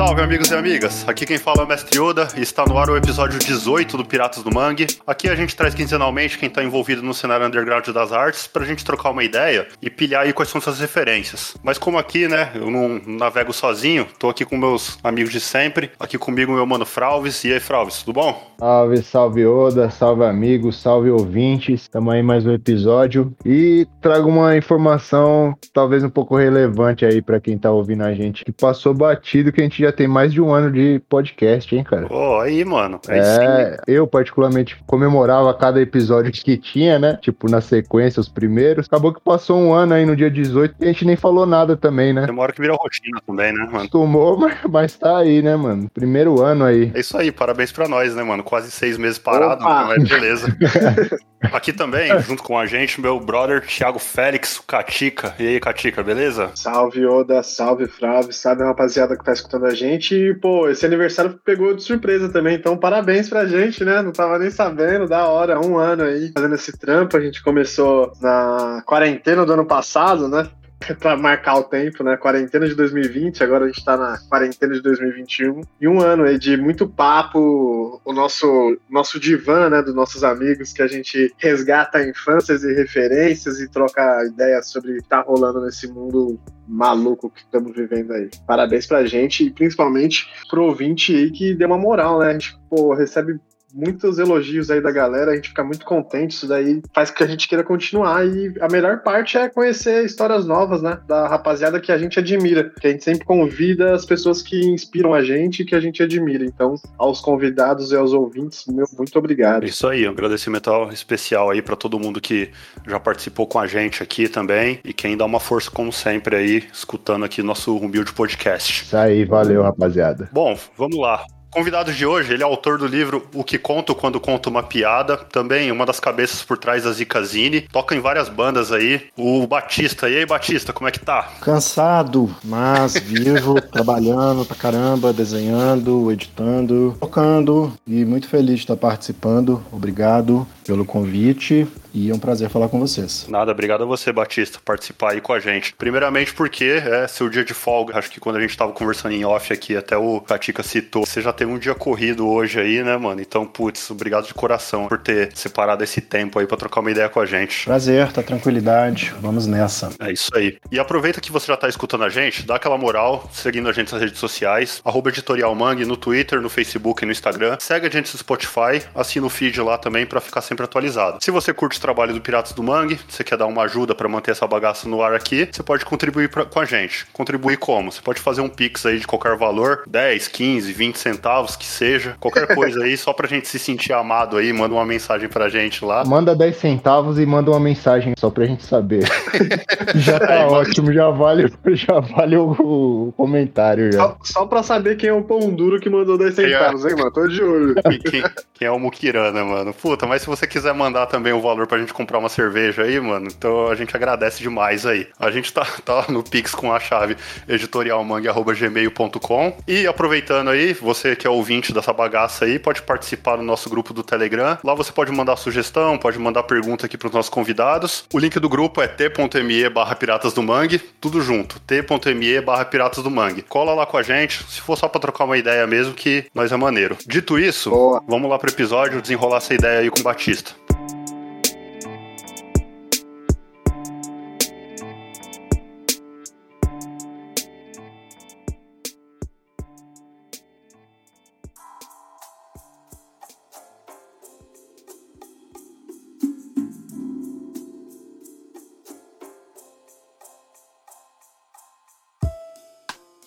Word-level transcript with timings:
Salve, 0.00 0.22
amigos 0.22 0.50
e 0.50 0.54
amigas. 0.54 1.06
Aqui 1.06 1.26
quem 1.26 1.36
fala 1.36 1.60
é 1.60 1.64
o 1.64 1.68
Mestre 1.68 2.00
Yoda 2.00 2.26
e 2.34 2.40
está 2.40 2.64
no 2.64 2.78
ar 2.78 2.88
o 2.88 2.96
episódio 2.96 3.38
18 3.38 3.98
do 3.98 4.04
Piratas 4.04 4.42
do 4.42 4.50
Mangue. 4.50 4.86
Aqui 5.06 5.28
a 5.28 5.34
gente 5.34 5.54
traz 5.54 5.74
quinzenalmente 5.74 6.38
quem 6.38 6.48
está 6.48 6.64
envolvido 6.64 7.02
no 7.02 7.12
cenário 7.12 7.46
underground 7.46 7.86
das 7.88 8.10
artes 8.10 8.46
pra 8.46 8.64
gente 8.64 8.82
trocar 8.82 9.10
uma 9.10 9.22
ideia 9.22 9.68
e 9.82 9.90
pilhar 9.90 10.22
aí 10.22 10.32
quais 10.32 10.48
são 10.48 10.58
suas 10.58 10.80
referências. 10.80 11.54
Mas 11.62 11.76
como 11.76 11.98
aqui, 11.98 12.26
né, 12.26 12.50
eu 12.54 12.70
não 12.70 12.98
navego 13.06 13.52
sozinho, 13.52 14.06
tô 14.18 14.30
aqui 14.30 14.42
com 14.42 14.56
meus 14.56 14.98
amigos 15.04 15.32
de 15.32 15.38
sempre. 15.38 15.90
Aqui 16.00 16.16
comigo 16.16 16.50
meu 16.50 16.64
mano 16.64 16.86
Fralves. 16.86 17.44
E 17.44 17.52
aí, 17.52 17.60
Fralves, 17.60 18.02
tudo 18.02 18.14
bom? 18.14 18.54
Salve, 18.58 19.02
salve 19.02 19.46
Oda, 19.46 19.90
salve 19.90 20.24
amigos, 20.24 20.80
salve 20.80 21.10
ouvintes. 21.10 21.82
Estamos 21.82 22.14
aí 22.14 22.22
mais 22.22 22.46
um 22.46 22.54
episódio 22.54 23.36
e 23.44 23.86
trago 24.00 24.30
uma 24.30 24.56
informação 24.56 25.54
talvez 25.74 26.02
um 26.02 26.08
pouco 26.08 26.38
relevante 26.38 27.04
aí 27.04 27.20
para 27.20 27.38
quem 27.38 27.58
tá 27.58 27.70
ouvindo 27.70 28.02
a 28.02 28.14
gente, 28.14 28.46
que 28.46 28.52
passou 28.52 28.94
batido 28.94 29.52
que 29.52 29.60
a 29.60 29.64
gente 29.64 29.82
já 29.82 29.89
tem 29.92 30.08
mais 30.08 30.32
de 30.32 30.40
um 30.40 30.52
ano 30.52 30.70
de 30.72 31.00
podcast, 31.08 31.74
hein, 31.74 31.84
cara? 31.84 32.06
Pô, 32.06 32.40
aí, 32.40 32.64
mano. 32.64 33.00
Aí 33.08 33.18
é, 33.18 33.76
sim. 33.76 33.76
eu 33.86 34.06
particularmente 34.06 34.82
comemorava 34.86 35.52
cada 35.54 35.80
episódio 35.80 36.32
que 36.32 36.56
tinha, 36.56 36.98
né? 36.98 37.18
Tipo, 37.20 37.50
na 37.50 37.60
sequência, 37.60 38.20
os 38.20 38.28
primeiros. 38.28 38.86
Acabou 38.86 39.12
que 39.12 39.20
passou 39.20 39.58
um 39.60 39.72
ano 39.72 39.94
aí 39.94 40.06
no 40.06 40.16
dia 40.16 40.30
18 40.30 40.74
e 40.80 40.84
a 40.84 40.86
gente 40.88 41.04
nem 41.04 41.16
falou 41.16 41.46
nada 41.46 41.76
também, 41.76 42.12
né? 42.12 42.26
Demora 42.26 42.52
que 42.52 42.60
virou 42.60 42.76
rotina 42.76 43.20
também, 43.26 43.52
né, 43.52 43.68
mano? 43.70 43.88
Tomou, 43.88 44.36
mas, 44.40 44.58
mas 44.68 44.96
tá 44.96 45.18
aí, 45.18 45.42
né, 45.42 45.54
mano? 45.56 45.88
Primeiro 45.92 46.40
ano 46.42 46.64
aí. 46.64 46.90
É 46.94 47.00
isso 47.00 47.16
aí, 47.16 47.30
parabéns 47.30 47.70
pra 47.70 47.86
nós, 47.86 48.14
né, 48.14 48.22
mano? 48.22 48.42
Quase 48.42 48.70
seis 48.70 48.96
meses 48.96 49.18
parado, 49.18 49.62
mas 49.62 50.08
beleza. 50.08 50.56
Aqui 51.52 51.72
também, 51.72 52.10
junto 52.20 52.42
com 52.42 52.58
a 52.58 52.66
gente, 52.66 53.00
meu 53.00 53.18
brother 53.18 53.64
Thiago 53.64 53.98
Félix, 53.98 54.58
o 54.58 54.62
Catica. 54.62 55.34
E 55.38 55.46
aí, 55.46 55.60
Catica, 55.60 56.02
beleza? 56.02 56.50
Salve, 56.54 57.06
Oda, 57.06 57.42
salve, 57.42 57.86
Flávio, 57.86 58.30
salve 58.30 58.62
rapaziada 58.62 59.16
que 59.16 59.24
tá 59.24 59.32
escutando 59.32 59.50
escutando 59.50 59.66
a 59.66 59.74
gente. 59.74 59.79
E, 60.14 60.34
pô, 60.34 60.68
esse 60.68 60.84
aniversário 60.84 61.38
pegou 61.44 61.74
de 61.74 61.82
surpresa 61.82 62.28
também. 62.28 62.56
Então, 62.56 62.76
parabéns 62.76 63.28
pra 63.28 63.46
gente, 63.46 63.84
né? 63.84 64.02
Não 64.02 64.12
tava 64.12 64.38
nem 64.38 64.50
sabendo, 64.50 65.08
da 65.08 65.26
hora, 65.28 65.60
um 65.60 65.76
ano 65.78 66.02
aí 66.02 66.30
fazendo 66.34 66.54
esse 66.54 66.76
trampo. 66.78 67.16
A 67.16 67.20
gente 67.20 67.42
começou 67.42 68.12
na 68.20 68.82
quarentena 68.86 69.44
do 69.44 69.52
ano 69.52 69.66
passado, 69.66 70.28
né? 70.28 70.48
para 70.98 71.16
marcar 71.16 71.56
o 71.56 71.64
tempo, 71.64 72.02
né? 72.02 72.16
Quarentena 72.16 72.66
de 72.66 72.74
2020, 72.74 73.42
agora 73.42 73.64
a 73.64 73.68
gente 73.68 73.84
tá 73.84 73.96
na 73.96 74.18
quarentena 74.28 74.74
de 74.74 74.82
2021. 74.82 75.60
E 75.80 75.86
um 75.86 76.00
ano 76.00 76.24
aí 76.24 76.38
de 76.38 76.56
muito 76.56 76.88
papo, 76.88 78.00
o 78.04 78.12
nosso, 78.12 78.78
nosso 78.88 79.20
divã, 79.20 79.68
né? 79.68 79.82
Dos 79.82 79.94
nossos 79.94 80.24
amigos, 80.24 80.72
que 80.72 80.82
a 80.82 80.86
gente 80.86 81.32
resgata 81.38 82.02
infâncias 82.02 82.64
e 82.64 82.72
referências 82.72 83.60
e 83.60 83.68
troca 83.68 84.24
ideias 84.24 84.68
sobre 84.68 84.92
o 84.92 84.96
que 85.02 85.08
tá 85.08 85.20
rolando 85.20 85.60
nesse 85.60 85.88
mundo 85.88 86.38
maluco 86.66 87.30
que 87.30 87.40
estamos 87.40 87.74
vivendo 87.74 88.12
aí. 88.12 88.30
Parabéns 88.46 88.86
pra 88.86 89.04
gente 89.04 89.44
e 89.44 89.50
principalmente 89.50 90.28
pro 90.48 90.64
ouvinte 90.64 91.14
aí 91.14 91.30
que 91.30 91.54
deu 91.54 91.66
uma 91.66 91.78
moral, 91.78 92.18
né? 92.20 92.30
A 92.30 92.32
gente, 92.32 92.56
pô, 92.68 92.94
recebe 92.94 93.38
muitos 93.72 94.18
elogios 94.18 94.70
aí 94.70 94.80
da 94.80 94.90
galera, 94.90 95.32
a 95.32 95.34
gente 95.34 95.48
fica 95.48 95.64
muito 95.64 95.84
contente, 95.84 96.32
isso 96.32 96.46
daí 96.46 96.82
faz 96.92 97.10
com 97.10 97.16
que 97.16 97.24
a 97.24 97.26
gente 97.26 97.48
queira 97.48 97.64
continuar 97.64 98.26
e 98.26 98.54
a 98.60 98.68
melhor 98.68 99.02
parte 99.02 99.36
é 99.36 99.48
conhecer 99.48 100.04
histórias 100.04 100.46
novas, 100.46 100.82
né, 100.82 100.98
da 101.06 101.28
rapaziada 101.28 101.80
que 101.80 101.92
a 101.92 101.98
gente 101.98 102.18
admira, 102.18 102.72
que 102.80 102.86
a 102.86 102.90
gente 102.90 103.04
sempre 103.04 103.24
convida 103.24 103.92
as 103.92 104.04
pessoas 104.04 104.42
que 104.42 104.60
inspiram 104.66 105.14
a 105.14 105.22
gente 105.22 105.62
e 105.62 105.64
que 105.64 105.74
a 105.74 105.80
gente 105.80 106.02
admira. 106.02 106.44
Então, 106.44 106.74
aos 106.98 107.20
convidados 107.20 107.92
e 107.92 107.96
aos 107.96 108.12
ouvintes, 108.12 108.64
meu 108.66 108.86
muito 108.96 109.18
obrigado. 109.18 109.64
Isso 109.64 109.86
aí, 109.86 110.06
um 110.06 110.10
agradecimento 110.10 110.70
especial 110.92 111.50
aí 111.50 111.62
para 111.62 111.76
todo 111.76 111.98
mundo 111.98 112.20
que 112.20 112.50
já 112.86 112.98
participou 112.98 113.46
com 113.46 113.58
a 113.58 113.66
gente 113.66 114.02
aqui 114.02 114.28
também 114.28 114.80
e 114.84 114.92
quem 114.92 115.16
dá 115.16 115.24
uma 115.24 115.40
força 115.40 115.70
como 115.70 115.92
sempre 115.92 116.36
aí, 116.36 116.64
escutando 116.72 117.24
aqui 117.24 117.42
nosso 117.42 117.76
humilde 117.76 118.12
podcast. 118.12 118.84
Isso 118.84 118.96
aí, 118.96 119.24
valeu, 119.24 119.62
rapaziada. 119.62 120.28
Bom, 120.32 120.58
vamos 120.76 120.98
lá 120.98 121.24
convidado 121.50 121.92
de 121.92 122.06
hoje, 122.06 122.32
ele 122.32 122.42
é 122.42 122.46
autor 122.46 122.78
do 122.78 122.86
livro 122.86 123.26
O 123.34 123.42
que 123.42 123.58
Conto 123.58 123.94
Quando 123.94 124.20
Conto 124.20 124.48
uma 124.48 124.62
Piada, 124.62 125.16
também 125.16 125.72
uma 125.72 125.84
das 125.84 125.98
cabeças 125.98 126.42
por 126.42 126.56
trás 126.56 126.84
da 126.84 126.92
Zicazine, 126.92 127.62
toca 127.62 127.94
em 127.94 128.00
várias 128.00 128.28
bandas 128.28 128.72
aí, 128.72 129.02
o 129.16 129.46
Batista. 129.46 130.08
E 130.08 130.16
aí, 130.16 130.26
Batista, 130.26 130.72
como 130.72 130.88
é 130.88 130.90
que 130.90 131.00
tá? 131.00 131.28
Cansado, 131.40 132.34
mas 132.44 132.94
vivo, 132.94 133.60
trabalhando 133.72 134.44
pra 134.44 134.56
caramba, 134.56 135.12
desenhando, 135.12 136.10
editando, 136.10 136.96
tocando 137.00 137.72
e 137.86 138.04
muito 138.04 138.28
feliz 138.28 138.56
de 138.56 138.60
estar 138.62 138.76
participando. 138.76 139.62
Obrigado 139.72 140.46
pelo 140.64 140.84
convite 140.84 141.66
e 141.92 142.10
é 142.10 142.14
um 142.14 142.18
prazer 142.18 142.48
falar 142.48 142.68
com 142.68 142.78
vocês. 142.78 143.26
Nada, 143.28 143.52
obrigado 143.52 143.82
a 143.82 143.86
você, 143.86 144.12
Batista, 144.12 144.58
participar 144.64 145.12
aí 145.12 145.20
com 145.20 145.32
a 145.32 145.40
gente. 145.40 145.74
Primeiramente 145.74 146.32
porque 146.32 146.64
é 146.64 147.06
seu 147.08 147.28
dia 147.28 147.44
de 147.44 147.54
folga, 147.54 147.98
acho 147.98 148.10
que 148.10 148.20
quando 148.20 148.36
a 148.36 148.40
gente 148.40 148.56
tava 148.56 148.72
conversando 148.72 149.14
em 149.14 149.24
off 149.24 149.52
aqui, 149.52 149.76
até 149.76 149.96
o 149.96 150.20
Katika 150.20 150.62
citou, 150.62 151.04
você 151.04 151.20
já 151.20 151.32
teve 151.32 151.50
um 151.50 151.58
dia 151.58 151.74
corrido 151.74 152.28
hoje 152.28 152.60
aí, 152.60 152.82
né, 152.82 152.96
mano? 152.96 153.20
Então, 153.20 153.46
putz, 153.46 153.90
obrigado 153.90 154.26
de 154.26 154.34
coração 154.34 154.86
por 154.88 154.98
ter 154.98 155.30
separado 155.34 155.82
esse 155.82 156.00
tempo 156.00 156.38
aí 156.38 156.46
para 156.46 156.56
trocar 156.56 156.80
uma 156.80 156.90
ideia 156.90 157.08
com 157.08 157.20
a 157.20 157.26
gente. 157.26 157.64
Prazer, 157.64 158.12
tá 158.12 158.22
tranquilidade, 158.22 159.12
vamos 159.20 159.46
nessa. 159.46 159.90
É 159.98 160.12
isso 160.12 160.30
aí. 160.34 160.58
E 160.70 160.78
aproveita 160.78 161.20
que 161.20 161.32
você 161.32 161.46
já 161.46 161.56
tá 161.56 161.68
escutando 161.68 162.04
a 162.04 162.08
gente, 162.08 162.44
dá 162.44 162.56
aquela 162.56 162.78
moral, 162.78 163.28
seguindo 163.32 163.68
a 163.68 163.72
gente 163.72 163.92
nas 163.92 164.00
redes 164.00 164.18
sociais, 164.18 164.80
arroba 164.84 165.10
Editorial 165.10 165.54
Mangue 165.54 165.84
no 165.84 165.96
Twitter, 165.96 166.40
no 166.40 166.48
Facebook 166.48 167.02
e 167.02 167.06
no 167.06 167.12
Instagram. 167.12 167.56
Segue 167.58 167.86
a 167.86 167.90
gente 167.90 168.12
no 168.12 168.18
Spotify, 168.18 168.82
assina 168.94 169.26
o 169.26 169.30
feed 169.30 169.60
lá 169.60 169.76
também 169.76 170.06
para 170.06 170.20
ficar 170.20 170.40
sempre 170.40 170.64
atualizado. 170.64 171.18
Se 171.22 171.30
você 171.30 171.52
curte 171.52 171.79
trabalho 171.80 172.14
do 172.14 172.20
Piratas 172.20 172.52
do 172.52 172.62
Mangue, 172.62 172.98
você 173.08 173.24
quer 173.24 173.36
dar 173.36 173.46
uma 173.46 173.62
ajuda 173.62 173.94
para 173.94 174.08
manter 174.08 174.30
essa 174.30 174.46
bagaça 174.46 174.88
no 174.88 175.02
ar 175.02 175.14
aqui, 175.14 175.48
você 175.50 175.62
pode 175.62 175.84
contribuir 175.84 176.28
pra, 176.28 176.44
com 176.44 176.60
a 176.60 176.64
gente. 176.64 177.06
Contribuir 177.12 177.56
como? 177.56 177.90
Você 177.90 178.00
pode 178.00 178.20
fazer 178.20 178.40
um 178.40 178.48
pix 178.48 178.86
aí 178.86 178.98
de 178.98 179.06
qualquer 179.06 179.36
valor, 179.36 179.82
10, 179.86 180.28
15, 180.28 180.72
20 180.72 180.96
centavos, 180.96 181.56
que 181.56 181.66
seja, 181.66 182.16
qualquer 182.20 182.46
coisa 182.54 182.84
aí, 182.84 182.96
só 182.96 183.12
pra 183.12 183.26
gente 183.26 183.48
se 183.48 183.58
sentir 183.58 183.92
amado 183.92 184.36
aí, 184.36 184.52
manda 184.52 184.74
uma 184.74 184.84
mensagem 184.84 185.28
pra 185.28 185.48
gente 185.48 185.84
lá. 185.84 186.04
Manda 186.04 186.34
10 186.34 186.56
centavos 186.56 187.18
e 187.18 187.26
manda 187.26 187.50
uma 187.50 187.60
mensagem 187.60 188.14
só 188.18 188.30
pra 188.30 188.44
gente 188.44 188.64
saber. 188.64 189.04
já 189.96 190.18
tá 190.18 190.32
aí, 190.32 190.44
ótimo, 190.44 190.92
já 190.92 191.10
vale, 191.10 191.52
já 191.72 192.00
vale 192.00 192.36
o, 192.36 193.08
o 193.08 193.12
comentário 193.16 193.92
já. 193.92 194.00
Só, 194.00 194.16
só 194.22 194.46
pra 194.46 194.62
saber 194.62 194.96
quem 194.96 195.08
é 195.08 195.12
o 195.12 195.22
pão 195.22 195.50
duro 195.50 195.80
que 195.80 195.88
mandou 195.88 196.18
10 196.18 196.38
é? 196.38 196.42
centavos, 196.42 196.84
hein, 196.84 196.94
mano? 196.96 197.10
Tô 197.10 197.26
de 197.26 197.42
olho. 197.42 197.74
Quem, 198.10 198.22
quem 198.54 198.68
é 198.68 198.70
o 198.70 198.78
Mukirana, 198.78 199.44
mano? 199.44 199.72
Puta, 199.72 200.06
mas 200.06 200.22
se 200.22 200.28
você 200.28 200.46
quiser 200.46 200.74
mandar 200.74 201.06
também 201.06 201.32
o 201.32 201.40
valor 201.40 201.66
pra 201.70 201.78
gente 201.78 201.94
comprar 201.94 202.18
uma 202.18 202.28
cerveja 202.28 202.82
aí, 202.82 202.98
mano, 202.98 203.28
então 203.28 203.68
a 203.68 203.76
gente 203.76 203.94
agradece 203.94 204.42
demais 204.42 204.84
aí. 204.84 205.06
A 205.16 205.30
gente 205.30 205.52
tá, 205.52 205.64
tá 205.84 206.06
no 206.08 206.24
Pix 206.24 206.52
com 206.52 206.72
a 206.72 206.80
chave 206.80 207.16
editorialmangue.gmail.com 207.48 209.56
e 209.68 209.86
aproveitando 209.86 210.50
aí, 210.50 210.74
você 210.74 211.14
que 211.14 211.28
é 211.28 211.30
ouvinte 211.30 211.72
dessa 211.72 211.92
bagaça 211.92 212.44
aí, 212.44 212.58
pode 212.58 212.82
participar 212.82 213.36
do 213.36 213.44
nosso 213.44 213.70
grupo 213.70 213.94
do 213.94 214.02
Telegram. 214.02 214.58
Lá 214.64 214.74
você 214.74 214.90
pode 214.90 215.12
mandar 215.12 215.36
sugestão, 215.36 215.96
pode 215.96 216.18
mandar 216.18 216.42
pergunta 216.42 216.86
aqui 216.86 216.98
pros 216.98 217.12
nossos 217.12 217.30
convidados. 217.30 218.04
O 218.12 218.18
link 218.18 218.40
do 218.40 218.48
grupo 218.48 218.82
é 218.82 218.88
t.me 218.88 219.70
barra 219.70 219.94
Piratas 219.94 220.32
do 220.32 220.42
Mangue, 220.42 220.80
tudo 221.00 221.20
junto, 221.20 221.60
t.me 221.60 222.40
barra 222.40 222.64
Piratas 222.64 223.04
do 223.04 223.10
Mangue. 223.12 223.42
Cola 223.42 223.74
lá 223.74 223.86
com 223.86 223.96
a 223.96 224.02
gente, 224.02 224.42
se 224.48 224.60
for 224.60 224.76
só 224.76 224.88
pra 224.88 225.00
trocar 225.00 225.22
uma 225.24 225.38
ideia 225.38 225.68
mesmo, 225.68 225.94
que 225.94 226.24
nós 226.34 226.50
é 226.50 226.56
maneiro. 226.56 226.96
Dito 227.06 227.38
isso, 227.38 227.70
Boa. 227.70 228.02
vamos 228.08 228.28
lá 228.28 228.40
pro 228.40 228.50
episódio, 228.50 229.00
desenrolar 229.00 229.36
essa 229.36 229.54
ideia 229.54 229.78
aí 229.78 229.90
com 229.90 230.00
o 230.00 230.02
Batista. 230.02 230.50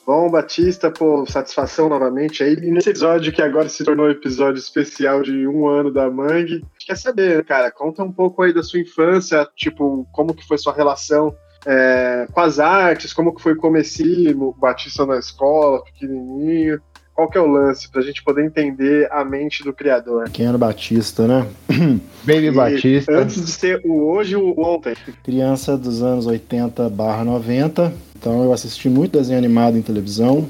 Bom, 0.06 0.30
Batista, 0.30 0.92
pô, 0.92 1.26
satisfação 1.26 1.88
novamente 1.88 2.44
aí. 2.44 2.54
E 2.56 2.72
nesse 2.72 2.90
episódio 2.90 3.32
que 3.32 3.42
agora 3.42 3.70
se 3.70 3.84
tornou 3.84 4.08
um 4.08 4.12
episódio 4.12 4.60
especial 4.60 5.22
de 5.22 5.48
um 5.48 5.68
ano 5.68 5.92
da 5.92 6.10
Mangue, 6.10 6.66
quer 6.86 6.98
saber, 6.98 7.46
cara, 7.46 7.72
conta 7.72 8.04
um 8.04 8.12
pouco 8.12 8.44
aí 8.44 8.54
da 8.54 8.62
sua 8.62 8.82
infância, 8.82 9.48
tipo, 9.56 10.06
como 10.12 10.34
que 10.34 10.46
foi 10.46 10.58
sua 10.58 10.74
relação 10.74 11.34
é, 11.66 12.28
com 12.32 12.40
as 12.42 12.60
artes, 12.60 13.14
como 13.14 13.34
que 13.34 13.42
foi 13.42 13.54
o 13.54 13.58
comecinho, 13.58 14.54
Batista 14.60 15.06
na 15.06 15.18
escola, 15.18 15.84
pequenininho. 15.86 16.82
Qual 17.16 17.30
que 17.30 17.38
é 17.38 17.42
o 17.42 17.46
lance 17.46 17.90
pra 17.92 18.02
gente 18.02 18.24
poder 18.24 18.44
entender 18.44 19.08
a 19.12 19.24
mente 19.24 19.64
do 19.64 19.72
criador? 19.72 20.28
Quem 20.32 20.48
era 20.48 20.58
Batista, 20.58 21.28
né? 21.28 21.48
Baby 22.26 22.48
e 22.48 22.52
Batista. 22.52 23.16
Antes 23.16 23.46
de 23.46 23.52
ser 23.52 23.82
o 23.86 24.08
hoje 24.08 24.36
o 24.36 24.60
ontem. 24.60 24.96
Criança 25.24 25.78
dos 25.78 26.02
anos 26.02 26.26
80 26.26 26.90
barra 26.90 27.24
90, 27.24 27.94
então 28.24 28.42
eu 28.42 28.54
assisti 28.54 28.88
muito 28.88 29.18
desenho 29.18 29.38
animado 29.38 29.78
em 29.78 29.82
televisão 29.82 30.48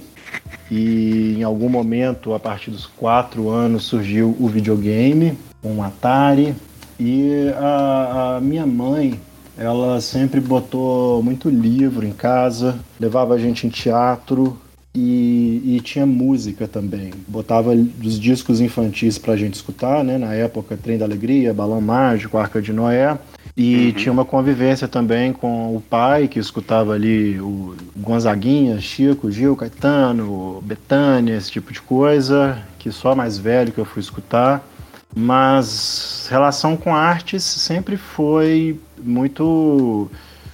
e 0.70 1.34
em 1.40 1.42
algum 1.42 1.68
momento, 1.68 2.36
a 2.36 2.40
partir 2.40 2.70
dos 2.70 2.86
quatro 2.86 3.50
anos, 3.50 3.86
surgiu 3.86 4.38
o 4.40 4.48
videogame, 4.48 5.36
um 5.64 5.82
Atari 5.82 6.54
e 7.00 7.52
a, 7.58 8.36
a 8.36 8.42
minha 8.42 8.68
mãe 8.68 9.20
ela 9.58 10.00
sempre 10.02 10.40
botou 10.40 11.24
muito 11.24 11.50
livro 11.50 12.06
em 12.06 12.12
casa, 12.12 12.78
levava 13.00 13.34
a 13.34 13.40
gente 13.40 13.66
em 13.66 13.72
teatro 13.72 14.56
e, 14.94 15.76
e, 15.76 15.82
tinha 15.82 16.06
música 16.06 16.68
também. 16.68 17.12
Botava 17.28 17.72
os 17.72 18.20
discos 18.20 18.62
infantis 18.62 19.18
pra 19.18 19.36
gente 19.36 19.56
escutar, 19.56 20.04
né? 20.04 20.20
Na 20.20 20.32
época, 20.36 20.78
Trem 20.78 21.00
da 21.00 21.06
Alegria, 21.06 21.52
Balão 21.56 21.82
Mágico, 21.82 22.38
Arca 22.38 22.62
de 22.62 22.72
Noé. 22.72 23.18
E 23.56 23.88
uhum. 23.88 23.92
tinha 23.92 24.12
uma 24.12 24.26
convivência 24.26 24.88
também 24.88 25.32
com 25.32 25.76
o 25.76 25.82
pai, 25.82 26.28
que 26.28 26.40
escutava 26.40 26.94
ali 26.94 27.40
o 27.40 27.76
Gonzaguinha, 27.96 28.82
Chico, 28.82 29.32
Gil, 29.32 29.56
Caetano, 29.56 30.60
Betânia, 30.64 31.36
esse 31.36 31.52
tipo 31.52 31.72
de 31.72 31.80
coisa, 31.82 32.58
que 32.80 32.92
só 32.92 33.14
mais 33.14 33.38
velho 33.38 33.72
que 33.72 33.80
eu 33.80 33.86
fui 33.86 34.02
escutar. 34.02 34.68
Mas 35.16 36.28
relação 36.32 36.76
com 36.76 36.96
artes 36.96 37.44
sempre 37.44 37.96
foi 37.96 38.80
muito 39.00 40.10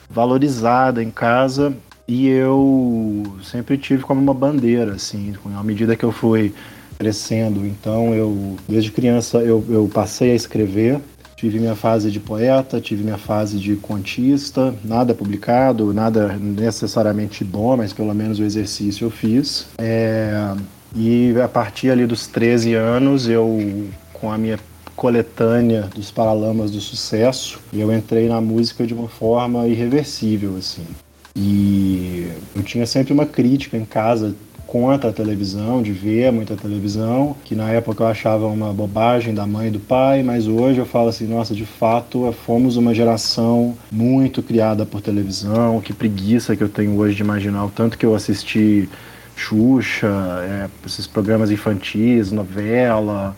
valorizada 0.10 1.02
em 1.02 1.10
casa 1.10 1.74
e 2.06 2.28
eu 2.28 3.38
sempre 3.44 3.78
tive 3.78 4.04
como 4.04 4.20
uma 4.20 4.34
bandeira, 4.34 4.94
assim, 4.94 5.34
à 5.56 5.64
medida 5.64 5.96
que 5.96 6.04
eu 6.04 6.12
fui 6.12 6.54
crescendo. 6.98 7.66
Então, 7.66 8.14
eu, 8.14 8.58
desde 8.68 8.92
criança, 8.92 9.38
eu, 9.38 9.64
eu 9.70 9.90
passei 9.94 10.32
a 10.32 10.36
escrever. 10.36 11.00
Tive 11.40 11.58
minha 11.58 11.74
fase 11.74 12.12
de 12.12 12.20
poeta, 12.20 12.82
tive 12.82 13.02
minha 13.02 13.18
fase 13.18 13.58
de 13.58 13.78
contista, 13.78 14.76
nada 14.84 15.14
publicado, 15.14 15.94
nada 15.94 16.36
necessariamente 16.38 17.46
bom, 17.46 17.78
mas 17.78 17.94
pelo 17.94 18.14
menos 18.14 18.40
o 18.40 18.44
exercício 18.44 19.06
eu 19.06 19.10
fiz. 19.10 19.66
É, 19.78 20.54
e 20.94 21.34
a 21.42 21.48
partir 21.48 21.92
ali 21.92 22.06
dos 22.06 22.28
13 22.28 22.74
anos, 22.74 23.30
eu, 23.30 23.88
com 24.12 24.30
a 24.30 24.38
minha 24.38 24.60
coletânea 24.98 25.84
dos 25.96 26.12
Paralamas 26.12 26.72
do 26.72 26.82
Sucesso, 26.82 27.58
eu 27.72 27.90
entrei 27.94 28.28
na 28.28 28.42
música 28.42 28.86
de 28.86 28.94
uma 28.94 29.08
forma 29.08 29.66
irreversível, 29.66 30.58
assim. 30.58 30.86
E 31.34 32.28
eu 32.54 32.64
tinha 32.64 32.86
sempre 32.86 33.14
uma 33.14 33.26
crítica 33.26 33.78
em 33.78 33.86
casa 33.86 34.36
contra 34.72 35.10
a 35.10 35.14
televisão, 35.14 35.82
de 35.82 35.92
ver 35.92 36.32
muita 36.32 36.56
televisão, 36.56 37.36
que 37.44 37.56
na 37.56 37.72
época 37.72 38.04
eu 38.04 38.08
achava 38.08 38.46
uma 38.46 38.72
bobagem 38.72 39.34
da 39.34 39.46
mãe 39.46 39.70
e 39.70 39.72
do 39.72 39.80
pai, 39.80 40.22
mas 40.22 40.48
hoje 40.48 40.78
eu 40.78 40.86
falo 40.86 41.10
assim, 41.10 41.26
nossa, 41.26 41.56
de 41.56 41.66
fato, 41.66 42.32
fomos 42.46 42.78
uma 42.78 42.94
geração 42.94 43.76
muito 43.92 44.44
criada 44.44 44.86
por 44.86 45.02
televisão, 45.02 45.82
que 45.82 45.92
preguiça 45.92 46.56
que 46.56 46.64
eu 46.64 46.70
tenho 46.70 46.96
hoje 46.98 47.16
de 47.16 47.24
imaginar 47.24 47.66
o 47.66 47.70
tanto 47.70 47.98
que 47.98 48.06
eu 48.06 48.14
assisti 48.14 48.88
Xuxa, 49.36 50.08
é, 50.44 50.68
esses 50.86 51.08
programas 51.08 51.50
infantis, 51.50 52.32
novela, 52.32 53.36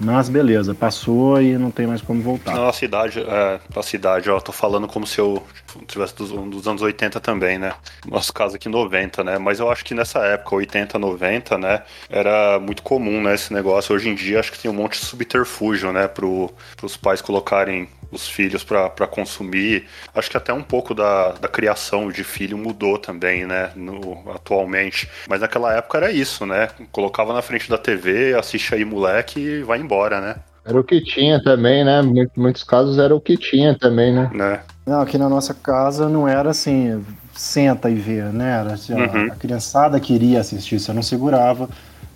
mas 0.00 0.28
beleza, 0.28 0.74
passou 0.74 1.40
e 1.40 1.58
não 1.58 1.70
tem 1.70 1.86
mais 1.86 2.00
como 2.00 2.22
voltar. 2.22 2.54
Na 2.54 2.62
nossa 2.62 2.84
idade, 2.84 3.20
é, 3.20 4.30
ó, 4.30 4.40
tô 4.40 4.50
falando 4.50 4.88
como 4.88 5.06
se 5.06 5.18
eu 5.18 5.42
tivesse 5.86 6.16
dos, 6.16 6.30
dos, 6.30 6.66
anos 6.66 6.80
80 6.80 7.20
também, 7.20 7.58
né? 7.58 7.74
Nosso 8.08 8.32
caso 8.32 8.56
aqui 8.56 8.68
90, 8.68 9.22
né? 9.22 9.38
Mas 9.38 9.60
eu 9.60 9.70
acho 9.70 9.84
que 9.84 9.94
nessa 9.94 10.20
época, 10.20 10.56
80, 10.56 10.98
90, 10.98 11.58
né? 11.58 11.82
Era 12.08 12.58
muito 12.58 12.82
comum, 12.82 13.22
né? 13.22 13.34
Esse 13.34 13.52
negócio. 13.52 13.94
Hoje 13.94 14.08
em 14.08 14.14
dia, 14.14 14.40
acho 14.40 14.52
que 14.52 14.58
tem 14.58 14.70
um 14.70 14.74
monte 14.74 14.98
de 14.98 15.06
subterfúgio, 15.06 15.92
né? 15.92 16.08
Pro, 16.08 16.50
pros 16.76 16.96
pais 16.96 17.20
colocarem 17.20 17.88
os 18.10 18.28
filhos 18.28 18.64
para 18.64 19.06
consumir. 19.06 19.86
Acho 20.14 20.30
que 20.30 20.36
até 20.36 20.52
um 20.52 20.62
pouco 20.62 20.94
da, 20.94 21.32
da 21.32 21.48
criação 21.48 22.10
de 22.10 22.24
filho 22.24 22.58
mudou 22.58 22.98
também, 22.98 23.46
né? 23.46 23.70
No, 23.76 24.22
atualmente. 24.34 25.08
Mas 25.28 25.40
naquela 25.40 25.74
época 25.74 25.98
era 25.98 26.12
isso, 26.12 26.44
né? 26.46 26.68
Colocava 26.90 27.32
na 27.32 27.42
frente 27.42 27.68
da 27.68 27.78
TV, 27.78 28.34
assiste 28.34 28.74
aí 28.74 28.84
moleque 28.84 29.40
e 29.40 29.62
vai 29.62 29.78
embora, 29.78 30.20
né? 30.20 30.36
Era 30.64 30.78
o 30.78 30.84
que 30.84 31.02
tinha 31.02 31.42
também, 31.42 31.84
né? 31.84 32.00
Em 32.02 32.28
muitos 32.36 32.62
casos 32.62 32.98
era 32.98 33.14
o 33.14 33.20
que 33.20 33.36
tinha 33.36 33.76
também, 33.78 34.12
né? 34.12 34.30
né? 34.32 34.60
Não, 34.86 35.00
aqui 35.00 35.16
na 35.16 35.28
nossa 35.28 35.54
casa 35.54 36.08
não 36.08 36.28
era 36.28 36.50
assim, 36.50 37.04
senta 37.32 37.88
e 37.88 37.94
vê, 37.94 38.22
né? 38.22 38.60
Era 38.60 38.74
assim, 38.74 38.92
uhum. 38.92 39.32
a 39.32 39.36
criançada 39.36 39.98
queria 39.98 40.40
assistir, 40.40 40.78
você 40.78 40.92
não 40.92 41.02
segurava. 41.02 41.68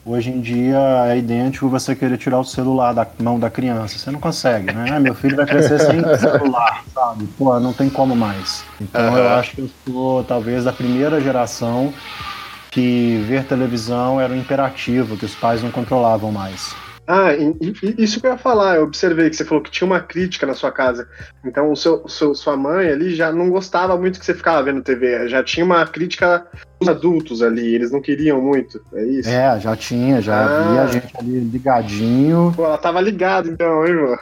Hoje 0.07 0.31
em 0.31 0.41
dia 0.41 0.79
é 1.09 1.17
idêntico 1.17 1.67
você 1.67 1.97
querer 1.97 2.19
tirar 2.19 2.39
o 2.39 2.45
celular 2.45 2.93
da 2.93 3.07
mão 3.19 3.41
da 3.41 3.49
criança. 3.49 3.99
Você 3.99 4.11
não 4.11 4.21
consegue, 4.21 4.71
né? 4.71 4.91
Ah, 4.93 5.01
meu 5.01 5.15
filho 5.15 5.35
vai 5.35 5.47
crescer 5.47 5.79
sem 5.79 6.03
celular, 6.19 6.85
sabe? 6.93 7.27
Pô, 7.39 7.59
não 7.59 7.73
tem 7.73 7.89
como 7.89 8.15
mais. 8.15 8.65
Então 8.79 9.13
uhum. 9.13 9.17
eu 9.17 9.29
acho 9.31 9.53
que 9.53 9.61
eu 9.63 9.71
sou 9.87 10.23
talvez 10.25 10.65
da 10.65 10.73
primeira 10.75 11.21
geração 11.23 11.93
que 12.71 13.25
ver 13.27 13.45
televisão 13.45 14.21
era 14.21 14.31
um 14.31 14.37
imperativo, 14.37 15.17
que 15.17 15.25
os 15.25 15.35
pais 15.35 15.63
não 15.63 15.71
controlavam 15.71 16.31
mais. 16.31 16.75
Ah, 17.07 17.33
isso 17.99 18.19
que 18.19 18.27
eu 18.27 18.33
ia 18.33 18.39
falar, 18.39 18.77
eu 18.77 18.85
observei 18.85 19.29
que 19.29 19.37
você 19.37 19.45
falou 19.45 19.63
que 19.63 19.71
tinha 19.71 19.87
uma 19.87 20.01
crítica 20.01 20.47
na 20.47 20.55
sua 20.55 20.73
casa. 20.73 21.07
Então, 21.45 21.71
o 21.71 21.77
seu, 21.77 22.09
seu, 22.09 22.35
sua 22.35 22.57
mãe 22.57 22.89
ali 22.89 23.15
já 23.15 23.31
não 23.31 23.51
gostava 23.51 23.97
muito 23.97 24.19
que 24.19 24.25
você 24.25 24.35
ficava 24.35 24.63
vendo 24.63 24.83
TV, 24.83 25.29
já 25.29 25.43
tinha 25.43 25.67
uma 25.67 25.87
crítica 25.87 26.47
dos 26.81 26.89
adultos 26.89 27.43
ali, 27.43 27.75
eles 27.75 27.91
não 27.91 28.01
queriam 28.01 28.41
muito, 28.41 28.81
é 28.95 29.05
isso? 29.05 29.29
É, 29.29 29.61
já 29.61 29.77
tinha, 29.77 30.23
já 30.23 30.45
ah. 30.45 30.73
via 30.73 30.83
a 30.83 30.87
gente 30.87 31.17
ali 31.19 31.41
ligadinho. 31.41 32.53
Pô, 32.57 32.65
ela 32.65 32.79
tava 32.79 33.01
ligada 33.03 33.49
então, 33.49 33.85
hein, 33.85 33.93
irmão? 33.93 34.17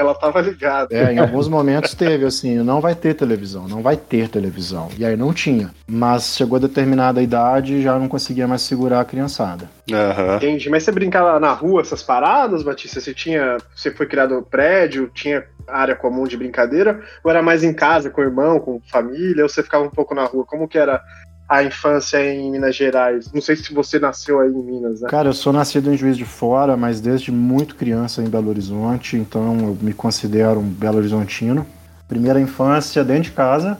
Ela 0.00 0.14
tava 0.14 0.40
ligada. 0.40 0.94
É, 0.94 1.12
em 1.12 1.18
alguns 1.18 1.48
momentos 1.48 1.94
teve 1.94 2.24
assim, 2.24 2.56
não 2.58 2.80
vai 2.80 2.94
ter 2.94 3.14
televisão, 3.14 3.68
não 3.68 3.82
vai 3.82 3.96
ter 3.96 4.28
televisão. 4.28 4.88
E 4.98 5.04
aí 5.04 5.16
não 5.16 5.32
tinha. 5.32 5.70
Mas 5.86 6.34
chegou 6.36 6.56
a 6.56 6.60
determinada 6.60 7.22
idade 7.22 7.82
já 7.82 7.98
não 7.98 8.08
conseguia 8.08 8.48
mais 8.48 8.62
segurar 8.62 9.00
a 9.00 9.04
criançada. 9.04 9.68
Uhum. 9.90 10.36
Entendi. 10.36 10.70
Mas 10.70 10.84
você 10.84 10.92
brincava 10.92 11.38
na 11.38 11.52
rua 11.52 11.82
essas 11.82 12.02
paradas, 12.02 12.62
Batista? 12.62 13.00
Você 13.00 13.12
tinha. 13.12 13.58
Você 13.74 13.90
foi 13.90 14.06
criado 14.06 14.34
no 14.34 14.42
prédio, 14.42 15.10
tinha 15.12 15.44
área 15.66 15.94
comum 15.94 16.24
de 16.24 16.36
brincadeira? 16.36 17.00
Ou 17.22 17.30
era 17.30 17.42
mais 17.42 17.62
em 17.62 17.72
casa, 17.72 18.10
com 18.10 18.20
o 18.20 18.24
irmão, 18.24 18.58
com 18.58 18.80
família? 18.90 19.42
Ou 19.42 19.48
você 19.48 19.62
ficava 19.62 19.84
um 19.84 19.90
pouco 19.90 20.14
na 20.14 20.24
rua? 20.24 20.44
Como 20.44 20.68
que 20.68 20.78
era 20.78 21.02
a 21.50 21.64
infância 21.64 22.24
em 22.24 22.48
Minas 22.48 22.76
Gerais? 22.76 23.32
Não 23.32 23.40
sei 23.40 23.56
se 23.56 23.74
você 23.74 23.98
nasceu 23.98 24.38
aí 24.38 24.48
em 24.48 24.62
Minas, 24.62 25.00
né? 25.00 25.08
Cara, 25.08 25.30
eu 25.30 25.32
sou 25.32 25.52
nascido 25.52 25.92
em 25.92 25.96
Juiz 25.96 26.16
de 26.16 26.24
Fora, 26.24 26.76
mas 26.76 27.00
desde 27.00 27.32
muito 27.32 27.74
criança 27.74 28.22
em 28.22 28.28
Belo 28.28 28.50
Horizonte, 28.50 29.16
então 29.16 29.58
eu 29.58 29.78
me 29.82 29.92
considero 29.92 30.60
um 30.60 30.68
Belo 30.68 30.98
Horizontino. 30.98 31.66
Primeira 32.06 32.40
infância 32.40 33.02
dentro 33.02 33.24
de 33.24 33.30
casa, 33.32 33.76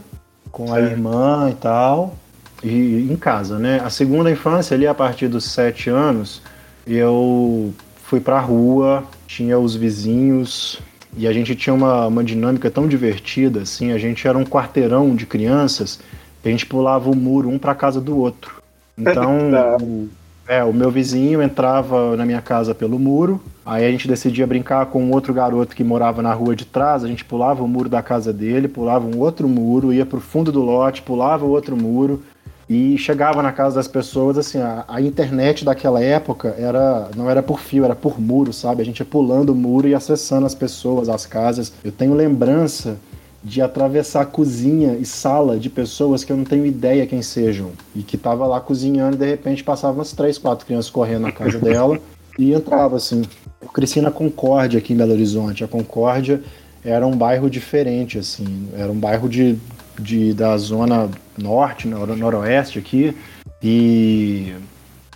com 0.50 0.74
a 0.74 0.80
irmã 0.80 1.48
e 1.48 1.54
tal, 1.54 2.16
e 2.60 3.08
em 3.08 3.16
casa, 3.16 3.56
né? 3.56 3.80
A 3.84 3.88
segunda 3.88 4.28
infância, 4.28 4.74
ali 4.74 4.88
a 4.88 4.94
partir 4.94 5.28
dos 5.28 5.44
sete 5.44 5.88
anos, 5.88 6.42
eu 6.84 7.72
fui 8.02 8.18
pra 8.18 8.40
rua, 8.40 9.04
tinha 9.28 9.56
os 9.56 9.76
vizinhos, 9.76 10.80
e 11.16 11.28
a 11.28 11.32
gente 11.32 11.54
tinha 11.54 11.72
uma, 11.72 12.08
uma 12.08 12.24
dinâmica 12.24 12.68
tão 12.68 12.88
divertida, 12.88 13.62
assim, 13.62 13.92
a 13.92 13.98
gente 13.98 14.26
era 14.26 14.36
um 14.36 14.44
quarteirão 14.44 15.14
de 15.14 15.24
crianças 15.24 16.00
a 16.44 16.48
gente 16.48 16.66
pulava 16.66 17.10
o 17.10 17.16
muro 17.16 17.48
um 17.48 17.58
para 17.58 17.74
casa 17.74 18.00
do 18.00 18.16
outro. 18.16 18.62
Então, 18.96 19.50
o, 19.80 20.08
é, 20.48 20.64
o 20.64 20.72
meu 20.72 20.90
vizinho 20.90 21.42
entrava 21.42 22.16
na 22.16 22.24
minha 22.24 22.40
casa 22.40 22.74
pelo 22.74 22.98
muro, 22.98 23.40
aí 23.64 23.86
a 23.86 23.90
gente 23.90 24.08
decidia 24.08 24.46
brincar 24.46 24.86
com 24.86 25.02
um 25.02 25.12
outro 25.12 25.32
garoto 25.32 25.76
que 25.76 25.84
morava 25.84 26.22
na 26.22 26.32
rua 26.32 26.56
de 26.56 26.64
trás, 26.64 27.04
a 27.04 27.08
gente 27.08 27.24
pulava 27.24 27.62
o 27.62 27.68
muro 27.68 27.88
da 27.88 28.02
casa 28.02 28.32
dele, 28.32 28.68
pulava 28.68 29.06
um 29.06 29.18
outro 29.18 29.48
muro, 29.48 29.92
ia 29.92 30.04
pro 30.06 30.20
fundo 30.20 30.50
do 30.50 30.60
lote, 30.60 31.02
pulava 31.02 31.44
o 31.44 31.50
outro 31.50 31.76
muro 31.76 32.22
e 32.70 32.96
chegava 32.96 33.42
na 33.42 33.50
casa 33.50 33.74
das 33.74 33.88
pessoas, 33.88 34.38
assim, 34.38 34.60
a, 34.60 34.84
a, 34.86 35.02
internet 35.02 35.64
daquela 35.64 36.00
época 36.00 36.54
era 36.56 37.08
não 37.16 37.28
era 37.28 37.42
por 37.42 37.58
fio, 37.58 37.84
era 37.84 37.96
por 37.96 38.20
muro, 38.20 38.52
sabe? 38.52 38.80
A 38.80 38.84
gente 38.84 39.00
ia 39.00 39.04
pulando 39.04 39.50
o 39.50 39.56
muro 39.56 39.88
e 39.88 39.94
acessando 39.94 40.46
as 40.46 40.54
pessoas, 40.54 41.08
as 41.08 41.26
casas. 41.26 41.72
Eu 41.82 41.90
tenho 41.90 42.14
lembrança 42.14 42.96
de 43.42 43.62
atravessar 43.62 44.26
cozinha 44.26 44.96
e 45.00 45.04
sala 45.04 45.58
de 45.58 45.70
pessoas 45.70 46.22
que 46.22 46.30
eu 46.30 46.36
não 46.36 46.44
tenho 46.44 46.66
ideia 46.66 47.06
quem 47.06 47.22
sejam. 47.22 47.72
E 47.94 48.02
que 48.02 48.18
tava 48.18 48.46
lá 48.46 48.60
cozinhando 48.60 49.16
e 49.16 49.18
de 49.18 49.26
repente 49.26 49.64
passavam 49.64 49.96
umas 49.96 50.12
três, 50.12 50.36
quatro 50.36 50.66
crianças 50.66 50.90
correndo 50.90 51.22
na 51.22 51.32
casa 51.32 51.58
dela 51.58 51.98
e 52.38 52.52
entrava 52.52 52.96
assim. 52.96 53.22
Eu 53.60 53.68
cresci 53.68 54.00
na 54.00 54.10
Concórdia 54.10 54.78
aqui 54.78 54.92
em 54.92 54.96
Belo 54.96 55.12
Horizonte. 55.12 55.64
A 55.64 55.68
Concórdia 55.68 56.42
era 56.84 57.06
um 57.06 57.16
bairro 57.16 57.48
diferente, 57.48 58.18
assim. 58.18 58.68
Era 58.74 58.90
um 58.90 58.98
bairro 58.98 59.28
de, 59.28 59.56
de, 59.98 60.32
da 60.34 60.56
zona 60.56 61.10
norte, 61.36 61.88
nor 61.88 62.14
noroeste 62.16 62.78
aqui. 62.78 63.16
E, 63.62 64.54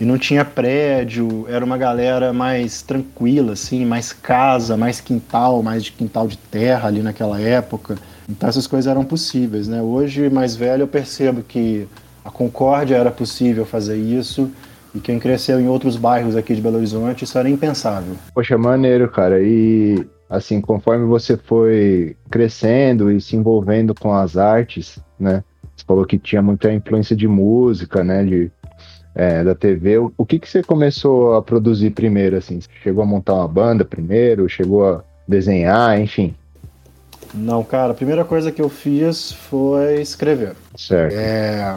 e 0.00 0.04
não 0.04 0.18
tinha 0.18 0.44
prédio, 0.44 1.46
era 1.48 1.64
uma 1.64 1.78
galera 1.78 2.32
mais 2.32 2.82
tranquila, 2.82 3.52
assim, 3.52 3.84
mais 3.84 4.12
casa, 4.12 4.76
mais 4.76 5.00
quintal, 5.00 5.62
mais 5.62 5.84
de 5.84 5.92
quintal 5.92 6.26
de 6.26 6.36
terra 6.36 6.88
ali 6.88 7.02
naquela 7.02 7.40
época. 7.40 7.96
Então 8.28 8.48
essas 8.48 8.66
coisas 8.66 8.90
eram 8.90 9.04
possíveis, 9.04 9.68
né? 9.68 9.82
Hoje, 9.82 10.28
mais 10.30 10.56
velho, 10.56 10.82
eu 10.82 10.88
percebo 10.88 11.42
que 11.42 11.86
a 12.24 12.30
Concórdia 12.30 12.96
era 12.96 13.10
possível 13.10 13.66
fazer 13.66 13.96
isso 13.96 14.50
e 14.94 15.00
quem 15.00 15.18
cresceu 15.18 15.60
em 15.60 15.68
outros 15.68 15.96
bairros 15.96 16.36
aqui 16.36 16.54
de 16.54 16.60
Belo 16.60 16.76
Horizonte, 16.76 17.24
isso 17.24 17.36
era 17.36 17.50
impensável. 17.50 18.14
Poxa, 18.32 18.56
maneiro, 18.56 19.10
cara. 19.10 19.42
E 19.42 20.06
assim, 20.30 20.60
conforme 20.60 21.04
você 21.04 21.36
foi 21.36 22.16
crescendo 22.30 23.10
e 23.10 23.20
se 23.20 23.36
envolvendo 23.36 23.94
com 23.94 24.12
as 24.12 24.36
artes, 24.36 24.98
né? 25.18 25.42
Você 25.76 25.84
falou 25.84 26.04
que 26.06 26.16
tinha 26.18 26.40
muita 26.40 26.72
influência 26.72 27.16
de 27.16 27.26
música, 27.26 28.04
né? 28.04 28.24
De, 28.24 28.52
é, 29.14 29.42
da 29.42 29.54
TV. 29.54 29.98
O, 30.16 30.24
que, 30.24 30.38
que 30.38 30.48
você 30.48 30.62
começou 30.62 31.34
a 31.34 31.42
produzir 31.42 31.90
primeiro, 31.90 32.36
assim? 32.36 32.60
Você 32.60 32.68
chegou 32.82 33.02
a 33.02 33.06
montar 33.06 33.34
uma 33.34 33.48
banda 33.48 33.84
primeiro? 33.84 34.48
Chegou 34.48 34.88
a 34.88 35.04
desenhar, 35.26 36.00
enfim? 36.00 36.34
Não, 37.34 37.64
cara, 37.64 37.90
a 37.90 37.94
primeira 37.94 38.24
coisa 38.24 38.52
que 38.52 38.62
eu 38.62 38.68
fiz 38.68 39.32
foi 39.32 40.00
escrever. 40.00 40.54
Certo. 40.76 41.14
É, 41.14 41.76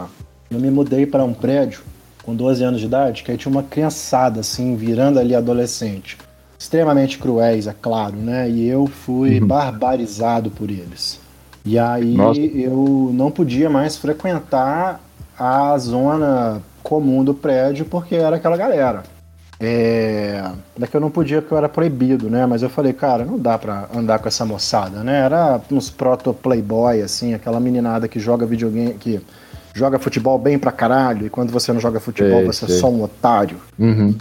eu 0.52 0.60
me 0.60 0.70
mudei 0.70 1.06
para 1.06 1.24
um 1.24 1.34
prédio 1.34 1.82
com 2.24 2.36
12 2.36 2.64
anos 2.64 2.80
de 2.80 2.86
idade, 2.86 3.24
que 3.24 3.32
aí 3.32 3.38
tinha 3.38 3.52
uma 3.52 3.64
criançada, 3.64 4.42
assim, 4.42 4.76
virando 4.76 5.20
ali 5.20 5.34
adolescente. 5.34 6.18
Extremamente 6.60 7.18
cruéis, 7.18 7.68
é 7.68 7.74
claro, 7.80 8.16
né? 8.16 8.50
E 8.50 8.68
eu 8.68 8.86
fui 8.86 9.40
uhum. 9.40 9.48
barbarizado 9.48 10.52
por 10.52 10.70
eles. 10.70 11.20
E 11.66 11.78
aí 11.78 12.16
Nossa. 12.16 12.40
eu 12.40 13.12
não 13.14 13.32
podia 13.32 13.70
mais 13.70 13.98
frequentar 13.98 15.02
a 15.38 15.78
zona 15.78 16.62
comum 16.82 17.24
do 17.24 17.34
prédio 17.34 17.86
porque 17.86 18.16
era 18.16 18.38
aquela 18.38 18.58
galera. 18.58 19.04
É... 19.60 20.44
Daqui 20.78 20.96
eu 20.96 21.02
não 21.02 21.10
podia 21.10 21.42
porque 21.42 21.54
eu 21.54 21.58
era 21.58 21.70
proibido, 21.70 22.30
né? 22.30 22.46
Mas 22.46 22.62
eu 22.62 22.70
falei, 22.70 22.94
cara, 22.94 23.26
não 23.26 23.40
dá 23.40 23.58
pra 23.58 23.88
andar 23.96 24.20
com 24.20 24.28
essa 24.28 24.46
moçada, 24.46 25.04
né? 25.04 25.22
Era 25.26 25.60
uns 25.72 25.90
proto 25.90 26.34
playboy, 26.34 27.02
assim, 27.02 27.34
aquela 27.34 27.60
meninada 27.60 28.08
que 28.08 28.20
joga 28.20 28.46
videogame, 28.46 28.94
que 28.94 29.20
joga 29.74 30.00
futebol 30.00 30.40
bem 30.40 30.58
pra 30.58 30.72
caralho, 30.72 31.28
e 31.28 31.30
quando 31.30 31.52
você 31.52 31.72
não 31.72 31.80
joga 31.80 32.00
futebol, 32.00 32.44
você 32.44 32.66
é 32.66 32.68
só 32.68 32.90
um 32.90 33.04
otário. 33.04 33.58
Uhum. 33.78 34.16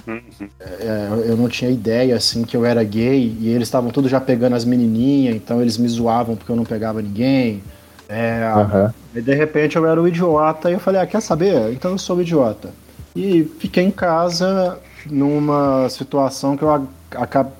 É, 0.60 1.08
eu 1.26 1.36
não 1.36 1.48
tinha 1.48 1.70
ideia, 1.70 2.14
assim, 2.14 2.44
que 2.44 2.54
eu 2.54 2.64
era 2.66 2.84
gay, 2.84 3.34
e 3.40 3.48
eles 3.48 3.66
estavam 3.66 3.90
todos 3.90 4.10
já 4.10 4.20
pegando 4.20 4.54
as 4.54 4.66
menininhas, 4.66 5.34
então 5.34 5.62
eles 5.62 5.78
me 5.78 5.88
zoavam 5.88 6.36
porque 6.36 6.52
eu 6.52 6.56
não 6.56 6.64
pegava 6.64 7.00
ninguém. 7.00 7.62
É, 8.06 8.52
uhum. 8.54 8.90
E 9.14 9.22
de 9.22 9.34
repente 9.34 9.76
eu 9.76 9.86
era 9.86 10.00
o 10.00 10.06
idiota, 10.06 10.70
e 10.70 10.74
eu 10.74 10.78
falei, 10.78 11.00
ah, 11.00 11.06
quer 11.06 11.22
saber? 11.22 11.72
Então 11.72 11.92
eu 11.92 11.98
sou 11.98 12.18
o 12.18 12.22
idiota. 12.22 12.68
E 13.14 13.50
fiquei 13.58 13.82
em 13.82 13.90
casa 13.90 14.78
numa 15.10 15.88
situação 15.88 16.56
que 16.56 16.62
eu 16.62 16.88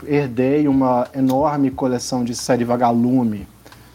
herdei 0.07 0.69
uma 0.69 1.07
enorme 1.15 1.71
coleção 1.71 2.25
de 2.25 2.35
série 2.35 2.65
Vagalume. 2.65 3.47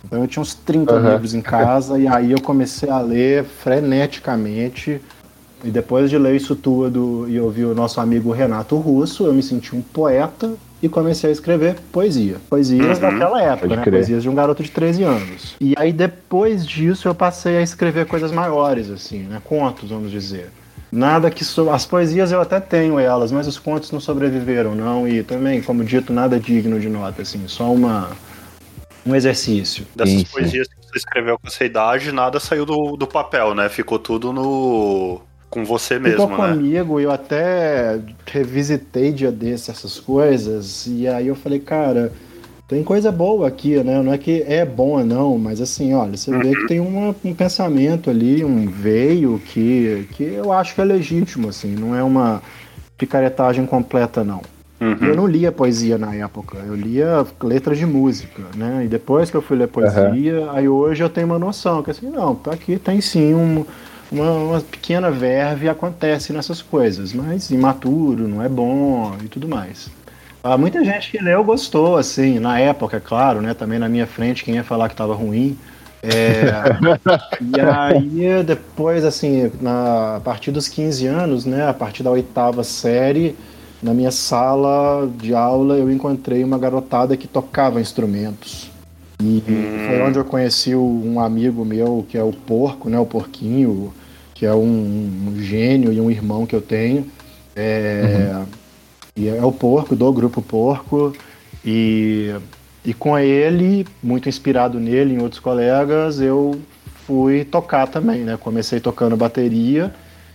Então 0.04 0.22
eu 0.22 0.28
tinha 0.28 0.42
uns 0.42 0.54
30 0.54 0.94
uhum. 0.94 1.12
livros 1.12 1.34
em 1.34 1.42
casa 1.42 2.00
e 2.00 2.08
aí 2.08 2.32
eu 2.32 2.42
comecei 2.42 2.90
a 2.90 3.00
ler 3.00 3.44
freneticamente. 3.44 5.02
E 5.64 5.70
depois 5.70 6.10
de 6.10 6.18
ler 6.18 6.36
isso 6.36 6.56
tudo 6.56 7.28
e 7.30 7.40
ouvir 7.40 7.66
o 7.66 7.76
nosso 7.76 8.02
amigo 8.02 8.32
Renato 8.32 8.76
Russo, 8.78 9.26
eu 9.26 9.34
me 9.34 9.44
senti 9.44 9.76
um 9.76 9.82
poeta 9.82 10.52
e 10.82 10.90
comecei 10.90 11.30
a 11.30 11.34
escrever 11.34 11.76
poesia. 11.92 12.38
Poesias 12.50 12.98
uhum. 12.98 13.12
daquela 13.12 13.42
época, 13.42 13.76
né? 13.76 13.84
Poesias 13.84 14.24
de 14.24 14.30
um 14.30 14.34
garoto 14.34 14.64
de 14.64 14.72
13 14.72 15.04
anos. 15.04 15.56
E 15.62 15.76
aí 15.78 15.94
depois 15.94 16.66
disso 16.66 17.08
eu 17.08 17.14
passei 17.14 17.58
a 17.58 17.62
escrever 17.62 18.08
coisas 18.08 18.32
maiores, 18.32 18.90
assim, 18.90 19.20
né? 19.20 19.40
Contos, 19.44 19.92
vamos 19.92 20.10
dizer. 20.10 20.50
Nada 20.92 21.32
que 21.32 21.46
so... 21.46 21.70
as 21.70 21.86
poesias 21.86 22.32
eu 22.32 22.42
até 22.42 22.60
tenho 22.60 23.00
elas, 23.00 23.32
mas 23.32 23.48
os 23.48 23.58
contos 23.58 23.92
não 23.92 24.00
sobreviveram 24.00 24.76
não 24.76 25.08
e 25.08 25.24
também, 25.24 25.62
como 25.62 25.84
dito, 25.84 26.12
nada 26.12 26.40
digno 26.40 26.80
de 26.80 26.90
nota 26.90 27.22
assim, 27.22 27.48
só 27.48 27.72
uma 27.72 28.10
um 29.06 29.16
exercício. 29.16 29.88
Dessas 29.96 30.14
sim, 30.14 30.26
poesias 30.26 30.68
que 30.68 30.76
você 30.76 30.98
escreveu 30.98 31.40
com 31.40 31.48
essa 31.48 31.64
idade, 31.64 32.12
nada 32.12 32.40
saiu 32.40 32.66
do, 32.66 32.98
do 32.98 33.08
papel, 33.08 33.56
né? 33.56 33.70
Ficou 33.70 33.98
tudo 33.98 34.34
no 34.34 35.22
com 35.50 35.66
você 35.66 36.00
mesmo, 36.00 36.30
Ficou 36.30 36.48
né? 36.48 36.54
comigo, 36.54 37.00
eu 37.00 37.12
até 37.12 38.00
revisitei 38.26 39.12
dia 39.12 39.32
desses 39.32 39.68
essas 39.68 40.00
coisas 40.00 40.88
e 40.88 41.08
aí 41.08 41.28
eu 41.28 41.36
falei, 41.36 41.60
cara, 41.60 42.14
tem 42.72 42.86
coisa 42.86 43.12
boa 43.12 43.50
aqui, 43.50 43.84
né? 43.84 44.02
Não 44.02 44.14
é 44.14 44.18
que 44.18 44.44
é 44.48 44.66
bom 44.66 45.04
não, 45.04 45.38
mas 45.38 45.60
assim, 45.60 45.94
olha, 45.94 46.16
você 46.16 46.32
vê 46.38 46.56
que 46.56 46.68
tem 46.68 46.80
uma, 46.80 47.14
um 47.22 47.34
pensamento 47.34 48.10
ali, 48.10 48.46
um 48.46 48.66
veio 48.66 49.42
que, 49.44 50.08
que 50.14 50.24
eu 50.24 50.54
acho 50.54 50.74
que 50.74 50.80
é 50.80 50.86
legítimo, 50.86 51.50
assim, 51.50 51.76
não 51.76 51.94
é 51.94 52.02
uma 52.02 52.42
picaretagem 52.98 53.66
completa, 53.66 54.24
não. 54.24 54.42
Uhum. 54.80 54.98
Eu 55.02 55.16
não 55.18 55.28
lia 55.28 55.52
poesia 55.52 55.98
na 55.98 56.16
época, 56.16 56.60
eu 56.66 56.74
lia 56.74 57.28
letras 57.44 57.78
de 57.78 57.86
música, 57.86 58.42
né? 58.56 58.84
E 58.86 58.88
depois 58.88 59.30
que 59.30 59.36
eu 59.36 59.42
fui 59.42 59.58
ler 59.58 59.68
poesia, 59.68 60.40
uhum. 60.40 60.52
aí 60.52 60.70
hoje 60.70 61.04
eu 61.04 61.10
tenho 61.10 61.28
uma 61.28 61.38
noção, 61.38 61.84
que 61.84 61.92
assim, 61.92 62.10
não, 62.10 62.40
aqui 62.50 62.80
tem 62.80 63.02
sim 63.02 63.34
um, 63.34 63.66
uma, 64.10 64.32
uma 64.32 64.62
pequena 64.62 65.12
verve 65.12 65.68
acontece 65.68 66.32
nessas 66.32 66.62
coisas, 66.62 67.12
mas 67.12 67.52
imaturo, 67.52 68.30
não 68.30 68.42
é 68.42 68.48
bom 68.48 69.14
e 69.22 69.28
tudo 69.28 69.46
mais. 69.46 69.92
Ah, 70.44 70.58
muita 70.58 70.84
gente 70.84 71.12
que 71.12 71.24
leu 71.24 71.44
gostou, 71.44 71.98
assim, 71.98 72.40
na 72.40 72.60
época, 72.60 73.00
claro, 73.00 73.42
né? 73.42 73.54
Também 73.54 73.78
na 73.78 73.88
minha 73.88 74.08
frente, 74.08 74.44
quem 74.44 74.56
ia 74.56 74.64
falar 74.64 74.88
que 74.88 74.96
estava 74.96 75.14
ruim. 75.14 75.56
É, 76.02 76.46
e 77.40 77.60
aí, 77.62 78.44
depois, 78.44 79.06
assim, 79.06 79.52
na, 79.62 80.16
a 80.16 80.20
partir 80.20 80.52
dos 80.52 80.68
15 80.68 81.06
anos, 81.06 81.46
né? 81.46 81.68
A 81.68 81.74
partir 81.74 82.02
da 82.02 82.10
oitava 82.10 82.64
série, 82.64 83.36
na 83.84 83.94
minha 83.94 84.10
sala 84.10 85.08
de 85.16 85.36
aula, 85.36 85.76
eu 85.76 85.92
encontrei 85.92 86.44
uma 86.44 86.58
garotada 86.58 87.16
que 87.16 87.28
tocava 87.28 87.80
instrumentos. 87.80 88.72
E 89.22 89.44
hum. 89.48 89.86
foi 89.88 90.02
onde 90.02 90.18
eu 90.18 90.26
conheci 90.26 90.74
um 90.74 91.20
amigo 91.20 91.64
meu, 91.64 92.04
que 92.10 92.18
é 92.18 92.24
o 92.24 92.34
Porco, 92.34 92.90
né? 92.90 92.98
O 92.98 93.06
Porquinho, 93.06 93.94
que 94.34 94.44
é 94.44 94.54
um, 94.56 95.28
um 95.28 95.40
gênio 95.40 95.94
e 95.94 96.02
um 96.02 96.10
irmão 96.10 96.48
que 96.48 96.56
eu 96.56 96.62
tenho. 96.62 97.06
É, 97.56 98.32
uhum 98.34 98.61
e 99.16 99.28
é 99.28 99.44
o 99.44 99.52
Porco, 99.52 99.96
do 99.96 100.12
grupo 100.12 100.42
Porco. 100.42 101.14
E, 101.64 102.34
e 102.84 102.94
com 102.94 103.18
ele, 103.18 103.86
muito 104.02 104.28
inspirado 104.28 104.80
nele, 104.80 105.14
em 105.14 105.22
outros 105.22 105.40
colegas, 105.40 106.20
eu 106.20 106.60
fui 107.06 107.46
tocar 107.46 107.88
também, 107.88 108.22
né? 108.22 108.38
Comecei 108.38 108.80
tocando 108.80 109.16
bateria 109.18 109.94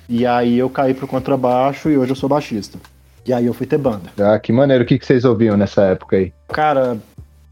e 0.08 0.24
aí 0.26 0.58
eu 0.58 0.70
caí 0.70 0.94
pro 0.94 1.06
contrabaixo 1.06 1.90
e 1.90 1.98
hoje 1.98 2.12
eu 2.12 2.16
sou 2.16 2.28
baixista. 2.28 2.78
E 3.26 3.32
aí 3.32 3.46
eu 3.46 3.54
fui 3.54 3.66
ter 3.66 3.78
banda. 3.78 4.10
Ah, 4.18 4.38
que 4.38 4.52
maneiro. 4.52 4.84
O 4.84 4.86
que, 4.86 4.98
que 4.98 5.06
vocês 5.06 5.24
ouviam 5.24 5.56
nessa 5.56 5.82
época 5.82 6.16
aí? 6.16 6.32
Cara, 6.48 6.96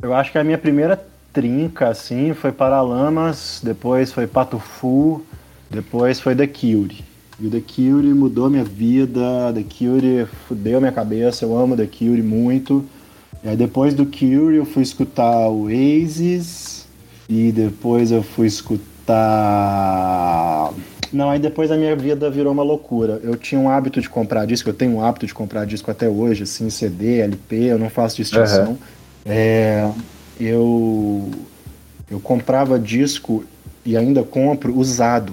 eu 0.01 0.15
acho 0.15 0.31
que 0.31 0.39
a 0.39 0.45
minha 0.45 0.59
primeira 0.59 1.03
trinca, 1.33 1.89
assim, 1.89 2.33
foi 2.33 2.53
Paralamas, 2.53 3.61
depois 3.63 4.13
foi 4.13 4.29
Patufu, 4.29 5.25
depois 5.69 6.21
foi 6.21 6.37
The 6.37 6.47
Cure. 6.47 7.05
E 7.39 7.47
o 7.47 7.51
The 7.51 7.61
Cure 7.61 8.15
mudou 8.15 8.49
minha 8.49 8.65
vida, 8.65 9.53
The 9.53 9.65
Cure 9.65 10.27
fudeu 10.47 10.81
minha 10.81 10.93
cabeça, 10.93 11.45
eu 11.45 11.57
amo 11.57 11.77
The 11.77 11.87
Cure 11.87 12.23
muito. 12.23 12.85
E 13.43 13.49
aí 13.49 13.57
depois 13.57 13.93
do 13.93 14.07
Cure 14.07 14.57
eu 14.57 14.65
fui 14.65 14.83
escutar 14.83 15.49
o 15.49 15.65
Oasis 15.65 16.87
e 17.29 17.51
depois 17.53 18.13
eu 18.13 18.23
fui 18.23 18.47
escutar... 18.47 18.85
Não, 21.13 21.31
aí 21.31 21.39
depois 21.39 21.71
a 21.71 21.77
minha 21.77 21.95
vida 21.95 22.31
virou 22.31 22.53
uma 22.53 22.63
loucura. 22.63 23.21
Eu 23.23 23.37
tinha 23.37 23.61
um 23.61 23.69
hábito 23.69 24.01
de 24.01 24.09
comprar 24.09 24.47
disco, 24.47 24.69
eu 24.69 24.75
tenho 24.75 24.93
um 24.93 25.05
hábito 25.05 25.27
de 25.27 25.35
comprar 25.35 25.65
disco 25.65 25.91
até 25.91 26.09
hoje, 26.09 26.45
assim, 26.45 26.71
CD, 26.71 27.21
LP, 27.21 27.57
eu 27.57 27.79
não 27.79 27.91
faço 27.91 28.17
distinção. 28.17 28.71
Uhum. 28.71 28.79
É, 29.27 29.91
eu, 30.41 31.31
eu 32.11 32.21
comprava 32.21 32.79
disco 32.79 33.45
e 33.85 33.97
ainda 33.97 34.23
compro 34.23 34.77
usado. 34.77 35.33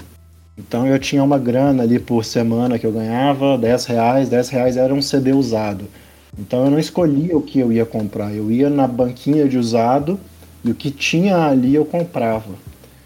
Então 0.57 0.85
eu 0.85 0.99
tinha 0.99 1.23
uma 1.23 1.37
grana 1.37 1.83
ali 1.83 1.97
por 1.99 2.23
semana 2.25 2.77
que 2.77 2.85
eu 2.85 2.91
ganhava, 2.91 3.57
10 3.57 3.85
reais, 3.85 4.29
10 4.29 4.49
reais 4.49 4.77
era 4.77 4.93
um 4.93 5.01
CD 5.01 5.33
usado. 5.33 5.85
Então 6.37 6.65
eu 6.65 6.71
não 6.71 6.79
escolhia 6.79 7.37
o 7.37 7.41
que 7.41 7.59
eu 7.59 7.71
ia 7.71 7.85
comprar, 7.85 8.33
eu 8.33 8.51
ia 8.51 8.69
na 8.69 8.87
banquinha 8.87 9.47
de 9.47 9.57
usado 9.57 10.19
e 10.63 10.71
o 10.71 10.75
que 10.75 10.91
tinha 10.91 11.37
ali 11.37 11.75
eu 11.75 11.85
comprava. 11.85 12.53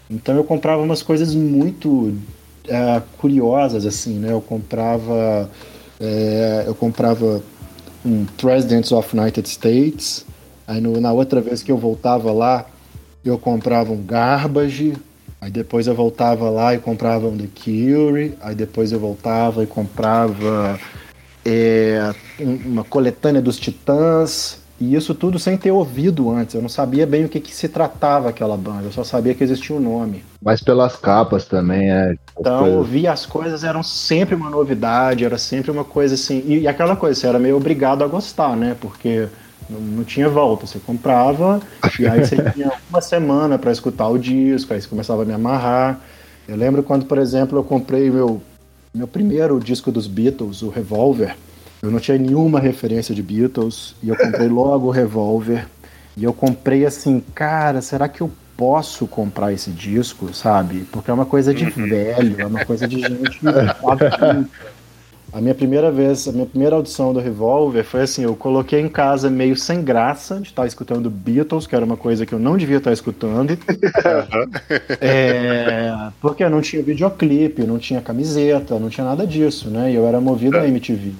Então 0.08 0.36
eu 0.36 0.44
comprava 0.44 0.82
umas 0.82 1.02
coisas 1.02 1.34
muito 1.34 2.14
é, 2.68 3.02
curiosas 3.18 3.86
assim, 3.86 4.18
né? 4.18 4.32
Eu 4.32 4.40
comprava, 4.40 5.50
é, 6.00 6.64
eu 6.66 6.74
comprava 6.74 7.42
um 8.04 8.24
Presidents 8.36 8.92
of 8.92 9.16
United 9.16 9.48
States. 9.48 10.24
Aí 10.66 10.80
no, 10.80 11.00
na 11.00 11.12
outra 11.12 11.40
vez 11.40 11.62
que 11.62 11.72
eu 11.72 11.76
voltava 11.76 12.32
lá, 12.32 12.66
eu 13.24 13.38
comprava 13.38 13.92
um 13.92 14.02
Garbage, 14.02 14.94
Aí 15.40 15.50
depois 15.50 15.86
eu 15.86 15.94
voltava 15.94 16.48
lá 16.50 16.74
e 16.74 16.78
comprava 16.78 17.26
um 17.26 17.36
The 17.36 17.48
Cure, 17.54 18.34
aí 18.40 18.54
depois 18.54 18.90
eu 18.90 18.98
voltava 18.98 19.62
e 19.62 19.66
comprava 19.66 20.78
é, 21.44 22.12
uma 22.40 22.82
coletânea 22.82 23.40
dos 23.40 23.58
Titãs, 23.58 24.60
e 24.80 24.94
isso 24.94 25.14
tudo 25.14 25.38
sem 25.38 25.56
ter 25.56 25.70
ouvido 25.70 26.30
antes. 26.30 26.54
Eu 26.54 26.62
não 26.62 26.68
sabia 26.68 27.06
bem 27.06 27.24
o 27.24 27.28
que, 27.28 27.40
que 27.40 27.54
se 27.54 27.68
tratava 27.68 28.28
aquela 28.28 28.56
banda, 28.56 28.84
eu 28.84 28.92
só 28.92 29.04
sabia 29.04 29.34
que 29.34 29.44
existia 29.44 29.76
um 29.76 29.80
nome. 29.80 30.24
Mas 30.42 30.62
pelas 30.62 30.96
capas 30.96 31.44
também, 31.44 31.90
é. 31.90 32.14
Então, 32.38 32.76
ouvir 32.76 33.06
as 33.06 33.24
coisas 33.24 33.64
eram 33.64 33.82
sempre 33.82 34.34
uma 34.34 34.50
novidade, 34.50 35.24
era 35.24 35.38
sempre 35.38 35.70
uma 35.70 35.84
coisa 35.84 36.14
assim. 36.14 36.42
E, 36.46 36.60
e 36.60 36.68
aquela 36.68 36.96
coisa, 36.96 37.18
você 37.18 37.26
era 37.26 37.38
meio 37.38 37.56
obrigado 37.56 38.02
a 38.02 38.06
gostar, 38.06 38.56
né? 38.56 38.76
Porque 38.78 39.28
não, 39.68 39.80
não, 39.80 40.04
tinha 40.04 40.28
volta. 40.28 40.66
Você 40.66 40.78
comprava 40.78 41.60
e 41.98 42.06
aí 42.06 42.24
você 42.24 42.36
tinha 42.52 42.72
uma 42.90 43.00
semana 43.00 43.58
para 43.58 43.72
escutar 43.72 44.08
o 44.08 44.18
disco, 44.18 44.72
aí 44.72 44.80
você 44.80 44.88
começava 44.88 45.22
a 45.22 45.24
me 45.24 45.32
amarrar. 45.32 46.00
Eu 46.48 46.56
lembro 46.56 46.82
quando, 46.82 47.06
por 47.06 47.18
exemplo, 47.18 47.58
eu 47.58 47.64
comprei 47.64 48.10
meu, 48.10 48.40
meu 48.94 49.06
primeiro 49.06 49.58
disco 49.58 49.90
dos 49.90 50.06
Beatles, 50.06 50.62
o 50.62 50.68
Revolver. 50.68 51.36
Eu 51.82 51.90
não 51.90 51.98
tinha 51.98 52.16
nenhuma 52.16 52.58
referência 52.58 53.14
de 53.14 53.22
Beatles 53.22 53.94
e 54.02 54.08
eu 54.08 54.16
comprei 54.16 54.48
logo 54.48 54.86
o 54.86 54.90
Revolver. 54.90 55.66
E 56.16 56.24
eu 56.24 56.32
comprei 56.32 56.86
assim, 56.86 57.22
cara, 57.34 57.82
será 57.82 58.08
que 58.08 58.22
eu 58.22 58.30
posso 58.56 59.06
comprar 59.06 59.52
esse 59.52 59.70
disco, 59.70 60.32
sabe? 60.32 60.86
Porque 60.90 61.10
é 61.10 61.14
uma 61.14 61.26
coisa 61.26 61.52
de 61.52 61.64
uhum. 61.64 61.88
velho, 61.88 62.40
é 62.40 62.46
uma 62.46 62.64
coisa 62.64 62.88
de 62.88 63.00
gente 63.00 63.40
adulta. 63.46 64.48
A 65.36 65.40
minha 65.42 65.54
primeira 65.54 65.90
vez, 65.90 66.26
a 66.26 66.32
minha 66.32 66.46
primeira 66.46 66.76
audição 66.76 67.12
do 67.12 67.20
Revolver 67.20 67.84
foi 67.84 68.00
assim, 68.00 68.22
eu 68.22 68.34
coloquei 68.34 68.80
em 68.80 68.88
casa 68.88 69.28
meio 69.28 69.54
sem 69.54 69.82
graça 69.82 70.36
de 70.40 70.48
estar 70.48 70.66
escutando 70.66 71.10
Beatles, 71.10 71.66
que 71.66 71.76
era 71.76 71.84
uma 71.84 71.98
coisa 71.98 72.24
que 72.24 72.32
eu 72.32 72.38
não 72.38 72.56
devia 72.56 72.78
estar 72.78 72.90
escutando. 72.90 73.50
é, 74.98 75.94
porque 76.22 76.48
não 76.48 76.62
tinha 76.62 76.82
videoclipe, 76.82 77.66
não 77.66 77.78
tinha 77.78 78.00
camiseta, 78.00 78.78
não 78.78 78.88
tinha 78.88 79.06
nada 79.06 79.26
disso, 79.26 79.68
né? 79.68 79.92
E 79.92 79.94
eu 79.94 80.06
era 80.06 80.22
movido 80.22 80.56
a 80.56 80.66
MTV. 80.66 81.12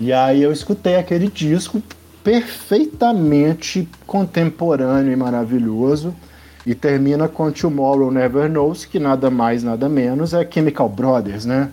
E 0.00 0.14
aí 0.14 0.42
eu 0.42 0.50
escutei 0.50 0.96
aquele 0.96 1.28
disco 1.28 1.82
perfeitamente 2.24 3.86
contemporâneo 4.06 5.12
e 5.12 5.16
maravilhoso 5.16 6.16
e 6.64 6.74
termina 6.74 7.28
com 7.28 7.52
Tomorrow 7.52 8.10
Never 8.10 8.48
Knows, 8.48 8.86
que 8.86 8.98
nada 8.98 9.28
mais, 9.28 9.62
nada 9.62 9.90
menos 9.90 10.32
é 10.32 10.48
Chemical 10.50 10.88
Brothers, 10.88 11.44
né? 11.44 11.68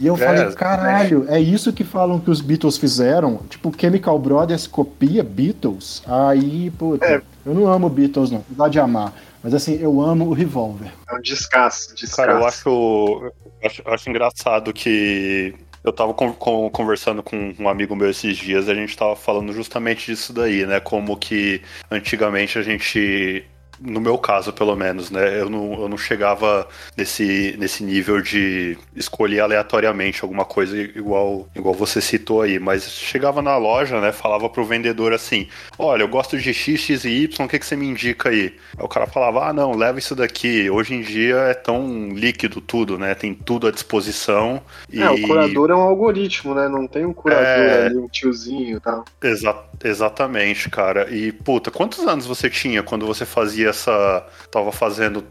E 0.00 0.06
eu 0.06 0.14
é, 0.14 0.18
falei, 0.18 0.52
caralho, 0.52 1.26
é 1.28 1.40
isso 1.40 1.72
que 1.72 1.82
falam 1.84 2.20
que 2.20 2.30
os 2.30 2.40
Beatles 2.40 2.78
fizeram? 2.78 3.38
Tipo, 3.48 3.72
Chemical 3.78 4.18
Brothers 4.18 4.66
copia 4.66 5.24
Beatles? 5.24 6.02
Aí, 6.06 6.70
puta, 6.70 7.04
é. 7.04 7.22
eu 7.44 7.54
não 7.54 7.66
amo 7.66 7.88
Beatles, 7.88 8.30
não, 8.30 8.38
apesar 8.38 8.68
de 8.68 8.78
amar. 8.78 9.12
Mas 9.42 9.54
assim, 9.54 9.78
eu 9.80 10.00
amo 10.00 10.26
o 10.26 10.32
Revolver. 10.32 10.92
É 11.08 11.14
um 11.14 11.20
descasso, 11.20 11.94
descasso. 11.94 12.16
Cara, 12.16 12.32
eu 12.32 12.46
acho, 12.46 12.68
eu 12.68 13.32
acho, 13.64 13.82
acho 13.86 14.10
engraçado 14.10 14.72
que 14.72 15.54
eu 15.82 15.92
tava 15.92 16.12
com, 16.12 16.32
com, 16.32 16.70
conversando 16.70 17.22
com 17.22 17.54
um 17.58 17.68
amigo 17.68 17.94
meu 17.94 18.10
esses 18.10 18.36
dias, 18.36 18.68
a 18.68 18.74
gente 18.74 18.96
tava 18.96 19.16
falando 19.16 19.52
justamente 19.52 20.06
disso 20.06 20.32
daí, 20.32 20.66
né? 20.66 20.80
Como 20.80 21.16
que 21.16 21.62
antigamente 21.90 22.58
a 22.58 22.62
gente 22.62 23.44
no 23.80 24.00
meu 24.00 24.18
caso, 24.18 24.52
pelo 24.52 24.74
menos, 24.74 25.10
né? 25.10 25.40
Eu 25.40 25.48
não, 25.48 25.72
eu 25.82 25.88
não 25.88 25.98
chegava 25.98 26.68
nesse, 26.96 27.56
nesse 27.58 27.84
nível 27.84 28.20
de 28.20 28.76
escolher 28.94 29.40
aleatoriamente 29.40 30.22
alguma 30.22 30.44
coisa 30.44 30.76
igual, 30.78 31.48
igual 31.54 31.74
você 31.74 32.00
citou 32.00 32.42
aí, 32.42 32.58
mas 32.58 32.90
chegava 32.90 33.40
na 33.40 33.56
loja, 33.56 34.00
né? 34.00 34.12
Falava 34.12 34.48
pro 34.48 34.64
vendedor 34.64 35.12
assim: 35.12 35.48
Olha, 35.78 36.02
eu 36.02 36.08
gosto 36.08 36.38
de 36.38 36.52
X, 36.52 36.80
X 36.80 37.04
e 37.04 37.24
Y, 37.24 37.46
o 37.46 37.48
que, 37.48 37.58
que 37.58 37.66
você 37.66 37.76
me 37.76 37.86
indica 37.86 38.30
aí? 38.30 38.54
Aí 38.76 38.84
o 38.84 38.88
cara 38.88 39.06
falava: 39.06 39.48
Ah, 39.48 39.52
não, 39.52 39.76
leva 39.76 39.98
isso 39.98 40.14
daqui. 40.14 40.68
Hoje 40.70 40.94
em 40.94 41.02
dia 41.02 41.36
é 41.36 41.54
tão 41.54 42.08
líquido 42.10 42.60
tudo, 42.60 42.98
né? 42.98 43.14
Tem 43.14 43.34
tudo 43.34 43.66
à 43.66 43.70
disposição. 43.70 44.62
E... 44.90 45.00
É, 45.00 45.10
o 45.10 45.22
curador 45.22 45.70
é 45.70 45.74
um 45.74 45.82
algoritmo, 45.82 46.54
né? 46.54 46.68
Não 46.68 46.86
tem 46.86 47.04
um 47.04 47.12
curador 47.12 47.44
é... 47.44 47.86
ali, 47.86 47.96
um 47.96 48.08
tiozinho 48.08 48.76
e 48.76 48.80
tal. 48.80 49.04
Exa 49.22 49.56
exatamente, 49.84 50.68
cara. 50.68 51.08
E, 51.10 51.32
puta, 51.32 51.70
quantos 51.70 52.06
anos 52.06 52.26
você 52.26 52.50
tinha 52.50 52.82
quando 52.82 53.06
você 53.06 53.24
fazia 53.24 53.67
essa. 53.68 54.26
tava 54.50 54.72
fazendo 54.72 55.24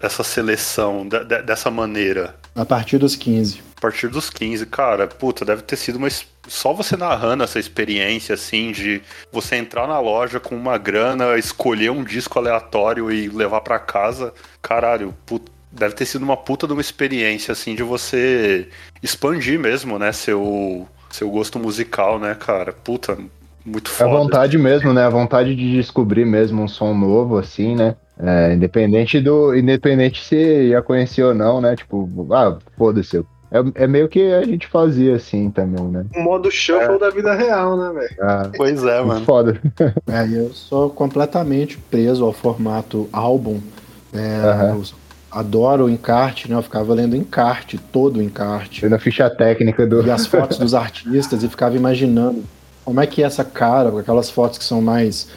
essa 0.00 0.24
seleção 0.24 1.06
de, 1.06 1.24
de, 1.24 1.42
dessa 1.42 1.70
maneira? 1.70 2.34
A 2.54 2.64
partir 2.64 2.98
dos 2.98 3.16
15. 3.16 3.62
A 3.76 3.80
partir 3.80 4.08
dos 4.08 4.28
15, 4.28 4.66
cara, 4.66 5.06
puta, 5.06 5.44
deve 5.44 5.62
ter 5.62 5.76
sido 5.76 5.96
uma. 5.96 6.08
Só 6.48 6.72
você 6.72 6.96
narrando 6.96 7.44
essa 7.44 7.58
experiência, 7.58 8.34
assim, 8.34 8.72
de 8.72 9.00
você 9.30 9.56
entrar 9.56 9.86
na 9.86 9.98
loja 10.00 10.40
com 10.40 10.56
uma 10.56 10.76
grana, 10.76 11.38
escolher 11.38 11.90
um 11.90 12.04
disco 12.04 12.38
aleatório 12.38 13.10
e 13.10 13.28
levar 13.28 13.60
para 13.60 13.78
casa, 13.78 14.34
caralho, 14.60 15.14
puta, 15.24 15.50
deve 15.70 15.94
ter 15.94 16.04
sido 16.04 16.22
uma 16.22 16.36
puta 16.36 16.66
de 16.66 16.72
uma 16.72 16.82
experiência, 16.82 17.52
assim, 17.52 17.74
de 17.74 17.82
você 17.82 18.68
expandir 19.02 19.58
mesmo, 19.58 19.98
né, 19.98 20.12
seu, 20.12 20.86
seu 21.10 21.30
gosto 21.30 21.58
musical, 21.58 22.18
né, 22.18 22.34
cara? 22.34 22.72
Puta, 22.72 23.16
muito 23.64 23.90
foda. 23.90 24.10
A 24.10 24.12
vontade 24.12 24.58
mesmo, 24.58 24.92
né? 24.92 25.04
A 25.04 25.10
vontade 25.10 25.54
de 25.54 25.72
descobrir 25.72 26.24
mesmo 26.24 26.62
um 26.62 26.68
som 26.68 26.94
novo, 26.94 27.38
assim, 27.38 27.74
né? 27.74 27.94
É, 28.18 28.54
independente 28.54 29.20
do. 29.20 29.54
Independente 29.54 30.24
se 30.24 30.36
ia 30.36 30.82
conhecer 30.82 31.22
ou 31.22 31.34
não, 31.34 31.60
né? 31.60 31.76
Tipo, 31.76 32.08
ah, 32.32 32.58
foda-se. 32.76 33.24
É, 33.50 33.84
é 33.84 33.86
meio 33.86 34.08
que 34.08 34.32
a 34.32 34.42
gente 34.44 34.66
fazia 34.66 35.16
assim 35.16 35.50
também, 35.50 35.84
né? 35.86 36.06
O 36.16 36.20
modo 36.22 36.50
shuffle 36.50 36.94
é. 36.94 36.98
da 36.98 37.10
vida 37.10 37.34
real, 37.34 37.76
né, 37.76 37.92
velho? 37.92 38.16
Ah, 38.20 38.50
pois 38.56 38.82
é, 38.82 39.02
mano. 39.02 39.24
Foda. 39.26 39.60
É, 40.06 40.26
eu 40.26 40.50
sou 40.54 40.88
completamente 40.88 41.76
preso 41.76 42.24
ao 42.24 42.32
formato 42.32 43.08
álbum. 43.12 43.60
É, 44.14 44.72
uhum. 44.72 44.82
adoro 45.30 45.84
o 45.84 45.90
encarte, 45.90 46.50
né? 46.50 46.56
Eu 46.56 46.62
ficava 46.62 46.94
lendo 46.94 47.14
encarte, 47.14 47.76
todo 47.76 48.18
o 48.18 48.22
encarte. 48.22 48.84
Lendo 48.84 48.94
a 48.94 48.98
ficha 48.98 49.28
técnica 49.28 49.86
do. 49.86 50.06
E 50.06 50.10
as 50.10 50.26
fotos 50.26 50.58
dos 50.58 50.72
artistas 50.74 51.42
e 51.42 51.48
ficava 51.48 51.76
imaginando 51.76 52.42
como 52.84 53.00
é 53.00 53.06
que 53.06 53.22
é 53.22 53.26
essa 53.26 53.44
cara, 53.44 53.98
aquelas 53.98 54.30
fotos 54.30 54.58
que 54.58 54.64
são 54.64 54.80
mais 54.80 55.28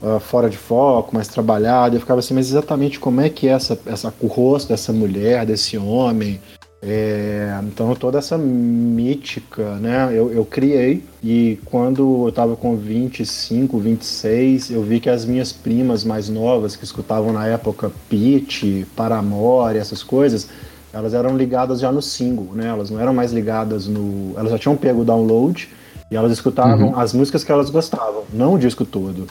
uh, 0.00 0.20
fora 0.20 0.48
de 0.48 0.56
foco, 0.56 1.14
mais 1.14 1.28
trabalhadas, 1.28 1.94
eu 1.94 2.00
ficava 2.00 2.20
assim, 2.20 2.34
mas 2.34 2.48
exatamente 2.48 2.98
como 2.98 3.20
é 3.20 3.28
que 3.28 3.48
é 3.48 3.52
essa, 3.52 3.78
essa, 3.86 4.14
o 4.20 4.26
rosto 4.26 4.68
dessa 4.68 4.92
mulher, 4.92 5.46
desse 5.46 5.76
homem, 5.78 6.40
é, 6.82 7.60
então 7.64 7.94
toda 7.94 8.18
essa 8.18 8.38
mítica, 8.38 9.74
né, 9.74 10.08
eu, 10.12 10.32
eu 10.32 10.46
criei 10.46 11.04
e 11.22 11.58
quando 11.66 12.24
eu 12.24 12.28
estava 12.30 12.56
com 12.56 12.74
25, 12.74 13.78
26, 13.78 14.70
eu 14.70 14.82
vi 14.82 14.98
que 14.98 15.10
as 15.10 15.26
minhas 15.26 15.52
primas 15.52 16.04
mais 16.04 16.30
novas 16.30 16.76
que 16.76 16.84
escutavam 16.84 17.34
na 17.34 17.46
época 17.46 17.92
Pitch, 18.08 18.86
Paramore, 18.96 19.76
essas 19.76 20.02
coisas, 20.02 20.48
elas 20.90 21.12
eram 21.12 21.36
ligadas 21.36 21.80
já 21.80 21.92
no 21.92 22.00
single, 22.00 22.54
né, 22.54 22.68
elas 22.68 22.88
não 22.88 22.98
eram 22.98 23.12
mais 23.12 23.30
ligadas 23.30 23.86
no, 23.86 24.32
elas 24.38 24.50
já 24.50 24.58
tinham 24.58 24.74
pego 24.74 25.02
o 25.02 25.04
download 25.04 25.68
e 26.10 26.16
elas 26.16 26.32
escutavam 26.32 26.88
uhum. 26.88 26.98
as 26.98 27.12
músicas 27.12 27.44
que 27.44 27.52
elas 27.52 27.70
gostavam, 27.70 28.24
não 28.32 28.54
o 28.54 28.58
disco 28.58 28.84
todo. 28.84 29.26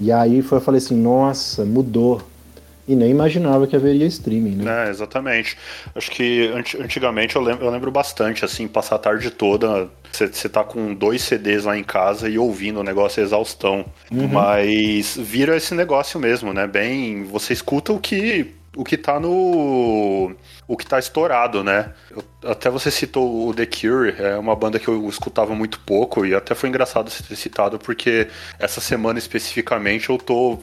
E 0.00 0.10
aí 0.10 0.42
foi, 0.42 0.58
eu 0.58 0.62
falei 0.62 0.78
assim, 0.78 0.96
nossa, 0.96 1.64
mudou. 1.64 2.20
E 2.86 2.94
nem 2.94 3.10
imaginava 3.10 3.66
que 3.66 3.74
haveria 3.74 4.06
streaming, 4.06 4.56
né? 4.56 4.86
É, 4.86 4.90
exatamente. 4.90 5.56
Acho 5.94 6.10
que 6.10 6.52
antigamente 6.78 7.34
eu 7.34 7.40
lembro, 7.40 7.64
eu 7.64 7.70
lembro 7.70 7.90
bastante, 7.90 8.44
assim, 8.44 8.68
passar 8.68 8.96
a 8.96 8.98
tarde 8.98 9.30
toda, 9.30 9.88
você 10.12 10.48
tá 10.50 10.62
com 10.62 10.92
dois 10.92 11.22
CDs 11.22 11.64
lá 11.64 11.78
em 11.78 11.82
casa 11.82 12.28
e 12.28 12.38
ouvindo 12.38 12.80
o 12.80 12.82
negócio 12.82 13.22
exaustão. 13.22 13.86
Uhum. 14.12 14.28
Mas 14.28 15.16
vira 15.18 15.56
esse 15.56 15.74
negócio 15.74 16.20
mesmo, 16.20 16.52
né? 16.52 16.66
Bem, 16.66 17.24
você 17.24 17.54
escuta 17.54 17.90
o 17.90 17.98
que 17.98 18.52
o 18.76 18.84
que 18.84 18.96
tá 18.96 19.18
no. 19.20 20.34
O 20.66 20.76
que 20.76 20.86
tá 20.86 20.98
estourado, 20.98 21.62
né? 21.62 21.92
Eu, 22.10 22.24
até 22.50 22.70
você 22.70 22.90
citou 22.90 23.48
o 23.48 23.54
The 23.54 23.66
Cure, 23.66 24.14
é 24.18 24.36
uma 24.36 24.56
banda 24.56 24.78
que 24.78 24.88
eu 24.88 25.08
escutava 25.08 25.54
muito 25.54 25.80
pouco, 25.80 26.24
e 26.24 26.34
até 26.34 26.54
foi 26.54 26.68
engraçado 26.68 27.10
você 27.10 27.22
ter 27.22 27.36
citado, 27.36 27.78
porque 27.78 28.28
essa 28.58 28.80
semana 28.80 29.18
especificamente 29.18 30.10
eu 30.10 30.18
tô 30.18 30.58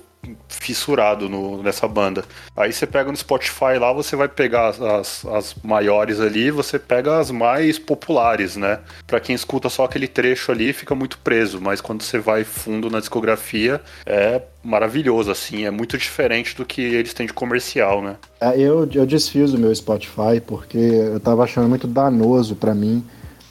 fissurado 0.48 1.28
no, 1.28 1.64
nessa 1.64 1.88
banda. 1.88 2.24
Aí 2.56 2.72
você 2.72 2.86
pega 2.86 3.12
no 3.12 3.18
Spotify 3.18 3.78
lá, 3.80 3.92
você 3.92 4.16
vai 4.16 4.28
pegar 4.28 4.70
as, 4.70 5.26
as 5.26 5.56
maiores 5.64 6.20
ali, 6.20 6.52
você 6.52 6.78
pega 6.78 7.18
as 7.20 7.32
mais 7.32 7.80
populares, 7.80 8.56
né? 8.56 8.80
Para 9.08 9.20
quem 9.20 9.36
escuta 9.36 9.70
só 9.70 9.86
aquele 9.86 10.08
trecho 10.08 10.52
ali, 10.52 10.74
fica 10.74 10.94
muito 10.94 11.18
preso, 11.20 11.60
mas 11.60 11.82
quando 11.82 12.04
você 12.04 12.20
vai 12.20 12.44
fundo 12.44 12.90
na 12.90 13.00
discografia, 13.00 13.82
é 14.06 14.42
maravilhoso, 14.64 15.32
assim, 15.32 15.66
é 15.66 15.72
muito 15.72 15.98
diferente 15.98 16.56
do 16.56 16.66
que 16.66 16.82
eles 16.82 17.14
têm 17.14 17.26
de 17.26 17.34
comercial, 17.34 18.02
né? 18.02 18.16
É, 18.40 18.60
eu, 18.60 18.88
eu 18.94 19.06
desfiz 19.06 19.54
o 19.54 19.58
meu 19.58 19.74
Spotify 19.74 20.40
porque 20.46 20.78
eu 20.78 21.20
tava 21.20 21.44
achando 21.44 21.68
muito 21.68 21.88
danoso 21.88 22.56
para 22.56 22.76
mim. 22.76 23.04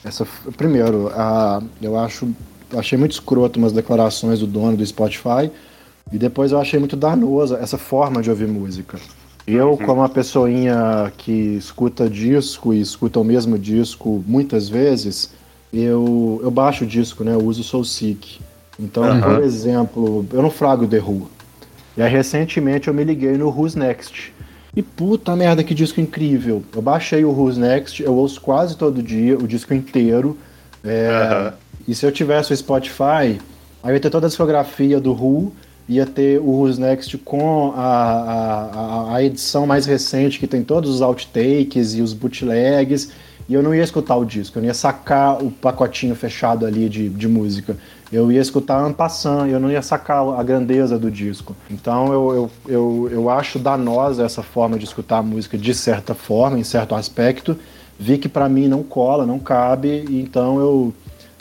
Essa, 0.03 0.25
primeiro, 0.55 1.11
a, 1.13 1.61
eu 1.81 1.97
acho 1.99 2.33
achei 2.77 2.97
muito 2.97 3.11
escroto 3.11 3.59
umas 3.59 3.73
declarações 3.73 4.39
do 4.39 4.47
dono 4.47 4.77
do 4.77 4.85
Spotify 4.85 5.51
e 6.11 6.17
depois 6.17 6.51
eu 6.51 6.59
achei 6.59 6.79
muito 6.79 6.95
danosa 6.95 7.57
essa 7.61 7.77
forma 7.77 8.21
de 8.21 8.29
ouvir 8.29 8.47
música. 8.47 8.99
Eu, 9.45 9.71
uhum. 9.71 9.77
como 9.77 10.01
uma 10.01 10.09
pessoinha 10.09 11.11
que 11.17 11.31
escuta 11.31 12.09
disco 12.09 12.73
e 12.73 12.79
escuta 12.79 13.19
o 13.19 13.23
mesmo 13.23 13.57
disco 13.57 14.23
muitas 14.27 14.69
vezes, 14.69 15.33
eu, 15.73 16.39
eu 16.43 16.51
baixo 16.51 16.83
o 16.83 16.87
disco, 16.87 17.23
né? 17.23 17.33
Eu 17.33 17.43
uso 17.43 17.63
Soul 17.63 17.83
Seek. 17.83 18.39
Então, 18.79 19.03
uhum. 19.03 19.21
por 19.21 19.43
exemplo, 19.43 20.25
eu 20.31 20.41
não 20.41 20.51
frago 20.51 20.87
The 20.87 20.99
Who. 20.99 21.29
E 21.97 22.01
aí, 22.01 22.11
recentemente, 22.11 22.87
eu 22.87 22.93
me 22.93 23.03
liguei 23.03 23.37
no 23.37 23.49
Who's 23.49 23.75
Next. 23.75 24.33
E 24.75 24.81
puta 24.81 25.35
merda, 25.35 25.63
que 25.63 25.73
disco 25.73 25.99
incrível. 25.99 26.63
Eu 26.73 26.81
baixei 26.81 27.25
o 27.25 27.31
Who's 27.31 27.57
Next, 27.57 28.01
eu 28.01 28.13
ouço 28.13 28.39
quase 28.39 28.77
todo 28.77 29.03
dia, 29.03 29.37
o 29.37 29.47
disco 29.47 29.73
inteiro. 29.73 30.37
É, 30.83 31.51
uhum. 31.51 31.57
E 31.87 31.95
se 31.95 32.05
eu 32.05 32.11
tivesse 32.11 32.53
o 32.53 32.57
Spotify, 32.57 33.37
aí 33.83 33.91
eu 33.91 33.93
ia 33.93 33.99
ter 33.99 34.09
toda 34.09 34.27
a 34.27 34.29
discografia 34.29 34.99
do 34.99 35.11
Who 35.11 35.51
ia 35.91 36.05
ter 36.05 36.39
o 36.39 36.45
Who's 36.45 36.77
Next 36.77 37.17
com 37.19 37.73
a, 37.75 37.83
a, 37.83 39.15
a, 39.15 39.23
edição 39.23 39.67
mais 39.67 39.85
recente, 39.85 40.39
que 40.39 40.47
tem 40.47 40.63
todos 40.63 40.89
os 40.89 41.01
outtakes 41.01 41.93
e 41.93 42.01
os 42.01 42.13
bootlegs, 42.13 43.11
e 43.49 43.53
eu 43.53 43.61
não 43.61 43.75
ia 43.75 43.83
escutar 43.83 44.15
o 44.15 44.23
disco, 44.23 44.57
eu 44.57 44.61
não 44.61 44.67
ia 44.67 44.73
sacar 44.73 45.43
o 45.43 45.51
pacotinho 45.51 46.15
fechado 46.15 46.65
ali 46.65 46.87
de, 46.87 47.09
de 47.09 47.27
música. 47.27 47.75
Eu 48.11 48.31
ia 48.31 48.39
escutar 48.41 48.89
en 48.89 48.93
passant, 48.93 49.49
eu 49.49 49.59
não 49.59 49.71
ia 49.71 49.81
sacar 49.81 50.21
a 50.37 50.43
grandeza 50.43 50.97
do 50.97 51.09
disco. 51.09 51.55
Então 51.69 52.11
eu, 52.13 52.31
eu, 52.33 52.51
eu, 52.67 53.09
eu 53.11 53.29
acho 53.29 53.59
danosa 53.59 54.23
essa 54.23 54.41
forma 54.41 54.77
de 54.77 54.85
escutar 54.85 55.17
a 55.17 55.23
música 55.23 55.57
de 55.57 55.73
certa 55.73 56.13
forma, 56.13 56.59
em 56.59 56.63
certo 56.63 56.95
aspecto. 56.95 57.57
Vi 57.99 58.17
que 58.17 58.29
para 58.29 58.47
mim 58.49 58.67
não 58.67 58.83
cola, 58.83 59.25
não 59.25 59.39
cabe, 59.39 60.05
então 60.09 60.59
eu, 60.59 60.93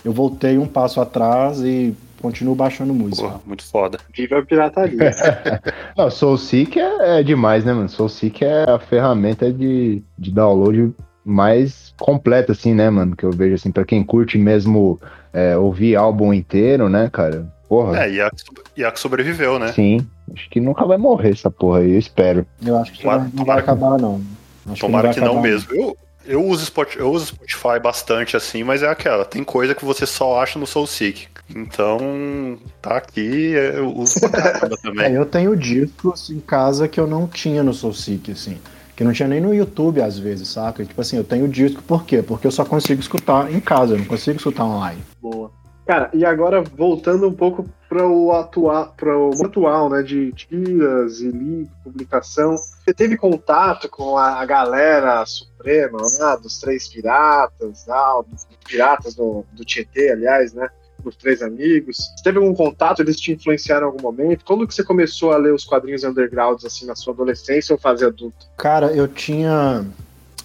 eu 0.04 0.12
voltei 0.12 0.58
um 0.58 0.66
passo 0.66 1.00
atrás 1.00 1.60
e 1.60 1.94
continuo 2.20 2.54
baixando 2.54 2.94
música. 2.94 3.28
Porra, 3.28 3.40
muito 3.46 3.64
foda. 3.64 3.98
Viva 4.14 4.38
a 4.38 4.44
pirataria. 4.44 5.10
Não, 5.96 6.10
SoulSeek 6.10 6.78
é, 6.78 7.20
é 7.20 7.22
demais, 7.22 7.64
né, 7.64 7.72
mano? 7.72 7.88
SoulSeek 7.88 8.44
é 8.44 8.70
a 8.70 8.78
ferramenta 8.78 9.52
de, 9.52 10.02
de 10.18 10.30
download 10.30 10.94
mais 11.24 11.94
completa, 11.98 12.52
assim, 12.52 12.74
né, 12.74 12.88
mano? 12.90 13.16
Que 13.16 13.24
eu 13.24 13.30
vejo, 13.30 13.54
assim, 13.54 13.70
pra 13.70 13.84
quem 13.84 14.02
curte 14.02 14.38
mesmo 14.38 15.00
é, 15.32 15.56
ouvir 15.56 15.96
álbum 15.96 16.32
inteiro, 16.32 16.88
né, 16.88 17.08
cara? 17.10 17.46
Porra. 17.68 18.04
É, 18.04 18.10
e 18.10 18.20
a, 18.20 18.30
e 18.76 18.84
a 18.84 18.90
que 18.90 18.98
sobreviveu, 18.98 19.58
né? 19.58 19.72
Sim. 19.72 20.06
Acho 20.34 20.48
que 20.50 20.60
nunca 20.60 20.84
vai 20.84 20.96
morrer 20.96 21.30
essa 21.30 21.50
porra 21.50 21.80
aí, 21.80 21.92
eu 21.92 21.98
espero. 21.98 22.46
Eu 22.64 22.76
acho 22.78 22.92
que 22.92 23.02
tomara, 23.02 23.30
não, 23.32 23.44
vai 23.44 23.58
acabar, 23.58 23.98
não. 23.98 24.20
Acho 24.70 24.80
tomara 24.80 25.12
que 25.12 25.20
não, 25.20 25.28
que 25.28 25.34
não 25.34 25.42
mesmo. 25.42 25.74
Eu, 25.74 25.96
eu 26.24 26.44
uso, 26.44 26.66
Spotify, 26.66 27.00
eu 27.00 27.10
uso 27.10 27.26
Spotify 27.26 27.80
bastante 27.82 28.36
assim, 28.36 28.62
mas 28.62 28.82
é 28.82 28.88
aquela, 28.88 29.24
tem 29.24 29.42
coisa 29.42 29.74
que 29.74 29.84
você 29.84 30.06
só 30.06 30.40
acha 30.40 30.58
no 30.58 30.66
SoulSeek. 30.66 31.28
Então, 31.54 32.58
tá 32.80 32.96
aqui, 32.96 33.52
eu 33.52 33.88
uso 33.88 34.20
pra 34.20 34.68
também. 34.82 35.06
É, 35.06 35.16
eu 35.16 35.26
tenho 35.26 35.56
discos 35.56 36.30
em 36.30 36.40
casa 36.40 36.88
que 36.88 37.00
eu 37.00 37.06
não 37.06 37.26
tinha 37.26 37.62
no 37.62 37.74
SoulSeek, 37.74 38.32
assim. 38.32 38.58
Que 38.96 39.04
não 39.04 39.12
tinha 39.12 39.28
nem 39.28 39.40
no 39.40 39.54
YouTube 39.54 40.00
às 40.02 40.18
vezes, 40.18 40.48
saca? 40.48 40.84
Tipo 40.84 41.00
assim, 41.00 41.16
eu 41.16 41.24
tenho 41.24 41.48
disco 41.48 41.82
por 41.82 42.04
quê? 42.04 42.22
Porque 42.22 42.46
eu 42.46 42.50
só 42.50 42.64
consigo 42.64 43.00
escutar 43.00 43.50
em 43.52 43.60
casa, 43.60 43.94
eu 43.94 43.98
não 43.98 44.04
consigo 44.04 44.36
escutar 44.36 44.64
online. 44.64 45.02
Boa. 45.20 45.50
Cara, 45.86 46.08
e 46.14 46.24
agora 46.24 46.62
voltando 46.62 47.26
um 47.26 47.32
pouco 47.32 47.68
para 47.88 48.06
o 48.06 48.30
atual, 48.30 48.94
para 48.96 49.18
o 49.18 49.44
atual, 49.44 49.90
né, 49.90 50.02
de 50.04 50.30
tiras 50.34 51.20
e 51.20 51.28
livro, 51.28 51.72
publicação, 51.82 52.56
você 52.56 52.94
teve 52.94 53.16
contato 53.16 53.88
com 53.88 54.16
a 54.16 54.44
galera 54.44 55.26
suprema 55.26 55.98
lá, 56.20 56.36
dos 56.36 56.60
três 56.60 56.86
piratas, 56.86 57.88
ah, 57.88 58.22
dos 58.24 58.46
piratas 58.64 59.16
do, 59.16 59.44
do 59.52 59.64
Tietê, 59.64 60.12
aliás, 60.12 60.54
né, 60.54 60.68
dos 61.00 61.16
três 61.16 61.42
amigos? 61.42 61.96
Você 61.96 62.22
teve 62.22 62.38
algum 62.38 62.54
contato? 62.54 63.00
Eles 63.00 63.18
te 63.18 63.32
influenciaram 63.32 63.88
em 63.88 63.90
algum 63.90 64.02
momento? 64.02 64.44
Quando 64.44 64.66
que 64.66 64.74
você 64.74 64.84
começou 64.84 65.32
a 65.32 65.36
ler 65.36 65.54
os 65.54 65.64
quadrinhos 65.64 66.04
undergrounds 66.04 66.64
assim 66.64 66.86
na 66.86 66.94
sua 66.94 67.12
adolescência 67.12 67.72
ou 67.72 67.78
fase 67.78 68.04
adulta? 68.04 68.46
Cara, 68.56 68.92
eu 68.92 69.08
tinha 69.08 69.84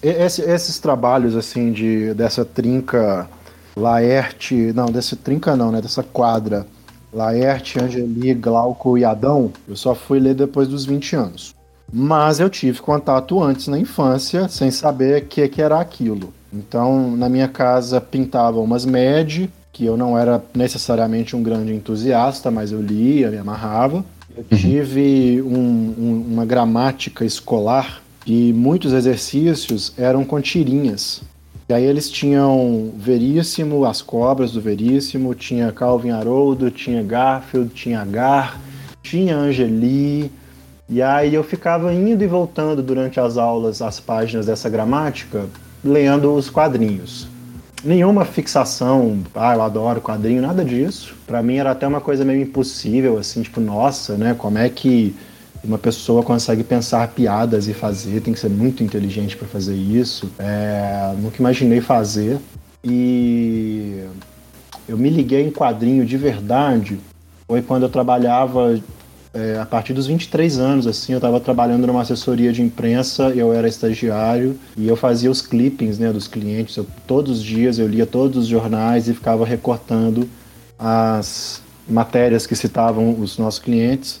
esse, 0.02 0.42
esses 0.42 0.78
trabalhos 0.78 1.36
assim 1.36 1.72
de 1.72 2.14
dessa 2.14 2.44
trinca 2.44 3.28
Laerte, 3.76 4.72
não, 4.74 4.86
desse 4.86 5.16
trinca 5.16 5.54
não, 5.54 5.70
né? 5.70 5.82
Dessa 5.82 6.02
quadra. 6.02 6.66
Laerte, 7.12 7.78
Angeli, 7.78 8.34
Glauco 8.34 8.98
e 8.98 9.04
Adão, 9.04 9.52
eu 9.68 9.76
só 9.76 9.94
fui 9.94 10.18
ler 10.18 10.34
depois 10.34 10.68
dos 10.68 10.84
20 10.84 11.16
anos. 11.16 11.54
Mas 11.92 12.40
eu 12.40 12.50
tive 12.50 12.80
contato 12.80 13.42
antes 13.42 13.68
na 13.68 13.78
infância, 13.78 14.48
sem 14.48 14.70
saber 14.70 15.22
o 15.22 15.26
que, 15.26 15.48
que 15.48 15.62
era 15.62 15.80
aquilo. 15.80 16.32
Então, 16.52 17.10
na 17.16 17.28
minha 17.28 17.48
casa 17.48 18.00
pintavam 18.00 18.64
umas 18.64 18.84
MED, 18.84 19.50
que 19.76 19.84
eu 19.84 19.94
não 19.94 20.16
era 20.16 20.42
necessariamente 20.54 21.36
um 21.36 21.42
grande 21.42 21.74
entusiasta, 21.74 22.50
mas 22.50 22.72
eu 22.72 22.80
lia, 22.80 23.30
me 23.30 23.36
amarrava. 23.36 24.02
Eu 24.34 24.42
uhum. 24.50 24.56
tive 24.56 25.42
um, 25.42 25.94
um, 25.98 26.26
uma 26.32 26.46
gramática 26.46 27.26
escolar 27.26 28.00
e 28.26 28.54
muitos 28.54 28.94
exercícios 28.94 29.92
eram 29.98 30.24
com 30.24 30.40
tirinhas. 30.40 31.20
E 31.68 31.74
aí 31.74 31.84
eles 31.84 32.08
tinham 32.10 32.90
Veríssimo, 32.96 33.84
as 33.84 34.00
cobras 34.00 34.50
do 34.52 34.62
Veríssimo, 34.62 35.34
tinha 35.34 35.70
Calvin 35.70 36.10
Haroldo, 36.10 36.70
tinha 36.70 37.02
Garfield, 37.02 37.68
tinha 37.74 38.02
Gar, 38.02 38.58
tinha 39.02 39.36
Angeli. 39.36 40.32
E 40.88 41.02
aí 41.02 41.34
eu 41.34 41.44
ficava 41.44 41.92
indo 41.92 42.24
e 42.24 42.26
voltando 42.26 42.82
durante 42.82 43.20
as 43.20 43.36
aulas 43.36 43.82
as 43.82 44.00
páginas 44.00 44.46
dessa 44.46 44.70
gramática, 44.70 45.44
lendo 45.84 46.32
os 46.32 46.48
quadrinhos. 46.48 47.35
Nenhuma 47.84 48.24
fixação, 48.24 49.22
ah, 49.34 49.54
eu 49.54 49.62
adoro 49.62 50.00
quadrinho, 50.00 50.42
nada 50.42 50.64
disso. 50.64 51.14
Para 51.26 51.42
mim 51.42 51.56
era 51.56 51.70
até 51.70 51.86
uma 51.86 52.00
coisa 52.00 52.24
meio 52.24 52.42
impossível, 52.42 53.18
assim, 53.18 53.42
tipo, 53.42 53.60
nossa, 53.60 54.16
né, 54.16 54.34
como 54.36 54.58
é 54.58 54.68
que 54.68 55.14
uma 55.62 55.78
pessoa 55.78 56.22
consegue 56.22 56.64
pensar 56.64 57.08
piadas 57.08 57.68
e 57.68 57.74
fazer, 57.74 58.20
tem 58.20 58.32
que 58.32 58.40
ser 58.40 58.48
muito 58.48 58.82
inteligente 58.82 59.36
para 59.36 59.46
fazer 59.46 59.74
isso. 59.74 60.30
É, 60.38 61.14
nunca 61.18 61.36
imaginei 61.38 61.80
fazer. 61.80 62.38
E 62.84 64.04
eu 64.88 64.96
me 64.96 65.10
liguei 65.10 65.46
em 65.46 65.50
quadrinho 65.50 66.04
de 66.04 66.16
verdade 66.16 66.98
foi 67.46 67.62
quando 67.62 67.84
eu 67.84 67.88
trabalhava 67.88 68.78
é, 69.36 69.58
a 69.60 69.66
partir 69.66 69.92
dos 69.92 70.06
23 70.06 70.58
anos, 70.58 70.86
assim, 70.86 71.12
eu 71.12 71.18
estava 71.18 71.38
trabalhando 71.38 71.86
numa 71.86 72.02
assessoria 72.02 72.52
de 72.52 72.62
imprensa, 72.62 73.30
eu 73.30 73.52
era 73.52 73.68
estagiário 73.68 74.58
e 74.76 74.88
eu 74.88 74.96
fazia 74.96 75.30
os 75.30 75.42
clippings, 75.42 75.98
né, 75.98 76.12
dos 76.12 76.26
clientes. 76.26 76.76
Eu, 76.76 76.86
todos 77.06 77.38
os 77.38 77.44
dias 77.44 77.78
eu 77.78 77.86
lia 77.86 78.06
todos 78.06 78.38
os 78.38 78.46
jornais 78.46 79.08
e 79.08 79.14
ficava 79.14 79.44
recortando 79.44 80.28
as 80.78 81.60
matérias 81.88 82.46
que 82.46 82.56
citavam 82.56 83.18
os 83.20 83.38
nossos 83.38 83.60
clientes 83.60 84.20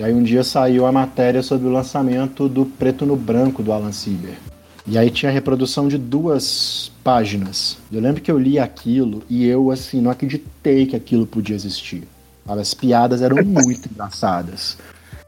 e 0.00 0.02
aí 0.02 0.14
um 0.14 0.22
dia 0.22 0.42
saiu 0.42 0.86
a 0.86 0.92
matéria 0.92 1.42
sobre 1.42 1.68
o 1.68 1.70
lançamento 1.70 2.48
do 2.48 2.64
Preto 2.64 3.04
no 3.04 3.16
Branco 3.16 3.62
do 3.62 3.70
Alan 3.70 3.92
Sieber. 3.92 4.38
E 4.86 4.96
aí 4.96 5.10
tinha 5.10 5.30
a 5.30 5.32
reprodução 5.32 5.88
de 5.88 5.98
duas 5.98 6.90
páginas. 7.04 7.76
Eu 7.92 8.00
lembro 8.00 8.22
que 8.22 8.30
eu 8.30 8.38
li 8.38 8.58
aquilo 8.58 9.22
e 9.28 9.44
eu, 9.44 9.70
assim, 9.70 10.00
não 10.00 10.10
acreditei 10.10 10.86
que 10.86 10.96
aquilo 10.96 11.26
podia 11.26 11.54
existir. 11.54 12.04
As 12.46 12.74
piadas 12.74 13.22
eram 13.22 13.44
muito 13.44 13.88
engraçadas. 13.88 14.76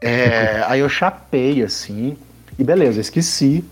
É, 0.01 0.63
aí 0.67 0.81
eu 0.81 0.89
chapei, 0.89 1.63
assim, 1.63 2.17
e 2.59 2.63
beleza, 2.63 2.99
esqueci. 2.99 3.63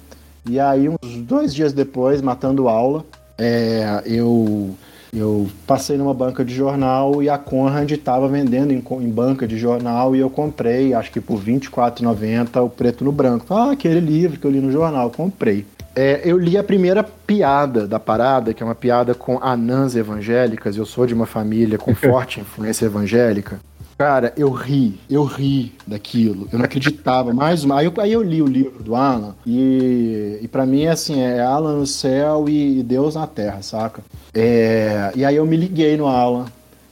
E 0.49 0.59
aí, 0.59 0.87
uns 0.89 1.17
dois 1.17 1.53
dias 1.53 1.73
depois, 1.73 2.21
matando 2.21 2.67
aula, 2.67 3.05
é, 3.37 4.01
eu 4.05 4.75
eu 5.13 5.49
passei 5.67 5.97
numa 5.97 6.13
banca 6.13 6.43
de 6.43 6.53
jornal 6.53 7.21
e 7.21 7.29
a 7.29 7.37
Conrad 7.37 7.91
estava 7.91 8.29
vendendo 8.29 8.71
em, 8.71 8.77
em, 8.77 9.09
banca 9.09 9.45
de 9.45 9.57
jornal 9.57 10.15
e 10.15 10.19
eu 10.19 10.29
comprei, 10.29 10.93
acho 10.93 11.11
que 11.11 11.19
por 11.19 11.37
R$24,90 11.37 12.63
o 12.63 12.69
preto 12.69 13.03
no 13.03 13.11
branco. 13.11 13.53
Ah, 13.53 13.71
aquele 13.71 13.99
livro 13.99 14.39
que 14.39 14.47
eu 14.47 14.51
li 14.51 14.61
no 14.61 14.71
jornal, 14.71 15.11
comprei. 15.11 15.65
É, 15.95 16.21
eu 16.23 16.37
li 16.37 16.57
a 16.57 16.63
primeira 16.63 17.03
piada 17.03 17.87
da 17.87 17.99
parada, 17.99 18.53
que 18.53 18.63
é 18.63 18.65
uma 18.65 18.75
piada 18.75 19.13
com 19.13 19.39
anãs 19.41 19.95
evangélicas. 19.95 20.77
Eu 20.77 20.85
sou 20.85 21.05
de 21.05 21.13
uma 21.13 21.25
família 21.25 21.77
com 21.77 21.93
forte 21.95 22.39
influência 22.39 22.85
evangélica. 22.85 23.59
Cara, 23.97 24.33
eu 24.35 24.49
ri, 24.49 24.99
eu 25.07 25.23
ri 25.23 25.73
daquilo. 25.85 26.47
Eu 26.51 26.57
não 26.57 26.65
acreditava. 26.65 27.33
Mais 27.33 27.63
uma. 27.63 27.79
Aí 27.79 27.85
eu, 27.85 27.93
aí 27.99 28.11
eu 28.11 28.23
li 28.23 28.41
o 28.41 28.47
livro 28.47 28.81
do 28.81 28.95
Alan 28.95 29.35
e, 29.45 30.39
e 30.41 30.47
para 30.47 30.65
mim, 30.65 30.87
assim, 30.87 31.21
é 31.21 31.39
Alan 31.41 31.77
no 31.77 31.85
céu 31.85 32.49
e 32.49 32.81
Deus 32.81 33.13
na 33.13 33.27
terra, 33.27 33.61
saca? 33.61 34.01
É, 34.33 35.11
e 35.15 35.23
aí 35.23 35.35
eu 35.35 35.45
me 35.45 35.55
liguei 35.55 35.97
no 35.97 36.07
Alan 36.07 36.45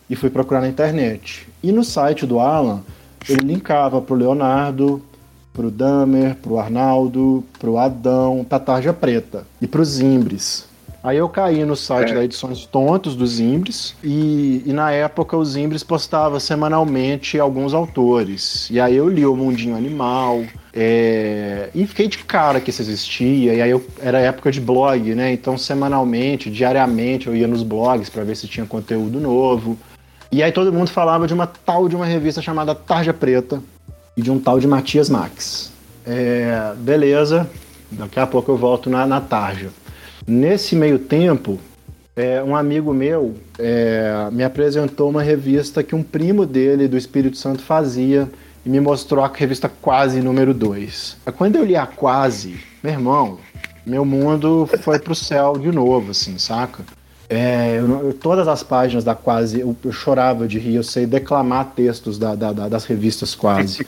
e 0.08 0.16
fui 0.16 0.30
procurar 0.30 0.62
na 0.62 0.68
internet. 0.68 1.48
E 1.64 1.72
no 1.72 1.84
site 1.84 2.28
do 2.28 2.40
Alan, 2.40 2.82
ele 3.28 3.42
linkava 3.42 4.00
pro 4.02 4.16
Leonardo, 4.16 5.02
pro 5.54 5.72
Damer, 5.72 6.36
pro 6.36 6.60
Arnaldo, 6.60 7.44
pro 7.60 7.78
Adão, 7.78 8.46
pra 8.48 8.60
Tarja 8.60 8.94
Preta 8.94 9.46
e 9.62 9.68
pros 9.68 9.90
Zimbres. 9.90 10.70
Aí 11.02 11.18
eu 11.18 11.30
caí 11.30 11.64
no 11.64 11.78
site 11.78 12.12
é. 12.12 12.16
da 12.16 12.24
Edições 12.26 12.66
Tontos 12.66 13.16
dos 13.16 13.40
Imbres 13.40 13.96
e, 14.04 14.62
e, 14.66 14.74
na 14.74 14.92
época 14.92 15.38
os 15.38 15.56
Imbres 15.56 15.82
postava 15.82 16.42
semanalmente 16.42 17.40
alguns 17.40 17.74
autores. 17.74 18.70
E 18.70 18.80
aí 18.82 18.98
eu 18.98 19.08
li 19.08 19.26
o 19.26 19.36
Mundinho 19.36 19.78
Animal 19.78 20.44
é, 20.74 21.70
e 21.74 21.88
fiquei 21.88 22.10
de 22.10 22.18
cara 22.20 22.60
que 22.60 22.70
isso 22.70 22.82
existia. 22.82 23.54
E 23.54 23.62
aí 23.62 23.72
eu, 23.72 23.86
era 24.02 24.20
época 24.20 24.52
de 24.52 24.60
blog, 24.60 25.16
né? 25.16 25.32
Então 25.32 25.58
semanalmente, 25.58 26.50
diariamente 26.50 27.28
eu 27.28 27.36
ia 27.36 27.48
nos 27.48 27.64
blogs 27.64 28.10
para 28.10 28.26
ver 28.26 28.36
se 28.36 28.48
tinha 28.48 28.66
conteúdo 28.66 29.22
novo. 29.22 29.78
E 30.30 30.44
aí 30.44 30.52
todo 30.52 30.72
mundo 30.72 30.90
falava 30.90 31.26
de 31.26 31.34
uma 31.34 31.48
tal 31.48 31.88
de 31.88 31.96
uma 31.96 32.06
revista 32.06 32.42
chamada 32.42 32.76
Tarja 32.76 33.14
Preta 33.14 33.64
e 34.20 34.22
de 34.22 34.30
um 34.30 34.38
tal 34.38 34.60
de 34.60 34.68
Matias 34.68 35.10
Max. 35.10 35.72
É, 36.06 36.74
beleza, 36.78 37.50
daqui 37.90 38.20
a 38.20 38.28
pouco 38.28 38.52
eu 38.52 38.58
volto 38.58 38.90
na, 38.90 39.08
na 39.08 39.22
Tarja. 39.22 39.70
Nesse 40.28 40.76
meio 40.76 41.00
tempo, 41.00 41.58
é, 42.18 42.44
um 42.44 42.54
amigo 42.54 42.94
meu 42.94 43.36
é, 43.58 44.28
me 44.30 44.44
apresentou 44.44 45.10
uma 45.10 45.24
revista 45.24 45.82
que 45.82 45.96
um 45.96 46.04
primo 46.04 46.46
dele 46.46 46.86
do 46.86 46.98
Espírito 46.98 47.38
Santo 47.38 47.62
fazia 47.62 48.30
e 48.66 48.70
me 48.70 48.82
mostrou 48.82 49.24
a 49.24 49.32
revista 49.34 49.72
Quase 49.82 50.20
número 50.20 50.54
2. 50.54 51.18
Quando 51.38 51.56
eu 51.56 51.64
li 51.64 51.78
a 51.78 51.88
Quase, 51.88 52.60
meu 52.84 52.92
irmão, 52.92 53.38
meu 53.86 54.04
mundo 54.04 54.70
foi 54.82 55.00
pro 55.00 55.16
céu 55.16 55.58
de 55.58 55.72
novo, 55.72 56.12
assim, 56.12 56.38
saca? 56.38 56.84
É, 57.30 57.78
eu, 57.78 58.08
eu, 58.08 58.14
todas 58.14 58.48
as 58.48 58.64
páginas 58.64 59.04
da 59.04 59.14
Quase, 59.14 59.60
eu, 59.60 59.76
eu, 59.86 59.92
chorava 59.92 60.48
de 60.48 60.58
rir, 60.58 60.74
eu 60.76 60.84
sei 60.84 61.06
declamar 61.06 61.74
textos 61.76 62.18
da, 62.18 62.34
da, 62.34 62.52
da, 62.52 62.68
das 62.68 62.86
revistas 62.86 63.36
Quase. 63.36 63.86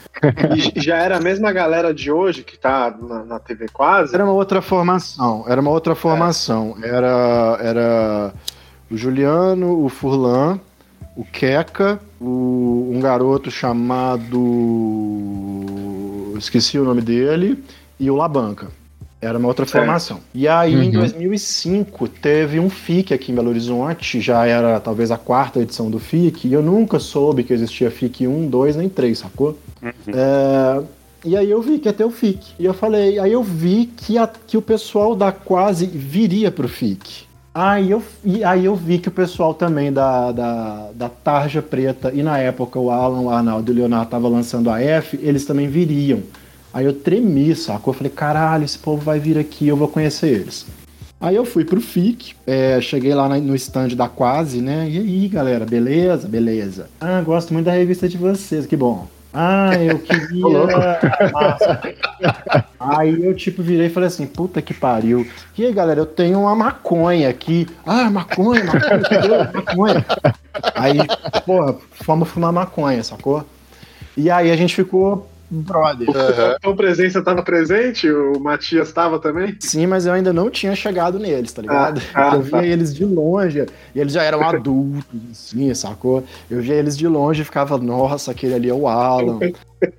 e 0.76 0.80
já 0.80 0.98
era 0.98 1.16
a 1.16 1.20
mesma 1.20 1.50
galera 1.50 1.92
de 1.92 2.12
hoje 2.12 2.44
que 2.44 2.56
tá 2.56 2.96
na, 3.02 3.24
na 3.24 3.38
TV 3.40 3.66
Quase? 3.72 4.14
Era 4.14 4.22
uma 4.22 4.32
outra 4.32 4.62
formação, 4.62 5.44
era 5.48 5.60
uma 5.60 5.72
outra 5.72 5.96
formação. 5.96 6.76
É. 6.80 6.88
Era, 6.88 7.58
era 7.60 8.32
o 8.88 8.96
Juliano, 8.96 9.84
o 9.84 9.88
Furlan, 9.88 10.60
o 11.16 11.24
Queca, 11.24 11.98
o, 12.20 12.92
um 12.94 13.00
garoto 13.00 13.50
chamado. 13.50 14.38
Esqueci 16.38 16.78
o 16.78 16.84
nome 16.84 17.00
dele, 17.00 17.62
e 17.98 18.08
o 18.08 18.14
Labanca. 18.14 18.68
Era 19.22 19.38
uma 19.38 19.46
outra 19.46 19.64
formação. 19.64 20.18
E 20.34 20.48
aí, 20.48 20.74
uhum. 20.74 20.82
em 20.82 20.90
2005, 20.90 22.08
teve 22.08 22.58
um 22.58 22.68
FIC 22.68 23.14
aqui 23.14 23.30
em 23.30 23.34
Belo 23.36 23.50
Horizonte, 23.50 24.20
já 24.20 24.44
era 24.44 24.80
talvez 24.80 25.12
a 25.12 25.16
quarta 25.16 25.60
edição 25.60 25.88
do 25.88 26.00
FIC, 26.00 26.48
e 26.48 26.52
eu 26.52 26.60
nunca 26.60 26.98
soube 26.98 27.44
que 27.44 27.52
existia 27.52 27.88
FIC 27.88 28.26
1, 28.26 28.48
2 28.48 28.74
nem 28.74 28.88
3, 28.88 29.16
sacou? 29.16 29.56
Uhum. 29.80 29.90
É, 30.08 30.82
E 31.24 31.36
aí 31.36 31.48
eu 31.48 31.62
vi 31.62 31.78
que 31.78 31.88
ia 31.88 31.92
ter 31.92 32.04
o 32.04 32.10
FIC. 32.10 32.54
E 32.58 32.64
eu 32.64 32.74
falei, 32.74 33.20
aí 33.20 33.30
eu 33.30 33.44
vi 33.44 33.86
que, 33.96 34.18
a, 34.18 34.26
que 34.26 34.56
o 34.56 34.62
pessoal 34.62 35.14
da 35.14 35.30
Quase 35.30 35.86
viria 35.86 36.50
pro 36.50 36.66
FIC. 36.66 37.24
Aí 37.54 37.92
eu, 37.92 38.02
e 38.24 38.42
aí 38.42 38.64
eu 38.64 38.74
vi 38.74 38.98
que 38.98 39.08
o 39.08 39.12
pessoal 39.12 39.54
também 39.54 39.92
da, 39.92 40.32
da, 40.32 40.90
da 40.94 41.08
Tarja 41.08 41.62
Preta, 41.62 42.10
e 42.12 42.24
na 42.24 42.38
época 42.38 42.76
o 42.80 42.90
Alan, 42.90 43.20
o 43.20 43.30
Arnaldo 43.30 43.70
e 43.70 43.74
o 43.74 43.76
Leonardo 43.76 44.06
estavam 44.06 44.32
lançando 44.32 44.68
a 44.68 44.80
F, 44.80 45.16
eles 45.22 45.44
também 45.44 45.68
viriam. 45.68 46.22
Aí 46.72 46.86
eu 46.86 46.92
tremi, 46.92 47.54
sacou? 47.54 47.92
Eu 47.92 47.98
falei, 47.98 48.12
caralho, 48.12 48.64
esse 48.64 48.78
povo 48.78 49.02
vai 49.02 49.18
vir 49.18 49.38
aqui, 49.38 49.68
eu 49.68 49.76
vou 49.76 49.88
conhecer 49.88 50.28
eles. 50.28 50.66
Aí 51.20 51.36
eu 51.36 51.44
fui 51.44 51.64
pro 51.64 51.80
FIC, 51.80 52.34
é, 52.46 52.80
cheguei 52.80 53.14
lá 53.14 53.28
no 53.28 53.54
stand 53.54 53.90
da 53.90 54.08
Quase, 54.08 54.60
né? 54.60 54.88
E 54.88 54.98
aí, 54.98 55.28
galera, 55.28 55.64
beleza? 55.64 56.26
Beleza. 56.26 56.88
Ah, 57.00 57.20
gosto 57.20 57.52
muito 57.52 57.66
da 57.66 57.72
revista 57.72 58.08
de 58.08 58.18
vocês, 58.18 58.66
que 58.66 58.76
bom. 58.76 59.06
Ah, 59.32 59.70
eu 59.76 60.00
queria. 60.02 60.98
aí 62.80 63.24
eu 63.24 63.34
tipo 63.34 63.62
virei 63.62 63.86
e 63.86 63.90
falei 63.90 64.08
assim, 64.08 64.26
puta 64.26 64.60
que 64.60 64.74
pariu. 64.74 65.24
E 65.56 65.64
aí, 65.64 65.72
galera, 65.72 66.00
eu 66.00 66.06
tenho 66.06 66.40
uma 66.40 66.56
maconha 66.56 67.28
aqui. 67.28 67.68
Ah, 67.86 68.10
maconha, 68.10 68.64
maconha, 68.64 69.50
maconha. 69.54 70.06
Aí, 70.74 70.98
porra, 71.46 71.76
fomos 72.04 72.28
fumar 72.28 72.52
maconha, 72.52 73.04
sacou? 73.04 73.46
E 74.16 74.28
aí 74.28 74.50
a 74.50 74.56
gente 74.56 74.74
ficou 74.74 75.30
brother. 75.52 76.08
Uhum. 76.08 76.54
Então 76.56 76.74
presença 76.74 77.18
estava 77.18 77.42
presente? 77.42 78.10
O 78.10 78.40
Matias 78.40 78.88
estava 78.88 79.18
também? 79.18 79.56
Sim, 79.60 79.86
mas 79.86 80.06
eu 80.06 80.12
ainda 80.12 80.32
não 80.32 80.48
tinha 80.48 80.74
chegado 80.74 81.18
neles, 81.18 81.52
tá 81.52 81.60
ligado? 81.60 82.00
Ah, 82.14 82.32
ah, 82.32 82.36
eu 82.36 82.40
via 82.40 82.60
tá. 82.60 82.66
eles 82.66 82.94
de 82.94 83.04
longe, 83.04 83.66
e 83.94 84.00
eles 84.00 84.12
já 84.12 84.22
eram 84.22 84.42
adultos, 84.48 85.04
assim, 85.30 85.72
sacou? 85.74 86.24
Eu 86.50 86.62
via 86.62 86.74
eles 86.74 86.96
de 86.96 87.06
longe 87.06 87.42
e 87.42 87.44
ficava, 87.44 87.76
nossa, 87.76 88.30
aquele 88.30 88.54
ali 88.54 88.70
é 88.70 88.74
o 88.74 88.88
Alan. 88.88 89.38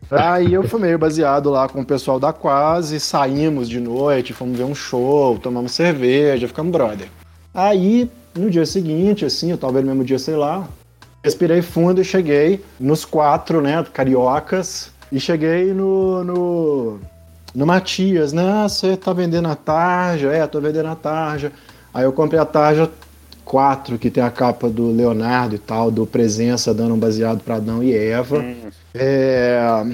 Aí 0.10 0.54
eu 0.54 0.64
fui 0.64 0.80
meio 0.80 0.98
baseado 0.98 1.50
lá 1.50 1.68
com 1.68 1.82
o 1.82 1.86
pessoal 1.86 2.20
da 2.20 2.34
Quase, 2.34 3.00
saímos 3.00 3.70
de 3.70 3.80
noite, 3.80 4.34
fomos 4.34 4.58
ver 4.58 4.64
um 4.64 4.76
show, 4.76 5.38
tomamos 5.38 5.74
cerveja, 5.74 6.48
ficamos 6.48 6.72
brother. 6.72 7.08
Aí, 7.54 8.10
no 8.36 8.50
dia 8.50 8.66
seguinte, 8.66 9.26
assim, 9.26 9.56
talvez 9.56 9.86
no 9.86 9.92
mesmo 9.92 10.04
dia, 10.04 10.18
sei 10.18 10.36
lá, 10.36 10.68
respirei 11.24 11.62
fundo 11.62 12.02
e 12.02 12.06
cheguei 12.06 12.64
nos 12.80 13.06
quatro, 13.06 13.62
né, 13.62 13.84
cariocas, 13.94 14.92
e 15.14 15.20
cheguei 15.20 15.72
no, 15.76 16.24
no, 16.24 17.00
no 17.54 17.68
Matias, 17.68 18.34
né? 18.34 18.44
Ah, 18.44 18.68
você 18.68 18.98
tá 18.98 19.14
vendendo 19.14 19.48
a 19.48 19.56
tarja? 19.56 20.34
É, 20.34 20.48
tô 20.48 20.60
vendendo 20.60 20.88
a 20.90 20.96
tarja. 20.96 21.52
Aí 21.94 22.04
eu 22.04 22.12
comprei 22.12 22.40
a 22.40 22.46
tarja 22.46 22.90
4, 23.46 24.00
que 24.00 24.10
tem 24.10 24.24
a 24.24 24.32
capa 24.32 24.68
do 24.68 24.90
Leonardo 24.92 25.54
e 25.54 25.60
tal, 25.60 25.92
do 25.92 26.08
Presença 26.08 26.74
dando 26.74 26.96
um 26.96 26.98
baseado 26.98 27.44
para 27.44 27.58
Adão 27.58 27.84
e 27.84 27.94
Eva. 27.94 28.40
Hum. 28.40 28.56
É, 28.96 29.86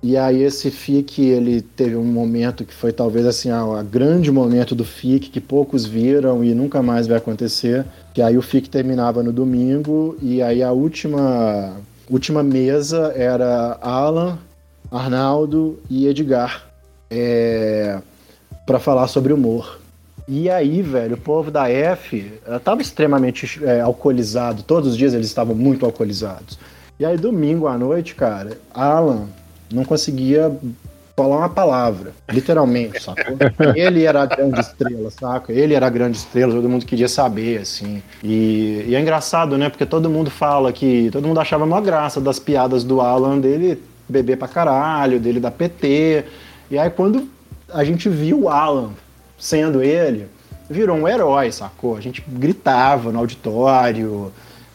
e 0.00 0.16
aí 0.16 0.44
esse 0.44 0.70
FIC, 0.70 1.22
ele 1.22 1.60
teve 1.60 1.96
um 1.96 2.04
momento 2.04 2.64
que 2.64 2.72
foi 2.72 2.92
talvez 2.92 3.26
assim, 3.26 3.50
a, 3.50 3.82
grande 3.82 4.30
momento 4.30 4.76
do 4.76 4.84
FIC, 4.84 5.28
que 5.28 5.40
poucos 5.40 5.84
viram 5.84 6.44
e 6.44 6.54
nunca 6.54 6.80
mais 6.80 7.08
vai 7.08 7.18
acontecer, 7.18 7.84
que 8.14 8.22
aí 8.22 8.38
o 8.38 8.42
FIC 8.42 8.70
terminava 8.70 9.24
no 9.24 9.32
domingo, 9.32 10.16
e 10.22 10.40
aí 10.40 10.62
a 10.62 10.70
última, 10.70 11.72
última 12.08 12.44
mesa 12.44 13.12
era 13.16 13.76
Alan, 13.82 14.38
Arnaldo 14.92 15.80
e 15.88 16.06
Edgar 16.06 16.66
é, 17.10 17.98
para 18.66 18.78
falar 18.78 19.08
sobre 19.08 19.32
humor. 19.32 19.80
E 20.28 20.48
aí, 20.48 20.82
velho, 20.82 21.14
o 21.14 21.20
povo 21.20 21.50
da 21.50 21.68
F 21.68 22.32
estava 22.56 22.80
extremamente 22.80 23.60
é, 23.64 23.80
alcoolizado. 23.80 24.62
Todos 24.62 24.90
os 24.90 24.96
dias 24.96 25.14
eles 25.14 25.26
estavam 25.26 25.54
muito 25.54 25.84
alcoolizados. 25.84 26.58
E 27.00 27.04
aí, 27.04 27.16
domingo 27.16 27.66
à 27.66 27.76
noite, 27.76 28.14
cara, 28.14 28.58
Alan 28.72 29.26
não 29.72 29.84
conseguia 29.84 30.54
falar 31.16 31.38
uma 31.38 31.48
palavra, 31.48 32.12
literalmente, 32.30 33.02
sacou? 33.02 33.36
Ele 33.76 34.04
era 34.04 34.22
a 34.22 34.26
grande 34.26 34.60
estrela, 34.60 35.10
saca? 35.10 35.52
Ele 35.52 35.74
era 35.74 35.86
a 35.86 35.90
grande 35.90 36.16
estrela, 36.16 36.54
todo 36.54 36.68
mundo 36.68 36.86
queria 36.86 37.08
saber, 37.08 37.60
assim. 37.60 38.02
E, 38.22 38.84
e 38.88 38.94
é 38.94 39.00
engraçado, 39.00 39.58
né? 39.58 39.68
Porque 39.68 39.84
todo 39.84 40.08
mundo 40.08 40.30
fala 40.30 40.72
que. 40.72 41.10
Todo 41.10 41.26
mundo 41.26 41.40
achava 41.40 41.64
uma 41.64 41.80
graça 41.80 42.20
das 42.20 42.38
piadas 42.38 42.84
do 42.84 43.00
Alan 43.00 43.38
dele 43.38 43.82
beber 44.12 44.36
pra 44.36 44.46
caralho, 44.46 45.18
dele 45.18 45.40
da 45.40 45.50
PT. 45.50 46.24
E 46.70 46.78
aí 46.78 46.90
quando 46.90 47.28
a 47.72 47.82
gente 47.82 48.08
viu 48.08 48.42
o 48.42 48.48
Alan 48.48 48.90
sendo 49.38 49.82
ele, 49.82 50.28
virou 50.70 50.96
um 50.96 51.08
herói, 51.08 51.50
sacou? 51.50 51.96
A 51.96 52.00
gente 52.00 52.22
gritava 52.28 53.10
no 53.10 53.18
auditório, 53.18 54.32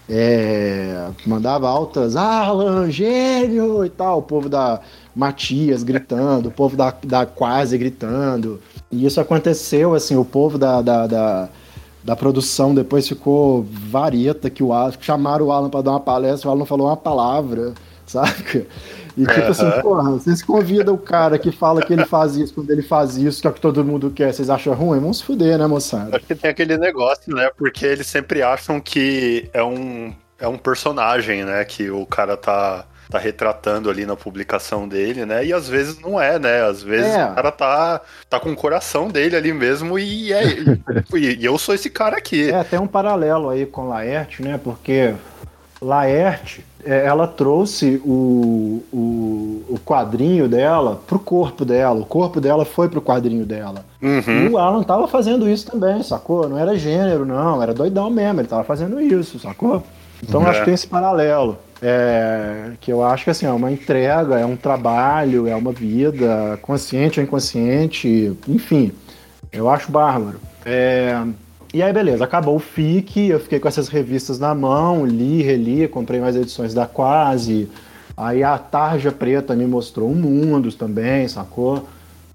é, 0.10 1.10
mandava 1.26 1.67
altas, 1.67 2.15
Alan, 2.15 2.89
gênio 2.89 3.86
e 3.86 3.89
tal, 3.89 4.19
o 4.19 4.21
povo 4.21 4.47
da 4.47 4.80
Matias 5.15 5.84
gritando, 5.84 6.50
o 6.50 6.52
povo 6.52 6.78
da, 6.78 6.93
da 7.04 7.26
Quase 7.26 7.78
gritando. 7.78 8.62
E 8.91 9.06
isso 9.06 9.19
aconteceu, 9.19 9.93
assim, 9.93 10.15
o 10.15 10.23
povo 10.23 10.58
da, 10.58 10.82
da, 10.82 11.08
da, 11.08 11.50
da 12.04 12.15
produção 12.15 12.73
depois 12.73 13.08
ficou 13.08 13.65
vareta, 13.69 14.50
que 14.50 14.63
o 14.63 14.71
Alan, 14.71 14.93
chamaram 15.00 15.47
o 15.47 15.52
Alan 15.52 15.69
para 15.69 15.82
dar 15.82 15.91
uma 15.91 16.00
palestra, 16.00 16.50
o 16.50 16.52
Alan 16.52 16.65
falou 16.65 16.88
uma 16.88 16.97
palavra, 16.97 17.73
saca? 18.12 18.65
E 19.17 19.26
tipo 19.26 19.41
uhum. 19.41 19.50
assim, 19.50 19.82
porra, 19.82 20.12
vocês 20.12 20.41
convidam 20.41 20.93
o 20.93 20.98
cara 20.98 21.38
que 21.38 21.52
fala 21.52 21.82
que 21.82 21.91
ele 21.91 22.06
faz 22.06 22.36
isso 22.36 22.54
quando 22.54 22.70
ele 22.70 22.84
faz 22.84 23.17
isso, 23.17 23.41
que 23.41 23.48
é 23.48 23.50
o 23.50 23.54
que 23.54 23.62
todo 23.62 23.84
mundo 23.84 24.12
quer, 24.12 24.34
vocês 24.34 24.50
acham 24.50 24.74
ruim? 24.74 25.00
Vamos 25.00 25.17
se 25.17 25.24
fuder, 25.24 25.58
né, 25.58 25.65
moçada? 25.65 26.15
Acho 26.15 26.26
que 26.26 26.36
tem 26.36 26.52
aquele 26.52 26.78
negócio, 26.78 27.34
né? 27.36 27.50
Porque 27.58 27.86
eles 27.86 28.08
sempre 28.08 28.41
acham 28.41 28.80
que 28.80 29.50
é 29.54 29.63
um, 29.63 30.13
é 30.39 30.48
um 30.48 30.58
personagem, 30.58 31.43
né? 31.43 31.65
Que 31.65 31.89
o 31.89 32.06
cara 32.06 32.38
tá 32.38 32.86
tá 33.10 33.17
retratando 33.17 33.89
ali 33.89 34.06
na 34.06 34.15
publicação 34.15 34.88
dele, 34.88 35.26
né? 35.26 35.46
E 35.46 35.54
às 35.54 35.67
vezes 35.67 36.00
não 36.00 36.20
é, 36.20 36.38
né? 36.38 36.62
Às 36.63 36.84
vezes 36.84 37.13
é. 37.13 37.26
o 37.26 37.36
cara 37.36 37.52
tá, 37.52 38.02
tá 38.30 38.39
com 38.39 38.52
o 38.52 38.56
coração 38.56 39.08
dele 39.08 39.36
ali 39.36 39.54
mesmo 39.54 39.98
e, 39.98 40.34
é, 40.34 40.43
e, 41.13 41.38
e, 41.39 41.46
eu 41.46 41.58
sou 41.58 41.74
esse 41.74 41.89
cara 41.89 42.17
aqui. 42.17 42.52
É, 42.52 42.63
tem 42.63 42.80
um 42.80 42.88
paralelo 42.88 43.50
aí 43.50 43.65
com 43.65 43.88
Laerte, 43.88 44.41
né? 44.43 44.60
Porque 44.62 45.13
Laerte, 45.82 46.65
ela 46.88 47.28
trouxe 47.28 48.02
o, 48.06 48.82
o, 48.93 49.63
o 49.69 49.80
quadrinho 49.86 50.47
dela 50.47 51.02
pro 51.06 51.19
corpo 51.19 51.65
dela. 51.65 52.00
O 52.00 52.06
corpo 52.06 52.39
dela 52.39 52.63
foi 52.63 52.88
pro 52.88 53.02
quadrinho 53.02 53.45
dela. 53.45 53.86
Uhum. 54.02 54.45
E 54.45 54.50
o 54.50 54.58
Alan 54.58 54.84
tava 54.84 55.08
fazendo 55.08 55.50
isso 55.50 55.69
também, 55.69 56.02
sacou? 56.02 56.47
Não 56.47 56.58
era 56.58 56.78
gênero, 56.78 57.26
não. 57.26 57.62
Era 57.62 57.73
doidão 57.73 58.10
mesmo. 58.10 58.39
Ele 58.39 58.47
tava 58.47 58.63
fazendo 58.63 59.02
isso, 59.02 59.38
sacou? 59.39 59.84
Então 60.23 60.41
é. 60.43 60.50
acho 60.50 60.60
que 60.60 60.65
tem 60.65 60.73
esse 60.73 60.88
paralelo. 60.88 61.58
É, 61.82 62.71
que 62.82 62.91
eu 62.91 63.04
acho 63.04 63.26
que 63.26 63.30
assim, 63.30 63.45
é 63.45 63.52
uma 63.52 63.71
entrega, 63.71 64.39
é 64.39 64.45
um 64.45 64.56
trabalho, 64.56 65.47
é 65.47 65.56
uma 65.56 65.71
vida, 65.71 66.58
consciente 66.62 67.19
ou 67.19 67.26
inconsciente, 67.26 68.36
enfim. 68.47 68.91
Eu 69.52 69.69
acho 69.69 69.91
bárbaro. 69.91 70.39
É, 70.65 71.21
e 71.73 71.82
aí, 71.82 71.91
beleza, 71.91 72.23
acabou 72.23 72.56
o 72.56 72.60
FIC, 72.60 73.27
eu 73.27 73.39
fiquei 73.39 73.60
com 73.60 73.67
essas 73.67 73.88
revistas 73.88 74.39
na 74.39 74.56
mão, 74.56 75.06
li, 75.06 75.41
reli, 75.41 75.88
comprei 75.88 76.19
mais 76.19 76.36
edições 76.36 76.73
da 76.73 76.86
Quase. 76.86 77.69
Aí 78.15 78.43
a 78.43 78.58
Tarja 78.58 79.12
Preta 79.12 79.56
me 79.56 79.65
mostrou 79.65 80.10
um 80.10 80.15
Mundos 80.15 80.75
também, 80.75 81.27
sacou? 81.27 81.86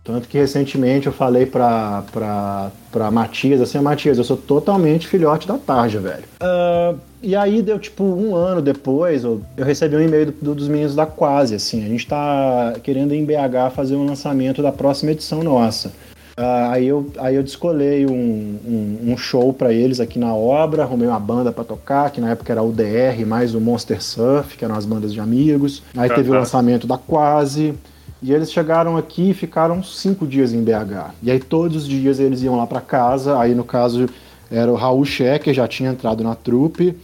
Tanto 0.05 0.27
que 0.27 0.37
recentemente 0.37 1.07
eu 1.07 1.12
falei 1.12 1.47
pra, 1.47 2.03
pra, 2.12 2.73
pra 2.90 3.11
Matias, 3.11 3.61
assim, 3.61 3.79
Matias, 3.79 4.18
eu 4.18 4.25
sou 4.25 4.37
totalmente 4.37 5.07
filhote 5.07 5.47
da 5.47 5.57
Tarja, 5.57 6.01
velho. 6.01 6.25
Uh, 6.42 6.99
e 7.23 7.37
aí 7.37 7.62
deu 7.62 7.79
tipo 7.79 8.03
um 8.03 8.35
ano 8.35 8.61
depois, 8.61 9.23
eu, 9.23 9.40
eu 9.57 9.64
recebi 9.64 9.95
um 9.95 10.01
e-mail 10.01 10.27
do, 10.27 10.33
do, 10.33 10.55
dos 10.57 10.66
meninos 10.66 10.97
da 10.97 11.07
Quase, 11.07 11.55
assim, 11.55 11.85
a 11.85 11.88
gente 11.88 12.07
tá 12.07 12.75
querendo 12.83 13.14
em 13.14 13.25
BH 13.25 13.73
fazer 13.77 13.95
um 13.95 14.05
lançamento 14.05 14.61
da 14.61 14.73
próxima 14.73 15.12
edição 15.12 15.42
nossa. 15.45 15.92
Uh, 16.38 16.71
aí, 16.71 16.87
eu, 16.87 17.11
aí 17.18 17.35
eu 17.35 17.42
descolei 17.42 18.07
um, 18.07 18.11
um, 18.12 19.12
um 19.12 19.16
show 19.16 19.53
para 19.53 19.73
eles 19.73 20.01
aqui 20.01 20.18
na 20.18 20.35
obra, 20.35 20.83
arrumei 20.83 21.07
uma 21.07 21.21
banda 21.21 21.53
para 21.53 21.62
tocar, 21.62 22.11
que 22.11 22.21
na 22.21 22.31
época 22.31 22.53
era 22.53 22.62
o 22.62 22.73
DR, 22.73 23.25
mais 23.27 23.55
o 23.55 23.61
Monster 23.61 24.03
Surf, 24.03 24.57
que 24.57 24.64
eram 24.64 24.75
as 24.75 24.87
bandas 24.87 25.12
de 25.12 25.21
amigos. 25.21 25.83
Aí 25.97 26.09
teve 26.09 26.31
o 26.31 26.35
lançamento 26.35 26.87
da 26.87 26.97
Quase. 26.97 27.75
E 28.23 28.33
eles 28.33 28.53
chegaram 28.53 28.97
aqui 28.97 29.31
e 29.31 29.35
ficaram 29.35 29.83
cinco 29.83 30.27
dias 30.27 30.53
em 30.53 30.62
BH. 30.62 31.12
E 31.23 31.31
aí 31.31 31.40
todos 31.40 31.77
os 31.79 31.88
dias 31.88 32.21
eles 32.21 32.42
iam 32.42 32.57
lá 32.57 32.66
para 32.66 32.81
casa. 32.81 33.38
Aí 33.38 33.55
no 33.55 33.64
caso 33.64 34.09
era 34.51 34.71
o 34.71 34.75
Raul 34.77 35.05
Schecker, 35.05 35.53
já 35.53 35.66
tinha 35.66 35.90
entrado 35.90 36.23
na 36.23 36.35
trupe, 36.35 36.97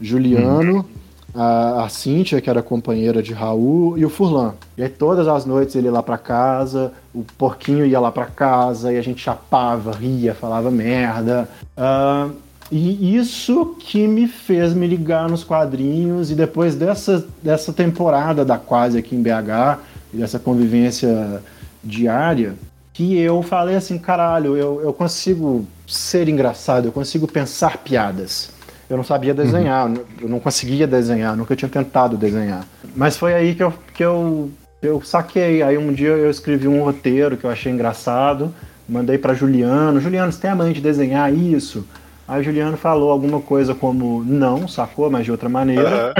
Juliano. 0.00 0.76
Uhum 0.76 1.05
a, 1.36 1.84
a 1.84 1.88
Cíntia, 1.88 2.40
que 2.40 2.48
era 2.48 2.62
companheira 2.62 3.22
de 3.22 3.32
Raul, 3.32 3.98
e 3.98 4.04
o 4.04 4.10
Furlan. 4.10 4.54
E 4.76 4.82
aí 4.82 4.88
todas 4.88 5.28
as 5.28 5.44
noites 5.44 5.76
ele 5.76 5.86
ia 5.86 5.92
lá 5.92 6.02
para 6.02 6.16
casa, 6.16 6.92
o 7.14 7.24
porquinho 7.36 7.84
ia 7.84 8.00
lá 8.00 8.10
para 8.10 8.26
casa, 8.26 8.92
e 8.92 8.96
a 8.96 9.02
gente 9.02 9.22
chapava, 9.22 9.92
ria, 9.92 10.34
falava 10.34 10.70
merda. 10.70 11.48
Uh, 11.76 12.34
e 12.72 13.16
isso 13.16 13.76
que 13.78 14.08
me 14.08 14.26
fez 14.26 14.72
me 14.72 14.86
ligar 14.86 15.28
nos 15.28 15.44
quadrinhos, 15.44 16.30
e 16.30 16.34
depois 16.34 16.74
dessa, 16.74 17.24
dessa 17.42 17.72
temporada 17.72 18.44
da 18.44 18.58
Quase 18.58 18.98
aqui 18.98 19.14
em 19.14 19.22
BH, 19.22 19.78
e 20.14 20.16
dessa 20.16 20.38
convivência 20.38 21.42
diária, 21.84 22.54
que 22.92 23.18
eu 23.18 23.42
falei 23.42 23.76
assim, 23.76 23.98
caralho, 23.98 24.56
eu, 24.56 24.80
eu 24.80 24.92
consigo 24.92 25.66
ser 25.86 26.28
engraçado, 26.28 26.86
eu 26.86 26.92
consigo 26.92 27.28
pensar 27.28 27.76
piadas 27.78 28.55
eu 28.88 28.96
não 28.96 29.04
sabia 29.04 29.34
desenhar, 29.34 29.86
uhum. 29.86 29.96
eu 30.20 30.28
não 30.28 30.38
conseguia 30.38 30.86
desenhar, 30.86 31.36
nunca 31.36 31.56
tinha 31.56 31.68
tentado 31.68 32.16
desenhar. 32.16 32.64
Mas 32.94 33.16
foi 33.16 33.34
aí 33.34 33.54
que 33.54 33.62
eu, 33.62 33.74
que 33.94 34.04
eu 34.04 34.50
eu 34.82 35.02
saquei. 35.02 35.62
Aí 35.62 35.76
um 35.76 35.92
dia 35.92 36.10
eu 36.10 36.30
escrevi 36.30 36.68
um 36.68 36.82
roteiro 36.82 37.36
que 37.36 37.44
eu 37.44 37.50
achei 37.50 37.72
engraçado, 37.72 38.54
mandei 38.88 39.18
para 39.18 39.34
Juliano. 39.34 40.00
Juliano, 40.00 40.32
você 40.32 40.40
tem 40.40 40.50
a 40.50 40.54
mãe 40.54 40.72
de 40.72 40.80
desenhar 40.80 41.32
isso? 41.32 41.84
Aí 42.28 42.40
o 42.40 42.44
Juliano 42.44 42.76
falou 42.76 43.12
alguma 43.12 43.40
coisa 43.40 43.72
como 43.72 44.24
não, 44.24 44.66
sacou, 44.66 45.08
mas 45.08 45.24
de 45.24 45.30
outra 45.30 45.48
maneira. 45.48 46.12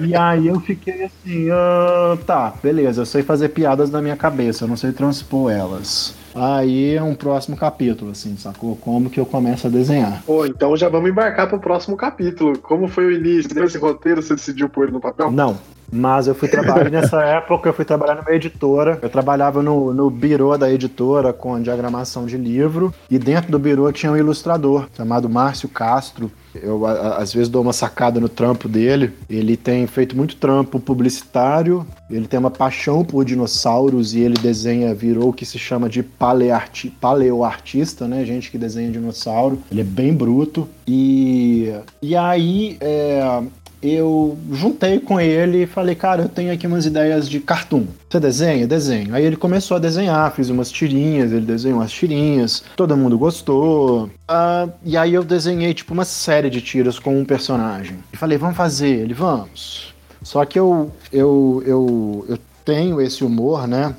Uhum. 0.00 0.06
E 0.06 0.16
aí 0.16 0.46
eu 0.46 0.58
fiquei 0.60 1.04
assim, 1.04 1.50
ah, 1.50 2.16
tá, 2.26 2.54
beleza, 2.62 3.02
eu 3.02 3.06
sei 3.06 3.22
fazer 3.22 3.50
piadas 3.50 3.90
na 3.90 4.00
minha 4.00 4.16
cabeça, 4.16 4.64
eu 4.64 4.68
não 4.68 4.78
sei 4.78 4.92
transpor 4.92 5.52
elas. 5.52 6.14
Aí 6.34 6.94
é 6.94 7.02
um 7.02 7.14
próximo 7.14 7.56
capítulo, 7.56 8.10
assim, 8.10 8.36
sacou? 8.36 8.76
Como 8.76 9.10
que 9.10 9.20
eu 9.20 9.26
começo 9.26 9.66
a 9.66 9.70
desenhar. 9.70 10.22
Pô, 10.24 10.46
então 10.46 10.76
já 10.76 10.88
vamos 10.88 11.10
embarcar 11.10 11.48
pro 11.48 11.58
próximo 11.58 11.96
capítulo. 11.96 12.58
Como 12.58 12.88
foi 12.88 13.06
o 13.06 13.12
início 13.12 13.54
desse 13.54 13.78
roteiro? 13.78 14.22
Você 14.22 14.34
decidiu 14.34 14.68
pôr 14.68 14.84
ele 14.84 14.92
no 14.92 15.00
papel? 15.00 15.30
Não, 15.30 15.58
mas 15.92 16.26
eu 16.26 16.34
fui 16.34 16.48
trabalhar 16.48 16.88
nessa 16.90 17.22
época, 17.22 17.68
eu 17.68 17.74
fui 17.74 17.84
trabalhar 17.84 18.14
numa 18.14 18.32
editora. 18.34 18.98
Eu 19.02 19.10
trabalhava 19.10 19.62
no, 19.62 19.92
no 19.92 20.08
birô 20.08 20.56
da 20.56 20.72
editora 20.72 21.32
com 21.32 21.60
diagramação 21.60 22.24
de 22.24 22.38
livro. 22.38 22.94
E 23.10 23.18
dentro 23.18 23.52
do 23.52 23.58
birô 23.58 23.92
tinha 23.92 24.10
um 24.10 24.16
ilustrador 24.16 24.88
chamado 24.96 25.28
Márcio 25.28 25.68
Castro. 25.68 26.32
Eu 26.54 26.86
às 26.86 27.32
vezes 27.32 27.48
dou 27.48 27.62
uma 27.62 27.72
sacada 27.72 28.20
no 28.20 28.28
trampo 28.28 28.68
dele. 28.68 29.12
Ele 29.28 29.56
tem 29.56 29.86
feito 29.86 30.16
muito 30.16 30.36
trampo 30.36 30.80
publicitário. 30.80 31.86
Ele 32.10 32.26
tem 32.26 32.38
uma 32.38 32.50
paixão 32.50 33.04
por 33.04 33.24
dinossauros 33.24 34.14
e 34.14 34.20
ele 34.20 34.36
desenha, 34.36 34.94
virou 34.94 35.30
o 35.30 35.32
que 35.32 35.46
se 35.46 35.58
chama 35.58 35.88
de 35.88 36.02
paleoarti, 36.02 36.90
paleoartista, 36.90 38.06
né? 38.06 38.24
Gente 38.24 38.50
que 38.50 38.58
desenha 38.58 38.90
dinossauro. 38.90 39.58
Ele 39.70 39.80
é 39.80 39.84
bem 39.84 40.14
bruto. 40.14 40.68
E, 40.86 41.72
e 42.02 42.14
aí 42.14 42.76
é, 42.80 43.42
eu 43.82 44.38
juntei 44.52 45.00
com 45.00 45.20
ele 45.20 45.64
e 45.64 45.66
falei, 45.66 45.94
cara, 45.94 46.22
eu 46.22 46.28
tenho 46.28 46.52
aqui 46.52 46.66
umas 46.66 46.86
ideias 46.86 47.28
de 47.28 47.40
cartoon. 47.40 47.84
Você 48.08 48.20
desenha? 48.20 48.66
Desenho. 48.66 49.14
Aí 49.14 49.24
ele 49.24 49.36
começou 49.36 49.76
a 49.76 49.80
desenhar, 49.80 50.32
fiz 50.32 50.48
umas 50.48 50.70
tirinhas, 50.70 51.32
ele 51.32 51.44
desenhou 51.44 51.80
umas 51.80 51.90
tirinhas, 51.90 52.62
todo 52.76 52.96
mundo 52.96 53.18
gostou. 53.18 54.04
Uh, 54.30 54.70
e 54.84 54.96
aí 54.96 55.12
eu 55.12 55.24
desenhei, 55.24 55.74
tipo, 55.74 55.92
uma 55.92 56.04
série 56.04 56.48
de 56.48 56.60
tiras 56.60 56.98
com 56.98 57.18
um 57.18 57.24
personagem. 57.24 57.98
E 58.12 58.16
falei, 58.16 58.38
vamos 58.38 58.56
fazer. 58.56 59.00
Ele, 59.00 59.14
vamos. 59.14 59.92
Só 60.22 60.44
que 60.44 60.58
eu, 60.58 60.92
eu, 61.12 61.62
eu, 61.66 62.26
eu 62.28 62.38
tenho 62.64 63.00
esse 63.00 63.24
humor, 63.24 63.66
né? 63.66 63.94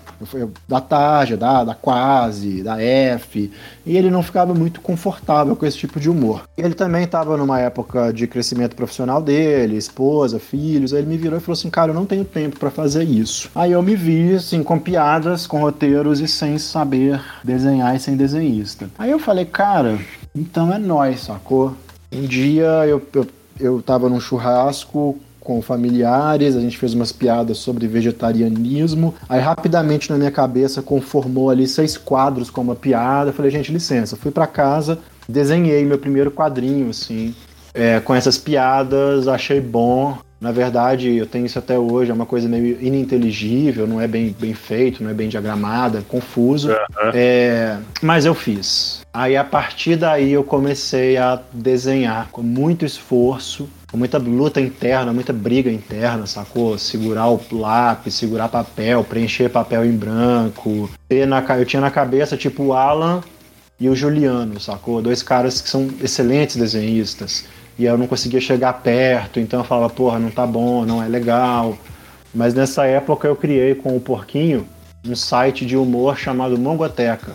Da 0.68 0.80
tarja, 0.80 1.36
da, 1.36 1.64
da 1.64 1.76
quase, 1.76 2.64
da 2.64 2.82
F, 2.82 3.52
e 3.86 3.98
ele 3.98 4.10
não 4.10 4.24
ficava 4.24 4.54
muito 4.54 4.82
confortável 4.82 5.56
com 5.56 5.66
esse 5.66 5.78
tipo 5.78 6.00
de 6.00 6.10
humor. 6.10 6.44
Ele 6.58 6.74
também 6.74 7.04
estava 7.04 7.36
numa 7.38 7.60
época 7.60 8.12
de 8.12 8.28
crescimento 8.28 8.76
profissional 8.76 9.22
dele, 9.22 9.78
esposa, 9.78 10.40
filhos, 10.40 10.94
aí 10.94 11.00
ele 11.00 11.10
me 11.10 11.18
virou 11.18 11.38
e 11.38 11.42
falou 11.42 11.54
assim, 11.54 11.70
cara, 11.70 11.92
eu 11.92 11.96
não 11.96 12.06
tenho 12.06 12.26
tempo 12.26 12.60
para 12.60 12.70
fazer 12.70 13.04
isso. 13.04 13.50
Aí 13.54 13.72
eu 13.72 13.82
me 13.82 13.96
vi, 13.96 14.36
assim, 14.36 14.64
com 14.64 14.80
piadas, 14.80 15.46
com 15.46 15.60
roteiros 15.60 16.20
e 16.20 16.28
sem 16.28 16.58
saber 16.58 17.22
desenhar 17.44 17.96
e 17.96 18.00
sem 18.00 18.16
desenhista. 18.16 18.90
Aí 18.98 19.12
eu 19.12 19.20
falei, 19.20 19.46
cara, 19.46 20.00
então 20.36 20.74
é 20.74 20.78
nós, 20.78 21.22
sacou? 21.22 21.76
Um 22.12 22.22
dia 22.22 22.86
eu, 22.88 23.02
eu, 23.14 23.28
eu 23.60 23.82
tava 23.82 24.10
num 24.10 24.20
churrasco 24.20 25.18
com 25.44 25.62
familiares, 25.62 26.56
a 26.56 26.62
gente 26.62 26.78
fez 26.78 26.94
umas 26.94 27.12
piadas 27.12 27.58
sobre 27.58 27.88
vegetarianismo. 27.88 29.14
Aí 29.28 29.42
rapidamente 29.42 30.10
na 30.10 30.18
minha 30.18 30.32
cabeça 30.32 30.82
conformou 30.82 31.50
ali 31.50 31.68
seis 31.68 31.98
quadros 31.98 32.50
com 32.50 32.62
uma 32.62 32.76
piada. 32.76 33.34
Falei, 33.34 33.52
gente, 33.52 33.72
licença. 33.72 34.16
Fui 34.16 34.32
para 34.32 34.48
casa, 34.48 35.00
desenhei 35.28 35.84
meu 35.86 35.98
primeiro 35.98 36.32
quadrinho, 36.32 36.90
assim, 36.90 37.36
é, 37.74 38.00
com 38.00 38.16
essas 38.16 38.38
piadas, 38.38 39.28
achei 39.28 39.60
bom. 39.60 40.18
Na 40.40 40.52
verdade, 40.52 41.16
eu 41.16 41.26
tenho 41.26 41.46
isso 41.46 41.58
até 41.58 41.80
hoje, 41.80 42.12
é 42.12 42.14
uma 42.14 42.26
coisa 42.26 42.50
meio 42.50 42.78
ininteligível, 42.82 43.88
não 43.88 44.02
é 44.02 44.08
bem, 44.10 44.36
bem 44.38 44.54
feito, 44.54 45.02
não 45.02 45.10
é 45.10 45.14
bem 45.14 45.30
diagramado, 45.30 45.98
é 45.98 46.02
confuso. 46.02 46.70
Uhum. 46.70 47.12
É, 47.14 47.78
mas 48.02 48.26
eu 48.26 48.34
fiz. 48.34 49.02
Aí 49.14 49.38
a 49.38 49.44
partir 49.44 49.96
daí 49.96 50.34
eu 50.34 50.44
comecei 50.44 51.16
a 51.16 51.40
desenhar 51.54 52.28
com 52.30 52.42
muito 52.42 52.84
esforço 52.84 53.70
muita 53.98 54.18
luta 54.18 54.60
interna, 54.60 55.14
muita 55.14 55.32
briga 55.32 55.72
interna, 55.72 56.26
sacou? 56.26 56.78
Segurar 56.78 57.30
o 57.30 57.40
lápis, 57.52 58.16
segurar 58.16 58.50
papel, 58.50 59.04
preencher 59.04 59.50
papel 59.50 59.86
em 59.86 59.92
branco. 59.92 60.90
Eu 61.10 61.66
tinha 61.66 61.82
na 61.82 61.92
cabeça, 61.92 62.36
tipo, 62.36 62.64
o 62.64 62.74
Alan 62.74 63.22
e 63.80 63.88
o 63.88 63.96
Juliano, 63.96 64.60
sacou? 64.60 65.02
Dois 65.02 65.22
caras 65.22 65.62
que 65.62 65.70
são 65.70 65.90
excelentes 66.02 66.56
desenhistas. 66.56 67.46
E 67.78 67.86
eu 67.86 67.98
não 67.98 68.08
conseguia 68.08 68.40
chegar 68.40 68.74
perto, 68.74 69.40
então 69.40 69.60
eu 69.60 69.64
falava, 69.64 69.94
porra, 69.94 70.20
não 70.20 70.30
tá 70.30 70.46
bom, 70.46 70.86
não 70.86 71.02
é 71.02 71.08
legal. 71.08 71.78
Mas 72.34 72.54
nessa 72.54 72.86
época 72.86 73.28
eu 73.28 73.36
criei 73.36 73.76
com 73.76 73.96
o 73.96 74.00
Porquinho 74.00 74.68
um 75.06 75.16
site 75.16 75.66
de 75.66 75.76
humor 75.76 76.18
chamado 76.18 76.58
Mongoteca. 76.58 77.34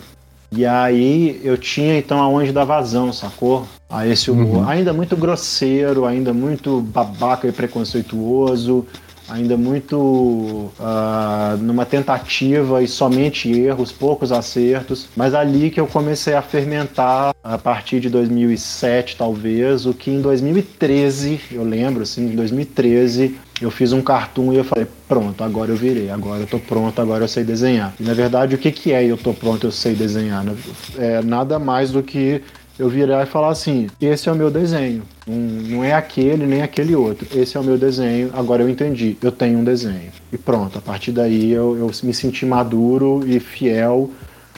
E 0.51 0.65
aí 0.65 1.39
eu 1.43 1.57
tinha 1.57 1.97
então 1.97 2.19
aonde 2.19 2.51
dar 2.51 2.65
vazão, 2.65 3.13
sacou? 3.13 3.67
A 3.89 4.07
esse 4.07 4.29
humor. 4.31 4.63
Uhum. 4.63 4.69
Ainda 4.69 4.93
muito 4.93 5.15
grosseiro, 5.15 6.05
ainda 6.05 6.33
muito 6.33 6.81
babaca 6.81 7.47
e 7.47 7.51
preconceituoso, 7.51 8.85
ainda 9.29 9.55
muito 9.55 9.97
uh, 9.97 11.57
numa 11.59 11.85
tentativa 11.85 12.81
e 12.81 12.87
somente 12.87 13.51
erros, 13.51 13.91
poucos 13.91 14.31
acertos. 14.31 15.07
Mas 15.15 15.33
ali 15.33 15.69
que 15.69 15.79
eu 15.79 15.87
comecei 15.87 16.33
a 16.33 16.41
fermentar 16.41 17.33
a 17.43 17.57
partir 17.57 17.99
de 17.99 18.09
2007, 18.09 19.15
talvez, 19.15 19.85
o 19.85 19.93
que 19.93 20.09
em 20.09 20.21
2013, 20.21 21.39
eu 21.51 21.63
lembro 21.63 22.03
assim, 22.03 22.25
em 22.25 22.35
2013, 22.35 23.37
eu 23.61 23.69
fiz 23.71 23.91
um 23.91 24.01
cartoon 24.01 24.53
e 24.53 24.57
eu 24.57 24.63
falei, 24.63 24.87
pronto, 25.07 25.43
agora 25.43 25.71
eu 25.71 25.75
virei, 25.75 26.09
agora 26.09 26.41
eu 26.41 26.47
tô 26.47 26.59
pronto, 26.59 27.01
agora 27.01 27.23
eu 27.23 27.27
sei 27.27 27.43
desenhar. 27.43 27.93
E 27.99 28.03
na 28.03 28.13
verdade, 28.13 28.55
o 28.55 28.57
que, 28.57 28.71
que 28.71 28.93
é 28.93 29.03
eu 29.03 29.17
tô 29.17 29.33
pronto, 29.33 29.67
eu 29.67 29.71
sei 29.71 29.93
desenhar? 29.93 30.45
É 30.97 31.21
nada 31.21 31.59
mais 31.59 31.91
do 31.91 32.01
que 32.01 32.41
eu 32.79 32.87
virar 32.87 33.23
e 33.23 33.25
falar 33.25 33.49
assim: 33.49 33.87
esse 33.99 34.29
é 34.29 34.31
o 34.31 34.35
meu 34.35 34.49
desenho. 34.49 35.03
não 35.27 35.83
é 35.83 35.93
aquele 35.93 36.47
nem 36.47 36.61
aquele 36.61 36.95
outro. 36.95 37.27
Esse 37.37 37.57
é 37.57 37.59
o 37.59 37.63
meu 37.63 37.77
desenho. 37.77 38.31
Agora 38.33 38.63
eu 38.63 38.69
entendi. 38.69 39.17
Eu 39.21 39.31
tenho 39.31 39.59
um 39.59 39.63
desenho. 39.63 40.11
E 40.31 40.37
pronto. 40.37 40.77
A 40.77 40.81
partir 40.81 41.11
daí 41.11 41.51
eu, 41.51 41.77
eu 41.77 41.91
me 42.03 42.13
senti 42.13 42.45
maduro 42.45 43.21
e 43.27 43.39
fiel 43.39 44.09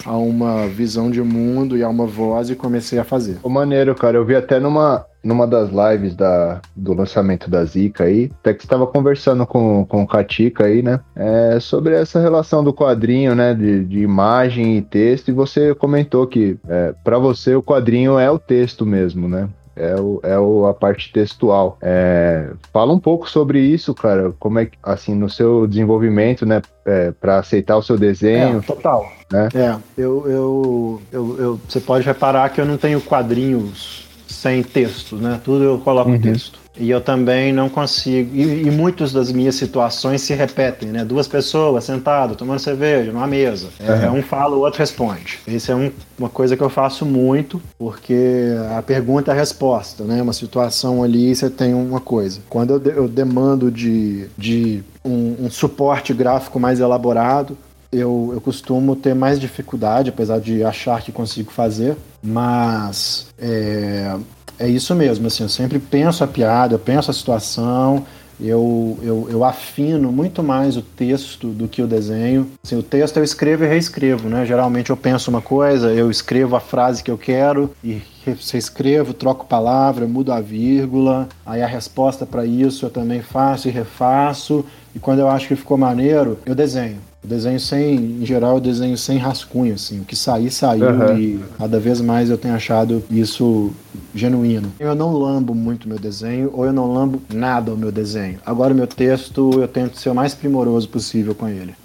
a 0.05 0.17
uma 0.17 0.67
visão 0.67 1.09
de 1.09 1.21
mundo 1.21 1.77
e 1.77 1.83
a 1.83 1.89
uma 1.89 2.05
voz 2.05 2.49
e 2.49 2.55
comecei 2.55 2.99
a 2.99 3.03
fazer. 3.03 3.37
Maneiro, 3.43 3.93
cara. 3.95 4.17
Eu 4.17 4.25
vi 4.25 4.35
até 4.35 4.59
numa, 4.59 5.05
numa 5.23 5.45
das 5.45 5.69
lives 5.69 6.15
da, 6.15 6.61
do 6.75 6.93
lançamento 6.93 7.49
da 7.49 7.63
Zika 7.63 8.05
aí, 8.05 8.31
até 8.39 8.53
que 8.53 8.63
estava 8.63 8.87
conversando 8.87 9.45
com, 9.45 9.85
com 9.85 10.03
o 10.03 10.07
Katika 10.07 10.65
aí, 10.65 10.81
né? 10.81 10.99
É, 11.15 11.59
sobre 11.59 11.95
essa 11.95 12.19
relação 12.19 12.63
do 12.63 12.73
quadrinho, 12.73 13.35
né? 13.35 13.53
De, 13.53 13.83
de 13.83 13.99
imagem 13.99 14.77
e 14.77 14.81
texto, 14.81 15.29
e 15.29 15.33
você 15.33 15.75
comentou 15.75 16.25
que 16.25 16.57
é, 16.67 16.93
para 17.03 17.17
você 17.17 17.55
o 17.55 17.63
quadrinho 17.63 18.17
é 18.17 18.29
o 18.29 18.39
texto 18.39 18.85
mesmo, 18.85 19.27
né? 19.27 19.47
É, 19.81 19.99
o, 19.99 20.19
é 20.21 20.37
o, 20.37 20.67
a 20.67 20.73
parte 20.73 21.11
textual. 21.11 21.77
É, 21.81 22.51
fala 22.71 22.93
um 22.93 22.99
pouco 22.99 23.27
sobre 23.29 23.59
isso, 23.59 23.93
cara. 23.95 24.31
Como 24.39 24.59
é 24.59 24.67
que, 24.67 24.77
assim, 24.83 25.15
no 25.15 25.29
seu 25.29 25.65
desenvolvimento, 25.65 26.45
né, 26.45 26.61
é, 26.85 27.11
para 27.11 27.39
aceitar 27.39 27.77
o 27.77 27.81
seu 27.81 27.97
desenho. 27.97 28.59
É, 28.59 28.61
total. 28.61 29.11
Né? 29.31 29.49
É, 29.55 29.75
eu, 29.97 30.29
eu, 30.29 31.01
eu, 31.11 31.37
eu, 31.39 31.59
você 31.67 31.79
pode 31.79 32.05
reparar 32.05 32.49
que 32.49 32.61
eu 32.61 32.65
não 32.65 32.77
tenho 32.77 33.01
quadrinhos 33.01 34.10
sem 34.41 34.63
texto, 34.63 35.17
né? 35.17 35.39
Tudo 35.43 35.63
eu 35.63 35.77
coloco 35.77 36.09
uhum. 36.09 36.19
texto. 36.19 36.59
E 36.75 36.89
eu 36.89 36.99
também 36.99 37.53
não 37.53 37.69
consigo. 37.69 38.35
E, 38.35 38.63
e 38.63 38.71
muitas 38.71 39.13
das 39.13 39.31
minhas 39.31 39.53
situações 39.53 40.21
se 40.21 40.33
repetem, 40.33 40.89
né? 40.89 41.05
Duas 41.05 41.27
pessoas 41.27 41.83
sentadas, 41.83 42.37
tomando 42.37 42.57
cerveja, 42.57 43.11
numa 43.11 43.27
mesa. 43.27 43.67
É, 43.79 44.09
uhum. 44.09 44.17
Um 44.17 44.23
fala, 44.23 44.55
o 44.55 44.61
outro 44.61 44.79
responde. 44.79 45.37
Isso 45.45 45.71
é 45.71 45.75
um, 45.75 45.91
uma 46.17 46.29
coisa 46.29 46.57
que 46.57 46.63
eu 46.63 46.71
faço 46.71 47.05
muito, 47.05 47.61
porque 47.77 48.55
a 48.75 48.81
pergunta 48.81 49.29
é 49.29 49.33
a 49.35 49.37
resposta, 49.37 50.05
né? 50.05 50.19
Uma 50.23 50.33
situação 50.33 51.03
ali, 51.03 51.35
você 51.35 51.47
tem 51.47 51.75
uma 51.75 51.99
coisa. 51.99 52.39
Quando 52.49 52.71
eu, 52.71 52.79
de, 52.79 52.89
eu 52.89 53.07
demando 53.07 53.69
de, 53.69 54.27
de 54.35 54.83
um, 55.05 55.35
um 55.45 55.51
suporte 55.51 56.15
gráfico 56.15 56.59
mais 56.59 56.79
elaborado, 56.79 57.55
eu, 57.91 58.31
eu 58.33 58.41
costumo 58.41 58.95
ter 58.95 59.13
mais 59.13 59.39
dificuldade, 59.39 60.09
apesar 60.09 60.39
de 60.39 60.63
achar 60.63 61.01
que 61.01 61.11
consigo 61.11 61.51
fazer, 61.51 61.97
mas 62.23 63.27
é, 63.37 64.15
é 64.61 64.69
isso 64.69 64.93
mesmo, 64.93 65.25
assim, 65.25 65.43
eu 65.43 65.49
sempre 65.49 65.79
penso 65.79 66.23
a 66.23 66.27
piada, 66.27 66.75
eu 66.75 66.79
penso 66.79 67.09
a 67.09 67.13
situação, 67.13 68.05
eu, 68.39 68.97
eu, 69.01 69.27
eu 69.29 69.43
afino 69.43 70.11
muito 70.11 70.43
mais 70.43 70.77
o 70.77 70.81
texto 70.81 71.47
do 71.47 71.67
que 71.67 71.81
o 71.81 71.87
desenho. 71.87 72.47
Assim, 72.63 72.75
o 72.75 72.83
texto 72.83 73.17
eu 73.17 73.23
escrevo 73.23 73.63
e 73.63 73.67
reescrevo, 73.67 74.29
né? 74.29 74.45
Geralmente 74.45 74.89
eu 74.89 74.97
penso 74.97 75.29
uma 75.29 75.41
coisa, 75.41 75.91
eu 75.93 76.09
escrevo 76.09 76.55
a 76.55 76.59
frase 76.59 77.03
que 77.03 77.11
eu 77.11 77.17
quero 77.17 77.71
e 77.83 78.01
reescrevo, 78.25 79.13
troco 79.13 79.45
palavra, 79.45 80.07
mudo 80.07 80.31
a 80.31 80.39
vírgula, 80.39 81.27
aí 81.45 81.61
a 81.61 81.67
resposta 81.67 82.25
para 82.25 82.45
isso 82.45 82.85
eu 82.85 82.89
também 82.89 83.21
faço 83.21 83.67
e 83.67 83.71
refaço, 83.71 84.63
e 84.95 84.99
quando 84.99 85.19
eu 85.19 85.27
acho 85.27 85.47
que 85.47 85.55
ficou 85.55 85.77
maneiro, 85.77 86.37
eu 86.45 86.53
desenho. 86.53 86.97
Eu 87.23 87.29
desenho 87.29 87.59
sem, 87.59 87.95
em 87.95 88.25
geral, 88.25 88.55
eu 88.55 88.59
desenho 88.59 88.97
sem 88.97 89.17
rascunho, 89.17 89.75
assim. 89.75 89.99
O 89.99 90.05
que 90.05 90.15
sair, 90.15 90.49
saiu. 90.49 90.87
Uhum. 90.87 91.17
E 91.17 91.39
cada 91.57 91.79
vez 91.79 92.01
mais 92.01 92.29
eu 92.29 92.37
tenho 92.37 92.55
achado 92.55 93.03
isso 93.11 93.71
genuíno. 94.13 94.71
Eu 94.79 94.95
não 94.95 95.13
lambo 95.13 95.53
muito 95.53 95.87
meu 95.87 95.99
desenho, 95.99 96.49
ou 96.53 96.65
eu 96.65 96.73
não 96.73 96.91
lambo 96.91 97.21
nada 97.31 97.71
ao 97.71 97.77
meu 97.77 97.91
desenho. 97.91 98.39
Agora, 98.45 98.73
meu 98.73 98.87
texto, 98.87 99.51
eu 99.53 99.67
tento 99.67 99.97
ser 99.97 100.09
o 100.09 100.15
mais 100.15 100.33
primoroso 100.33 100.89
possível 100.89 101.35
com 101.35 101.47
ele. 101.47 101.75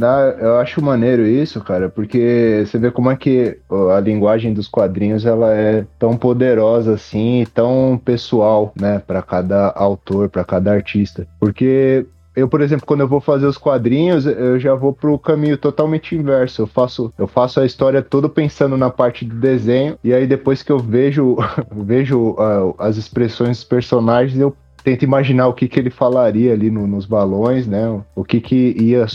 Eu 0.41 0.57
acho 0.57 0.83
maneiro 0.83 1.27
isso, 1.27 1.61
cara, 1.61 1.89
porque 1.89 2.65
você 2.67 2.79
vê 2.79 2.91
como 2.91 3.11
é 3.11 3.17
que 3.17 3.59
a 3.95 4.01
linguagem 4.01 4.55
dos 4.55 4.69
quadrinhos 4.69 5.27
ela 5.27 5.53
é 5.53 5.85
tão 5.99 6.17
poderosa 6.17 6.95
assim, 6.95 7.47
tão 7.53 8.01
pessoal, 8.03 8.73
né, 8.81 9.03
para 9.07 9.21
cada 9.21 9.71
autor, 9.73 10.29
para 10.29 10.45
cada 10.45 10.73
artista. 10.73 11.27
Porque 11.39 12.07
eu, 12.37 12.47
por 12.47 12.61
exemplo, 12.61 12.87
quando 12.87 13.01
eu 13.01 13.09
vou 13.09 13.21
fazer 13.21 13.47
os 13.47 13.57
quadrinhos, 13.57 14.27
eu 14.27 14.61
já 14.61 14.75
vou 14.75 14.93
pro 14.93 15.19
caminho 15.19 15.57
totalmente 15.57 16.15
inverso. 16.15 16.63
Eu 16.63 16.67
faço, 16.67 17.11
eu 17.19 17.27
faço 17.27 17.59
a 17.61 17.65
história 17.65 18.03
toda 18.03 18.29
pensando 18.29 18.77
na 18.77 18.91
parte 18.91 19.25
do 19.25 19.35
desenho, 19.35 19.99
e 20.05 20.13
aí 20.13 20.27
depois 20.27 20.63
que 20.63 20.71
eu 20.71 20.79
vejo, 20.79 21.39
vejo 21.75 22.33
uh, 22.33 22.75
as 22.79 22.99
expressões 22.99 23.57
dos 23.57 23.65
personagens, 23.65 24.39
eu 24.39 24.55
tento 24.85 25.03
imaginar 25.03 25.49
o 25.49 25.55
que, 25.55 25.67
que 25.67 25.81
ele 25.81 25.91
falaria 25.91 26.53
ali 26.53 26.71
no, 26.71 26.87
nos 26.87 27.07
balões, 27.07 27.67
né? 27.67 28.01
O 28.15 28.23
que, 28.23 28.41
que 28.41 28.77
ia 28.79 29.07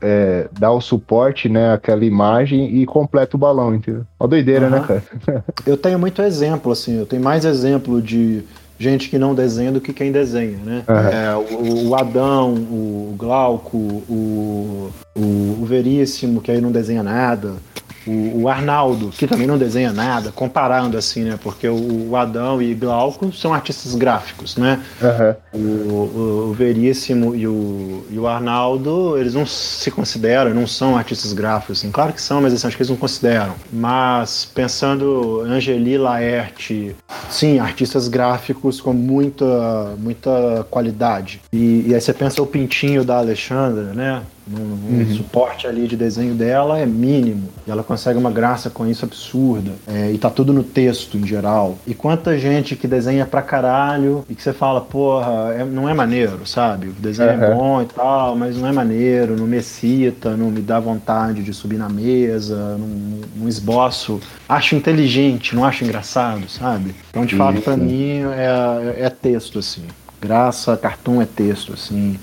é, 0.00 0.48
dar 0.58 0.72
o 0.72 0.80
suporte, 0.80 1.48
né, 1.48 1.74
àquela 1.74 2.04
imagem 2.04 2.76
e 2.76 2.86
completa 2.86 3.36
o 3.36 3.38
balão, 3.38 3.74
entendeu? 3.74 4.04
Uma 4.18 4.28
doideira, 4.28 4.66
uhum. 4.66 4.72
né, 4.72 4.84
cara? 5.26 5.44
eu 5.66 5.76
tenho 5.76 5.98
muito 5.98 6.22
exemplo, 6.22 6.72
assim, 6.72 6.98
eu 6.98 7.06
tenho 7.06 7.22
mais 7.22 7.44
exemplo 7.44 8.00
de 8.00 8.42
gente 8.80 9.10
que 9.10 9.18
não 9.18 9.34
desenha 9.34 9.70
do 9.70 9.80
que 9.80 9.92
quem 9.92 10.10
desenha, 10.10 10.56
né? 10.56 10.82
Uhum. 10.88 10.96
É, 10.96 11.36
o, 11.36 11.88
o, 11.88 11.94
Adão, 11.94 12.54
o 12.54 13.14
Glauco, 13.16 13.76
o, 13.76 14.90
o, 15.14 15.20
o 15.60 15.64
Veríssimo, 15.66 16.40
que 16.40 16.50
aí 16.50 16.62
não 16.62 16.72
desenha 16.72 17.02
nada, 17.02 17.56
o, 18.10 18.42
o, 18.42 18.48
Arnaldo, 18.48 19.10
que 19.10 19.26
também 19.26 19.46
não 19.46 19.56
desenha 19.56 19.92
nada, 19.92 20.32
comparando 20.32 20.96
assim, 20.96 21.24
né? 21.24 21.38
Porque 21.42 21.68
o, 21.68 22.16
Adão 22.16 22.60
e 22.60 22.74
Glauco 22.74 23.32
são 23.32 23.54
artistas 23.54 23.94
gráficos, 23.94 24.56
né? 24.56 24.80
Uhum. 25.00 25.60
O, 25.60 26.48
o, 26.48 26.52
Veríssimo 26.52 27.34
e 27.34 27.46
o, 27.46 28.04
e 28.10 28.18
o 28.18 28.26
Arnaldo, 28.26 29.16
eles 29.16 29.34
não 29.34 29.46
se 29.46 29.90
consideram, 29.90 30.52
não 30.52 30.66
são 30.66 30.96
artistas 30.96 31.32
gráficos, 31.32 31.78
assim. 31.78 31.90
Claro 31.90 32.12
que 32.12 32.20
são, 32.20 32.40
mas 32.42 32.52
assim, 32.52 32.66
acho 32.66 32.76
que 32.76 32.82
eles 32.82 32.90
não 32.90 32.96
consideram. 32.96 33.54
Mas 33.72 34.44
pensando 34.44 35.42
Angeli 35.42 35.96
Laerte, 35.96 36.96
sim, 37.30 37.58
artistas 37.58 38.08
gráficos 38.08 38.80
com 38.80 38.92
muita, 38.92 39.94
muita 39.98 40.66
qualidade. 40.70 41.40
E, 41.52 41.84
e 41.88 41.94
aí 41.94 42.00
você 42.00 42.12
pensa 42.12 42.42
o 42.42 42.46
pintinho 42.46 43.04
da 43.04 43.18
Alexandra, 43.18 43.94
né? 43.94 44.22
Um, 44.52 44.98
uhum. 44.98 45.14
suporte 45.16 45.66
ali 45.66 45.86
de 45.86 45.96
desenho 45.96 46.34
dela 46.34 46.78
é 46.78 46.86
mínimo. 46.86 47.48
E 47.66 47.70
ela 47.70 47.84
consegue 47.84 48.18
uma 48.18 48.30
graça 48.30 48.68
com 48.68 48.86
isso 48.86 49.04
absurda. 49.04 49.72
É, 49.86 50.10
e 50.10 50.18
tá 50.18 50.28
tudo 50.28 50.52
no 50.52 50.64
texto 50.64 51.16
em 51.16 51.26
geral. 51.26 51.78
E 51.86 51.94
quanta 51.94 52.36
gente 52.38 52.74
que 52.74 52.88
desenha 52.88 53.24
pra 53.24 53.42
caralho 53.42 54.24
e 54.28 54.34
que 54.34 54.42
você 54.42 54.52
fala, 54.52 54.80
porra, 54.80 55.54
é, 55.54 55.64
não 55.64 55.88
é 55.88 55.94
maneiro, 55.94 56.46
sabe? 56.46 56.88
O 56.88 56.92
desenho 56.92 57.30
uhum. 57.30 57.44
é 57.44 57.54
bom 57.54 57.82
e 57.82 57.86
tal, 57.86 58.34
mas 58.34 58.56
não 58.56 58.66
é 58.66 58.72
maneiro, 58.72 59.36
não 59.36 59.46
me 59.46 59.58
excita, 59.58 60.36
não 60.36 60.50
me 60.50 60.60
dá 60.60 60.80
vontade 60.80 61.42
de 61.42 61.54
subir 61.54 61.76
na 61.76 61.88
mesa, 61.88 62.76
não, 62.76 63.20
não 63.36 63.48
esboço. 63.48 64.20
Acho 64.48 64.74
inteligente, 64.74 65.54
não 65.54 65.64
acho 65.64 65.84
engraçado, 65.84 66.48
sabe? 66.48 66.94
Então, 67.10 67.24
de 67.24 67.36
fato, 67.36 67.60
para 67.60 67.76
mim 67.76 68.22
é, 68.32 69.04
é 69.04 69.10
texto, 69.10 69.60
assim. 69.60 69.84
Graça, 70.20 70.76
cartão 70.76 71.22
é 71.22 71.24
texto, 71.24 71.72
assim 71.72 72.18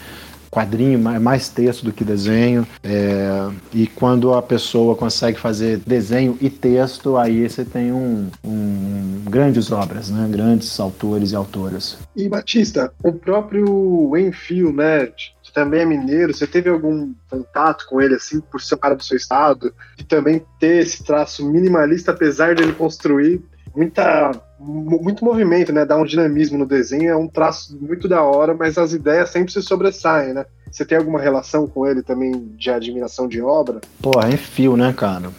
quadrinho, 0.50 1.00
mais 1.00 1.50
texto 1.50 1.84
do 1.84 1.92
que 1.92 2.04
desenho. 2.04 2.68
É, 2.84 3.50
e 3.74 3.88
quando 3.88 4.34
a 4.34 4.42
pessoa 4.42 4.96
consegue 4.96 5.40
fazer 5.40 5.80
desenho 5.86 6.38
e 6.42 6.50
texto, 6.50 7.18
aí 7.18 7.48
você 7.48 7.64
tem 7.66 7.92
um, 7.92 8.30
um 8.44 9.22
grandes 9.30 9.72
obras, 9.72 10.10
né? 10.10 10.28
Grandes 10.30 10.80
autores 10.80 11.32
e 11.32 11.36
autoras. 11.36 11.98
E 12.16 12.28
Batista, 12.28 12.92
o 13.04 13.14
próprio 13.14 14.16
Enfio, 14.18 14.74
né? 14.74 15.08
Que 15.42 15.54
também 15.54 15.82
é 15.82 15.86
mineiro, 15.86 16.34
você 16.34 16.46
teve 16.46 16.70
algum 16.70 17.14
contato 17.30 17.86
com 17.88 18.02
ele, 18.02 18.16
assim, 18.16 18.42
por 18.42 18.62
ser 18.62 18.76
um 18.76 18.80
cara 18.80 18.96
do 18.96 19.04
seu 19.04 19.18
estado, 19.18 19.74
e 19.98 20.04
também 20.04 20.44
ter 20.60 20.84
esse 20.84 21.04
traço 21.04 21.50
minimalista, 21.50 22.12
apesar 22.12 22.54
de 22.54 22.64
ele 22.64 22.74
construir 22.74 23.42
muita 23.78 24.32
muito 24.60 25.24
movimento, 25.24 25.72
né? 25.72 25.86
Dá 25.86 25.96
um 25.96 26.04
dinamismo 26.04 26.58
no 26.58 26.66
desenho, 26.66 27.12
é 27.12 27.16
um 27.16 27.28
traço 27.28 27.78
muito 27.80 28.08
da 28.08 28.24
hora, 28.24 28.56
mas 28.56 28.76
as 28.76 28.92
ideias 28.92 29.30
sempre 29.30 29.54
se 29.54 29.62
sobressaem, 29.62 30.34
né? 30.34 30.46
Você 30.72 30.84
tem 30.84 30.98
alguma 30.98 31.22
relação 31.22 31.68
com 31.68 31.86
ele 31.86 32.02
também 32.02 32.32
de 32.58 32.72
admiração 32.72 33.28
de 33.28 33.40
obra? 33.40 33.80
Porra, 34.02 34.30
em 34.30 34.38
fio, 34.38 34.76
né, 34.76 34.92
cara? 34.98 35.30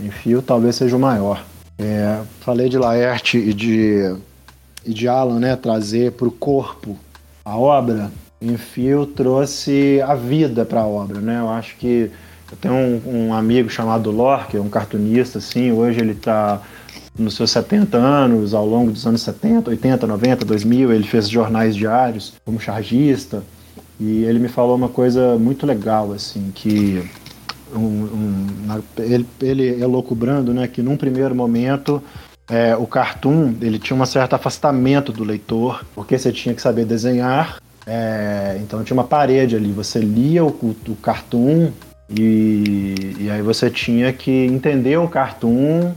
Em 0.00 0.10
fio 0.10 0.40
talvez 0.40 0.76
seja 0.76 0.96
o 0.96 0.98
maior. 0.98 1.44
É, 1.78 2.20
falei 2.40 2.70
de 2.70 2.78
Laerte 2.78 3.36
e 3.36 3.52
de, 3.52 4.16
e 4.86 4.94
de 4.94 5.06
Alan, 5.06 5.38
né? 5.38 5.54
Trazer 5.54 6.12
para 6.12 6.26
o 6.26 6.32
corpo 6.32 6.96
a 7.44 7.56
obra. 7.58 8.10
Em 8.40 8.56
fio 8.56 9.04
trouxe 9.04 10.00
a 10.00 10.14
vida 10.14 10.64
para 10.64 10.80
a 10.80 10.86
obra, 10.86 11.20
né? 11.20 11.38
Eu 11.38 11.50
acho 11.50 11.76
que 11.76 12.10
eu 12.50 12.56
tenho 12.58 12.74
um, 12.74 13.28
um 13.28 13.34
amigo 13.34 13.68
chamado 13.68 14.10
Lor, 14.10 14.46
que 14.46 14.56
é 14.56 14.60
um 14.60 14.68
cartunista, 14.68 15.38
assim, 15.38 15.70
hoje 15.72 16.00
ele 16.00 16.12
está 16.12 16.60
nos 17.18 17.34
seus 17.34 17.50
70 17.50 17.96
anos, 17.96 18.54
ao 18.54 18.66
longo 18.66 18.90
dos 18.90 19.06
anos 19.06 19.22
70, 19.22 19.70
80, 19.70 20.06
90, 20.06 20.44
2000, 20.44 20.92
ele 20.92 21.04
fez 21.04 21.28
jornais 21.28 21.76
diários 21.76 22.32
como 22.44 22.58
chargista, 22.58 23.42
e 24.00 24.24
ele 24.24 24.38
me 24.38 24.48
falou 24.48 24.74
uma 24.74 24.88
coisa 24.88 25.38
muito 25.38 25.66
legal, 25.66 26.12
assim, 26.12 26.50
que 26.54 27.02
um, 27.74 27.80
um, 27.80 28.82
ele, 28.98 29.26
ele 29.40 29.82
elocubrando, 29.82 30.52
né, 30.52 30.66
que 30.66 30.82
num 30.82 30.96
primeiro 30.96 31.34
momento 31.34 32.02
é, 32.50 32.74
o 32.76 32.86
cartoon 32.86 33.54
ele 33.60 33.78
tinha 33.78 33.98
um 33.98 34.04
certo 34.04 34.34
afastamento 34.34 35.12
do 35.12 35.24
leitor, 35.24 35.84
porque 35.94 36.18
você 36.18 36.32
tinha 36.32 36.54
que 36.54 36.62
saber 36.62 36.84
desenhar, 36.84 37.58
é, 37.86 38.58
então 38.60 38.82
tinha 38.84 38.94
uma 38.94 39.04
parede 39.04 39.56
ali, 39.56 39.72
você 39.72 39.98
lia 40.00 40.44
o, 40.44 40.48
o, 40.48 40.96
cartoon 40.96 41.70
e, 42.10 43.16
e 43.20 43.30
aí 43.30 43.42
você 43.42 43.70
tinha 43.70 44.12
que 44.12 44.30
entender 44.30 44.98
o 44.98 45.08
cartoon 45.08 45.92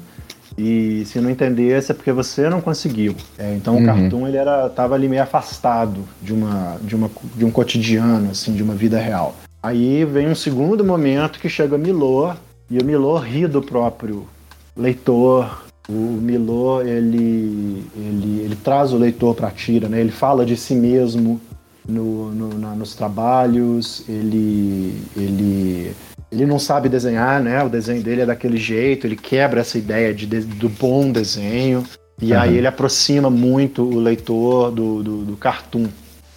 e 0.58 1.04
se 1.06 1.20
não 1.20 1.30
entendesse 1.30 1.92
é 1.92 1.96
porque 1.96 2.12
você 2.12 2.50
não 2.50 2.62
conseguiu. 2.62 3.16
É, 3.38 3.54
então 3.56 3.76
uhum. 3.76 3.84
o 3.84 3.86
cartoon 3.86 4.28
ele 4.28 4.38
era 4.38 4.70
tava 4.70 4.96
ali 4.96 5.08
meio 5.08 5.24
afastado 5.24 6.06
de 6.22 6.34
uma 6.34 6.78
de 6.82 6.96
uma 6.96 7.12
de 7.36 7.46
um 7.46 7.52
cotidiano 7.52 8.32
assim, 8.32 8.54
de 8.54 8.64
uma 8.64 8.74
vida 8.74 9.00
real. 9.00 9.36
Aí 9.62 10.06
vem 10.06 10.30
um 10.30 10.36
segundo 10.36 10.84
momento 10.84 11.40
que 11.40 11.50
chega 11.50 11.78
Milor 11.78 12.38
e 12.70 12.80
o 12.80 12.86
Milor 12.86 13.22
ri 13.22 13.48
do 13.48 13.62
próprio 13.62 14.28
leitor. 14.76 15.66
O 15.90 15.94
Milor 15.94 16.88
ele 16.88 17.86
ele, 17.96 18.42
ele 18.44 18.56
traz 18.56 18.94
o 18.94 18.98
leitor 18.98 19.36
para 19.36 19.50
a 19.50 19.52
tira, 19.52 19.90
né? 19.90 20.00
Ele 20.00 20.12
fala 20.12 20.46
de 20.46 20.56
si 20.56 20.74
mesmo 20.74 21.42
no, 21.88 22.32
no 22.32 22.58
na, 22.58 22.76
nos 22.76 22.96
trabalhos, 22.96 24.04
ele 24.08 25.02
ele 25.18 25.94
ele 26.36 26.46
não 26.46 26.60
sabe 26.60 26.90
desenhar, 26.90 27.42
né? 27.42 27.64
O 27.64 27.70
desenho 27.70 28.02
dele 28.02 28.22
é 28.22 28.26
daquele 28.26 28.58
jeito, 28.58 29.08
ele 29.08 29.16
quebra 29.16 29.62
essa 29.62 29.78
ideia 29.78 30.14
de, 30.14 30.26
de 30.26 30.42
do 30.42 30.70
bom 30.70 31.12
desenho. 31.12 31.84
E 32.22 32.34
uhum. 32.34 32.40
aí 32.40 32.58
ele 32.58 32.68
aproxima 32.68 33.30
muito 33.30 33.84
o 33.84 34.00
leitor 34.00 34.72
do, 34.72 35.04
do, 35.04 35.26
do, 35.26 35.38
cartoon. 35.38 35.88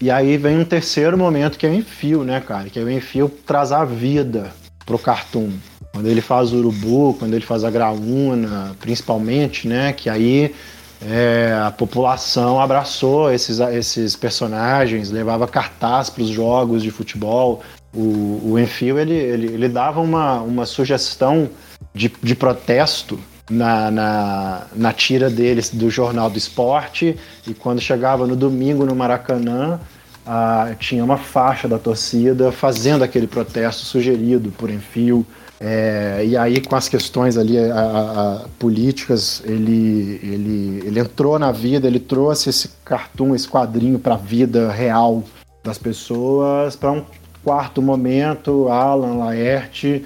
E 0.00 0.10
aí 0.10 0.36
vem 0.36 0.58
um 0.58 0.64
terceiro 0.64 1.16
momento 1.16 1.58
que 1.58 1.66
é 1.66 1.70
o 1.70 1.74
enfio, 1.74 2.24
né, 2.24 2.40
cara? 2.40 2.68
Que 2.68 2.78
é 2.78 2.82
o 2.82 2.90
enfio 2.90 3.30
traz 3.46 3.72
a 3.72 3.84
vida 3.84 4.52
pro 4.84 4.98
cartoon. 4.98 5.50
Quando 5.92 6.06
ele 6.06 6.20
faz 6.20 6.52
o 6.52 6.56
urubu, 6.58 7.14
quando 7.18 7.34
ele 7.34 7.44
faz 7.44 7.64
a 7.64 7.70
graúna, 7.70 8.76
principalmente, 8.80 9.66
né? 9.66 9.92
Que 9.92 10.08
aí 10.08 10.54
é, 11.00 11.56
a 11.64 11.70
população 11.70 12.60
abraçou 12.60 13.32
esses, 13.32 13.60
esses 13.60 14.16
personagens, 14.16 15.10
levava 15.10 15.46
cartaz 15.46 16.10
para 16.10 16.22
os 16.22 16.28
jogos 16.28 16.82
de 16.82 16.90
futebol, 16.90 17.62
o, 17.94 18.52
o 18.52 18.58
Enfio 18.58 18.98
ele, 18.98 19.14
ele, 19.14 19.46
ele 19.46 19.68
dava 19.68 20.00
uma, 20.00 20.40
uma 20.40 20.66
sugestão 20.66 21.48
de, 21.94 22.12
de 22.22 22.34
protesto 22.34 23.18
na, 23.50 23.90
na, 23.90 24.66
na 24.74 24.92
tira 24.92 25.30
deles 25.30 25.70
do 25.70 25.90
Jornal 25.90 26.28
do 26.28 26.38
Esporte 26.38 27.16
e 27.46 27.54
quando 27.54 27.80
chegava 27.80 28.26
no 28.26 28.36
domingo 28.36 28.84
no 28.84 28.94
Maracanã 28.94 29.80
ah, 30.26 30.74
tinha 30.78 31.02
uma 31.02 31.16
faixa 31.16 31.66
da 31.66 31.78
torcida 31.78 32.52
fazendo 32.52 33.02
aquele 33.02 33.26
protesto 33.26 33.86
sugerido 33.86 34.50
por 34.50 34.68
Enfio. 34.68 35.26
É, 35.60 36.22
e 36.24 36.36
aí 36.36 36.60
com 36.60 36.76
as 36.76 36.88
questões 36.88 37.36
ali 37.36 37.58
a, 37.58 37.74
a, 37.74 37.80
a, 37.80 38.40
políticas 38.60 39.42
ele, 39.44 40.20
ele, 40.22 40.82
ele 40.86 41.00
entrou 41.00 41.36
na 41.36 41.50
vida, 41.50 41.88
ele 41.88 41.98
trouxe 41.98 42.50
esse 42.50 42.68
cartoon, 42.84 43.34
esse 43.34 43.48
quadrinho 43.48 43.98
para 43.98 44.14
a 44.14 44.18
vida 44.18 44.70
real 44.70 45.24
das 45.64 45.76
pessoas 45.76 46.76
para 46.76 46.92
um 46.92 47.04
quarto 47.48 47.80
momento, 47.80 48.68
Alan, 48.68 49.14
Laerte 49.14 50.04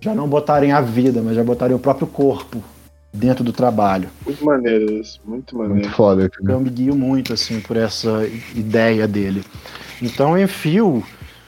já 0.00 0.14
não 0.14 0.26
botarem 0.26 0.72
a 0.72 0.80
vida, 0.80 1.20
mas 1.20 1.36
já 1.36 1.44
botarem 1.44 1.76
o 1.76 1.78
próprio 1.78 2.06
corpo 2.06 2.64
dentro 3.12 3.44
do 3.44 3.52
trabalho. 3.52 4.08
Muito 4.24 4.42
maneiro 4.42 4.90
isso, 4.92 5.20
muito 5.22 5.54
maneiro. 5.54 5.80
Muito 5.80 5.94
foda. 5.94 6.30
Eu 6.48 6.60
me 6.60 6.70
guio 6.70 6.94
muito 6.94 7.34
assim 7.34 7.60
por 7.60 7.76
essa 7.76 8.26
ideia 8.54 9.06
dele. 9.06 9.44
Então, 10.00 10.38
em 10.38 10.46
fio, 10.46 11.04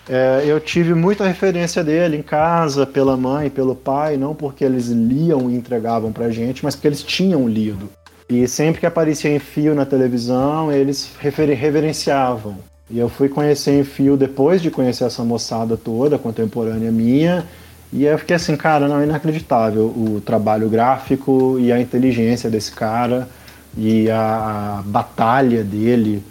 é, 0.07 0.45
eu 0.45 0.61
tive 0.61 0.93
muita 0.93 1.27
referência 1.27 1.83
dele 1.83 2.19
em 2.19 2.23
casa, 2.23 2.85
pela 2.85 3.17
mãe, 3.17 3.49
pelo 3.49 3.75
pai, 3.75 4.19
não 4.19 4.35
porque 4.35 4.63
eles 4.63 4.89
liam 4.89 5.51
e 5.51 5.55
entregavam 5.55 6.13
pra 6.13 6.29
gente, 6.29 6.63
mas 6.63 6.75
porque 6.75 6.89
eles 6.89 7.03
tinham 7.03 7.49
lido. 7.49 7.89
E 8.29 8.47
sempre 8.47 8.81
que 8.81 8.87
aparecia 8.87 9.35
Enfio 9.35 9.75
na 9.75 9.87
televisão, 9.87 10.71
eles 10.71 11.11
reverenciavam. 11.19 12.59
E 12.91 12.99
eu 12.99 13.09
fui 13.09 13.29
conhecer 13.29 13.79
Enfio 13.79 14.17
depois 14.17 14.61
de 14.61 14.71
conhecer 14.71 15.05
essa 15.05 15.23
moçada 15.23 15.77
toda, 15.77 16.19
contemporânea 16.19 16.91
minha, 16.91 17.47
e 17.93 18.05
eu 18.05 18.19
fiquei 18.19 18.37
assim, 18.37 18.57
cara, 18.57 18.87
não 18.87 19.01
é 19.01 19.05
inacreditável 19.05 19.87
o 19.87 20.23
trabalho 20.25 20.69
gráfico 20.69 21.57
e 21.59 21.73
a 21.73 21.81
inteligência 21.81 22.49
desse 22.49 22.71
cara 22.71 23.29
e 23.77 24.09
a, 24.11 24.83
batalha 24.87 25.65
dele 25.65 26.23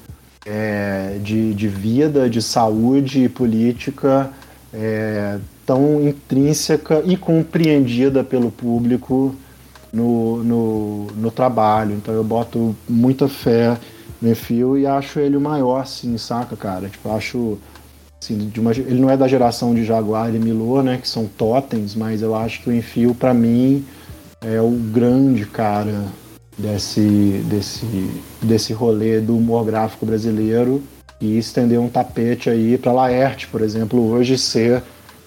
é, 0.46 1.18
de, 1.22 1.54
de 1.54 1.68
vida, 1.68 2.30
de 2.30 2.42
saúde 2.42 3.24
e 3.26 3.30
política 3.30 4.32
é, 4.74 5.38
tão 5.66 6.02
intrínseca 6.02 7.02
e 7.06 7.18
compreendida 7.18 8.24
pelo 8.24 8.50
público 8.52 9.36
no, 9.92 10.44
no, 10.44 11.08
no, 11.16 11.32
trabalho. 11.32 11.96
Então 11.96 12.14
eu 12.14 12.24
boto 12.24 12.76
muita 12.88 13.28
fé 13.28 13.78
Enfio 14.22 14.78
e 14.78 14.86
acho 14.86 15.20
ele 15.20 15.38
o 15.38 15.42
maior, 15.42 15.82
assim, 15.82 16.18
saca, 16.18 16.56
cara? 16.56 16.90
Tipo, 16.90 17.10
acho 17.12 17.58
Assim, 18.22 18.52
uma, 18.58 18.72
ele 18.72 19.00
não 19.00 19.10
é 19.10 19.16
da 19.16 19.30
geração 19.30 19.74
de 19.74 19.86
Jaguar 19.86 20.34
e 20.36 20.40
Milô, 20.40 20.84
né, 20.84 20.98
que 21.02 21.08
são 21.08 21.26
totens, 21.26 21.96
mas 21.96 22.22
eu 22.22 22.36
acho 22.36 22.62
que 22.62 22.70
o 22.70 22.76
Enfio, 22.76 23.16
para 23.16 23.34
mim, 23.34 23.86
é 24.42 24.60
o 24.60 24.72
grande 24.72 25.46
cara 25.46 26.04
desse, 26.58 27.42
desse, 27.46 27.86
desse 28.42 28.74
rolê 28.74 29.22
do 29.22 29.38
humor 29.38 29.66
gráfico 29.66 30.06
brasileiro 30.06 30.84
e 31.22 31.38
estender 31.38 31.80
um 31.80 31.88
tapete 31.88 32.50
aí 32.50 32.78
para 32.78 32.92
Laerte, 32.92 33.48
por 33.48 33.62
exemplo, 33.62 34.10
hoje 34.10 34.38
ser 34.38 34.84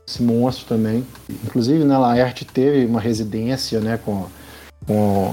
esse 0.06 0.22
monstro 0.22 0.66
também. 0.66 1.02
Inclusive, 1.30 1.84
né, 1.84 1.96
Laerte 1.96 2.44
teve 2.44 2.84
uma 2.84 3.00
residência 3.00 3.80
né, 3.80 3.98
com, 4.04 4.26
com, 4.86 5.32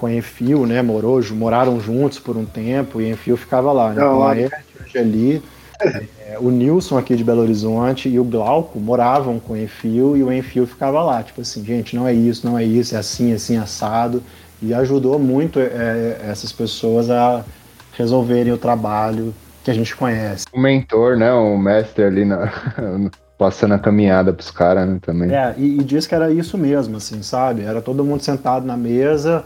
com 0.00 0.08
Enfio, 0.08 0.64
né, 0.64 0.80
morou, 0.80 1.20
moraram 1.32 1.78
juntos 1.78 2.18
por 2.18 2.34
um 2.34 2.46
tempo 2.46 3.02
e 3.02 3.10
Enfio 3.10 3.36
ficava 3.36 3.70
lá. 3.70 3.92
Né, 3.92 4.00
com 4.02 4.18
Laerte, 4.18 4.98
ali 4.98 5.42
é, 5.78 6.38
o 6.40 6.50
Nilson 6.50 6.96
aqui 6.96 7.14
de 7.14 7.22
Belo 7.22 7.42
Horizonte 7.42 8.08
e 8.08 8.18
o 8.18 8.24
Glauco 8.24 8.80
moravam 8.80 9.38
com 9.38 9.52
o 9.52 9.56
Enfio 9.58 10.16
e 10.16 10.22
o 10.22 10.32
Enfio 10.32 10.66
ficava 10.66 11.02
lá, 11.02 11.22
tipo 11.22 11.42
assim, 11.42 11.62
gente, 11.62 11.94
não 11.94 12.08
é 12.08 12.14
isso, 12.14 12.46
não 12.46 12.58
é 12.58 12.64
isso, 12.64 12.96
é 12.96 12.98
assim, 12.98 13.34
assim, 13.34 13.58
assado. 13.58 14.22
E 14.62 14.72
ajudou 14.72 15.18
muito 15.18 15.60
é, 15.60 15.64
é 15.64 16.20
essas 16.30 16.50
pessoas 16.50 17.10
a 17.10 17.44
resolverem 17.92 18.54
o 18.54 18.58
trabalho 18.58 19.34
que 19.62 19.70
a 19.70 19.74
gente 19.74 19.94
conhece. 19.94 20.46
O 20.50 20.58
mentor, 20.58 21.18
né? 21.18 21.30
O 21.30 21.58
mestre 21.58 22.04
ali 22.04 22.24
na, 22.24 22.50
passando 23.36 23.74
a 23.74 23.78
caminhada 23.78 24.32
pros 24.32 24.50
caras, 24.50 24.88
né, 24.88 24.98
também. 25.02 25.30
É, 25.30 25.54
e, 25.58 25.78
e 25.78 25.84
diz 25.84 26.06
que 26.06 26.14
era 26.14 26.30
isso 26.30 26.56
mesmo, 26.56 26.96
assim, 26.96 27.22
sabe? 27.22 27.64
Era 27.64 27.82
todo 27.82 28.02
mundo 28.02 28.22
sentado 28.22 28.64
na 28.64 28.78
mesa 28.78 29.44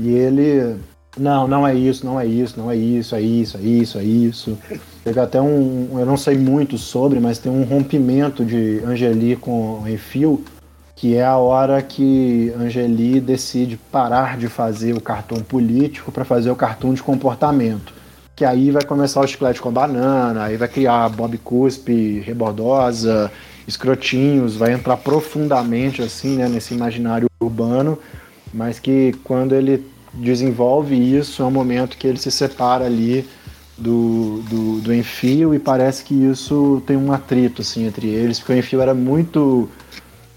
e 0.00 0.08
ele 0.14 0.76
não, 1.18 1.46
não 1.46 1.66
é 1.66 1.74
isso, 1.74 2.06
não 2.06 2.18
é 2.18 2.26
isso, 2.26 2.58
não 2.58 2.70
é 2.70 2.76
isso, 2.76 3.14
é 3.14 3.20
isso, 3.20 3.56
é 3.56 3.60
isso, 3.60 3.98
é 3.98 4.02
isso. 4.02 4.58
Teve 5.04 5.20
até 5.20 5.40
um, 5.40 5.98
eu 5.98 6.06
não 6.06 6.16
sei 6.16 6.38
muito 6.38 6.78
sobre, 6.78 7.20
mas 7.20 7.38
tem 7.38 7.52
um 7.52 7.64
rompimento 7.64 8.44
de 8.44 8.80
Angeli 8.84 9.36
com 9.36 9.82
Enfio, 9.86 10.42
que 10.96 11.16
é 11.16 11.24
a 11.24 11.36
hora 11.36 11.82
que 11.82 12.52
Angeli 12.58 13.20
decide 13.20 13.76
parar 13.76 14.38
de 14.38 14.48
fazer 14.48 14.94
o 14.94 15.00
cartão 15.00 15.38
político 15.38 16.10
para 16.10 16.24
fazer 16.24 16.50
o 16.50 16.56
cartão 16.56 16.94
de 16.94 17.02
comportamento. 17.02 17.92
Que 18.34 18.44
aí 18.44 18.70
vai 18.70 18.84
começar 18.84 19.20
o 19.20 19.26
chiclete 19.26 19.60
com 19.60 19.70
banana, 19.70 20.44
aí 20.44 20.56
vai 20.56 20.68
criar 20.68 21.08
Bob 21.10 21.36
Cuspe, 21.38 22.20
Rebordosa, 22.20 23.30
escrotinhos, 23.66 24.56
vai 24.56 24.72
entrar 24.72 24.96
profundamente 24.96 26.02
assim, 26.02 26.36
né, 26.36 26.48
nesse 26.48 26.72
imaginário 26.72 27.28
urbano, 27.40 27.98
mas 28.52 28.78
que 28.78 29.14
quando 29.24 29.54
ele 29.54 29.84
desenvolve 30.12 30.94
isso, 30.94 31.42
é 31.42 31.46
um 31.46 31.50
momento 31.50 31.96
que 31.96 32.06
ele 32.06 32.18
se 32.18 32.30
separa 32.30 32.84
ali 32.84 33.24
do, 33.78 34.42
do, 34.48 34.80
do 34.80 34.94
Enfio 34.94 35.54
e 35.54 35.58
parece 35.58 36.04
que 36.04 36.14
isso 36.14 36.82
tem 36.86 36.96
um 36.96 37.12
atrito 37.12 37.62
assim, 37.62 37.86
entre 37.86 38.08
eles, 38.08 38.38
porque 38.38 38.52
o 38.52 38.56
Enfio 38.56 38.80
era 38.80 38.94
muito 38.94 39.68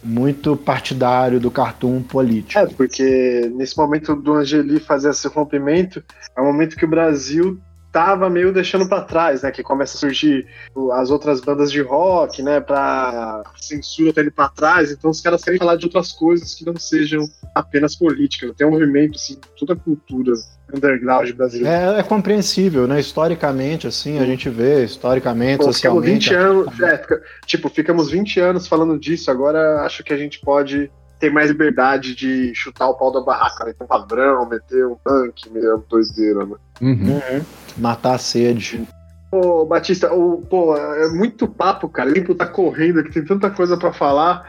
muito 0.05 0.57
partidário 0.57 1.39
do 1.39 1.49
cartoon 1.49 2.01
político. 2.01 2.59
É, 2.59 2.65
porque 2.65 3.49
nesse 3.55 3.77
momento 3.77 4.13
do 4.13 4.33
Angeli 4.33 4.77
fazer 4.79 5.11
esse 5.11 5.27
rompimento, 5.29 6.03
é 6.35 6.41
um 6.41 6.45
momento 6.45 6.75
que 6.75 6.83
o 6.83 6.89
Brasil 6.89 7.57
tava 7.93 8.27
meio 8.27 8.51
deixando 8.51 8.89
para 8.89 9.03
trás, 9.03 9.43
né? 9.43 9.51
Que 9.51 9.61
começa 9.61 9.95
a 9.95 9.99
surgir 9.99 10.47
as 10.93 11.11
outras 11.11 11.39
bandas 11.39 11.71
de 11.71 11.79
rock, 11.79 12.41
né? 12.41 12.59
Pra 12.59 13.43
censura 13.55 14.11
tá 14.11 14.21
indo 14.21 14.31
pra 14.31 14.49
trás. 14.49 14.91
Então 14.91 15.11
os 15.11 15.21
caras 15.21 15.43
querem 15.43 15.59
falar 15.59 15.75
de 15.75 15.85
outras 15.85 16.11
coisas 16.11 16.55
que 16.55 16.65
não 16.65 16.75
sejam 16.75 17.23
apenas 17.53 17.95
política. 17.95 18.51
Tem 18.57 18.65
um 18.65 18.71
movimento, 18.71 19.15
assim, 19.15 19.37
toda 19.57 19.73
a 19.73 19.75
cultura 19.75 20.33
underground 20.75 21.31
brasileira. 21.33 21.69
É, 21.69 21.99
é, 21.99 22.03
compreensível, 22.03 22.87
né? 22.87 22.99
Historicamente, 22.99 23.85
assim, 23.85 24.17
a 24.17 24.25
gente 24.25 24.49
vê, 24.49 24.83
historicamente, 24.83 25.59
Pô, 25.59 25.65
socialmente. 25.65 26.29
20 26.29 26.33
anos, 26.33 26.79
é, 26.81 27.05
tipo, 27.45 27.69
ficamos 27.69 28.09
20 28.09 28.39
anos 28.39 28.67
falando 28.67 28.97
disso, 28.97 29.29
agora 29.29 29.81
acho 29.81 30.03
que 30.03 30.11
a 30.11 30.17
gente 30.17 30.41
pode 30.41 30.89
ter 31.23 31.31
mais 31.31 31.49
liberdade 31.49 32.13
de 32.13 32.53
chutar 32.53 32.89
o 32.89 32.95
pau 32.95 33.09
da 33.09 33.21
barraca, 33.21 33.63
né? 33.63 33.71
Ter 33.71 33.85
um 33.85 33.87
padrão, 33.87 34.45
meter 34.45 34.85
um 34.85 34.97
tanque, 35.01 35.49
meio 35.49 35.81
doideira, 35.89 36.45
né? 36.45 36.55
Uhum. 36.81 37.13
Uhum. 37.13 37.45
Matar 37.77 38.15
a 38.15 38.17
sede. 38.17 38.85
Pô, 39.31 39.65
Batista, 39.65 40.13
o, 40.13 40.41
pô, 40.41 40.75
é 40.75 41.07
muito 41.13 41.47
papo, 41.47 41.87
cara. 41.87 42.09
Limpo 42.09 42.35
tá 42.35 42.45
correndo 42.45 42.99
aqui, 42.99 43.09
tem 43.09 43.23
tanta 43.23 43.49
coisa 43.49 43.77
para 43.77 43.93
falar. 43.93 44.45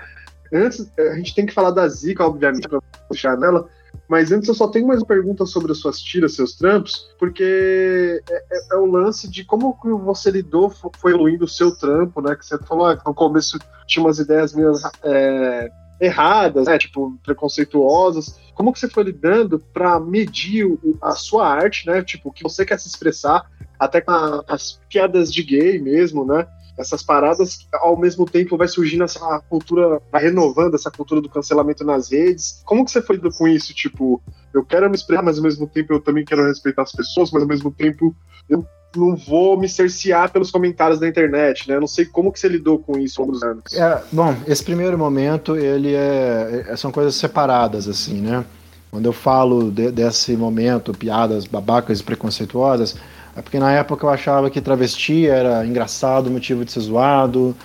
Antes, 0.52 0.90
a 0.98 1.14
gente 1.14 1.32
tem 1.32 1.46
que 1.46 1.54
falar 1.54 1.70
da 1.70 1.86
Zika, 1.86 2.26
obviamente, 2.26 2.68
pra 2.68 2.80
puxar 3.08 3.36
nela. 3.38 3.68
Mas 4.08 4.32
antes 4.32 4.48
eu 4.48 4.54
só 4.54 4.66
tenho 4.66 4.88
mais 4.88 4.98
uma 4.98 5.06
pergunta 5.06 5.46
sobre 5.46 5.70
as 5.70 5.78
suas 5.78 6.00
tiras, 6.00 6.34
seus 6.34 6.56
trampos, 6.56 7.08
porque 7.20 8.20
é, 8.28 8.44
é, 8.50 8.58
é 8.72 8.76
o 8.76 8.86
lance 8.86 9.30
de 9.30 9.44
como 9.44 9.78
você 10.04 10.28
lidou, 10.32 10.68
foi 10.98 11.12
evoluindo 11.12 11.44
o 11.44 11.48
seu 11.48 11.70
trampo, 11.76 12.20
né? 12.20 12.34
Que 12.34 12.44
você 12.44 12.58
falou 12.58 12.86
ah, 12.86 12.96
que 12.96 13.06
no 13.06 13.14
começo 13.14 13.60
tinha 13.86 14.04
umas 14.04 14.18
ideias 14.18 14.52
minhas 14.52 14.82
é, 15.04 15.70
erradas, 16.04 16.66
né? 16.66 16.78
Tipo, 16.78 17.18
preconceituosas. 17.22 18.38
Como 18.54 18.72
que 18.72 18.78
você 18.78 18.88
foi 18.88 19.04
lidando 19.04 19.58
para 19.58 19.98
medir 19.98 20.66
a 21.02 21.12
sua 21.12 21.48
arte, 21.48 21.86
né? 21.86 22.02
Tipo, 22.02 22.28
o 22.28 22.32
que 22.32 22.42
você 22.42 22.64
quer 22.64 22.78
se 22.78 22.88
expressar, 22.88 23.50
até 23.78 24.00
com 24.00 24.10
a, 24.10 24.44
as 24.48 24.80
piadas 24.88 25.32
de 25.32 25.42
gay 25.42 25.78
mesmo, 25.80 26.24
né? 26.24 26.46
essas 26.76 27.02
paradas, 27.02 27.66
ao 27.74 27.96
mesmo 27.96 28.26
tempo 28.26 28.56
vai 28.56 28.66
surgindo 28.66 29.04
essa 29.04 29.40
cultura, 29.48 30.00
vai 30.10 30.22
renovando 30.22 30.74
essa 30.74 30.90
cultura 30.90 31.20
do 31.20 31.28
cancelamento 31.28 31.84
nas 31.84 32.10
redes. 32.10 32.62
Como 32.64 32.84
que 32.84 32.90
você 32.90 33.00
foi 33.00 33.18
com 33.18 33.46
isso? 33.46 33.72
Tipo, 33.72 34.20
eu 34.52 34.64
quero 34.64 34.88
me 34.88 34.96
expressar, 34.96 35.22
mas 35.22 35.36
ao 35.36 35.44
mesmo 35.44 35.68
tempo 35.68 35.92
eu 35.92 36.00
também 36.00 36.24
quero 36.24 36.46
respeitar 36.46 36.82
as 36.82 36.92
pessoas, 36.92 37.30
mas 37.30 37.42
ao 37.42 37.48
mesmo 37.48 37.70
tempo 37.70 38.14
eu 38.48 38.66
não 38.96 39.16
vou 39.16 39.58
me 39.58 39.68
cercear 39.68 40.30
pelos 40.30 40.50
comentários 40.50 40.98
da 40.98 41.08
internet, 41.08 41.68
né? 41.68 41.78
Não 41.78 41.86
sei 41.86 42.04
como 42.04 42.32
que 42.32 42.38
você 42.40 42.48
lidou 42.48 42.78
com 42.78 42.98
isso 42.98 43.20
ao 43.20 43.26
longo 43.26 43.38
dos 43.38 43.42
anos. 43.42 43.72
É, 43.72 44.02
bom, 44.12 44.34
esse 44.46 44.62
primeiro 44.62 44.98
momento, 44.98 45.56
ele 45.56 45.94
é, 45.94 46.66
é, 46.68 46.76
são 46.76 46.90
coisas 46.90 47.14
separadas, 47.14 47.88
assim, 47.88 48.20
né? 48.20 48.44
Quando 48.90 49.06
eu 49.06 49.12
falo 49.12 49.70
de, 49.70 49.90
desse 49.90 50.36
momento, 50.36 50.92
piadas 50.92 51.46
babacas 51.46 52.00
e 52.00 52.02
preconceituosas, 52.02 52.96
é 53.36 53.42
porque 53.42 53.58
na 53.58 53.72
época 53.72 54.06
eu 54.06 54.10
achava 54.10 54.48
que 54.48 54.60
travesti 54.60 55.26
era 55.26 55.66
engraçado, 55.66 56.30
motivo 56.30 56.64
de 56.64 56.70
ser 56.70 56.80
zoado, 56.80 57.56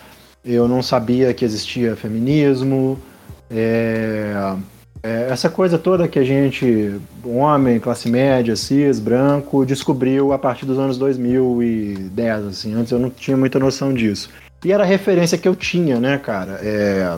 eu 0.43 0.67
não 0.67 0.81
sabia 0.81 1.33
que 1.33 1.45
existia 1.45 1.95
feminismo, 1.95 2.97
é, 3.51 4.55
é, 5.01 5.27
essa 5.29 5.49
coisa 5.49 5.77
toda 5.77 6.07
que 6.07 6.19
a 6.19 6.23
gente, 6.23 6.99
homem, 7.23 7.79
classe 7.79 8.09
média, 8.09 8.55
cis, 8.55 8.99
branco, 8.99 9.65
descobriu 9.65 10.33
a 10.33 10.39
partir 10.39 10.65
dos 10.65 10.77
anos 10.77 10.97
2010, 10.97 12.45
assim, 12.45 12.73
antes 12.73 12.91
eu 12.91 12.99
não 12.99 13.09
tinha 13.09 13.37
muita 13.37 13.59
noção 13.59 13.93
disso. 13.93 14.29
E 14.63 14.71
era 14.71 14.83
a 14.83 14.87
referência 14.87 15.37
que 15.37 15.47
eu 15.47 15.55
tinha, 15.55 15.99
né, 15.99 16.17
cara? 16.17 16.59
É, 16.61 17.17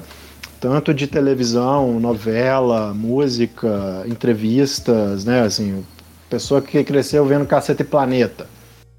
tanto 0.60 0.94
de 0.94 1.08
televisão, 1.08 2.00
novela, 2.00 2.94
música, 2.94 4.04
entrevistas, 4.06 5.26
né, 5.26 5.42
assim, 5.42 5.84
Pessoa 6.32 6.62
que 6.62 6.82
cresceu 6.86 7.26
vendo 7.26 7.46
Caceta 7.46 7.82
e 7.82 7.86
Planeta. 7.86 8.48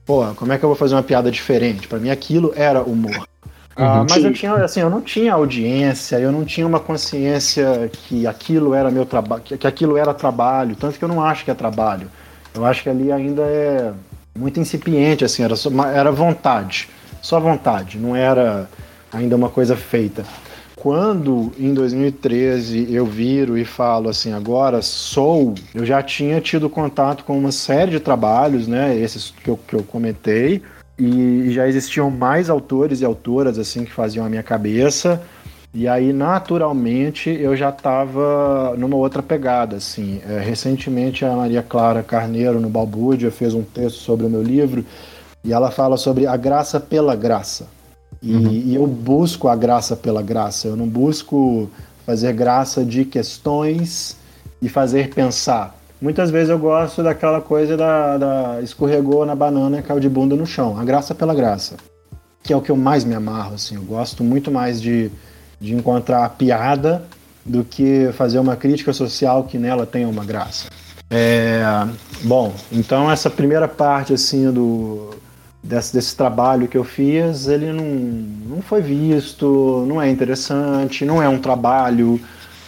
Pô, 0.05 0.23
como 0.35 0.53
é 0.53 0.59
que 0.59 0.65
eu 0.65 0.69
vou 0.69 0.77
fazer 0.77 0.95
uma 0.95 1.03
piada 1.03 1.31
diferente? 1.31 1.89
Para 1.89 1.99
mim 1.99 2.11
aquilo 2.11 2.53
era 2.55 2.83
humor. 2.83 3.27
Ah, 3.75 4.01
uhum. 4.01 4.07
mas 4.09 4.25
eu 4.25 4.33
tinha, 4.33 4.55
assim, 4.55 4.81
eu 4.81 4.91
não 4.91 5.01
tinha 5.01 5.33
audiência, 5.33 6.19
eu 6.19 6.31
não 6.31 6.45
tinha 6.45 6.67
uma 6.67 6.81
consciência 6.81 7.91
que 7.93 8.27
aquilo 8.27 8.75
era 8.75 8.91
meu 8.91 9.07
trabalho, 9.07 9.43
que 9.43 9.67
aquilo 9.67 9.97
era 9.97 10.13
trabalho, 10.13 10.77
tanto 10.77 10.99
que 10.99 11.05
eu 11.05 11.09
não 11.09 11.23
acho 11.23 11.45
que 11.45 11.51
é 11.51 11.55
trabalho. 11.55 12.11
Eu 12.55 12.67
acho 12.67 12.83
que 12.83 12.89
ali 12.91 13.11
ainda 13.11 13.43
é 13.43 13.93
muito 14.39 14.61
incipiente, 14.61 15.25
assim, 15.25 15.43
era, 15.43 15.57
só, 15.57 15.71
era 15.87 16.13
vontade, 16.13 16.89
só 17.23 17.41
vontade, 17.41 17.99
não 17.99 18.15
era 18.15 18.69
ainda 19.13 19.37
uma 19.37 19.49
coisa 19.49 19.77
feita 19.77 20.25
quando 20.83 21.53
em 21.61 21.73
2013 21.73 22.93
eu 22.93 23.07
viro 23.07 23.57
e 23.57 23.65
falo 23.65 24.09
assim, 24.09 24.33
agora 24.33 24.83
sou, 24.83 25.55
eu 25.73 25.87
já 25.87 26.03
tinha 26.03 26.41
tido 26.41 26.69
contato 26.69 27.23
com 27.23 27.39
uma 27.39 27.53
série 27.53 27.93
de 27.93 28.01
trabalhos, 28.01 28.67
né, 28.67 28.99
esses 28.99 29.31
que 29.31 29.49
eu, 29.49 29.57
que 29.57 29.77
eu 29.77 29.85
comentei, 29.85 30.61
e 30.99 31.51
já 31.51 31.67
existiam 31.67 32.11
mais 32.11 32.51
autores 32.51 33.01
e 33.01 33.05
autoras 33.05 33.59
assim 33.59 33.85
que 33.85 33.93
faziam 33.93 34.25
a 34.25 34.29
minha 34.29 34.43
cabeça. 34.43 35.23
E 35.75 35.89
aí, 35.89 36.13
naturalmente, 36.13 37.31
eu 37.31 37.57
já 37.57 37.71
estava 37.71 38.75
numa 38.77 38.97
outra 38.97 39.23
pegada, 39.23 39.77
assim. 39.77 40.21
É, 40.29 40.39
recentemente, 40.39 41.25
a 41.25 41.35
Maria 41.35 41.63
Clara 41.63 42.03
Carneiro, 42.03 42.61
no 42.61 42.69
Balbúrdia, 42.69 43.31
fez 43.31 43.55
um 43.55 43.63
texto 43.63 43.97
sobre 43.97 44.27
o 44.27 44.31
meu 44.31 44.43
livro 44.43 44.85
e 45.43 45.53
ela 45.53 45.71
fala 45.71 45.97
sobre 45.97 46.27
a 46.27 46.37
graça 46.37 46.79
pela 46.79 47.17
graça. 47.17 47.67
E, 48.23 48.35
uhum. 48.35 48.53
e 48.53 48.75
eu 48.75 48.87
busco 48.87 49.49
a 49.49 49.57
graça 49.57 49.97
pela 49.97 50.21
graça. 50.21 50.69
Eu 50.69 50.77
não 50.77 50.87
busco 50.87 51.71
fazer 52.05 52.35
graça 52.35 52.85
de 52.85 53.07
questões 53.07 54.17
e 54.61 54.69
fazer 54.69 55.09
pensar. 55.15 55.75
Muitas 56.03 56.31
vezes 56.31 56.51
eu 56.51 56.59
gosto 56.59 57.03
daquela 57.03 57.41
coisa 57.41 57.77
da, 57.77 58.19
da 58.19 58.61
escorregou 58.61 59.25
na 59.25 59.35
banana 59.35 59.79
e 59.79 59.83
caiu 59.83 60.01
de 60.01 60.09
bunda 60.09 60.37
no 60.37 60.45
chão. 60.45 60.79
A 60.79 60.85
graça 60.85 61.15
pela 61.15 61.35
graça. 61.35 61.77
Que 62.43 62.53
é 62.53 62.57
o 62.57 62.61
que 62.61 62.71
eu 62.71 62.77
mais 62.77 63.05
me 63.05 63.15
amarro, 63.15 63.55
assim. 63.55 63.77
Eu 63.77 63.83
gosto 63.83 64.25
muito 64.25 64.51
mais 64.51 64.83
de 64.83 65.11
de 65.63 65.75
encontrar 65.75 66.25
a 66.25 66.29
piada 66.29 67.05
do 67.47 67.63
que 67.63 68.11
fazer 68.15 68.41
uma 68.41 68.57
crítica 68.57 68.93
social 68.93 69.45
que 69.45 69.57
nela 69.57 69.87
tenha 69.87 70.09
uma 70.09 70.25
graça. 70.25 70.67
É, 71.09 71.63
bom, 72.25 72.53
então 72.73 73.11
essa 73.11 73.31
primeira 73.31 73.69
parte 73.69 74.13
assim 74.13 74.51
do 74.51 75.11
desse, 75.63 75.93
desse 75.93 76.17
trabalho 76.17 76.67
que 76.67 76.77
eu 76.77 76.83
fiz, 76.83 77.47
ele 77.47 77.73
não, 77.73 77.85
não 77.85 78.63
foi 78.63 78.81
visto, 78.81 79.85
não 79.87 80.03
é 80.03 80.11
interessante, 80.11 81.05
não 81.05 81.23
é 81.23 81.29
um 81.29 81.39
trabalho, 81.39 82.21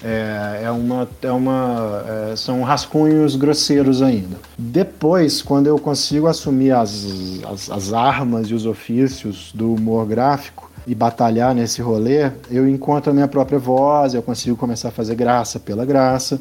é, 0.04 0.64
é 0.64 0.70
uma, 0.70 1.08
é 1.22 1.30
uma, 1.30 2.04
é, 2.32 2.36
são 2.36 2.62
rascunhos 2.62 3.34
grosseiros 3.34 4.02
ainda. 4.02 4.36
Depois, 4.58 5.40
quando 5.40 5.66
eu 5.66 5.78
consigo 5.78 6.26
assumir 6.26 6.72
as, 6.72 7.06
as, 7.50 7.70
as 7.70 7.92
armas 7.92 8.48
e 8.48 8.54
os 8.54 8.66
ofícios 8.66 9.50
do 9.54 9.72
humor 9.72 10.06
gráfico, 10.06 10.70
e 10.86 10.94
batalhar 10.94 11.54
nesse 11.54 11.80
rolê, 11.80 12.30
eu 12.50 12.68
encontro 12.68 13.10
a 13.10 13.14
minha 13.14 13.26
própria 13.26 13.58
voz, 13.58 14.12
eu 14.12 14.22
consigo 14.22 14.54
começar 14.54 14.88
a 14.88 14.92
fazer 14.92 15.14
graça 15.14 15.58
pela 15.58 15.84
graça. 15.84 16.38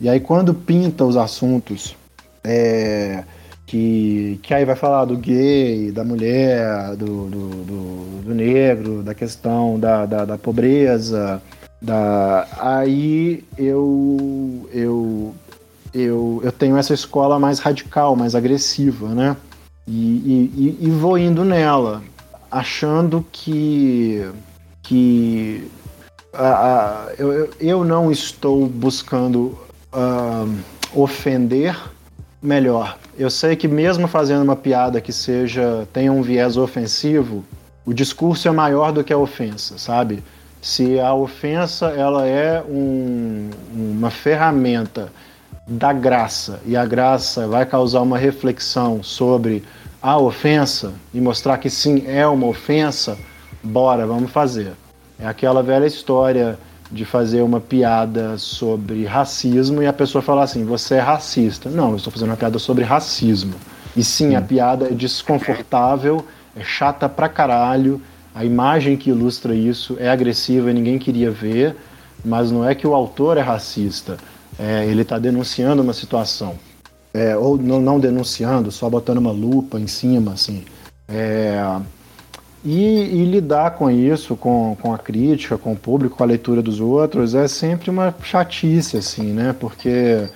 E 0.00 0.08
aí 0.08 0.18
quando 0.18 0.54
pinta 0.54 1.04
os 1.04 1.14
assuntos 1.14 1.94
é, 2.42 3.22
que, 3.66 4.38
que 4.42 4.52
aí 4.52 4.64
vai 4.64 4.76
falar 4.76 5.04
do 5.04 5.16
gay, 5.16 5.92
da 5.92 6.04
mulher, 6.04 6.96
do, 6.96 7.26
do, 7.26 7.48
do, 7.48 8.22
do 8.22 8.34
negro, 8.34 9.02
da 9.02 9.14
questão 9.14 9.78
da, 9.78 10.06
da, 10.06 10.24
da, 10.24 10.38
pobreza, 10.38 11.40
da, 11.82 12.46
aí 12.60 13.44
eu, 13.58 14.68
eu, 14.72 15.34
eu, 15.92 16.40
eu 16.44 16.52
tenho 16.52 16.76
essa 16.76 16.94
escola 16.94 17.40
mais 17.40 17.58
radical, 17.58 18.14
mais 18.14 18.36
agressiva, 18.36 19.08
né? 19.08 19.36
E, 19.86 19.92
e, 19.92 20.78
e 20.80 20.90
vou 20.90 21.18
indo 21.18 21.44
nela 21.44 22.00
achando 22.48 23.26
que 23.32 24.30
que 24.80 25.68
uh, 26.34 27.10
eu, 27.18 27.50
eu 27.58 27.84
não 27.84 28.12
estou 28.12 28.66
buscando 28.66 29.58
uh, 29.92 30.58
ofender 30.94 31.76
melhor. 32.40 32.96
Eu 33.18 33.30
sei 33.30 33.56
que 33.56 33.66
mesmo 33.66 34.06
fazendo 34.06 34.42
uma 34.42 34.56
piada 34.56 35.00
que 35.00 35.12
seja 35.12 35.86
tenha 35.92 36.12
um 36.12 36.22
viés 36.22 36.56
ofensivo, 36.56 37.44
o 37.84 37.92
discurso 37.92 38.46
é 38.46 38.52
maior 38.52 38.92
do 38.92 39.02
que 39.02 39.12
a 39.12 39.18
ofensa, 39.18 39.78
sabe? 39.78 40.22
Se 40.62 41.00
a 41.00 41.12
ofensa 41.12 41.86
ela 41.86 42.24
é 42.24 42.62
um, 42.62 43.50
uma 43.74 44.10
ferramenta 44.10 45.12
da 45.66 45.92
graça 45.92 46.60
e 46.64 46.76
a 46.76 46.86
graça 46.86 47.48
vai 47.48 47.66
causar 47.66 48.00
uma 48.00 48.16
reflexão 48.16 49.02
sobre 49.02 49.64
a 50.00 50.16
ofensa 50.16 50.92
e 51.12 51.20
mostrar 51.20 51.58
que 51.58 51.68
sim, 51.68 52.04
é 52.06 52.24
uma 52.28 52.46
ofensa, 52.46 53.18
bora, 53.60 54.06
vamos 54.06 54.30
fazer. 54.30 54.72
É 55.18 55.26
aquela 55.26 55.64
velha 55.64 55.84
história 55.84 56.56
de 56.92 57.04
fazer 57.04 57.42
uma 57.42 57.60
piada 57.60 58.38
sobre 58.38 59.04
racismo 59.04 59.82
e 59.82 59.86
a 59.88 59.92
pessoa 59.92 60.22
falar 60.22 60.44
assim: 60.44 60.64
você 60.64 60.94
é 60.94 61.00
racista. 61.00 61.70
Não, 61.70 61.90
eu 61.90 61.96
estou 61.96 62.12
fazendo 62.12 62.30
uma 62.30 62.36
piada 62.36 62.60
sobre 62.60 62.84
racismo. 62.84 63.54
E 63.96 64.04
sim, 64.04 64.36
a 64.36 64.40
piada 64.40 64.86
é 64.86 64.92
desconfortável, 64.92 66.24
é 66.54 66.62
chata 66.62 67.08
pra 67.08 67.28
caralho, 67.28 68.00
a 68.34 68.44
imagem 68.44 68.96
que 68.96 69.10
ilustra 69.10 69.54
isso 69.54 69.96
é 69.98 70.08
agressiva 70.08 70.70
e 70.70 70.74
ninguém 70.74 70.98
queria 70.98 71.30
ver, 71.30 71.76
mas 72.24 72.50
não 72.50 72.68
é 72.68 72.74
que 72.74 72.86
o 72.86 72.94
autor 72.94 73.36
é 73.36 73.40
racista, 73.40 74.16
é, 74.58 74.86
ele 74.86 75.02
está 75.02 75.18
denunciando 75.18 75.82
uma 75.82 75.92
situação 75.92 76.56
é, 77.14 77.36
ou 77.36 77.58
não, 77.58 77.80
não, 77.80 78.00
denunciando, 78.00 78.70
só 78.70 78.88
botando 78.88 79.18
uma 79.18 79.32
lupa 79.32 79.78
em 79.78 79.86
cima, 79.86 80.32
assim. 80.32 80.64
É, 81.08 81.62
e, 82.64 83.20
e, 83.20 83.24
lidar 83.24 83.72
com 83.72 83.90
isso, 83.90 84.36
com, 84.36 84.76
com 84.80 84.94
a 84.94 84.98
crítica, 84.98 85.58
com 85.58 85.72
o 85.72 85.76
público, 85.76 86.16
com 86.16 86.22
a 86.22 86.26
leitura 86.26 86.62
dos 86.62 86.80
outros, 86.80 87.34
é 87.34 87.46
sempre 87.48 87.90
uma 87.90 88.14
chatice, 88.22 88.96
assim, 88.96 89.32
né? 89.32 89.54
Porque, 89.58 90.28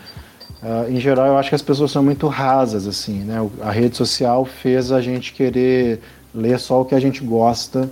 uh, 0.63 0.91
em 0.91 0.99
geral, 1.01 1.27
eu 1.27 1.39
acho 1.39 1.49
que 1.49 1.55
as 1.55 1.63
pessoas 1.63 1.93
são 1.93 2.03
muito 2.03 2.27
rasas, 2.27 2.87
assim, 2.87 3.21
né? 3.21 3.49
A 3.63 3.71
rede 3.71 3.97
social 3.97 4.45
fez 4.45 4.91
a 4.91 5.01
gente 5.01 5.33
querer 5.33 6.01
ler 6.35 6.59
só 6.59 6.81
o 6.81 6.85
que 6.85 6.95
a 6.95 7.01
gente 7.01 7.23
gosta, 7.25 7.91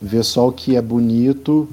ver 0.00 0.24
só 0.24 0.48
o 0.48 0.52
que 0.52 0.76
é 0.76 0.82
bonito 0.82 1.68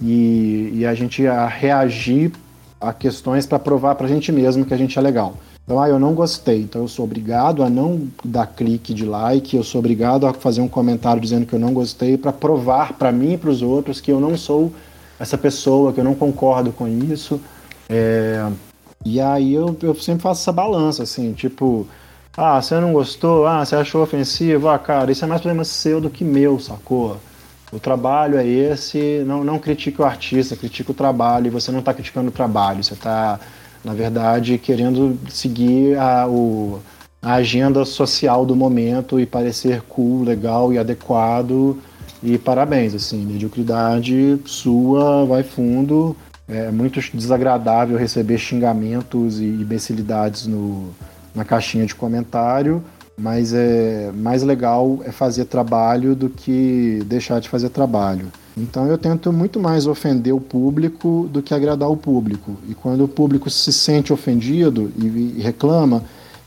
e, 0.00 0.70
e 0.74 0.86
a 0.86 0.94
gente 0.94 1.26
a 1.26 1.46
reagir 1.46 2.32
a 2.80 2.92
questões 2.92 3.46
para 3.46 3.58
provar 3.58 3.94
para 3.94 4.06
a 4.06 4.08
gente 4.08 4.30
mesmo 4.30 4.64
que 4.64 4.74
a 4.74 4.76
gente 4.76 4.98
é 4.98 5.02
legal. 5.02 5.34
Então, 5.64 5.80
ah, 5.80 5.88
eu 5.88 5.98
não 5.98 6.12
gostei, 6.12 6.60
então 6.60 6.82
eu 6.82 6.88
sou 6.88 7.06
obrigado 7.06 7.62
a 7.62 7.70
não 7.70 8.06
dar 8.22 8.46
clique 8.46 8.92
de 8.92 9.06
like, 9.06 9.56
eu 9.56 9.64
sou 9.64 9.78
obrigado 9.78 10.26
a 10.26 10.34
fazer 10.34 10.60
um 10.60 10.68
comentário 10.68 11.22
dizendo 11.22 11.46
que 11.46 11.54
eu 11.54 11.58
não 11.58 11.72
gostei 11.72 12.18
para 12.18 12.32
provar 12.32 12.92
para 12.92 13.10
mim 13.10 13.32
e 13.32 13.38
para 13.38 13.48
os 13.48 13.62
outros 13.62 13.98
que 13.98 14.12
eu 14.12 14.20
não 14.20 14.36
sou 14.36 14.70
essa 15.18 15.38
pessoa, 15.38 15.90
que 15.92 16.00
eu 16.00 16.04
não 16.04 16.14
concordo 16.14 16.70
com 16.70 16.86
isso. 16.86 17.40
É... 17.88 18.46
E 19.06 19.18
aí 19.20 19.54
eu, 19.54 19.74
eu 19.82 19.94
sempre 19.94 20.22
faço 20.22 20.42
essa 20.42 20.52
balança, 20.52 21.02
assim, 21.02 21.32
tipo, 21.32 21.86
ah, 22.36 22.60
você 22.60 22.78
não 22.80 22.92
gostou, 22.92 23.46
ah, 23.46 23.64
você 23.64 23.76
achou 23.76 24.02
ofensivo, 24.02 24.68
ah, 24.68 24.78
cara, 24.78 25.12
isso 25.12 25.24
é 25.24 25.28
mais 25.28 25.40
problema 25.40 25.64
seu 25.64 26.00
do 26.00 26.10
que 26.10 26.24
meu, 26.24 26.58
sacou? 26.58 27.16
O 27.72 27.78
trabalho 27.78 28.38
é 28.38 28.46
esse, 28.46 29.24
não, 29.26 29.42
não 29.42 29.58
critique 29.58 30.00
o 30.00 30.04
artista, 30.04 30.56
critique 30.56 30.90
o 30.90 30.94
trabalho, 30.94 31.46
e 31.46 31.50
você 31.50 31.72
não 31.72 31.80
está 31.80 31.92
criticando 31.92 32.28
o 32.28 32.32
trabalho, 32.32 32.82
você 32.82 32.94
está 32.94 33.40
na 33.84 33.92
verdade, 33.92 34.56
querendo 34.56 35.18
seguir 35.28 35.98
a, 35.98 36.26
o, 36.26 36.80
a 37.20 37.34
agenda 37.34 37.84
social 37.84 38.46
do 38.46 38.56
momento 38.56 39.20
e 39.20 39.26
parecer 39.26 39.82
cool, 39.82 40.24
legal 40.24 40.72
e 40.72 40.78
adequado. 40.78 41.78
E 42.22 42.38
parabéns, 42.38 42.94
assim, 42.94 43.22
mediocridade 43.26 44.40
sua 44.46 45.26
vai 45.26 45.42
fundo. 45.42 46.16
É 46.48 46.70
muito 46.70 46.98
desagradável 47.14 47.98
receber 47.98 48.38
xingamentos 48.38 49.38
e 49.38 49.44
imbecilidades 49.44 50.46
no, 50.46 50.88
na 51.34 51.44
caixinha 51.44 51.86
de 51.86 51.94
comentário, 51.94 52.82
mas 53.16 53.52
é 53.52 54.10
mais 54.12 54.42
legal 54.42 55.00
é 55.04 55.12
fazer 55.12 55.44
trabalho 55.46 56.14
do 56.14 56.28
que 56.28 57.02
deixar 57.06 57.40
de 57.40 57.48
fazer 57.48 57.68
trabalho. 57.68 58.26
Então 58.56 58.86
eu 58.86 58.96
tento 58.96 59.32
muito 59.32 59.58
mais 59.58 59.86
ofender 59.86 60.32
o 60.32 60.40
público 60.40 61.28
do 61.32 61.42
que 61.42 61.52
agradar 61.52 61.90
o 61.90 61.96
público. 61.96 62.56
E 62.68 62.74
quando 62.74 63.04
o 63.04 63.08
público 63.08 63.50
se 63.50 63.72
sente 63.72 64.12
ofendido 64.12 64.92
e, 64.96 65.06
e 65.38 65.42
reclama, 65.42 66.04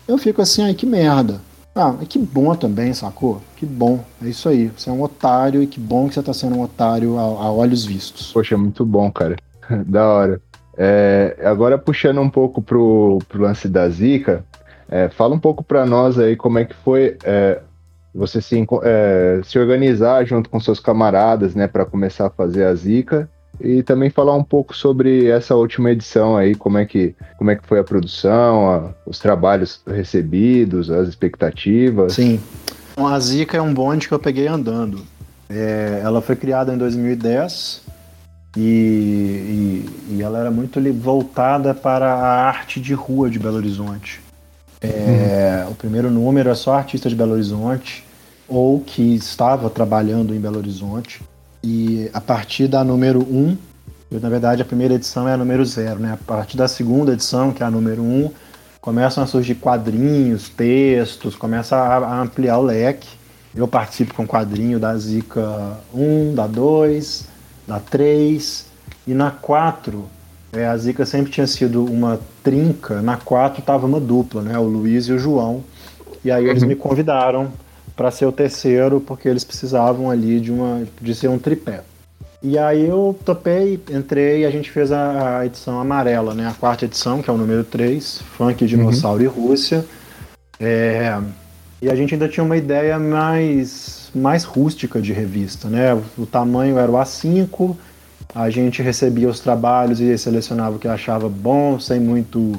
eu 0.07 0.17
fico 0.17 0.41
assim, 0.41 0.63
ai 0.63 0.73
que 0.73 0.85
merda. 0.85 1.41
Ah, 1.75 1.93
que 2.09 2.17
bom 2.17 2.55
também, 2.55 2.91
sacou? 2.91 3.39
Que 3.55 3.65
bom. 3.65 4.03
É 4.23 4.27
isso 4.27 4.49
aí. 4.49 4.71
Você 4.75 4.89
é 4.89 4.93
um 4.93 5.03
otário 5.03 5.61
e 5.61 5.67
que 5.67 5.79
bom 5.79 6.07
que 6.07 6.15
você 6.15 6.23
tá 6.23 6.33
sendo 6.33 6.55
um 6.55 6.61
otário 6.63 7.19
a, 7.19 7.21
a 7.21 7.51
olhos 7.51 7.85
vistos. 7.85 8.31
Poxa, 8.31 8.57
muito 8.57 8.83
bom, 8.83 9.11
cara. 9.11 9.35
da 9.85 10.07
hora. 10.07 10.41
É, 10.75 11.37
agora 11.43 11.77
puxando 11.77 12.19
um 12.19 12.29
pouco 12.29 12.61
pro, 12.61 13.19
pro 13.27 13.43
lance 13.43 13.67
da 13.67 13.87
Zika, 13.89 14.43
é, 14.89 15.09
fala 15.09 15.35
um 15.35 15.39
pouco 15.39 15.63
para 15.63 15.85
nós 15.85 16.17
aí 16.17 16.35
como 16.35 16.59
é 16.59 16.65
que 16.65 16.73
foi 16.75 17.17
é, 17.23 17.59
você 18.17 18.41
se, 18.41 18.65
é, 18.83 19.41
se 19.43 19.59
organizar 19.59 20.25
junto 20.25 20.49
com 20.49 20.59
seus 20.59 20.79
camaradas, 20.79 21.53
né, 21.53 21.67
para 21.67 21.85
começar 21.85 22.27
a 22.27 22.31
fazer 22.31 22.65
a 22.65 22.73
Zika 22.73 23.29
e 23.59 23.81
também 23.83 24.09
falar 24.09 24.35
um 24.35 24.43
pouco 24.43 24.75
sobre 24.75 25.27
essa 25.27 25.55
última 25.55 25.91
edição 25.91 26.37
aí, 26.37 26.55
como 26.55 26.77
é 26.77 26.85
que, 26.85 27.15
como 27.37 27.51
é 27.51 27.55
que 27.55 27.65
foi 27.65 27.79
a 27.79 27.83
produção, 27.83 28.69
a, 28.69 28.89
os 29.05 29.19
trabalhos 29.19 29.81
recebidos, 29.87 30.89
as 30.89 31.07
expectativas. 31.07 32.13
Sim, 32.13 32.39
a 32.95 33.19
Zika 33.19 33.57
é 33.57 33.61
um 33.61 33.73
bonde 33.73 34.07
que 34.07 34.13
eu 34.13 34.19
peguei 34.19 34.47
andando. 34.47 35.01
É, 35.49 36.01
ela 36.03 36.21
foi 36.21 36.35
criada 36.35 36.73
em 36.73 36.77
2010 36.77 37.83
e, 38.55 38.59
e, 38.59 39.89
e, 40.15 40.21
ela 40.21 40.39
era 40.39 40.51
muito 40.51 40.79
voltada 40.93 41.73
para 41.73 42.13
a 42.13 42.47
arte 42.47 42.81
de 42.81 42.93
rua 42.93 43.29
de 43.29 43.39
Belo 43.39 43.57
Horizonte. 43.57 44.26
É, 44.81 45.63
uhum. 45.65 45.71
O 45.71 45.75
primeiro 45.75 46.11
número 46.11 46.49
é 46.49 46.55
só 46.55 46.73
artista 46.73 47.09
de 47.09 47.15
Belo 47.15 47.33
Horizonte 47.33 48.05
ou 48.47 48.79
que 48.79 49.15
estava 49.15 49.69
trabalhando 49.69 50.33
em 50.33 50.39
Belo 50.39 50.57
Horizonte. 50.57 51.21
E 51.63 52.09
a 52.13 52.21
partir 52.21 52.67
da 52.67 52.83
número 52.83 53.19
1, 53.19 53.23
um, 53.35 53.57
na 54.11 54.29
verdade 54.29 54.61
a 54.61 54.65
primeira 54.65 54.93
edição 54.93 55.27
é 55.27 55.33
a 55.33 55.37
número 55.37 55.65
0, 55.65 55.99
né? 55.99 56.13
A 56.13 56.17
partir 56.17 56.55
da 56.55 56.67
segunda 56.67 57.13
edição, 57.13 57.51
que 57.51 57.61
é 57.61 57.65
a 57.65 57.71
número 57.71 58.01
1, 58.01 58.05
um, 58.05 58.31
começam 58.79 59.23
a 59.23 59.27
surgir 59.27 59.55
quadrinhos, 59.55 60.49
textos, 60.49 61.35
começa 61.35 61.75
a, 61.75 62.21
ampliar 62.21 62.57
o 62.57 62.61
leque. 62.61 63.09
Eu 63.55 63.67
participo 63.67 64.13
com 64.13 64.25
quadrinho 64.25 64.79
da 64.79 64.95
Zika 64.97 65.77
1, 65.93 66.35
da 66.35 66.47
2, 66.47 67.27
na 67.67 67.79
3 67.79 68.65
e 69.07 69.13
na 69.13 69.31
4 69.31 70.16
é, 70.57 70.67
a 70.67 70.75
Zica 70.77 71.05
sempre 71.05 71.31
tinha 71.31 71.47
sido 71.47 71.85
uma 71.85 72.19
trinca, 72.43 73.01
na 73.01 73.17
4 73.17 73.59
estava 73.59 73.85
uma 73.85 73.99
dupla, 73.99 74.41
né? 74.41 74.57
O 74.57 74.63
Luiz 74.63 75.05
e 75.05 75.13
o 75.13 75.19
João. 75.19 75.63
E 76.23 76.31
aí 76.31 76.45
eles 76.45 76.63
uhum. 76.63 76.69
me 76.69 76.75
convidaram 76.75 77.51
para 77.95 78.11
ser 78.11 78.25
o 78.25 78.31
terceiro, 78.31 78.99
porque 78.99 79.27
eles 79.27 79.43
precisavam 79.43 80.09
ali 80.09 80.39
de, 80.39 80.51
uma, 80.51 80.83
de 81.01 81.15
ser 81.15 81.29
um 81.29 81.39
tripé. 81.39 81.81
E 82.41 82.57
aí 82.57 82.87
eu 82.87 83.17
topei, 83.25 83.81
entrei 83.89 84.41
e 84.41 84.45
a 84.45 84.51
gente 84.51 84.69
fez 84.69 84.91
a, 84.91 85.39
a, 85.39 85.45
edição 85.45 85.79
amarela, 85.79 86.33
né? 86.33 86.47
A 86.47 86.53
quarta 86.53 86.85
edição, 86.85 87.21
que 87.21 87.29
é 87.29 87.33
o 87.33 87.37
número 87.37 87.63
3, 87.63 88.21
Funk, 88.37 88.65
Dinossauro 88.65 89.23
uhum. 89.23 89.25
e 89.25 89.27
Rússia. 89.27 89.85
É, 90.59 91.19
e 91.81 91.89
a 91.89 91.95
gente 91.95 92.13
ainda 92.13 92.27
tinha 92.27 92.43
uma 92.43 92.57
ideia 92.57 92.99
mais, 92.99 94.11
mais 94.13 94.43
rústica 94.43 95.01
de 95.01 95.13
revista, 95.13 95.67
né? 95.67 95.93
O, 95.93 96.03
o 96.19 96.25
tamanho 96.25 96.77
era 96.77 96.91
o 96.91 96.95
A5, 96.95 97.75
a 98.37 98.51
gente 98.51 98.83
recebia 98.83 99.27
os 99.27 99.39
trabalhos 99.39 99.99
e 99.99 100.15
selecionava 100.15 100.75
o 100.75 100.79
que 100.79 100.87
achava 100.87 101.27
bom, 101.27 101.79
sem 101.79 101.99
muito 101.99 102.53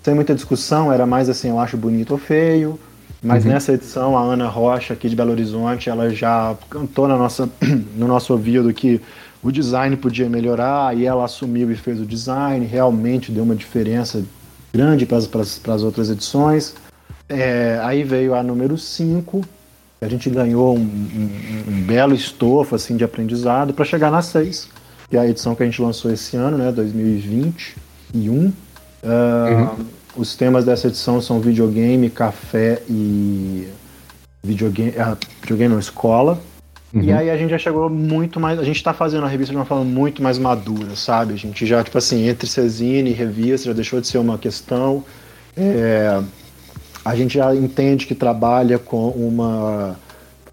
sem 0.00 0.14
muita 0.14 0.36
discussão, 0.36 0.92
era 0.92 1.04
mais 1.04 1.28
assim, 1.28 1.48
eu 1.48 1.58
acho 1.58 1.76
bonito 1.76 2.12
ou 2.12 2.18
feio. 2.18 2.78
Mas 3.20 3.44
uhum. 3.44 3.50
nessa 3.50 3.72
edição, 3.72 4.16
a 4.16 4.20
Ana 4.20 4.46
Rocha, 4.46 4.94
aqui 4.94 5.08
de 5.08 5.16
Belo 5.16 5.32
Horizonte, 5.32 5.90
ela 5.90 6.10
já 6.10 6.54
cantou 6.70 7.08
na 7.08 7.16
nossa, 7.16 7.50
no 7.96 8.06
nosso 8.06 8.32
ouvido 8.32 8.72
que 8.72 9.00
o 9.42 9.50
design 9.50 9.96
podia 9.96 10.28
melhorar, 10.28 10.96
e 10.96 11.04
ela 11.04 11.24
assumiu 11.24 11.72
e 11.72 11.74
fez 11.74 12.00
o 12.00 12.06
design, 12.06 12.64
realmente 12.64 13.32
deu 13.32 13.42
uma 13.42 13.56
diferença 13.56 14.22
grande 14.72 15.04
para 15.06 15.18
as 15.18 15.82
outras 15.82 16.08
edições. 16.08 16.76
É, 17.28 17.80
aí 17.82 18.04
veio 18.04 18.32
a 18.32 18.44
número 18.44 18.78
5, 18.78 19.42
a 20.00 20.06
gente 20.06 20.30
ganhou 20.30 20.76
um, 20.76 20.80
um, 20.80 21.72
um, 21.72 21.82
belo 21.82 22.14
estofo 22.14 22.76
assim, 22.76 22.96
de 22.96 23.02
aprendizado 23.02 23.74
para 23.74 23.84
chegar 23.84 24.12
na 24.12 24.22
6, 24.22 24.68
que 25.08 25.16
é 25.16 25.20
a 25.20 25.26
edição 25.26 25.54
que 25.54 25.62
a 25.62 25.66
gente 25.66 25.80
lançou 25.80 26.12
esse 26.12 26.36
ano, 26.36 26.58
né, 26.58 26.72
2021. 26.72 28.32
Uh, 28.32 28.52
uhum. 29.04 29.86
Os 30.16 30.34
temas 30.34 30.64
dessa 30.64 30.88
edição 30.88 31.20
são 31.20 31.40
videogame, 31.40 32.08
café 32.10 32.82
e 32.88 33.68
videogame, 34.42 34.90
uh, 34.90 35.16
videogame 35.40 35.74
não, 35.74 35.80
escola. 35.80 36.40
Uhum. 36.92 37.02
E 37.02 37.12
aí 37.12 37.30
a 37.30 37.36
gente 37.36 37.50
já 37.50 37.58
chegou 37.58 37.90
muito 37.90 38.40
mais. 38.40 38.58
A 38.58 38.64
gente 38.64 38.82
tá 38.82 38.94
fazendo 38.94 39.24
a 39.24 39.28
revista 39.28 39.52
de 39.52 39.56
uma 39.56 39.66
forma 39.66 39.84
muito 39.84 40.22
mais 40.22 40.38
madura, 40.38 40.96
sabe? 40.96 41.34
A 41.34 41.36
gente 41.36 41.66
já, 41.66 41.82
tipo 41.84 41.98
assim, 41.98 42.28
entre 42.28 42.48
Cezine 42.48 43.10
e 43.10 43.12
revista 43.12 43.68
já 43.68 43.72
deixou 43.72 44.00
de 44.00 44.06
ser 44.06 44.18
uma 44.18 44.38
questão. 44.38 45.04
É, 45.56 46.22
a 47.04 47.14
gente 47.14 47.34
já 47.34 47.54
entende 47.54 48.06
que 48.06 48.14
trabalha 48.14 48.78
com 48.78 49.08
uma, 49.10 49.96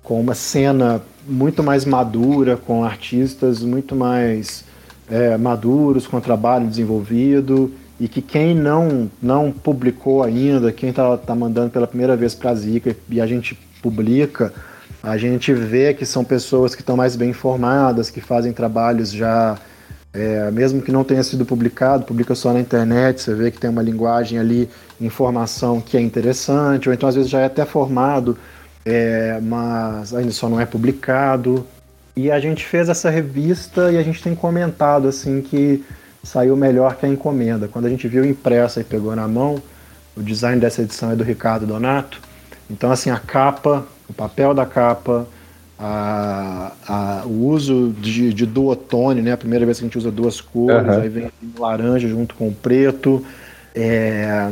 com 0.04 0.20
uma 0.20 0.36
cena 0.36 1.02
muito 1.28 1.64
mais 1.64 1.86
madura, 1.86 2.58
com 2.58 2.84
artistas 2.84 3.62
muito 3.62 3.96
mais 3.96 4.64
é, 5.10 5.38
maduros, 5.38 6.08
com 6.08 6.20
trabalho 6.20 6.68
desenvolvido 6.68 7.72
e 8.00 8.08
que 8.08 8.22
quem 8.22 8.56
não 8.56 9.10
não 9.22 9.52
publicou 9.52 10.24
ainda, 10.24 10.72
quem 10.72 10.90
está 10.90 11.18
tá 11.18 11.36
mandando 11.36 11.70
pela 11.70 11.88
primeira 11.88 12.16
vez 12.16 12.34
para 12.36 12.52
a 12.52 12.56
Zika 12.56 12.96
e 13.10 13.22
a 13.22 13.28
gente 13.28 13.58
publica, 13.82 14.54
a 15.02 15.18
gente 15.18 15.54
vê 15.54 15.94
que 15.94 16.06
são 16.06 16.24
pessoas 16.24 16.74
que 16.74 16.82
estão 16.82 16.96
mais 16.96 17.16
bem 17.16 17.30
informadas, 17.30 18.10
que 18.10 18.22
fazem 18.22 18.54
trabalhos 18.54 19.12
já, 19.12 19.58
é, 20.14 20.50
mesmo 20.50 20.82
que 20.82 20.92
não 20.92 21.04
tenha 21.04 21.24
sido 21.24 21.46
publicado, 21.46 22.06
publica 22.06 22.34
só 22.34 22.54
na 22.54 22.60
internet, 22.60 23.22
você 23.22 23.34
vê 23.34 23.52
que 23.52 23.60
tem 23.60 23.70
uma 23.70 23.82
linguagem 23.82 24.40
ali, 24.40 24.70
informação 25.00 25.82
que 25.82 25.98
é 25.98 26.02
interessante, 26.02 26.88
ou 26.88 26.96
então 26.96 27.08
às 27.08 27.16
vezes 27.16 27.30
já 27.30 27.42
é 27.42 27.46
até 27.46 27.66
formado, 27.66 28.38
é, 28.86 29.40
mas 29.42 30.14
ainda 30.14 30.32
só 30.32 30.50
não 30.50 30.60
é 30.60 30.66
publicado. 30.66 31.66
E 32.16 32.30
a 32.30 32.40
gente 32.40 32.64
fez 32.66 32.90
essa 32.90 33.10
revista 33.10 33.92
e 33.92 33.98
a 33.98 34.04
gente 34.04 34.22
tem 34.22 34.36
comentado 34.36 35.08
assim 35.08 35.42
que 35.42 35.84
saiu 36.24 36.56
melhor 36.56 36.96
que 36.96 37.06
a 37.06 37.10
encomenda. 37.10 37.68
Quando 37.68 37.86
a 37.86 37.90
gente 37.90 38.08
viu 38.08 38.24
impressa 38.24 38.82
e 38.82 38.84
pegou 38.84 39.16
na 39.16 39.28
mão, 39.28 39.62
o 40.16 40.22
design 40.22 40.60
dessa 40.60 40.82
edição 40.82 41.12
é 41.12 41.16
do 41.16 41.24
Ricardo 41.24 41.66
Donato. 41.66 42.22
Então, 42.70 42.92
assim, 42.92 43.10
a 43.10 43.18
capa, 43.18 43.86
o 44.08 44.14
papel 44.14 44.54
da 44.54 44.66
capa, 44.66 45.28
a, 45.78 46.72
a, 46.88 47.24
o 47.26 47.48
uso 47.48 47.94
de, 48.00 48.34
de 48.34 48.46
duotone, 48.46 49.22
né? 49.22 49.34
A 49.34 49.38
primeira 49.38 49.66
vez 49.66 49.80
que 49.80 49.86
a 49.86 49.88
gente 49.88 49.98
usa 49.98 50.12
duas 50.12 50.40
cores, 50.40 50.88
uhum. 50.88 51.02
aí 51.02 51.10
vem 51.10 51.32
laranja 51.58 52.08
junto 52.08 52.36
com 52.36 52.48
o 52.48 52.54
preto. 52.54 53.26
É, 53.76 54.50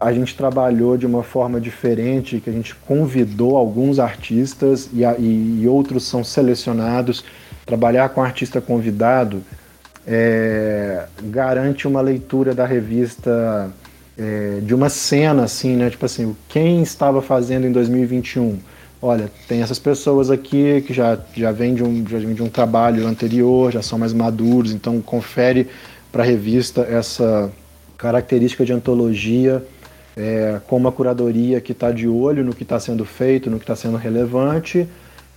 a 0.00 0.12
gente 0.12 0.36
trabalhou 0.36 0.96
de 0.96 1.06
uma 1.06 1.22
forma 1.22 1.60
diferente, 1.60 2.40
que 2.40 2.48
a 2.48 2.52
gente 2.52 2.74
convidou 2.74 3.56
alguns 3.56 3.98
artistas 3.98 4.88
e, 4.92 5.02
e, 5.02 5.60
e 5.62 5.68
outros 5.68 6.04
são 6.04 6.22
selecionados. 6.22 7.24
Trabalhar 7.66 8.08
com 8.10 8.22
artista 8.22 8.60
convidado 8.60 9.42
é, 10.06 11.04
garante 11.24 11.86
uma 11.88 12.00
leitura 12.00 12.54
da 12.54 12.64
revista 12.64 13.70
é, 14.16 14.60
de 14.62 14.74
uma 14.74 14.88
cena, 14.88 15.44
assim, 15.44 15.76
né? 15.76 15.90
Tipo 15.90 16.06
assim, 16.06 16.34
quem 16.48 16.82
estava 16.82 17.20
fazendo 17.20 17.66
em 17.66 17.72
2021? 17.72 18.58
Olha, 19.02 19.30
tem 19.46 19.62
essas 19.62 19.78
pessoas 19.78 20.30
aqui 20.30 20.82
que 20.86 20.94
já, 20.94 21.18
já 21.36 21.52
vêm 21.52 21.74
de, 21.74 21.84
um, 21.84 22.04
já 22.08 22.18
vem 22.18 22.34
de 22.34 22.42
um 22.42 22.48
trabalho 22.48 23.06
anterior, 23.06 23.70
já 23.72 23.82
são 23.82 23.98
mais 23.98 24.12
maduros, 24.12 24.72
então 24.72 25.00
confere 25.00 25.68
para 26.10 26.22
a 26.22 26.26
revista 26.26 26.82
essa 26.82 27.50
característica 27.96 28.64
de 28.64 28.72
antologia 28.72 29.62
é, 30.18 30.60
com 30.66 30.76
uma 30.76 30.90
curadoria 30.90 31.60
que 31.60 31.70
está 31.70 31.92
de 31.92 32.08
olho 32.08 32.44
no 32.44 32.52
que 32.52 32.64
está 32.64 32.80
sendo 32.80 33.04
feito, 33.04 33.48
no 33.48 33.56
que 33.56 33.62
está 33.62 33.76
sendo 33.76 33.96
relevante 33.96 34.86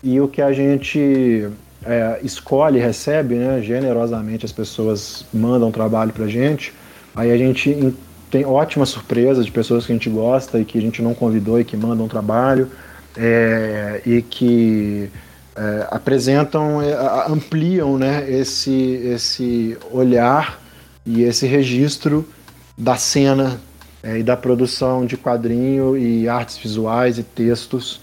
e 0.04 0.20
o 0.20 0.28
que 0.28 0.42
a 0.42 0.52
gente 0.52 1.48
é, 1.86 2.20
escolhe, 2.24 2.80
recebe, 2.80 3.36
né, 3.36 3.62
generosamente 3.62 4.44
as 4.44 4.52
pessoas 4.52 5.24
mandam 5.32 5.72
trabalho 5.72 6.12
para 6.12 6.28
gente, 6.28 6.74
aí 7.16 7.32
a 7.32 7.38
gente 7.38 7.94
tem 8.32 8.44
ótimas 8.44 8.90
surpresas 8.90 9.46
de 9.46 9.52
pessoas 9.52 9.86
que 9.86 9.92
a 9.92 9.96
gente 9.96 10.10
gosta 10.10 10.58
e 10.60 10.66
que 10.66 10.80
a 10.80 10.82
gente 10.82 11.02
não 11.02 11.14
convidou 11.14 11.60
e 11.60 11.64
que 11.64 11.78
mandam 11.78 12.08
trabalho 12.08 12.68
é, 13.16 14.02
e 14.04 14.22
que 14.24 15.12
é, 15.56 15.88
apresentam, 15.92 16.82
é, 16.82 16.96
ampliam 17.28 18.00
né, 18.00 18.26
esse, 18.28 18.94
esse 19.04 19.78
olhar 19.92 20.60
e 21.06 21.22
esse 21.22 21.46
registro 21.46 22.28
da 22.76 22.96
cena 22.96 23.60
é, 24.04 24.20
e 24.20 24.24
da 24.24 24.36
produção 24.36 25.06
de 25.06 25.18
quadrinho 25.18 25.98
e 25.98 26.28
artes 26.28 26.58
visuais 26.58 27.18
e 27.18 27.24
textos 27.24 28.02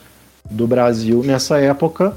do 0.50 0.66
Brasil 0.66 1.22
nessa 1.22 1.58
época 1.58 2.16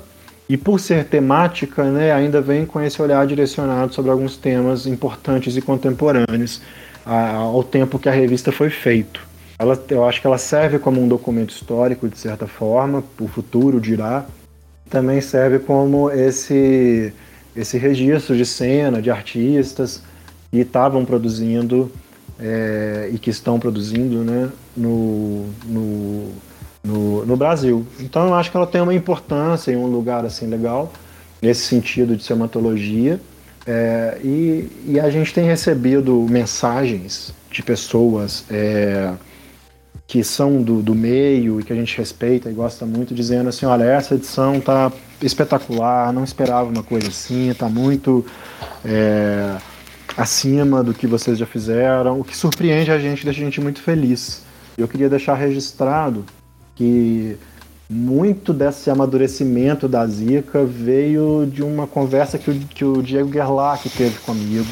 e 0.51 0.57
por 0.57 0.81
ser 0.81 1.05
temática, 1.05 1.89
né, 1.89 2.11
ainda 2.11 2.41
vem 2.41 2.65
com 2.65 2.81
esse 2.81 3.01
olhar 3.01 3.25
direcionado 3.25 3.93
sobre 3.93 4.11
alguns 4.11 4.35
temas 4.35 4.85
importantes 4.85 5.55
e 5.55 5.61
contemporâneos 5.61 6.61
ao 7.05 7.63
tempo 7.63 7.97
que 7.97 8.09
a 8.09 8.11
revista 8.11 8.51
foi 8.51 8.69
feito. 8.69 9.21
Ela, 9.57 9.81
eu 9.89 10.03
acho 10.05 10.19
que 10.19 10.27
ela 10.27 10.37
serve 10.37 10.77
como 10.77 11.01
um 11.01 11.07
documento 11.07 11.51
histórico, 11.51 12.09
de 12.09 12.17
certa 12.17 12.47
forma, 12.47 13.01
o 13.17 13.29
futuro 13.29 13.79
dirá. 13.79 14.25
Também 14.89 15.21
serve 15.21 15.59
como 15.59 16.09
esse, 16.09 17.13
esse 17.55 17.77
registro 17.77 18.35
de 18.35 18.45
cena, 18.45 19.01
de 19.01 19.09
artistas 19.09 20.03
que 20.51 20.57
estavam 20.57 21.05
produzindo 21.05 21.89
é, 22.41 23.09
e 23.13 23.19
que 23.19 23.29
estão 23.29 23.59
produzindo 23.59 24.23
né, 24.23 24.49
no, 24.75 25.45
no 25.65 26.31
no, 26.83 27.25
no 27.25 27.37
Brasil. 27.37 27.85
Então 27.99 28.27
eu 28.27 28.33
acho 28.33 28.49
que 28.49 28.57
ela 28.57 28.67
tem 28.67 28.81
uma 28.81 28.93
importância 28.93 29.71
em 29.71 29.75
um 29.75 29.85
lugar 29.85 30.25
assim 30.25 30.47
legal, 30.47 30.91
nesse 31.41 31.61
sentido 31.61 32.15
de 32.15 32.23
ser 32.23 32.33
uma 32.33 32.45
antologia. 32.45 33.19
É, 33.65 34.17
e, 34.23 34.69
e, 34.87 34.99
a 34.99 35.09
gente 35.11 35.31
tem 35.31 35.45
recebido 35.45 36.25
mensagens 36.27 37.31
de 37.51 37.61
pessoas 37.61 38.43
é, 38.49 39.13
que 40.07 40.23
são 40.23 40.63
do, 40.63 40.81
do 40.81 40.95
meio 40.95 41.59
e 41.59 41.63
que 41.63 41.71
a 41.71 41.75
gente 41.75 41.95
respeita 41.95 42.49
e 42.49 42.53
gosta 42.53 42.87
muito, 42.87 43.13
dizendo 43.13 43.49
assim: 43.49 43.67
olha, 43.67 43.83
essa 43.83 44.15
edição 44.15 44.59
tá 44.59 44.91
espetacular, 45.21 46.11
não 46.11 46.23
esperava 46.23 46.67
uma 46.67 46.81
coisa 46.81 47.09
assim, 47.09 47.53
tá 47.53 47.69
muito 47.69 48.25
é, 48.83 49.57
acima 50.17 50.83
do 50.83 50.93
que 50.93 51.07
vocês 51.07 51.37
já 51.37 51.45
fizeram, 51.45 52.19
o 52.19 52.23
que 52.23 52.35
surpreende 52.35 52.91
a 52.91 52.99
gente, 52.99 53.23
deixa 53.25 53.41
a 53.41 53.43
gente 53.43 53.61
muito 53.61 53.81
feliz. 53.81 54.43
Eu 54.77 54.87
queria 54.87 55.09
deixar 55.09 55.35
registrado 55.35 56.25
que 56.75 57.37
muito 57.89 58.53
desse 58.53 58.89
amadurecimento 58.89 59.87
da 59.87 60.05
Zika 60.07 60.63
veio 60.63 61.45
de 61.45 61.61
uma 61.61 61.85
conversa 61.85 62.37
que 62.37 62.49
o, 62.49 62.59
que 62.59 62.85
o 62.85 63.01
Diego 63.01 63.31
Gerlach 63.31 63.89
teve 63.89 64.17
comigo. 64.19 64.67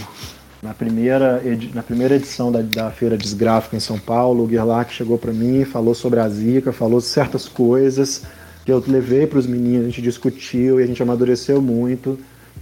Na 0.63 0.73
primeira, 0.73 1.41
na 1.73 1.83
primeira 1.83 2.15
edição 2.15 2.51
da, 2.51 2.61
da 2.61 2.91
Feira 2.91 3.17
Desgráfica 3.17 3.75
em 3.75 3.79
São 3.79 3.97
Paulo, 3.97 4.45
o 4.45 4.49
Gerlach 4.49 4.93
chegou 4.93 5.17
para 5.17 5.31
mim, 5.31 5.63
falou 5.65 5.93
sobre 5.93 6.19
a 6.19 6.29
Zika, 6.29 6.71
falou 6.71 6.99
certas 7.01 7.47
coisas 7.47 8.23
que 8.65 8.71
eu 8.71 8.83
levei 8.87 9.25
para 9.25 9.39
os 9.39 9.47
meninos, 9.47 9.85
a 9.85 9.89
gente 9.89 10.01
discutiu 10.01 10.79
e 10.79 10.83
a 10.83 10.85
gente 10.85 11.01
amadureceu 11.01 11.61
muito. 11.61 12.19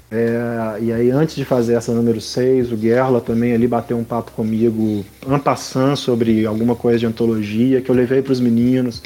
É, 0.09 0.77
e 0.81 0.93
aí, 0.93 1.11
antes 1.11 1.35
de 1.35 1.43
fazer 1.43 1.73
essa 1.73 1.91
número 1.91 2.21
6, 2.21 2.71
o 2.71 2.77
Gerla 2.77 3.19
também 3.19 3.53
ali 3.53 3.67
bateu 3.67 3.97
um 3.97 4.03
papo 4.03 4.31
comigo, 4.31 5.05
ampassando 5.27 5.97
sobre 5.97 6.45
alguma 6.45 6.75
coisa 6.75 6.97
de 6.97 7.05
antologia 7.05 7.81
que 7.81 7.89
eu 7.89 7.95
levei 7.95 8.21
para 8.21 8.31
os 8.31 8.39
meninos. 8.39 9.01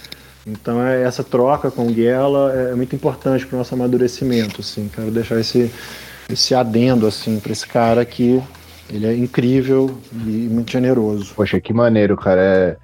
Então 0.46 0.84
é, 0.84 1.04
essa 1.04 1.24
troca 1.24 1.70
com 1.70 1.88
o 1.88 1.92
Guela 1.92 2.52
é 2.54 2.76
muito 2.76 2.96
importante 2.96 3.46
para 3.46 3.56
o 3.56 3.58
nosso 3.60 3.74
amadurecimento. 3.74 4.62
Assim. 4.62 4.90
Quero 4.94 5.12
deixar 5.12 5.40
esse, 5.40 5.72
esse 6.30 6.56
adendo 6.56 7.08
assim 7.08 7.40
para 7.40 7.52
esse 7.52 7.68
cara 7.68 8.04
que 8.04 8.42
ele 8.90 9.06
é 9.06 9.16
incrível 9.16 9.98
e 10.14 10.48
muito 10.50 10.72
generoso. 10.72 11.34
Poxa, 11.36 11.60
que 11.60 11.74
maneiro, 11.74 12.18
cara. 12.18 12.42
É, 12.42 12.78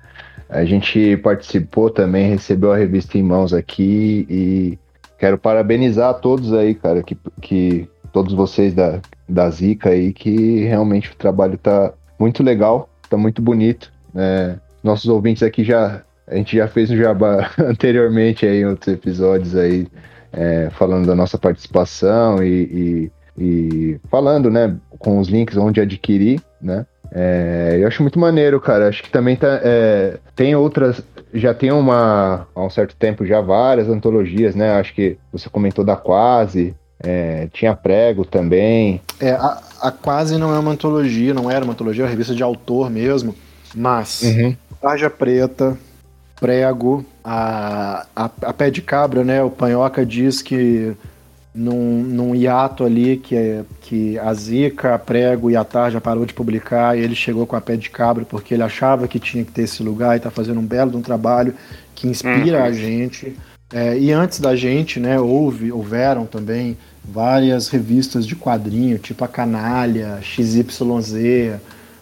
a 0.49 0.63
gente 0.63 1.17
participou 1.17 1.89
também, 1.89 2.29
recebeu 2.29 2.71
a 2.71 2.77
revista 2.77 3.17
em 3.17 3.23
mãos 3.23 3.53
aqui 3.53 4.25
e 4.29 4.79
quero 5.17 5.37
parabenizar 5.37 6.09
a 6.09 6.13
todos 6.13 6.53
aí, 6.53 6.75
cara, 6.75 7.01
que, 7.03 7.17
que 7.41 7.89
todos 8.11 8.33
vocês 8.33 8.73
da, 8.73 8.99
da 9.27 9.49
Zica 9.49 9.89
aí, 9.89 10.13
que 10.13 10.63
realmente 10.63 11.11
o 11.11 11.15
trabalho 11.15 11.57
tá 11.57 11.93
muito 12.19 12.43
legal, 12.43 12.89
tá 13.09 13.17
muito 13.17 13.41
bonito. 13.41 13.91
É, 14.15 14.55
nossos 14.83 15.09
ouvintes 15.09 15.43
aqui 15.43 15.63
já. 15.63 16.01
A 16.27 16.35
gente 16.35 16.57
já 16.57 16.67
fez 16.67 16.91
um 16.91 16.97
jabá 16.97 17.51
anteriormente 17.57 18.45
aí 18.45 18.61
em 18.61 18.65
outros 18.65 18.93
episódios 18.93 19.55
aí, 19.55 19.87
é, 20.33 20.69
falando 20.71 21.07
da 21.07 21.15
nossa 21.15 21.37
participação 21.37 22.43
e, 22.43 22.49
e, 22.49 23.11
e, 23.37 23.99
falando, 24.09 24.49
né, 24.49 24.75
com 24.99 25.19
os 25.19 25.29
links 25.29 25.55
onde 25.55 25.79
adquirir, 25.79 26.41
né? 26.61 26.85
É, 27.11 27.77
eu 27.79 27.87
acho 27.87 28.01
muito 28.01 28.19
maneiro, 28.19 28.59
cara. 28.59 28.89
Acho 28.89 29.03
que 29.03 29.09
também 29.09 29.35
tá, 29.35 29.61
é, 29.63 30.17
tem 30.35 30.55
outras. 30.55 31.01
Já 31.37 31.53
tem 31.53 31.71
uma. 31.71 32.47
Há 32.53 32.63
um 32.63 32.69
certo 32.69 32.95
tempo 32.95 33.25
já 33.25 33.41
várias 33.41 33.87
antologias, 33.87 34.55
né? 34.55 34.79
Acho 34.79 34.93
que 34.93 35.17
você 35.31 35.49
comentou 35.49 35.85
da 35.85 35.95
Quase. 35.95 36.75
É, 36.99 37.47
tinha 37.53 37.75
prego 37.75 38.25
também. 38.25 39.01
É, 39.19 39.31
a, 39.31 39.61
a 39.81 39.91
Quase 39.91 40.37
não 40.37 40.53
é 40.53 40.59
uma 40.59 40.71
antologia, 40.71 41.33
não 41.33 41.49
era 41.49 41.63
uma 41.63 41.73
antologia, 41.73 42.03
é 42.03 42.05
uma 42.05 42.09
revista 42.09 42.33
de 42.33 42.41
autor 42.41 42.89
mesmo. 42.89 43.35
Mas 43.75 44.23
uhum. 44.23 44.55
Tarja 44.81 45.09
Preta, 45.09 45.77
Prego, 46.39 47.05
a, 47.23 48.05
a, 48.15 48.25
a, 48.25 48.53
Pé 48.53 48.69
de 48.69 48.81
Cabra, 48.81 49.23
né? 49.23 49.43
O 49.43 49.49
Panhoca 49.49 50.05
diz 50.05 50.41
que 50.41 50.95
num, 51.53 52.03
num 52.03 52.35
hiato 52.35 52.83
ali 52.83 53.17
que, 53.17 53.35
é, 53.35 53.63
que 53.81 54.17
a 54.19 54.33
Zica, 54.33 54.93
a 54.93 54.99
Prego 54.99 55.49
e 55.49 55.55
a 55.55 55.63
Tarja 55.63 55.99
parou 55.99 56.25
de 56.25 56.33
publicar 56.33 56.97
e 56.97 57.01
ele 57.01 57.15
chegou 57.15 57.47
com 57.47 57.55
a 57.55 57.61
Pé 57.61 57.75
de 57.75 57.89
Cabra 57.89 58.25
porque 58.25 58.53
ele 58.53 58.63
achava 58.63 59.07
que 59.07 59.19
tinha 59.19 59.43
que 59.43 59.51
ter 59.51 59.63
esse 59.63 59.81
lugar 59.81 60.13
e 60.13 60.17
está 60.17 60.29
fazendo 60.29 60.59
um 60.59 60.65
belo 60.65 60.97
um 60.97 61.01
trabalho 61.01 61.53
que 61.95 62.07
inspira 62.07 62.59
uhum. 62.59 62.65
a 62.65 62.71
gente. 62.71 63.35
É, 63.73 63.97
e 63.97 64.11
antes 64.11 64.39
da 64.39 64.55
gente, 64.55 64.99
né, 64.99 65.19
houve, 65.19 65.71
houveram 65.71 66.25
também 66.25 66.77
várias 67.03 67.67
revistas 67.67 68.25
de 68.25 68.35
quadrinho, 68.35 68.97
tipo 68.97 69.23
a 69.25 69.27
Canalha, 69.27 70.19
XYZ, 70.21 71.59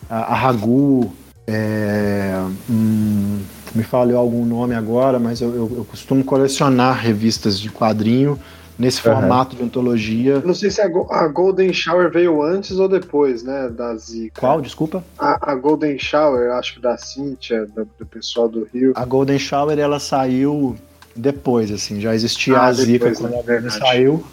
a, 0.09 0.33
a 0.33 0.35
Ragu, 0.35 1.11
é, 1.47 2.33
hum, 2.69 3.39
me 3.73 3.83
falou 3.83 4.17
algum 4.17 4.45
nome 4.45 4.73
agora, 4.73 5.19
mas 5.19 5.41
eu, 5.41 5.49
eu, 5.55 5.71
eu, 5.77 5.85
costumo 5.85 6.23
colecionar 6.23 6.99
revistas 6.99 7.59
de 7.59 7.69
quadrinho 7.69 8.39
nesse 8.78 8.97
uhum. 9.07 9.15
formato 9.15 9.55
de 9.55 9.63
antologia. 9.63 10.41
Não 10.43 10.53
sei 10.53 10.69
se 10.69 10.82
a, 10.82 10.86
a, 10.86 11.28
Golden 11.28 11.71
Shower 11.71 12.11
veio 12.11 12.43
antes 12.43 12.78
ou 12.78 12.88
depois, 12.88 13.43
né, 13.43 13.69
da 13.69 13.95
Zica. 13.95 14.39
Qual, 14.39 14.61
desculpa? 14.61 15.03
A, 15.17 15.51
a 15.51 15.55
Golden 15.55 15.97
Shower, 15.97 16.51
acho 16.53 16.76
que 16.76 16.82
da 16.82 16.97
Cynthia, 16.97 17.65
do, 17.65 17.88
do, 17.97 18.05
pessoal 18.05 18.49
do 18.49 18.67
Rio. 18.73 18.93
A 18.95 19.05
Golden 19.05 19.39
Shower, 19.39 19.78
ela 19.80 19.99
saiu 19.99 20.76
depois, 21.15 21.71
assim, 21.71 22.01
já 22.01 22.13
existia 22.13 22.57
ah, 22.57 22.65
a 22.65 22.73
Zica 22.73 22.91
depois, 22.91 23.19
quando 23.19 23.34
é 23.34 23.39
a 23.39 23.43
Golden 23.43 23.69
saiu, 23.69 24.23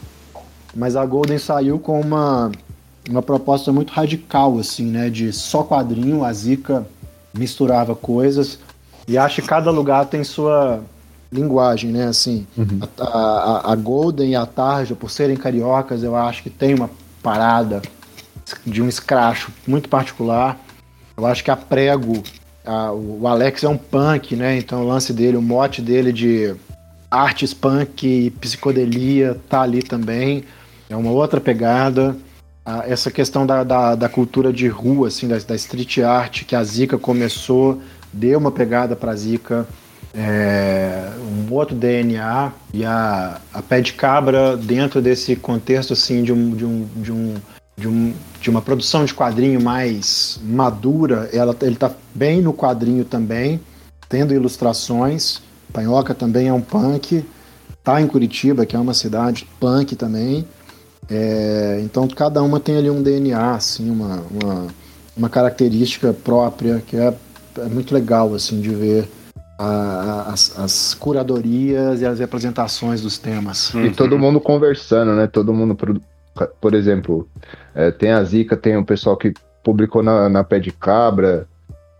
mas 0.74 0.97
a 0.97 1.07
Golden 1.07 1.38
saiu 1.38 1.78
com 1.78 2.01
uma 2.01 2.51
uma 3.11 3.22
proposta 3.22 3.72
muito 3.72 3.93
radical, 3.93 4.59
assim, 4.59 4.86
né? 4.86 5.11
De 5.11 5.32
só 5.32 5.64
quadrinho, 5.64 6.24
a 6.24 6.32
Zica 6.32 6.86
misturava 7.34 7.97
coisas. 7.97 8.59
E 9.09 9.18
acho 9.18 9.43
que 9.43 9.49
cada 9.49 9.70
lugar 9.70 10.07
tem 10.07 10.22
sua 10.22 10.80
linguagem, 11.33 11.91
né? 11.91 12.07
Assim, 12.07 12.47
uhum. 12.57 12.80
a, 12.99 13.05
a, 13.05 13.72
a, 13.72 13.76
Golden 13.76 14.30
e 14.30 14.37
a 14.37 14.45
Tarja, 14.45 14.95
por 14.95 15.11
serem 15.11 15.37
cariocas, 15.37 16.03
eu 16.03 16.14
acho 16.14 16.43
que 16.43 16.51
tem 16.51 16.74
uma 16.74 16.91
parada 17.22 17.80
de 18.66 18.83
um 18.83 18.89
escracho 18.89 19.51
muito 19.66 19.89
particular. 19.89 20.61
Eu 21.16 21.26
acho 21.26 21.43
que 21.43 21.51
a 21.51 21.57
Prego, 21.57 22.22
a, 22.64 22.93
o 22.93 23.26
Alex 23.26 23.64
é 23.64 23.68
um 23.68 23.78
punk, 23.78 24.37
né? 24.37 24.59
Então 24.59 24.83
o 24.83 24.89
lance 24.89 25.12
dele, 25.12 25.37
o 25.37 25.43
mote 25.43 25.80
dele 25.80 26.12
de 26.12 26.55
artes 27.11 27.55
punk 27.55 28.07
e 28.07 28.30
psicodelia 28.30 29.41
tá 29.49 29.62
ali 29.62 29.83
também. 29.83 30.45
É 30.89 30.97
uma 30.97 31.11
outra 31.11 31.41
pegada 31.41 32.16
essa 32.87 33.11
questão 33.11 33.45
da, 33.45 33.64
da, 33.64 33.95
da, 33.95 34.09
cultura 34.09 34.53
de 34.53 34.68
rua, 34.68 35.09
assim, 35.09 35.26
da, 35.26 35.37
da, 35.37 35.55
street 35.57 35.99
art, 35.99 36.45
que 36.45 36.55
a 36.55 36.62
Zika 36.62 36.97
começou, 36.97 37.83
deu 38.12 38.39
uma 38.39 38.53
pegada 38.53 38.95
para 38.95 39.12
a 39.12 39.16
Zika, 39.16 39.66
é, 40.14 41.10
um 41.20 41.52
outro 41.52 41.74
DNA, 41.74 42.52
e 42.72 42.84
a, 42.84 43.40
a 43.52 43.62
pé 43.62 43.80
de 43.80 43.92
cabra, 43.94 44.56
dentro 44.56 45.00
desse 45.00 45.36
contexto 45.36 45.92
assim, 45.92 46.22
de, 46.22 46.32
um, 46.32 46.50
de, 46.54 46.64
um, 46.64 46.88
de, 46.96 47.12
um, 47.12 47.34
de, 47.76 47.88
um, 47.88 48.14
de 48.40 48.50
uma 48.50 48.60
produção 48.60 49.04
de 49.04 49.14
quadrinho 49.14 49.60
mais 49.60 50.38
madura, 50.42 51.28
ela, 51.32 51.56
ele 51.62 51.74
está 51.74 51.90
bem 52.14 52.42
no 52.42 52.52
quadrinho 52.52 53.04
também, 53.04 53.60
tendo 54.08 54.34
ilustrações. 54.34 55.40
Panhoca 55.72 56.14
também 56.14 56.48
é 56.48 56.52
um 56.52 56.60
punk, 56.60 57.24
tá 57.82 58.00
em 58.00 58.06
Curitiba, 58.06 58.66
que 58.66 58.76
é 58.76 58.78
uma 58.78 58.94
cidade 58.94 59.48
punk 59.58 59.96
também. 59.96 60.46
É, 61.10 61.80
então 61.82 62.06
cada 62.06 62.42
uma 62.42 62.60
tem 62.60 62.76
ali 62.76 62.90
um 62.90 63.02
DNA, 63.02 63.54
assim, 63.54 63.90
uma, 63.90 64.22
uma, 64.30 64.66
uma 65.16 65.28
característica 65.28 66.12
própria 66.12 66.82
que 66.86 66.96
é, 66.96 67.12
é, 67.58 67.64
muito 67.64 67.92
legal 67.92 68.34
assim 68.34 68.60
de 68.60 68.70
ver 68.70 69.08
a, 69.62 70.32
as, 70.32 70.58
as, 70.58 70.94
curadorias 70.94 72.00
e 72.00 72.06
as 72.06 72.18
representações 72.18 73.00
dos 73.00 73.18
temas. 73.18 73.72
E 73.74 73.90
todo 73.90 74.18
mundo 74.18 74.40
conversando, 74.40 75.12
né? 75.12 75.26
Todo 75.26 75.54
mundo, 75.54 75.74
por, 75.74 76.00
por 76.60 76.74
exemplo, 76.74 77.28
é, 77.74 77.90
tem 77.90 78.10
a 78.10 78.22
Zica, 78.24 78.56
tem 78.56 78.76
o 78.76 78.84
pessoal 78.84 79.16
que 79.16 79.32
publicou 79.62 80.02
na, 80.02 80.28
na 80.28 80.42
Pé 80.42 80.58
de 80.58 80.72
Cabra, 80.72 81.46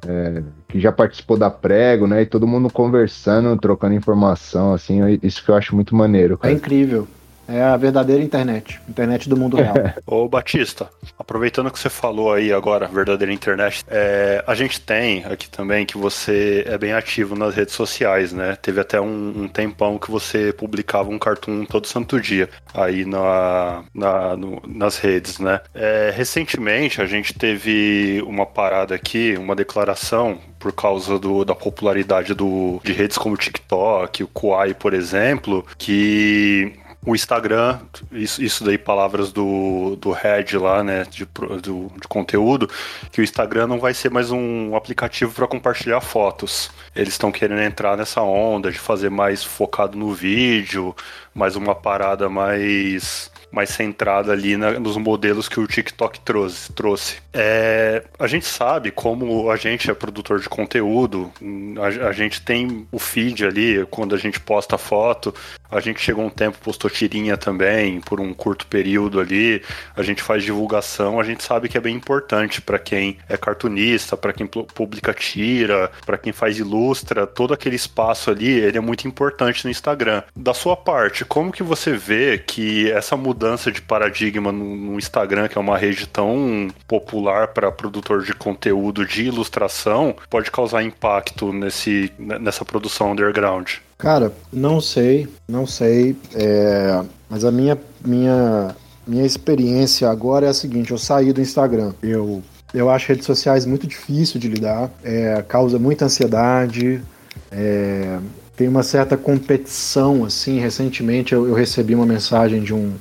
é, 0.07 0.43
que 0.69 0.81
já 0.81 0.91
participou 0.91 1.37
da 1.37 1.51
Prego, 1.51 2.07
né? 2.07 2.23
E 2.23 2.27
todo 2.27 2.47
mundo 2.47 2.69
conversando, 2.71 3.57
trocando 3.57 3.95
informação, 3.95 4.73
assim, 4.73 5.19
isso 5.23 5.45
que 5.45 5.51
eu 5.51 5.55
acho 5.55 5.75
muito 5.75 5.95
maneiro. 5.95 6.37
Cara. 6.39 6.53
É 6.53 6.57
incrível. 6.57 7.07
É 7.53 7.63
a 7.63 7.77
verdadeira 7.77 8.23
internet. 8.23 8.81
Internet 8.89 9.29
do 9.29 9.37
mundo 9.37 9.59
real. 9.59 9.75
Ô, 10.07 10.27
Batista, 10.27 10.89
aproveitando 11.19 11.71
que 11.71 11.79
você 11.79 11.91
falou 11.91 12.33
aí 12.33 12.51
agora, 12.51 12.89
verdadeira 12.89 13.31
internet, 13.31 13.85
é, 13.89 14.43
a 14.47 14.55
gente 14.55 14.81
tem 14.81 15.23
aqui 15.27 15.51
também 15.51 15.85
que 15.85 15.99
você 15.99 16.65
é 16.67 16.79
bem 16.79 16.95
ativo 16.95 17.37
nas 17.37 17.55
redes 17.55 17.75
sociais, 17.75 18.33
né? 18.33 18.57
Teve 18.57 18.81
até 18.81 18.99
um, 18.99 19.43
um 19.43 19.49
tempão 19.49 19.99
que 19.99 20.11
você 20.11 20.51
publicava 20.51 21.11
um 21.11 21.19
cartoon 21.19 21.67
todo 21.67 21.87
santo 21.87 22.19
dia 22.19 22.49
aí 22.73 23.05
na, 23.05 23.85
na 23.95 24.35
no, 24.35 24.63
nas 24.67 24.97
redes, 24.97 25.39
né? 25.39 25.61
É, 25.75 26.11
recentemente 26.15 27.03
a 27.03 27.07
gente 27.07 27.35
teve 27.35 28.23
uma 28.27 28.47
parada 28.47 28.95
aqui, 28.95 29.37
uma 29.39 29.55
declaração 29.55 30.39
por 30.59 30.73
causa 30.73 31.19
do, 31.19 31.45
da 31.45 31.57
popularidade 31.57 32.33
do, 32.35 32.81
de 32.85 32.93
redes 32.93 33.19
como 33.19 33.35
o 33.35 33.39
TikTok, 33.39 34.23
o 34.23 34.29
Kuai, 34.29 34.73
por 34.73 34.95
exemplo, 34.95 35.67
que 35.77 36.73
o 37.05 37.17
Instagram, 37.17 37.81
isso, 38.13 38.41
isso 38.41 38.63
daí 38.65 38.79
palavras 38.79 39.33
do, 39.33 39.97
do 39.97 40.13
head 40.13 40.57
lá, 40.57 40.85
né, 40.85 41.05
de, 41.11 41.25
do, 41.61 41.91
de 42.01 42.07
conteúdo, 42.09 42.71
que 43.11 43.21
o 43.21 43.25
Instagram 43.25 43.67
não 43.67 43.81
vai 43.81 43.93
ser 43.93 44.09
mais 44.09 44.31
um 44.31 44.77
aplicativo 44.77 45.33
para 45.33 45.49
compartilhar 45.49 46.01
fotos. 46.01 46.71
Eles 46.95 47.15
estão 47.15 47.33
querendo 47.33 47.61
entrar 47.61 47.97
nessa 47.97 48.23
onda 48.23 48.71
de 48.71 48.79
fazer 48.79 49.11
mais 49.11 49.43
focado 49.43 49.99
no 49.99 50.15
vídeo, 50.15 50.95
mais 51.35 51.57
uma 51.57 51.75
parada 51.75 52.29
mais 52.29 53.32
mais 53.53 53.69
centrada 53.69 54.33
ali 54.33 54.57
na, 54.57 54.81
nos 54.81 54.97
modelos 54.97 55.49
que 55.49 55.61
o 55.61 55.67
TikTok 55.67 56.21
trouxe. 56.21 56.73
trouxe. 56.73 57.17
É, 57.33 58.03
a 58.19 58.27
gente 58.27 58.47
sabe 58.47 58.91
como 58.91 59.51
a 59.51 59.57
gente 59.57 59.91
é 59.91 59.95
produtor 59.95 60.41
de 60.41 60.49
conteúdo, 60.49 61.31
a, 61.79 62.09
a, 62.09 62.13
gente 62.13 62.41
tem 62.41 62.87
o 62.91 62.99
feed 62.99 63.45
ali, 63.45 63.87
quando 63.91 64.15
a 64.15 64.19
gente 64.19 64.41
posta 64.41 64.79
foto, 64.79 65.35
a 65.71 65.81
gente 65.81 66.01
chegou 66.01 66.25
um 66.25 66.31
tempo, 66.31 66.59
postou 66.59 66.91
tirinha 66.91 67.37
também, 67.37 68.01
por 68.01 68.21
um 68.21 68.33
curto 68.33 68.67
período 68.67 69.21
ali, 69.21 69.63
a 69.95 70.03
gente 70.03 70.23
faz 70.23 70.43
divulgação, 70.43 71.21
a 71.21 71.25
gente 71.25 71.43
sabe 71.43 71.69
que 71.69 71.77
é 71.77 71.81
bem 71.81 71.95
importante 71.95 72.61
para 72.61 72.79
quem 72.79 73.19
é 73.29 73.37
cartunista, 73.37 74.17
para 74.17 74.33
quem 74.33 74.47
publica 74.47 75.13
tira, 75.13 75.91
para 76.07 76.19
quem 76.19 76.33
faz 76.33 76.59
ilustra, 76.59 77.27
todo 77.27 77.53
aquele 77.53 77.77
espaço 77.77 78.31
ali, 78.31 78.51
ele 78.51 78.79
é 78.79 78.81
muito 78.81 79.07
importante 79.07 79.65
no 79.65 79.71
Instagram. 79.71 80.23
Da 80.35 80.55
sua 80.55 80.77
parte, 80.77 81.25
como 81.25 81.53
que 81.53 81.63
você 81.63 81.93
vê 81.93 82.39
que 82.39 82.91
essa 82.91 83.17
mudança 83.17 83.42
mudança 83.43 83.73
de 83.73 83.83
paradigma 83.83 84.53
no, 84.53 84.77
no 84.77 84.99
Instagram, 84.99 85.49
que 85.49 85.59
é 85.59 85.61
uma 85.61 85.77
rede 85.77 86.07
tão 86.07 86.69
popular 86.87 87.49
para 87.49 87.73
produtor 87.73 88.23
de 88.23 88.33
conteúdo 88.33 89.05
de 89.05 89.25
ilustração, 89.25 90.15
pode 90.31 90.51
causar 90.51 90.85
impacto 90.85 91.53
nesse, 91.53 92.13
nessa 92.19 92.65
produção 92.65 93.13
underground? 93.13 93.69
Cara, 93.99 94.33
não 94.53 94.81
sei, 94.81 95.29
não 95.49 95.67
sei. 95.67 96.17
É, 96.35 97.03
mas 97.29 97.45
a 97.45 97.51
minha, 97.51 97.77
minha, 98.05 98.77
minha 99.07 99.27
experiência 99.27 100.09
agora 100.09 100.47
é 100.47 100.49
a 100.49 100.55
seguinte: 100.55 100.93
eu 100.93 100.99
saí 100.99 101.33
do 101.33 101.41
Instagram. 101.41 101.93
Eu, 102.01 102.43
eu 102.73 102.89
acho 102.89 103.09
redes 103.09 103.27
sociais 103.27 103.67
muito 103.67 103.87
difícil 103.87 104.39
de 104.39 104.49
lidar, 104.49 104.89
é, 105.03 105.43
causa 105.49 105.79
muita 105.79 106.05
ansiedade. 106.05 107.03
É, 107.51 108.19
tem 108.57 108.69
uma 108.69 108.83
certa 108.83 109.17
competição, 109.17 110.25
assim. 110.25 110.61
Recentemente 110.61 111.33
eu, 111.33 111.49
eu 111.49 111.55
recebi 111.55 111.95
uma 111.95 112.07
mensagem 112.07 112.61
de 112.63 112.75
um, 112.75 112.93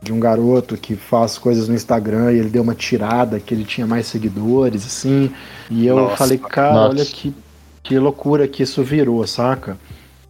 de 0.00 0.12
um 0.12 0.20
garoto 0.20 0.76
que 0.76 0.94
faz 0.94 1.38
coisas 1.38 1.68
no 1.68 1.74
Instagram 1.74 2.32
e 2.32 2.38
ele 2.38 2.48
deu 2.48 2.62
uma 2.62 2.74
tirada 2.74 3.40
que 3.40 3.54
ele 3.54 3.64
tinha 3.64 3.86
mais 3.86 4.06
seguidores, 4.06 4.84
assim. 4.86 5.30
E 5.70 5.86
eu 5.86 5.96
Nossa. 5.96 6.16
falei, 6.16 6.38
cara, 6.38 6.74
Nossa. 6.74 6.88
olha 6.90 7.04
que, 7.04 7.34
que 7.82 7.98
loucura 7.98 8.46
que 8.46 8.62
isso 8.62 8.82
virou, 8.82 9.26
saca? 9.26 9.76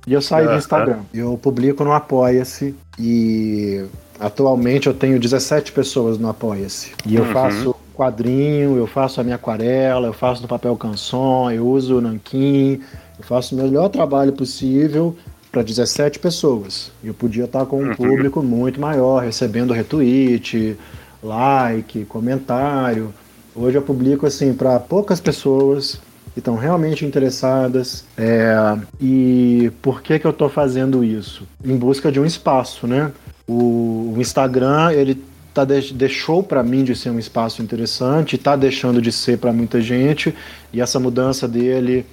E 0.07 0.13
eu 0.13 0.23
saí 0.23 0.47
é, 0.47 0.49
do 0.49 0.57
Instagram. 0.57 1.01
É. 1.13 1.19
Eu 1.19 1.37
publico 1.37 1.83
no 1.83 1.93
Apoia-se 1.93 2.75
e 2.99 3.85
atualmente 4.21 4.87
eu 4.87 4.95
tenho 4.95 5.19
17 5.19 5.73
pessoas 5.73 6.17
no 6.17 6.29
Apoia-se. 6.29 6.93
E 7.05 7.17
eu 7.17 7.25
uhum. 7.25 7.33
faço 7.33 7.77
quadrinho, 7.95 8.77
eu 8.77 8.87
faço 8.87 9.21
a 9.21 9.25
minha 9.25 9.37
aquarela, 9.37 10.07
eu 10.07 10.13
faço 10.13 10.43
no 10.43 10.49
papel 10.49 10.77
canson, 10.77 11.51
eu 11.51 11.67
uso 11.67 11.99
o 11.99 12.01
nanquim, 12.01 12.81
eu 13.19 13.25
faço 13.25 13.55
o 13.55 13.59
melhor 13.59 13.89
trabalho 13.89 14.33
possível 14.33 15.17
para 15.57 15.63
17 15.63 16.19
pessoas. 16.19 16.93
Eu 17.03 17.15
podia 17.15 17.45
estar 17.45 17.65
com 17.65 17.83
um 17.83 17.89
uhum. 17.89 17.95
público 17.95 18.43
muito 18.43 18.79
maior, 18.79 19.23
recebendo 19.23 19.73
retweet, 19.73 20.77
like, 21.23 22.05
comentário. 22.05 23.15
Hoje 23.55 23.79
eu 23.79 23.81
publico 23.81 24.27
assim 24.27 24.53
para 24.53 24.79
poucas 24.79 25.19
pessoas 25.19 25.99
que 26.35 26.41
estão 26.41 26.57
realmente 26.57 27.07
interessadas. 27.07 28.05
É, 28.19 28.55
e 29.01 29.73
por 29.81 30.03
que, 30.03 30.19
que 30.19 30.27
eu 30.27 30.31
estou 30.31 30.51
fazendo 30.51 31.03
isso? 31.03 31.49
Em 31.65 31.75
busca 31.75 32.13
de 32.13 32.21
um 32.21 32.27
espaço, 32.27 32.87
né? 32.87 33.11
O, 33.49 34.13
o 34.15 34.21
Instagram 34.21 34.93
ele 34.93 35.25
tá 35.55 35.65
de, 35.65 35.95
deixou 35.95 36.43
para 36.43 36.63
mim 36.63 36.85
de 36.85 36.95
ser 36.95 37.09
um 37.09 37.19
espaço 37.19 37.63
interessante, 37.63 38.37
está 38.37 38.55
deixando 38.57 39.01
de 39.01 39.11
ser 39.11 39.39
para 39.39 39.55
muita 39.55 39.81
gente, 39.81 40.35
e 40.71 40.83
essa 40.83 41.01
mudança 41.01 41.49
dele 41.49 42.05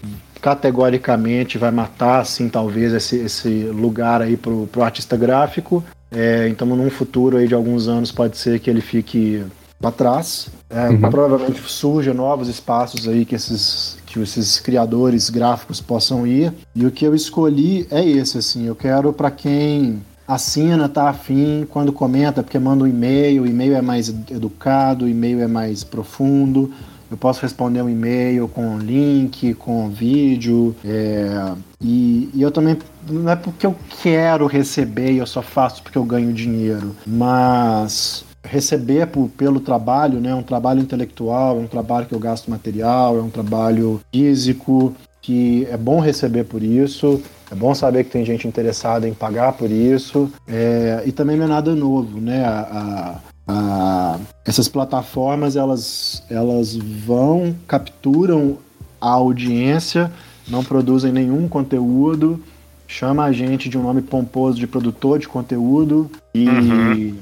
categoricamente 0.44 1.58
vai 1.58 1.72
matar, 1.72 2.20
assim, 2.20 2.50
talvez 2.50 2.91
esse, 2.91 3.16
esse 3.16 3.48
lugar 3.48 4.22
aí 4.22 4.36
pro, 4.36 4.68
pro 4.68 4.84
artista 4.84 5.16
gráfico. 5.16 5.82
É, 6.12 6.50
então, 6.50 6.68
num 6.68 6.89
futuro 6.89 7.38
aí 7.38 7.48
de 7.48 7.56
alguns 7.56 7.88
anos, 7.88 8.12
pode 8.12 8.38
ser 8.38 8.60
que 8.60 8.70
ele 8.70 8.82
fique 8.82 9.41
para 9.80 9.89
trás. 9.89 10.50
É, 10.70 10.89
uhum. 10.89 11.00
Provavelmente 11.10 11.62
surjam 11.66 12.14
novos 12.14 12.50
espaços 12.50 13.08
aí 13.08 13.24
que 13.24 13.36
esses, 13.36 13.98
que 14.06 14.20
esses 14.20 14.60
criadores 14.60 15.30
gráficos 15.30 15.80
possam 15.80 16.28
ir. 16.28 16.52
E 16.76 16.86
o 16.86 16.91
que 16.91 17.06
eu 17.06 17.16
escolhi 17.16 17.88
é 17.89 18.06
esse, 18.06 18.38
assim. 18.38 18.68
Eu 18.68 18.76
quero 18.76 19.14
para 19.14 19.32
quem 19.32 20.02
assina, 20.28 20.89
tá 20.89 21.08
afim, 21.08 21.66
quando 21.70 21.94
comenta, 21.94 22.44
porque 22.44 22.60
manda 22.60 22.84
um 22.84 22.88
e-mail, 22.88 23.44
o 23.44 23.48
e-mail 23.48 23.76
é 23.76 23.82
mais 23.82 24.10
educado, 24.30 25.06
o 25.06 25.08
e-mail 25.08 25.41
é 25.41 25.48
mais 25.48 25.86
profundo. 25.86 26.70
Eu 27.14 27.18
posso 27.18 27.43
responder 27.43 27.80
um 27.80 27.88
e-mail 27.88 28.47
com 28.47 28.80
link, 28.80 29.53
com 29.53 29.88
vídeo. 29.88 30.76
É, 30.84 31.53
e, 31.80 32.28
e, 32.34 32.41
eu 32.41 32.49
também. 32.49 32.76
Não 33.07 33.30
é 33.30 33.36
porque 33.36 33.68
eu 33.68 33.76
quero 34.01 34.47
receber 34.47 35.11
e 35.11 35.20
eu 35.20 35.28
só 35.28 35.43
faço 35.43 35.84
porque 35.84 35.95
eu 35.95 36.03
ganho 36.03 36.34
dinheiro, 36.34 36.95
mas 37.05 38.26
receber 38.43 39.05
por, 39.05 39.30
pelo 39.30 39.59
trabalho, 39.59 40.20
né? 40.20 40.34
Um 40.34 40.41
trabalho 40.41 40.82
intelectual, 40.82 41.57
é 41.57 41.59
um 41.59 41.68
trabalho 41.68 42.07
que 42.07 42.16
eu 42.16 42.20
gasto 42.20 42.49
material, 42.49 43.16
é 43.16 43.22
um 43.22 43.30
trabalho 43.30 44.01
físico, 44.11 44.95
que 45.22 45.68
é 45.70 45.78
bom 45.78 45.99
receber 45.99 46.45
por 46.45 46.64
isso. 46.64 47.22
É 47.51 47.53
bom 47.53 47.76
saber 47.76 48.05
que 48.05 48.09
tem 48.09 48.26
gente 48.26 48.47
interessada 48.47 49.07
em 49.07 49.14
pagar 49.14 49.53
por 49.53 49.70
isso. 49.70 50.32
É, 50.47 51.03
e 51.05 51.11
também 51.11 51.38
não 51.38 51.45
é 51.45 51.47
nada 51.47 51.76
novo, 51.76 52.20
né? 52.20 52.43
A, 52.43 53.20
a, 53.20 53.33
a, 53.48 54.20
essas 54.46 54.68
plataformas 54.68 55.56
elas, 55.56 56.24
elas 56.30 56.76
vão, 56.76 57.56
capturam 57.68 58.58
a 59.00 59.10
audiência, 59.10 60.12
não 60.48 60.64
produzem 60.64 61.12
nenhum 61.12 61.48
conteúdo, 61.48 62.41
chama 62.88 63.26
a 63.26 63.32
gente 63.32 63.70
de 63.70 63.78
um 63.78 63.84
nome 63.84 64.02
pomposo 64.02 64.58
de 64.58 64.68
produtor 64.68 65.20
de 65.20 65.28
conteúdo 65.28 66.10
e. 66.34 66.48
Uhum 66.48 67.18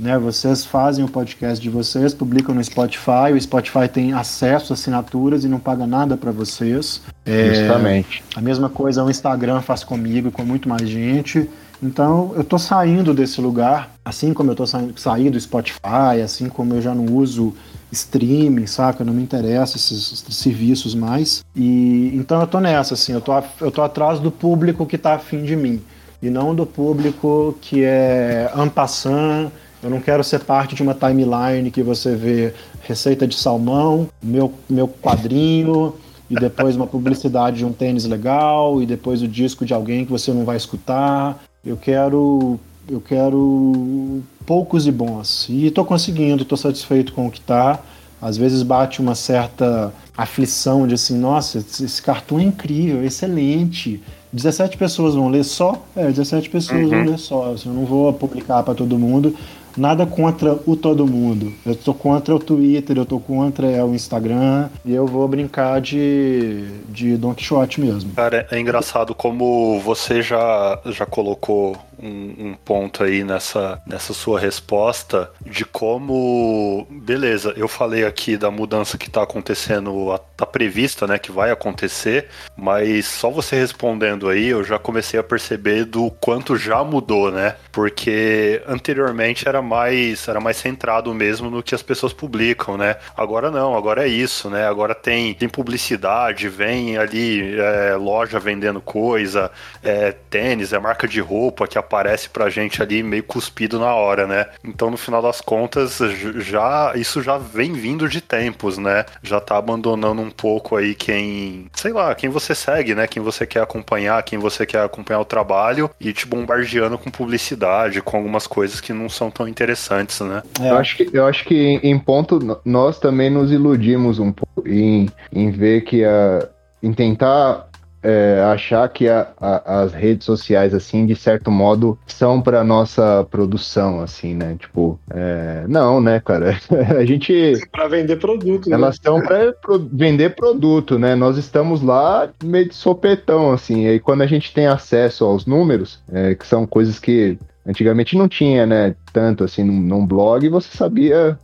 né? 0.00 0.18
Vocês 0.18 0.64
fazem 0.64 1.04
o 1.04 1.08
podcast 1.08 1.62
de 1.62 1.68
vocês, 1.68 2.14
publicam 2.14 2.54
no 2.54 2.64
Spotify, 2.64 3.32
o 3.34 3.40
Spotify 3.40 3.86
tem 3.86 4.14
acesso 4.14 4.72
a 4.72 4.74
assinaturas 4.74 5.44
e 5.44 5.48
não 5.48 5.60
paga 5.60 5.86
nada 5.86 6.16
para 6.16 6.30
vocês. 6.30 7.02
É, 7.26 7.54
Justamente. 7.54 8.24
A 8.34 8.40
mesma 8.40 8.70
coisa 8.70 9.04
o 9.04 9.10
Instagram 9.10 9.60
faz 9.60 9.84
comigo 9.84 10.28
e 10.28 10.30
com 10.30 10.42
muito 10.42 10.68
mais 10.68 10.88
gente. 10.88 11.48
Então 11.82 12.32
eu 12.36 12.44
tô 12.44 12.58
saindo 12.58 13.14
desse 13.14 13.40
lugar, 13.40 13.94
assim 14.04 14.34
como 14.34 14.50
eu 14.50 14.54
tô 14.54 14.66
saindo, 14.66 14.98
saindo 14.98 15.32
do 15.32 15.40
Spotify, 15.40 16.20
assim 16.22 16.48
como 16.48 16.74
eu 16.74 16.82
já 16.82 16.94
não 16.94 17.06
uso 17.16 17.54
streaming, 17.90 18.66
saca? 18.66 19.04
Não 19.04 19.14
me 19.14 19.22
interessa 19.22 19.76
esses, 19.76 20.12
esses, 20.12 20.36
serviços 20.36 20.94
mais. 20.94 21.44
E 21.56 22.12
então 22.14 22.40
eu 22.40 22.46
tô 22.46 22.60
nessa, 22.60 22.94
assim, 22.94 23.12
eu 23.12 23.20
tô, 23.20 23.32
eu 23.60 23.70
tô 23.70 23.82
atrás 23.82 24.20
do 24.20 24.30
público 24.30 24.86
que 24.86 24.98
tá 24.98 25.14
afim 25.14 25.42
de 25.42 25.56
mim. 25.56 25.80
E 26.22 26.28
não 26.28 26.54
do 26.54 26.66
público 26.66 27.56
que 27.60 27.82
é 27.82 28.50
ampassant 28.54 29.50
eu 29.82 29.88
não 29.88 30.00
quero 30.00 30.22
ser 30.22 30.40
parte 30.40 30.74
de 30.74 30.82
uma 30.82 30.94
timeline 30.94 31.70
que 31.70 31.82
você 31.82 32.14
vê 32.14 32.52
receita 32.82 33.26
de 33.26 33.34
salmão, 33.34 34.08
meu, 34.22 34.52
meu 34.68 34.86
quadrinho, 34.86 35.94
e 36.28 36.34
depois 36.34 36.76
uma 36.76 36.86
publicidade 36.86 37.58
de 37.58 37.64
um 37.64 37.72
tênis 37.72 38.04
legal, 38.04 38.82
e 38.82 38.86
depois 38.86 39.22
o 39.22 39.28
disco 39.28 39.64
de 39.64 39.72
alguém 39.72 40.04
que 40.04 40.10
você 40.10 40.32
não 40.32 40.44
vai 40.44 40.56
escutar. 40.56 41.42
Eu 41.64 41.76
quero. 41.76 42.58
Eu 42.88 43.00
quero 43.00 44.22
poucos 44.44 44.86
e 44.86 44.90
bons. 44.90 45.46
E 45.48 45.66
estou 45.66 45.84
conseguindo, 45.84 46.42
estou 46.42 46.58
satisfeito 46.58 47.12
com 47.12 47.26
o 47.26 47.30
que 47.30 47.38
está. 47.38 47.78
Às 48.20 48.36
vezes 48.36 48.62
bate 48.62 49.00
uma 49.00 49.14
certa 49.14 49.92
aflição 50.16 50.86
de 50.86 50.94
assim, 50.94 51.16
nossa, 51.16 51.58
esse 51.58 52.02
cartão 52.02 52.38
é 52.38 52.42
incrível, 52.42 53.02
excelente. 53.04 54.02
17 54.32 54.76
pessoas 54.76 55.14
vão 55.14 55.28
ler 55.28 55.44
só? 55.44 55.82
É, 55.96 56.06
17 56.06 56.50
pessoas 56.50 56.82
uhum. 56.82 56.88
vão 56.88 57.04
ler 57.04 57.18
só. 57.18 57.52
Assim, 57.52 57.68
eu 57.68 57.74
não 57.74 57.84
vou 57.84 58.12
publicar 58.12 58.62
para 58.62 58.74
todo 58.74 58.98
mundo, 58.98 59.34
nada 59.76 60.06
contra 60.06 60.58
o 60.66 60.76
todo 60.76 61.06
mundo. 61.06 61.52
Eu 61.64 61.74
tô 61.74 61.94
contra 61.94 62.34
o 62.34 62.38
Twitter, 62.38 62.96
eu 62.96 63.06
tô 63.06 63.18
contra 63.18 63.66
o 63.84 63.94
Instagram 63.94 64.68
e 64.84 64.94
eu 64.94 65.06
vou 65.06 65.26
brincar 65.28 65.80
de, 65.80 66.64
de 66.88 67.16
Don 67.16 67.34
Quixote 67.34 67.80
mesmo. 67.80 68.12
Cara, 68.14 68.46
é 68.50 68.58
engraçado 68.58 69.14
como 69.14 69.80
você 69.80 70.22
já, 70.22 70.78
já 70.86 71.06
colocou 71.06 71.76
um, 72.02 72.48
um, 72.48 72.54
ponto 72.54 73.04
aí 73.04 73.24
nessa, 73.24 73.80
nessa 73.86 74.12
sua 74.12 74.38
resposta 74.38 75.30
de 75.44 75.64
como, 75.64 76.86
beleza, 76.90 77.52
eu 77.56 77.68
falei 77.68 78.04
aqui 78.04 78.36
da 78.36 78.50
mudança 78.50 78.98
que 78.98 79.06
está 79.06 79.22
acontecendo, 79.22 80.18
tá 80.36 80.46
prevista, 80.46 81.06
né, 81.06 81.18
que 81.18 81.30
vai 81.30 81.50
acontecer, 81.50 82.28
mas 82.56 83.06
só 83.06 83.30
você 83.30 83.56
respondendo 83.56 84.28
aí, 84.28 84.48
eu 84.48 84.64
já 84.64 84.78
comecei 84.78 85.18
a 85.18 85.22
perceber 85.22 85.84
do 85.84 86.10
quanto 86.10 86.56
já 86.56 86.82
mudou, 86.84 87.30
né? 87.30 87.56
Porque 87.72 88.62
anteriormente 88.66 89.48
era 89.48 89.62
mais 89.62 90.26
era 90.28 90.40
mais 90.40 90.56
centrado 90.56 91.12
mesmo 91.14 91.50
no 91.50 91.62
que 91.62 91.74
as 91.74 91.82
pessoas 91.82 92.12
publicam, 92.12 92.76
né? 92.76 92.96
Agora 93.16 93.50
não, 93.50 93.76
agora 93.76 94.04
é 94.04 94.08
isso, 94.08 94.48
né? 94.48 94.66
Agora 94.66 94.94
tem, 94.94 95.34
tem 95.34 95.48
publicidade, 95.48 96.48
vem 96.48 96.96
ali 96.96 97.58
é, 97.58 97.96
loja 97.96 98.38
vendendo 98.38 98.80
coisa, 98.80 99.50
é, 99.82 100.12
tênis, 100.12 100.72
é 100.72 100.78
marca 100.78 101.06
de 101.06 101.20
roupa 101.20 101.66
que 101.66 101.78
aparece 101.90 102.28
pra 102.28 102.48
gente 102.48 102.80
ali 102.80 103.02
meio 103.02 103.24
cuspido 103.24 103.80
na 103.80 103.92
hora, 103.92 104.24
né? 104.24 104.46
Então, 104.62 104.90
no 104.90 104.96
final 104.96 105.20
das 105.20 105.40
contas, 105.40 105.98
já 106.38 106.92
isso 106.94 107.20
já 107.20 107.36
vem 107.36 107.72
vindo 107.72 108.08
de 108.08 108.20
tempos, 108.20 108.78
né? 108.78 109.04
Já 109.20 109.40
tá 109.40 109.56
abandonando 109.56 110.22
um 110.22 110.30
pouco 110.30 110.76
aí 110.76 110.94
quem, 110.94 111.66
sei 111.74 111.92
lá, 111.92 112.14
quem 112.14 112.30
você 112.30 112.54
segue, 112.54 112.94
né? 112.94 113.08
Quem 113.08 113.20
você 113.20 113.44
quer 113.44 113.62
acompanhar, 113.62 114.22
quem 114.22 114.38
você 114.38 114.64
quer 114.64 114.84
acompanhar 114.84 115.20
o 115.20 115.24
trabalho 115.24 115.90
e 116.00 116.12
te 116.12 116.26
bombardeando 116.26 116.96
com 116.96 117.10
publicidade, 117.10 118.00
com 118.00 118.16
algumas 118.16 118.46
coisas 118.46 118.80
que 118.80 118.92
não 118.92 119.08
são 119.08 119.28
tão 119.30 119.48
interessantes, 119.48 120.20
né? 120.20 120.42
É. 120.60 120.70
Eu 120.70 120.76
acho 120.76 120.96
que, 120.96 121.10
eu 121.12 121.26
acho 121.26 121.44
que 121.44 121.80
em 121.82 121.98
ponto 121.98 122.60
nós 122.64 123.00
também 123.00 123.30
nos 123.30 123.50
iludimos 123.50 124.20
um 124.20 124.30
pouco 124.30 124.68
em, 124.68 125.08
em 125.32 125.50
ver 125.50 125.80
que 125.82 126.04
a 126.04 126.48
em 126.82 126.92
tentar 126.92 127.68
é, 128.02 128.40
achar 128.52 128.88
que 128.88 129.08
a, 129.08 129.28
a, 129.40 129.82
as 129.82 129.92
redes 129.92 130.24
sociais, 130.24 130.74
assim, 130.74 131.04
de 131.06 131.14
certo 131.14 131.50
modo, 131.50 131.98
são 132.06 132.40
para 132.40 132.64
nossa 132.64 133.26
produção, 133.30 134.00
assim, 134.00 134.34
né? 134.34 134.56
Tipo, 134.58 134.98
é, 135.10 135.64
não, 135.68 136.00
né, 136.00 136.20
cara? 136.20 136.58
a 136.98 137.04
gente. 137.04 137.52
Para 137.70 137.88
vender 137.88 138.16
produto. 138.16 138.68
Né? 138.68 138.76
Elas 138.76 138.94
estão 138.96 139.20
para 139.20 139.52
pro, 139.52 139.78
vender 139.92 140.34
produto, 140.34 140.98
né? 140.98 141.14
Nós 141.14 141.36
estamos 141.36 141.82
lá 141.82 142.30
meio 142.42 142.68
de 142.68 142.74
sopetão, 142.74 143.52
assim. 143.52 143.84
E 143.84 143.88
aí, 143.88 144.00
quando 144.00 144.22
a 144.22 144.26
gente 144.26 144.52
tem 144.52 144.66
acesso 144.66 145.24
aos 145.24 145.46
números, 145.46 146.02
é, 146.12 146.34
que 146.34 146.46
são 146.46 146.66
coisas 146.66 146.98
que 146.98 147.38
antigamente 147.66 148.16
não 148.16 148.28
tinha, 148.28 148.66
né? 148.66 148.94
Tanto 149.12 149.44
assim, 149.44 149.62
num, 149.62 149.80
num 149.80 150.06
blog, 150.06 150.48
você 150.48 150.76
sabia. 150.76 151.38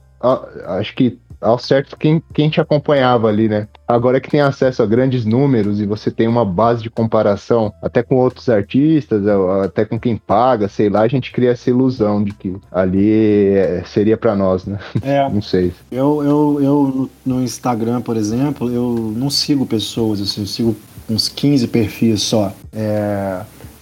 Acho 0.67 0.95
que 0.95 1.19
ao 1.41 1.59
certo 1.59 1.97
quem, 1.97 2.23
quem 2.33 2.49
te 2.49 2.61
acompanhava 2.61 3.29
ali, 3.29 3.49
né? 3.49 3.69
Agora 3.87 4.21
que 4.21 4.31
tem 4.31 4.41
acesso 4.41 4.83
a 4.83 4.87
grandes 4.87 5.25
números 5.25 5.81
e 5.81 5.87
você 5.87 6.11
tem 6.11 6.27
uma 6.27 6.45
base 6.45 6.83
de 6.83 6.91
comparação 6.91 7.73
até 7.83 8.03
com 8.03 8.17
outros 8.17 8.49
artistas, 8.49 9.23
até 9.65 9.85
com 9.85 9.99
quem 9.99 10.17
paga, 10.17 10.69
sei 10.69 10.89
lá, 10.89 11.03
a 11.03 11.09
gente 11.09 11.33
cria 11.33 11.51
essa 11.51 11.71
ilusão 11.71 12.23
de 12.23 12.33
que 12.33 12.57
ali 12.73 13.51
é, 13.53 13.83
seria 13.87 14.17
para 14.17 14.35
nós, 14.35 14.65
né? 14.65 14.79
É. 15.03 15.29
Não 15.31 15.43
sei. 15.43 15.73
Eu, 15.91 16.23
eu, 16.25 16.59
eu 16.63 17.11
no 17.25 17.43
Instagram, 17.43 18.01
por 18.01 18.17
exemplo, 18.17 18.71
eu 18.71 19.13
não 19.17 19.31
sigo 19.31 19.67
pessoas, 19.67 20.21
assim, 20.21 20.41
eu 20.41 20.47
sigo 20.47 20.77
uns 21.09 21.29
15 21.29 21.69
perfis 21.69 22.23
só. 22.23 22.53
É, 22.73 23.41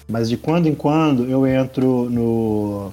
mas 0.08 0.28
de 0.28 0.36
quando 0.36 0.66
em 0.66 0.74
quando 0.74 1.24
eu 1.24 1.46
entro 1.46 2.08
no 2.10 2.92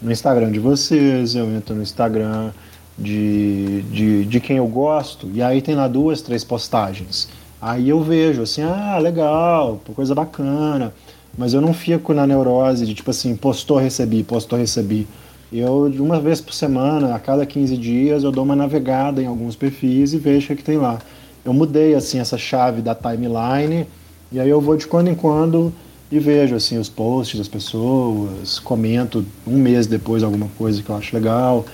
no 0.00 0.12
Instagram 0.12 0.50
de 0.50 0.58
vocês, 0.58 1.34
eu 1.34 1.50
entro 1.54 1.74
no 1.74 1.82
Instagram 1.82 2.50
de, 2.98 3.82
de, 3.82 4.24
de 4.24 4.40
quem 4.40 4.56
eu 4.56 4.66
gosto, 4.66 5.28
e 5.32 5.42
aí 5.42 5.60
tem 5.60 5.74
lá 5.74 5.86
duas, 5.86 6.22
três 6.22 6.42
postagens. 6.42 7.28
Aí 7.60 7.88
eu 7.88 8.02
vejo 8.02 8.42
assim, 8.42 8.62
ah, 8.62 8.98
legal, 8.98 9.80
coisa 9.94 10.14
bacana. 10.14 10.92
Mas 11.36 11.52
eu 11.52 11.60
não 11.60 11.74
fico 11.74 12.14
na 12.14 12.26
neurose 12.26 12.86
de 12.86 12.94
tipo 12.94 13.10
assim, 13.10 13.36
postou, 13.36 13.76
recebi, 13.76 14.22
postou, 14.22 14.58
recebi. 14.58 15.06
Eu, 15.52 15.88
de 15.88 16.00
uma 16.00 16.18
vez 16.18 16.40
por 16.40 16.52
semana, 16.52 17.14
a 17.14 17.18
cada 17.18 17.46
15 17.46 17.76
dias, 17.76 18.24
eu 18.24 18.32
dou 18.32 18.44
uma 18.44 18.56
navegada 18.56 19.22
em 19.22 19.26
alguns 19.26 19.54
perfis 19.54 20.12
e 20.12 20.18
vejo 20.18 20.52
o 20.52 20.56
que, 20.56 20.62
tem 20.62 20.78
lá. 20.78 20.98
Eu 21.44 21.52
mudei 21.52 21.94
assim 21.94 22.18
essa 22.18 22.36
chave 22.36 22.82
da 22.82 22.94
timeline 22.94 23.86
e 24.32 24.40
aí 24.40 24.48
eu 24.48 24.60
vou 24.60 24.76
de 24.76 24.86
quando 24.86 25.08
em 25.08 25.14
quando 25.14 25.72
e 26.10 26.18
vejo 26.18 26.56
assim 26.56 26.78
os 26.78 26.88
posts 26.88 27.38
das 27.38 27.48
pessoas, 27.48 28.58
comento 28.58 29.24
um 29.46 29.56
mês 29.56 29.86
depois 29.86 30.22
alguma 30.22 30.48
coisa 30.58 30.82
que 30.82 30.90
eu 30.90 30.96
acho 30.96 31.14
legal. 31.14 31.64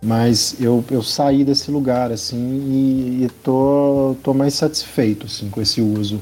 Mas 0.00 0.56
eu, 0.60 0.84
eu 0.90 1.02
saí 1.02 1.44
desse 1.44 1.70
lugar 1.70 2.12
assim 2.12 2.36
e, 2.36 3.24
e 3.24 3.30
tô, 3.42 4.16
tô 4.22 4.32
mais 4.32 4.54
satisfeito 4.54 5.26
assim 5.26 5.50
com 5.50 5.60
esse 5.60 5.80
uso. 5.80 6.20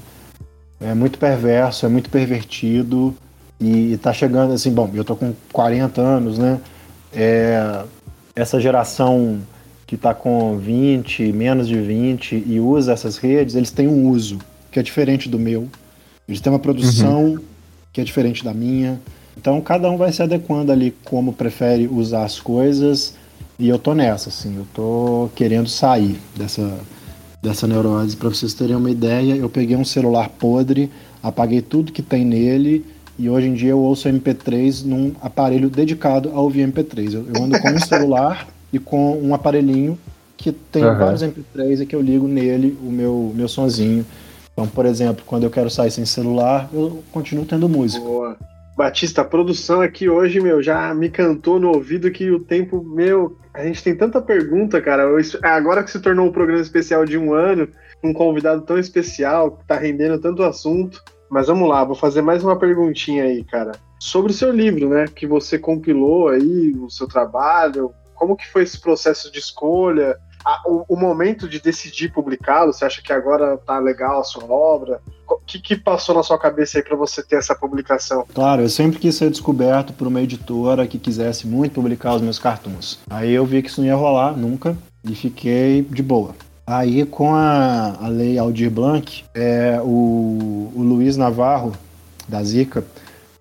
É 0.81 0.95
muito 0.95 1.19
perverso, 1.19 1.85
é 1.85 1.89
muito 1.89 2.09
pervertido 2.11 3.15
e, 3.61 3.93
e 3.93 3.99
tá 3.99 4.13
chegando 4.13 4.53
assim, 4.53 4.73
bom, 4.73 4.91
eu 4.95 5.05
tô 5.05 5.17
com 5.17 5.35
40 5.53 6.01
anos, 6.01 6.39
né? 6.39 6.61
É, 7.13 7.85
essa 8.35 8.61
geração 8.61 9.41
que 9.87 9.95
está 9.95 10.13
com 10.13 10.59
20, 10.59 11.33
menos 11.33 11.69
de 11.69 11.81
20 11.81 12.45
e 12.47 12.61
usa 12.61 12.93
essas 12.93 13.17
redes, 13.17 13.55
eles 13.55 13.71
têm 13.71 13.87
um 13.87 14.09
uso 14.09 14.39
que 14.71 14.79
é 14.79 14.83
diferente 14.83 15.29
do 15.29 15.39
meu. 15.39 15.69
Eles 16.29 16.41
têm 16.41 16.53
uma 16.53 16.59
produção 16.59 17.25
uhum. 17.25 17.39
que 17.93 18.01
é 18.01 18.05
diferente 18.05 18.45
da 18.45 18.53
minha. 18.53 19.01
Então 19.37 19.61
cada 19.61 19.91
um 19.91 19.97
vai 19.97 20.13
se 20.13 20.23
adequando 20.23 20.73
ali 20.73 20.95
como 21.05 21.33
prefere 21.33 21.87
usar 21.87 22.25
as 22.25 22.41
coisas. 22.41 23.15
E 23.59 23.69
eu 23.69 23.79
tô 23.79 23.95
nessa, 23.95 24.29
assim, 24.29 24.57
eu 24.57 24.67
tô 24.75 25.31
querendo 25.35 25.69
sair 25.69 26.19
dessa, 26.37 26.79
dessa 27.43 27.67
neurose. 27.67 28.17
Para 28.17 28.29
vocês 28.29 28.53
terem 28.53 28.77
uma 28.77 28.91
ideia, 28.91 29.35
eu 29.35 29.49
peguei 29.49 29.77
um 29.77 29.85
celular 29.85 30.29
podre, 30.29 30.91
apaguei 31.23 31.63
tudo 31.63 31.93
que 31.93 32.03
tem 32.03 32.25
nele 32.25 32.85
e 33.19 33.31
hoje 33.31 33.49
em 33.49 33.55
dia 33.55 33.71
eu 33.71 33.79
ouço 33.79 34.09
MP3 34.09 34.85
num 34.85 35.15
aparelho 35.23 35.71
dedicado 35.71 36.31
a 36.35 36.41
ouvir 36.41 36.69
MP3. 36.69 37.15
Eu, 37.15 37.27
eu 37.35 37.43
ando 37.43 37.59
com 37.59 37.71
um 37.71 37.79
celular 37.79 38.47
e 38.71 38.79
com 38.79 39.19
um 39.19 39.35
aparelhinho 39.35 39.99
que 40.37 40.53
tem 40.53 40.85
uhum. 40.85 40.99
vários 40.99 41.23
MP3 41.23 41.81
e 41.81 41.87
que 41.87 41.97
eu 41.97 42.03
ligo 42.03 42.29
nele 42.29 42.77
o 42.83 42.91
meu, 42.91 43.33
meu 43.35 43.49
sonzinho. 43.49 44.05
Então, 44.53 44.67
por 44.67 44.85
exemplo, 44.85 45.25
quando 45.27 45.45
eu 45.45 45.51
quero 45.51 45.71
sair 45.71 45.91
sem 45.91 46.05
celular, 46.05 46.69
eu 46.73 47.03
continuo 47.11 47.47
tendo 47.47 47.69
música. 47.69 48.05
Boa. 48.05 48.37
Batista, 48.77 49.23
a 49.23 49.25
produção 49.25 49.81
aqui 49.81 50.07
hoje, 50.07 50.39
meu, 50.39 50.63
já 50.63 50.93
me 50.95 51.09
cantou 51.09 51.59
no 51.59 51.69
ouvido 51.69 52.11
que 52.11 52.31
o 52.31 52.39
tempo, 52.39 52.85
meu, 52.85 53.39
a 53.57 53.65
gente 53.65 53.83
tem 53.83 53.97
tanta 53.97 54.21
pergunta, 54.21 54.83
cara. 54.83 55.05
Agora 55.43 55.83
que 55.83 55.91
se 55.91 55.99
tornou 55.99 56.27
um 56.27 56.33
programa 56.33 56.61
especial 56.61 57.07
de 57.07 57.17
um 57.17 57.33
ano, 57.33 57.67
um 58.05 58.13
convidado 58.13 58.61
tão 58.63 58.79
especial, 58.79 59.53
que 59.53 59.67
tá 59.67 59.77
rendendo 59.77 60.21
tanto 60.21 60.43
assunto. 60.43 61.03
Mas 61.31 61.47
vamos 61.47 61.67
lá, 61.67 61.83
vou 61.83 61.97
fazer 61.97 62.21
mais 62.21 62.45
uma 62.45 62.59
perguntinha 62.59 63.25
aí, 63.25 63.43
cara. 63.45 63.73
Sobre 63.99 64.31
o 64.31 64.35
seu 64.35 64.53
livro, 64.53 64.91
né? 64.91 65.07
Que 65.07 65.27
você 65.27 65.59
compilou 65.59 66.29
aí, 66.29 66.75
o 66.79 66.91
seu 66.91 67.09
trabalho. 67.09 67.93
Como 68.15 68.37
que 68.37 68.47
foi 68.47 68.63
esse 68.63 68.79
processo 68.79 69.33
de 69.33 69.39
escolha? 69.39 70.19
o, 70.65 70.97
momento 70.97 71.49
de 71.49 71.61
decidir 71.61 72.13
publicá-lo? 72.13 72.73
Você 72.73 72.85
acha 72.85 73.03
que 73.03 73.13
agora 73.13 73.59
tá 73.59 73.79
legal 73.81 74.21
a 74.21 74.25
sua 74.25 74.45
obra? 74.45 75.01
O 75.29 75.39
que, 75.47 75.61
que 75.61 75.77
passou 75.77 76.15
na 76.15 76.23
sua 76.23 76.39
cabeça 76.39 76.79
aí 76.79 76.85
para 76.85 76.97
você 76.97 77.23
ter 77.23 77.37
essa 77.37 77.55
publicação? 77.55 78.25
Claro, 78.35 78.63
eu 78.63 78.69
sempre 78.69 78.99
quis 78.99 79.15
ser 79.15 79.31
descoberto 79.31 79.93
por 79.93 80.07
uma 80.07 80.21
editora 80.21 80.87
que 80.87 80.99
quisesse 80.99 81.47
muito 81.47 81.75
publicar 81.75 82.15
os 82.15 82.23
meus 82.23 82.39
cartoons. 82.39 82.99
Aí 83.09 83.33
eu 83.33 83.45
vi 83.45 83.63
que 83.63 83.69
isso 83.69 83.81
não 83.81 83.89
ia 83.89 83.95
rolar 83.95 84.37
nunca 84.37 84.77
e 85.05 85.15
fiquei 85.15 85.83
de 85.83 86.03
boa. 86.03 86.35
Aí, 86.67 87.05
com 87.07 87.33
a, 87.33 87.97
a 88.01 88.09
lei 88.09 88.39
Aldir 88.39 88.71
Blanc, 88.71 89.25
é, 89.35 89.81
o, 89.83 90.73
o 90.75 90.83
Luiz 90.83 91.17
Navarro, 91.17 91.73
da 92.29 92.43
Zica, 92.43 92.85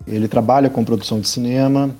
ele 0.06 0.28
trabalha 0.28 0.70
com 0.70 0.84
produção 0.84 1.18
de 1.18 1.28
cinema 1.28 1.90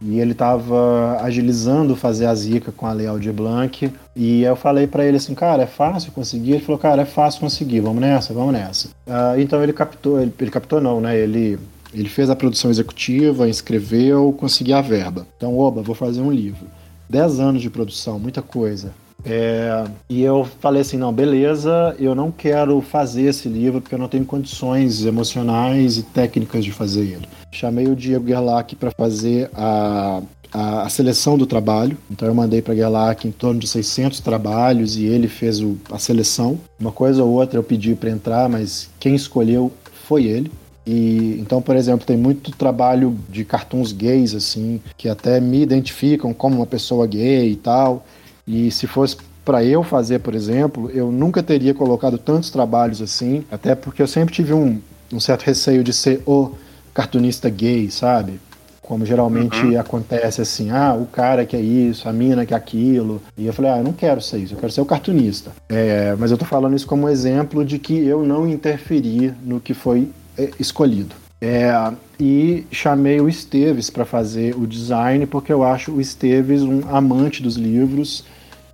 e 0.00 0.20
ele 0.20 0.32
estava 0.32 1.20
agilizando 1.20 1.96
fazer 1.96 2.26
a 2.26 2.34
Zica 2.34 2.70
com 2.70 2.86
a 2.86 2.92
lei 2.92 3.06
Aldir 3.06 3.32
Blanc. 3.32 3.92
E 4.14 4.42
eu 4.42 4.54
falei 4.54 4.86
para 4.86 5.04
ele 5.04 5.16
assim, 5.16 5.34
cara, 5.34 5.64
é 5.64 5.66
fácil 5.66 6.12
conseguir? 6.12 6.52
Ele 6.52 6.64
falou, 6.64 6.78
cara, 6.78 7.02
é 7.02 7.04
fácil 7.04 7.40
conseguir, 7.40 7.80
vamos 7.80 8.00
nessa, 8.00 8.32
vamos 8.32 8.52
nessa. 8.52 8.88
Uh, 9.06 9.38
então 9.38 9.62
ele 9.62 9.72
captou, 9.72 10.20
ele, 10.20 10.32
ele 10.38 10.50
captou 10.50 10.80
não, 10.80 11.00
né? 11.00 11.18
Ele 11.18 11.58
ele 11.92 12.08
fez 12.08 12.28
a 12.28 12.36
produção 12.36 12.70
executiva, 12.70 13.48
inscreveu, 13.48 14.32
conseguiu 14.38 14.76
a 14.76 14.82
verba. 14.82 15.26
Então, 15.36 15.56
oba, 15.56 15.82
vou 15.82 15.94
fazer 15.94 16.20
um 16.20 16.30
livro. 16.30 16.66
Dez 17.08 17.40
anos 17.40 17.62
de 17.62 17.70
produção, 17.70 18.18
muita 18.18 18.42
coisa. 18.42 18.92
É, 19.24 19.84
e 20.08 20.22
eu 20.22 20.44
falei 20.60 20.82
assim, 20.82 20.96
não, 20.96 21.12
beleza, 21.12 21.94
eu 21.98 22.14
não 22.14 22.30
quero 22.30 22.80
fazer 22.80 23.22
esse 23.22 23.48
livro 23.48 23.80
porque 23.80 23.94
eu 23.94 23.98
não 23.98 24.08
tenho 24.08 24.24
condições 24.24 25.04
emocionais 25.04 25.98
e 25.98 26.02
técnicas 26.02 26.64
de 26.64 26.72
fazer 26.72 27.00
ele. 27.00 27.28
Chamei 27.50 27.86
o 27.86 27.96
Diego 27.96 28.28
Gerlach 28.28 28.76
para 28.76 28.90
fazer 28.90 29.50
a, 29.54 30.22
a, 30.52 30.82
a, 30.82 30.88
seleção 30.88 31.36
do 31.36 31.46
trabalho. 31.46 31.96
Então 32.10 32.28
eu 32.28 32.34
mandei 32.34 32.62
para 32.62 32.74
Gerlach 32.74 33.26
em 33.26 33.32
torno 33.32 33.58
de 33.58 33.66
600 33.66 34.20
trabalhos 34.20 34.96
e 34.96 35.04
ele 35.04 35.28
fez 35.28 35.60
o, 35.60 35.76
a 35.90 35.98
seleção. 35.98 36.58
Uma 36.78 36.92
coisa 36.92 37.22
ou 37.22 37.30
outra 37.32 37.58
eu 37.58 37.64
pedi 37.64 37.94
para 37.94 38.10
entrar, 38.10 38.48
mas 38.48 38.88
quem 39.00 39.14
escolheu 39.14 39.72
foi 40.06 40.24
ele. 40.24 40.50
E, 40.86 41.36
então, 41.38 41.60
por 41.60 41.76
exemplo, 41.76 42.06
tem 42.06 42.16
muito 42.16 42.50
trabalho 42.50 43.14
de 43.28 43.44
cartoons 43.44 43.92
gays, 43.92 44.34
assim, 44.34 44.80
que 44.96 45.06
até 45.06 45.38
me 45.38 45.60
identificam 45.60 46.32
como 46.32 46.56
uma 46.56 46.66
pessoa 46.66 47.06
gay 47.06 47.50
e 47.50 47.56
tal. 47.56 48.06
E 48.48 48.70
se 48.70 48.86
fosse 48.86 49.18
para 49.44 49.62
eu 49.62 49.82
fazer, 49.82 50.20
por 50.20 50.34
exemplo, 50.34 50.90
eu 50.90 51.12
nunca 51.12 51.42
teria 51.42 51.74
colocado 51.74 52.16
tantos 52.16 52.50
trabalhos 52.50 53.02
assim, 53.02 53.44
até 53.50 53.74
porque 53.74 54.00
eu 54.00 54.06
sempre 54.06 54.34
tive 54.34 54.54
um, 54.54 54.80
um 55.12 55.20
certo 55.20 55.42
receio 55.42 55.84
de 55.84 55.92
ser 55.92 56.22
o 56.26 56.52
cartunista 56.94 57.50
gay, 57.50 57.90
sabe? 57.90 58.40
Como 58.80 59.04
geralmente 59.04 59.58
uhum. 59.60 59.78
acontece 59.78 60.40
assim, 60.40 60.70
ah, 60.70 60.94
o 60.94 61.04
cara 61.04 61.44
que 61.44 61.54
é 61.54 61.60
isso, 61.60 62.08
a 62.08 62.12
mina 62.12 62.46
que 62.46 62.54
é 62.54 62.56
aquilo. 62.56 63.20
E 63.36 63.46
eu 63.46 63.52
falei, 63.52 63.70
ah, 63.70 63.78
eu 63.78 63.84
não 63.84 63.92
quero 63.92 64.22
ser 64.22 64.38
isso, 64.38 64.54
eu 64.54 64.58
quero 64.58 64.72
ser 64.72 64.80
o 64.80 64.86
cartunista. 64.86 65.50
É, 65.68 66.16
mas 66.18 66.30
eu 66.30 66.38
tô 66.38 66.46
falando 66.46 66.74
isso 66.74 66.86
como 66.86 67.06
exemplo 67.06 67.62
de 67.66 67.78
que 67.78 67.98
eu 67.98 68.24
não 68.24 68.48
interferi 68.48 69.32
no 69.44 69.60
que 69.60 69.74
foi 69.74 70.10
é, 70.38 70.50
escolhido. 70.58 71.14
É, 71.40 71.70
e 72.18 72.66
chamei 72.72 73.20
o 73.20 73.28
Esteves 73.28 73.90
para 73.90 74.04
fazer 74.04 74.56
o 74.56 74.66
design, 74.66 75.26
porque 75.26 75.52
eu 75.52 75.62
acho 75.62 75.92
o 75.92 76.00
Esteves 76.00 76.62
um 76.62 76.80
amante 76.90 77.42
dos 77.42 77.56
livros 77.56 78.24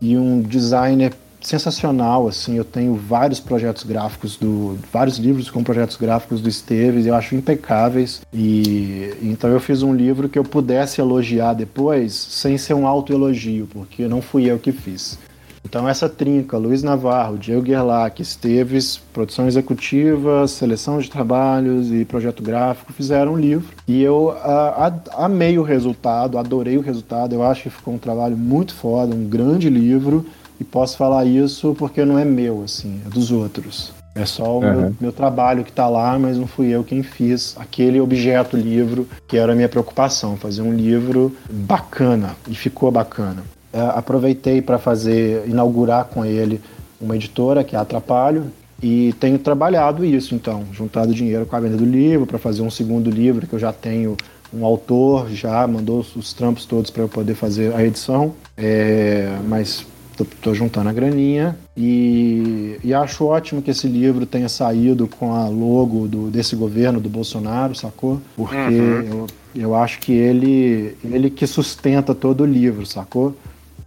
e 0.04 0.18
um 0.18 0.42
designer 0.42 1.14
sensacional, 1.40 2.28
assim, 2.28 2.56
eu 2.56 2.64
tenho 2.64 2.94
vários 2.94 3.40
projetos 3.40 3.84
gráficos 3.84 4.36
do 4.36 4.78
vários 4.92 5.18
livros 5.18 5.50
com 5.50 5.62
projetos 5.62 5.96
gráficos 5.96 6.40
do 6.40 6.48
Esteves, 6.48 7.06
eu 7.06 7.14
acho 7.14 7.34
impecáveis 7.34 8.22
e 8.32 9.14
então 9.22 9.50
eu 9.50 9.60
fiz 9.60 9.82
um 9.82 9.94
livro 9.94 10.28
que 10.28 10.38
eu 10.38 10.44
pudesse 10.44 11.00
elogiar 11.00 11.54
depois 11.54 12.12
sem 12.14 12.56
ser 12.56 12.74
um 12.74 12.86
autoelogio, 12.86 13.68
porque 13.72 14.06
não 14.08 14.22
fui 14.22 14.44
eu 14.44 14.58
que 14.58 14.72
fiz. 14.72 15.18
Então 15.64 15.88
essa 15.88 16.08
trinca, 16.08 16.56
Luiz 16.56 16.82
Navarro, 16.82 17.38
Diego 17.38 17.66
Gerlach, 17.66 18.20
Esteves, 18.20 19.00
produção 19.12 19.48
executiva, 19.48 20.46
seleção 20.46 20.98
de 20.98 21.10
trabalhos 21.10 21.90
e 21.90 22.04
projeto 22.04 22.42
gráfico 22.42 22.92
fizeram 22.92 23.32
um 23.32 23.36
livro. 23.36 23.74
E 23.88 24.02
eu 24.02 24.30
a, 24.30 24.86
a, 24.86 25.24
amei 25.24 25.58
o 25.58 25.62
resultado, 25.62 26.38
adorei 26.38 26.76
o 26.76 26.82
resultado, 26.82 27.34
eu 27.34 27.42
acho 27.42 27.64
que 27.64 27.70
ficou 27.70 27.94
um 27.94 27.98
trabalho 27.98 28.36
muito 28.36 28.74
foda, 28.74 29.14
um 29.14 29.28
grande 29.28 29.68
livro. 29.68 30.24
E 30.60 30.62
posso 30.62 30.96
falar 30.96 31.24
isso 31.24 31.74
porque 31.76 32.04
não 32.04 32.16
é 32.16 32.24
meu, 32.24 32.62
assim, 32.62 33.00
é 33.04 33.08
dos 33.08 33.32
outros. 33.32 33.92
É 34.14 34.24
só 34.24 34.44
o 34.44 34.62
uhum. 34.62 34.76
meu, 34.76 34.96
meu, 35.00 35.12
trabalho 35.12 35.64
que 35.64 35.70
está 35.70 35.88
lá, 35.88 36.16
mas 36.16 36.38
não 36.38 36.46
fui 36.46 36.68
eu 36.68 36.84
quem 36.84 37.02
fiz 37.02 37.56
aquele 37.58 38.00
objeto 38.00 38.56
livro 38.56 39.08
que 39.26 39.36
era 39.36 39.52
a 39.52 39.56
minha 39.56 39.68
preocupação, 39.68 40.36
fazer 40.36 40.62
um 40.62 40.72
livro 40.72 41.36
bacana 41.50 42.36
e 42.48 42.54
ficou 42.54 42.92
bacana. 42.92 43.42
É, 43.74 43.80
aproveitei 43.98 44.62
para 44.62 44.78
fazer, 44.78 45.42
inaugurar 45.48 46.04
com 46.04 46.24
ele 46.24 46.60
uma 47.00 47.16
editora 47.16 47.64
que 47.64 47.74
é 47.74 47.78
Atrapalho 47.78 48.46
e 48.80 49.12
tenho 49.18 49.36
trabalhado 49.36 50.04
isso 50.04 50.32
então, 50.32 50.64
juntado 50.72 51.12
dinheiro 51.12 51.44
com 51.44 51.56
a 51.56 51.60
venda 51.60 51.76
do 51.76 51.84
livro 51.84 52.24
para 52.24 52.38
fazer 52.38 52.62
um 52.62 52.70
segundo 52.70 53.10
livro 53.10 53.48
que 53.48 53.52
eu 53.52 53.58
já 53.58 53.72
tenho 53.72 54.16
um 54.52 54.64
autor 54.64 55.28
já 55.30 55.66
mandou 55.66 56.06
os 56.14 56.32
trampos 56.32 56.64
todos 56.64 56.88
para 56.88 57.02
eu 57.02 57.08
poder 57.08 57.34
fazer 57.34 57.74
a 57.74 57.84
edição, 57.84 58.32
é, 58.56 59.36
mas 59.48 59.84
Estou 60.22 60.54
juntando 60.54 60.88
a 60.88 60.92
graninha 60.92 61.56
e, 61.76 62.78
e, 62.84 62.94
acho 62.94 63.24
ótimo 63.24 63.60
que 63.60 63.72
esse 63.72 63.88
livro 63.88 64.24
tenha 64.24 64.48
saído 64.48 65.08
com 65.08 65.34
a 65.34 65.48
logo 65.48 66.06
do, 66.06 66.30
desse 66.30 66.54
governo 66.54 67.00
do 67.00 67.08
Bolsonaro, 67.08 67.74
sacou? 67.74 68.20
Porque 68.36 68.56
uhum. 68.56 69.02
eu, 69.02 69.26
eu 69.56 69.74
acho 69.74 69.98
que 69.98 70.12
ele, 70.12 70.96
ele 71.02 71.30
que 71.30 71.48
sustenta 71.48 72.14
todo 72.14 72.42
o 72.42 72.46
livro, 72.46 72.86
sacou? 72.86 73.34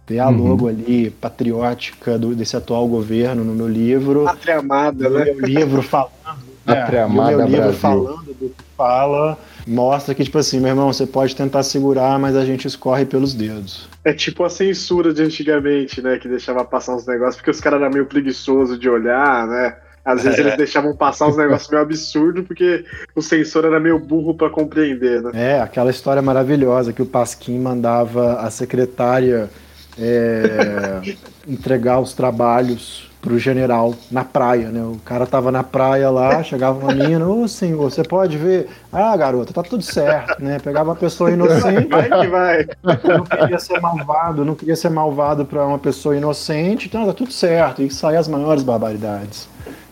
Ter 0.08 0.20
a 0.20 0.30
logo 0.30 0.64
uhum. 0.64 0.70
ali 0.70 1.10
patriótica 1.10 2.18
do, 2.18 2.34
desse 2.34 2.56
atual 2.56 2.88
governo 2.88 3.44
no 3.44 3.54
meu 3.54 3.68
livro. 3.68 4.24
Pátria 4.24 4.58
amada, 4.58 5.10
né? 5.10 5.24
Meu 5.26 5.40
livro 5.46 5.82
falando. 5.82 6.12
Pátria 6.64 6.98
é, 6.98 7.02
amada 7.02 7.36
meu 7.36 7.46
livro 7.46 7.60
Brasil. 7.60 7.78
falando 7.78 8.24
do 8.24 8.48
que 8.48 8.64
fala. 8.74 9.38
mostra 9.66 10.14
que, 10.14 10.24
tipo 10.24 10.38
assim, 10.38 10.60
meu 10.60 10.70
irmão, 10.70 10.90
você 10.90 11.06
pode 11.06 11.36
tentar 11.36 11.62
segurar, 11.62 12.18
mas 12.18 12.36
a 12.36 12.44
gente 12.44 12.66
escorre 12.66 13.04
pelos 13.04 13.34
dedos. 13.34 13.86
É 14.02 14.14
tipo 14.14 14.44
a 14.44 14.48
censura 14.48 15.12
de 15.12 15.22
antigamente, 15.22 16.00
né? 16.00 16.16
Que 16.16 16.26
deixava 16.26 16.64
passar 16.64 16.96
uns 16.96 17.06
negócios, 17.06 17.36
porque 17.36 17.50
os 17.50 17.60
caras 17.60 17.78
eram 17.78 17.92
meio 17.92 18.06
preguiçosos 18.06 18.78
de 18.78 18.88
olhar, 18.88 19.46
né? 19.46 19.76
Às 20.02 20.22
vezes 20.22 20.38
é. 20.38 20.42
eles 20.42 20.56
deixavam 20.56 20.96
passar 20.96 21.28
uns 21.28 21.36
negócios 21.36 21.68
meio 21.68 21.82
absurdos, 21.82 22.46
porque 22.46 22.82
o 23.14 23.20
sensor 23.20 23.66
era 23.66 23.78
meio 23.78 23.98
burro 23.98 24.34
para 24.34 24.48
compreender, 24.48 25.20
né? 25.20 25.32
É, 25.34 25.60
aquela 25.60 25.90
história 25.90 26.22
maravilhosa 26.22 26.94
que 26.94 27.02
o 27.02 27.06
Pasquim 27.06 27.58
mandava 27.58 28.40
a 28.40 28.50
secretária 28.50 29.50
é, 29.98 31.14
entregar 31.46 32.00
os 32.00 32.12
trabalhos 32.12 33.08
pro 33.20 33.38
general 33.38 33.94
na 34.10 34.24
praia, 34.24 34.68
né? 34.68 34.80
O 34.82 34.98
cara 35.04 35.26
tava 35.26 35.50
na 35.50 35.64
praia 35.64 36.08
lá, 36.08 36.42
chegava 36.42 36.78
uma 36.78 36.94
menina, 36.94 37.26
ô 37.26 37.48
senhor, 37.48 37.90
você 37.90 38.02
pode 38.02 38.36
ver? 38.36 38.68
Ah, 38.92 39.16
garota, 39.16 39.52
tá 39.52 39.62
tudo 39.62 39.82
certo, 39.82 40.42
né? 40.42 40.58
Pegava 40.58 40.90
uma 40.90 40.96
pessoa 40.96 41.30
inocente. 41.30 41.88
Vai 41.88 42.08
que 42.08 42.26
vai. 42.28 42.66
Não 42.82 43.24
queria 43.24 43.58
ser 43.58 43.80
malvado, 43.80 44.44
não 44.44 44.54
queria 44.54 44.76
ser 44.76 44.90
malvado 44.90 45.44
para 45.44 45.66
uma 45.66 45.78
pessoa 45.78 46.16
inocente, 46.16 46.86
então 46.86 47.04
tá 47.06 47.12
tudo 47.12 47.32
certo. 47.32 47.82
E 47.82 47.90
sair 47.90 48.16
as 48.16 48.28
maiores 48.28 48.62
barbaridades. 48.62 49.48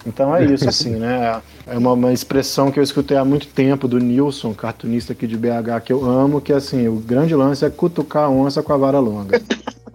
Então 0.06 0.34
é 0.34 0.44
isso, 0.44 0.68
assim, 0.68 0.94
né? 0.94 1.42
É 1.66 1.76
uma, 1.76 1.92
uma, 1.94 2.12
expressão 2.12 2.70
que 2.70 2.78
eu 2.78 2.84
escutei 2.84 3.16
há 3.16 3.24
muito 3.24 3.48
tempo 3.48 3.88
do 3.88 3.98
Nilson, 3.98 4.54
cartunista 4.54 5.12
aqui 5.12 5.26
de 5.26 5.36
BH, 5.36 5.80
que 5.84 5.92
eu 5.92 6.04
amo, 6.04 6.40
que 6.40 6.52
é 6.52 6.56
assim, 6.56 6.86
o 6.86 6.94
grande 6.94 7.34
lance 7.34 7.64
é 7.64 7.70
cutucar 7.70 8.24
a 8.24 8.30
onça 8.30 8.62
com 8.62 8.72
a 8.72 8.76
vara 8.76 9.00
longa. 9.00 9.42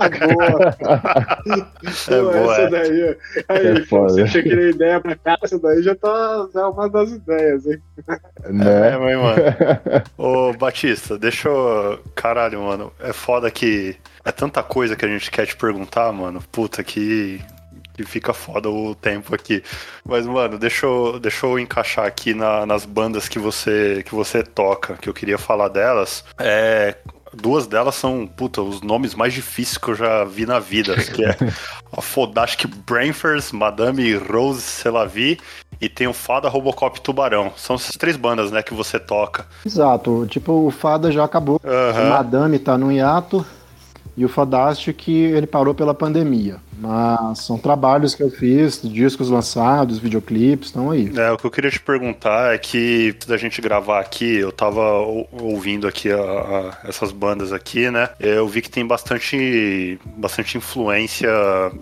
Boa. 0.09 0.77
é 2.09 2.21
boa. 2.21 2.57
Essa 2.57 2.69
daí. 2.69 3.17
Aí, 3.49 3.67
é 3.67 3.79
você 3.81 4.27
tinha 4.27 4.69
ideia 4.69 4.99
pra 4.99 5.15
cá, 5.15 5.37
essa 5.43 5.59
daí 5.59 5.81
já 5.81 5.95
tá 5.95 6.47
é 6.53 6.65
uma 6.65 6.89
das 6.89 7.11
ideias, 7.11 7.65
hein? 7.65 7.81
Né? 8.49 8.93
É, 8.93 8.97
mas, 8.97 9.17
mano. 9.17 9.41
Ô, 10.17 10.53
Batista, 10.53 11.17
deixa 11.17 11.49
eu. 11.49 11.99
Caralho, 12.15 12.61
mano. 12.63 12.91
É 12.99 13.13
foda 13.13 13.49
que. 13.49 13.95
É 14.23 14.31
tanta 14.31 14.61
coisa 14.61 14.95
que 14.95 15.05
a 15.05 15.07
gente 15.07 15.31
quer 15.31 15.45
te 15.45 15.55
perguntar, 15.55 16.11
mano. 16.11 16.43
Puta 16.51 16.83
que 16.83 17.41
que 17.93 18.05
fica 18.05 18.33
foda 18.33 18.69
o 18.69 18.95
tempo 18.95 19.33
aqui. 19.35 19.63
Mas, 20.03 20.25
mano, 20.25 20.57
deixa 20.57 20.85
eu, 20.85 21.19
deixa 21.19 21.45
eu 21.45 21.59
encaixar 21.59 22.05
aqui 22.05 22.33
na, 22.33 22.65
nas 22.65 22.85
bandas 22.85 23.27
que 23.27 23.39
você, 23.39 24.03
que 24.05 24.15
você 24.15 24.43
toca, 24.43 24.95
que 24.95 25.09
eu 25.09 25.13
queria 25.13 25.37
falar 25.37 25.67
delas. 25.67 26.23
É, 26.39 26.95
Duas 27.33 27.65
delas 27.67 27.95
são, 27.95 28.27
puta, 28.27 28.61
os 28.61 28.81
nomes 28.81 29.15
mais 29.15 29.33
difíceis 29.33 29.77
que 29.77 29.89
eu 29.89 29.95
já 29.95 30.23
vi 30.23 30.45
na 30.45 30.59
vida, 30.59 30.95
que 30.95 31.23
é 31.23 31.37
a 31.95 32.01
Fodastic 32.01 32.69
Brainfers, 32.85 33.51
Madame 33.51 34.15
Rose 34.15 34.61
Selavi 34.61 35.39
e 35.79 35.89
tem 35.89 36.07
o 36.07 36.13
Fada 36.13 36.49
Robocop 36.49 36.99
Tubarão. 37.01 37.51
São 37.55 37.75
essas 37.75 37.95
três 37.95 38.15
bandas, 38.15 38.51
né, 38.51 38.61
que 38.61 38.73
você 38.73 38.99
toca. 38.99 39.45
Exato, 39.65 40.27
tipo, 40.29 40.51
o 40.67 40.71
Fada 40.71 41.11
já 41.11 41.23
acabou, 41.23 41.59
uhum. 41.63 42.09
Madame 42.09 42.59
tá 42.59 42.77
no 42.77 42.91
hiato 42.91 43.45
e 44.21 44.25
o 44.25 44.29
Fadastic 44.29 45.07
ele 45.07 45.47
parou 45.47 45.73
pela 45.73 45.95
pandemia. 45.95 46.57
Mas 46.77 47.39
são 47.39 47.57
trabalhos 47.57 48.13
que 48.13 48.21
eu 48.21 48.29
fiz, 48.29 48.79
discos 48.83 49.29
lançados, 49.29 49.97
videoclipes, 49.97 50.67
estão 50.67 50.91
aí. 50.91 51.11
É, 51.15 51.31
o 51.31 51.37
que 51.37 51.45
eu 51.45 51.51
queria 51.51 51.71
te 51.71 51.79
perguntar 51.79 52.53
é 52.53 52.57
que 52.57 53.15
da 53.27 53.35
gente 53.35 53.61
gravar 53.61 53.99
aqui, 53.99 54.37
eu 54.37 54.51
tava 54.51 54.81
ouvindo 55.31 55.87
aqui 55.87 56.11
a, 56.11 56.17
a, 56.17 56.77
essas 56.87 57.11
bandas 57.11 57.51
aqui, 57.51 57.89
né? 57.89 58.09
Eu 58.19 58.47
vi 58.47 58.61
que 58.61 58.69
tem 58.69 58.85
bastante, 58.85 59.99
bastante 60.17 60.57
influência 60.57 61.29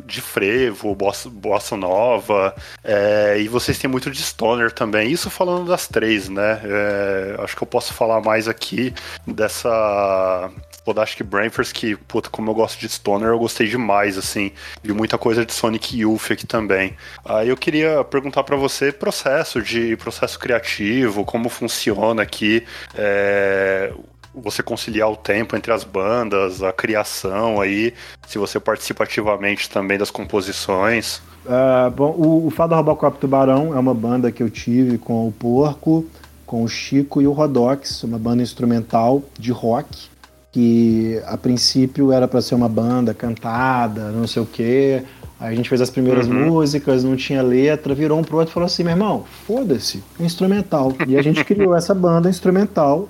de 0.06 0.22
frevo, 0.22 0.96
bossa, 0.96 1.30
bossa 1.30 1.76
nova, 1.76 2.54
é, 2.84 3.38
e 3.40 3.48
vocês 3.50 3.78
têm 3.78 3.90
muito 3.90 4.10
de 4.10 4.22
stoner 4.22 4.72
também. 4.72 5.12
Isso 5.12 5.30
falando 5.30 5.68
das 5.68 5.88
três, 5.88 6.30
né? 6.30 6.62
É, 6.64 7.36
acho 7.40 7.56
que 7.56 7.64
eu 7.64 7.68
posso 7.68 7.94
falar 7.94 8.22
mais 8.22 8.48
aqui 8.48 8.94
dessa 9.28 10.50
Podastic 10.90 11.24
Brainfers, 11.24 11.72
que, 11.72 11.96
puta, 11.96 12.32
como 12.32 12.50
eu 12.50 12.56
gosto 12.56 12.80
de 12.80 12.90
Stoner, 12.90 13.30
eu 13.30 13.38
gostei 13.38 13.68
demais, 13.68 14.18
assim. 14.18 14.52
Vi 14.82 14.92
muita 14.92 15.20
coisa 15.20 15.46
de 15.46 15.54
Sonic 15.54 16.00
Youth 16.00 16.32
aqui 16.32 16.48
também. 16.48 16.96
Aí 17.24 17.50
eu 17.50 17.56
queria 17.56 18.04
perguntar 18.04 18.44
para 18.44 18.56
você 18.56 18.92
processo 18.92 19.62
de 19.62 19.96
processo 19.98 20.40
criativo, 20.40 21.24
como 21.24 21.48
funciona 21.48 22.24
aqui. 22.24 22.66
É, 22.96 23.94
você 24.34 24.64
conciliar 24.64 25.12
o 25.12 25.16
tempo 25.16 25.56
entre 25.56 25.72
as 25.72 25.84
bandas, 25.84 26.64
a 26.64 26.74
criação 26.74 27.62
aí, 27.62 27.94
se 28.28 28.40
você 28.40 28.60
participa 28.60 29.04
ativamente 29.04 29.70
também 29.70 29.96
das 29.96 30.10
composições. 30.10 31.22
Uh, 31.46 31.92
bom, 31.92 32.16
o, 32.18 32.48
o 32.48 32.50
Fado 32.50 32.74
Robocop 32.74 33.20
Tubarão 33.20 33.76
é 33.76 33.80
uma 33.80 33.94
banda 33.94 34.32
que 34.32 34.42
eu 34.42 34.50
tive 34.50 34.98
com 34.98 35.28
o 35.28 35.32
Porco, 35.32 36.08
com 36.48 36.64
o 36.64 36.68
Chico 36.68 37.22
e 37.22 37.28
o 37.28 37.32
Rodox, 37.32 38.04
uma 38.04 38.18
banda 38.18 38.42
instrumental 38.42 39.22
de 39.38 39.52
rock 39.52 40.09
que 40.52 41.22
a 41.26 41.38
princípio 41.38 42.12
era 42.12 42.28
para 42.28 42.42
ser 42.42 42.56
uma 42.56 42.70
banda 42.70 43.14
cantada, 43.14 44.12
não 44.12 44.28
sei 44.28 44.42
o 44.42 44.46
quê. 44.46 45.04
Aí 45.40 45.54
a 45.54 45.56
gente 45.56 45.70
fez 45.70 45.80
as 45.80 45.90
primeiras 45.90 46.28
uhum. 46.28 46.48
músicas, 46.48 47.04
não 47.04 47.16
tinha 47.16 47.42
letra, 47.42 47.96
virou 47.96 48.20
um 48.20 48.24
pro 48.24 48.38
outro 48.38 48.52
e 48.52 48.54
falou 48.54 48.68
assim: 48.68 48.84
meu 48.84 48.92
irmão, 48.92 49.24
foda-se, 49.48 50.04
instrumental. 50.20 50.94
E 51.08 51.18
a 51.18 51.22
gente 51.22 51.44
criou 51.46 51.76
essa 51.76 51.94
banda 51.94 52.30
instrumental 52.30 53.08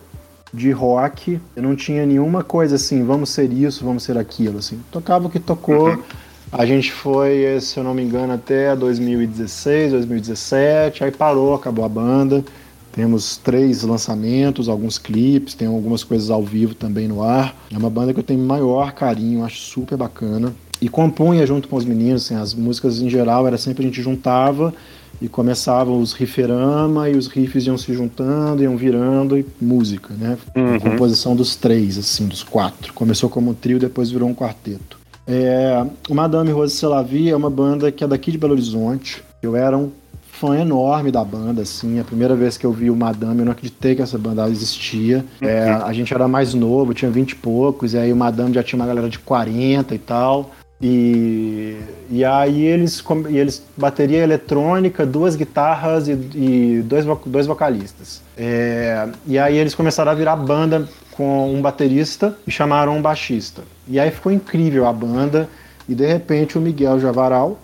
de 0.54 0.72
rock. 0.72 1.40
Eu 1.56 1.64
não 1.64 1.76
tinha 1.76 2.06
nenhuma 2.06 2.44
coisa 2.44 2.76
assim, 2.76 3.04
vamos 3.04 3.30
ser 3.30 3.52
isso, 3.52 3.84
vamos 3.84 4.04
ser 4.04 4.18
aquilo. 4.18 4.60
Assim. 4.60 4.80
Tocava 4.92 5.28
o 5.28 5.30
que 5.30 5.40
tocou. 5.40 5.90
Uhum. 5.90 6.04
A 6.52 6.66
gente 6.66 6.92
foi, 6.92 7.60
se 7.62 7.78
eu 7.78 7.84
não 7.84 7.94
me 7.94 8.02
engano, 8.02 8.34
até 8.34 8.76
2016, 8.76 9.92
2017, 9.92 11.04
aí 11.04 11.12
parou, 11.12 11.54
acabou 11.54 11.86
a 11.86 11.90
banda. 11.90 12.44
Temos 12.92 13.38
três 13.38 13.84
lançamentos, 13.84 14.68
alguns 14.68 14.98
clipes, 14.98 15.54
tem 15.54 15.68
algumas 15.68 16.04
coisas 16.04 16.30
ao 16.30 16.44
vivo 16.44 16.74
também 16.74 17.08
no 17.08 17.24
ar. 17.24 17.56
É 17.72 17.78
uma 17.78 17.90
banda 17.90 18.14
que 18.14 18.20
eu 18.20 18.24
tenho 18.24 18.40
maior 18.40 18.92
carinho, 18.94 19.44
acho 19.44 19.60
super 19.60 19.98
bacana. 19.98 20.54
E 20.82 20.88
compunha 20.88 21.46
junto 21.46 21.68
com 21.68 21.76
os 21.76 21.86
meninos, 21.86 22.26
assim, 22.26 22.36
as 22.36 22.54
músicas 22.54 23.02
em 23.02 23.10
geral 23.10 23.46
era 23.46 23.58
sempre 23.58 23.84
a 23.84 23.88
gente 23.88 24.02
juntava 24.02 24.74
e 25.22 25.28
começavam 25.28 26.00
os 26.00 26.14
rifferama 26.14 27.10
e 27.10 27.18
os 27.18 27.28
riffs 27.28 27.66
iam 27.66 27.78
se 27.78 27.94
juntando, 27.94 28.64
iam 28.64 28.78
virando 28.78 29.38
e 29.38 29.46
música, 29.60 30.14
né? 30.18 30.38
Uhum. 30.56 30.80
composição 30.80 31.36
dos 31.36 31.56
três, 31.56 31.98
assim, 31.98 32.28
dos 32.28 32.44
quatro. 32.44 32.94
Começou 32.94 33.30
como 33.30 33.52
um 33.52 33.54
trio, 33.54 33.80
depois 33.80 34.10
virou 34.10 34.30
um 34.30 34.36
quarteto. 34.36 34.98
É, 35.28 35.86
o 36.10 36.16
Madame 36.16 36.52
Rose 36.52 36.76
Selavi 36.76 37.30
é 37.30 37.36
uma 37.36 37.50
banda 37.50 37.92
que 37.92 38.04
é 38.04 38.08
daqui 38.08 38.32
de 38.32 38.38
Belo 38.38 38.54
Horizonte. 38.54 39.22
Eu 39.44 39.56
era 39.56 39.78
um 39.78 39.92
fã 40.40 40.58
enorme 40.58 41.12
da 41.12 41.24
banda, 41.24 41.62
assim. 41.64 42.00
A 42.00 42.04
primeira 42.04 42.36
vez 42.36 42.58
que 42.58 42.66
eu 42.66 42.72
vi 42.72 42.90
o 42.90 42.96
Madame, 42.96 43.40
eu 43.40 43.46
não 43.46 43.52
acreditei 43.52 43.96
que 43.96 44.02
essa 44.02 44.18
banda 44.18 44.48
existia. 44.50 45.26
É, 45.42 45.66
uhum. 45.66 45.86
a 45.86 45.94
gente 45.94 46.14
era 46.14 46.28
mais 46.28 46.54
novo, 46.54 46.94
tinha 46.94 47.12
20 47.12 47.32
e 47.32 47.36
poucos, 47.36 47.94
e 47.94 47.98
aí 47.98 48.14
o 48.14 48.16
Madame 48.16 48.54
já 48.54 48.64
tinha 48.64 48.80
uma 48.80 48.88
galera 48.88 49.10
de 49.10 49.20
40 49.20 49.94
e 49.94 50.00
tal. 50.00 50.52
E, 50.82 51.78
e 52.10 52.24
aí 52.24 52.62
eles, 52.62 53.04
e 53.30 53.38
eles 53.38 53.62
bateria 53.76 54.20
eletrônica, 54.20 55.06
duas 55.06 55.36
guitarras 55.36 56.08
e, 56.08 56.14
e 56.34 56.84
dois, 56.86 57.06
dois 57.26 57.46
vocalistas. 57.46 58.22
É, 58.38 59.10
e 59.28 59.38
aí 59.38 59.58
eles 59.58 59.76
começaram 59.76 60.12
a 60.12 60.16
virar 60.16 60.38
banda 60.38 60.88
com 61.12 61.54
um 61.54 61.62
baterista 61.62 62.34
e 62.48 62.52
chamaram 62.52 62.96
um 62.96 63.02
baixista. 63.02 63.62
E 63.90 64.00
aí 64.00 64.10
ficou 64.10 64.32
incrível 64.32 64.88
a 64.88 64.94
banda. 64.94 65.50
E 65.88 65.96
de 65.96 66.06
repente 66.06 66.56
o 66.58 66.62
Miguel 66.62 67.00
Javaral, 67.00 67.60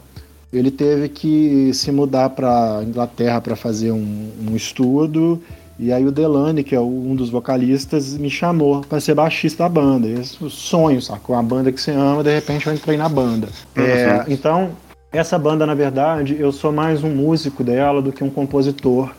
ele 0.57 0.71
teve 0.71 1.09
que 1.09 1.73
se 1.73 1.91
mudar 1.91 2.29
para 2.29 2.81
Inglaterra 2.83 3.41
para 3.41 3.55
fazer 3.55 3.91
um, 3.91 4.29
um, 4.47 4.55
estudo. 4.55 5.41
E 5.77 5.91
aí 5.91 6.05
o 6.05 6.11
Delane, 6.11 6.63
que 6.63 6.73
é 6.73 6.79
um 6.79 7.15
dos 7.15 7.29
vocalistas, 7.29 8.17
me 8.17 8.29
chamou 8.29 8.81
para 8.81 8.99
ser 9.01 9.13
baixista 9.13 9.63
da 9.63 9.69
banda. 9.69 10.07
Esse 10.07 10.43
é 10.43 10.49
sonho, 10.49 11.01
sacou? 11.01 11.35
Uma 11.35 11.43
banda 11.43 11.71
que 11.71 11.81
você 11.81 11.91
ama, 11.91 12.23
de 12.23 12.33
repente 12.33 12.67
eu 12.67 12.73
entrei 12.73 12.95
na 12.95 13.09
banda. 13.09 13.49
Uhum. 13.75 13.83
É, 13.83 14.25
então, 14.29 14.71
essa 15.11 15.37
banda, 15.37 15.65
na 15.65 15.73
verdade, 15.73 16.37
eu 16.39 16.51
sou 16.51 16.71
mais 16.71 17.03
um 17.03 17.09
músico 17.09 17.63
dela 17.63 18.01
do 18.01 18.13
que 18.13 18.23
um 18.23 18.29
compositor. 18.29 19.11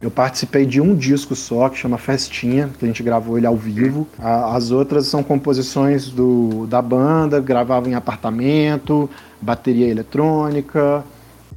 Eu 0.00 0.10
participei 0.10 0.64
de 0.64 0.80
um 0.80 0.94
disco 0.94 1.36
só, 1.36 1.68
que 1.68 1.76
chama 1.76 1.98
Festinha, 1.98 2.70
que 2.78 2.84
a 2.84 2.88
gente 2.88 3.02
gravou 3.02 3.36
ele 3.36 3.46
ao 3.46 3.56
vivo. 3.56 4.08
As 4.18 4.70
outras 4.70 5.06
são 5.06 5.22
composições 5.22 6.08
do, 6.08 6.66
da 6.66 6.80
banda, 6.80 7.38
gravava 7.38 7.88
em 7.88 7.94
apartamento, 7.94 9.10
bateria 9.42 9.88
eletrônica. 9.88 11.04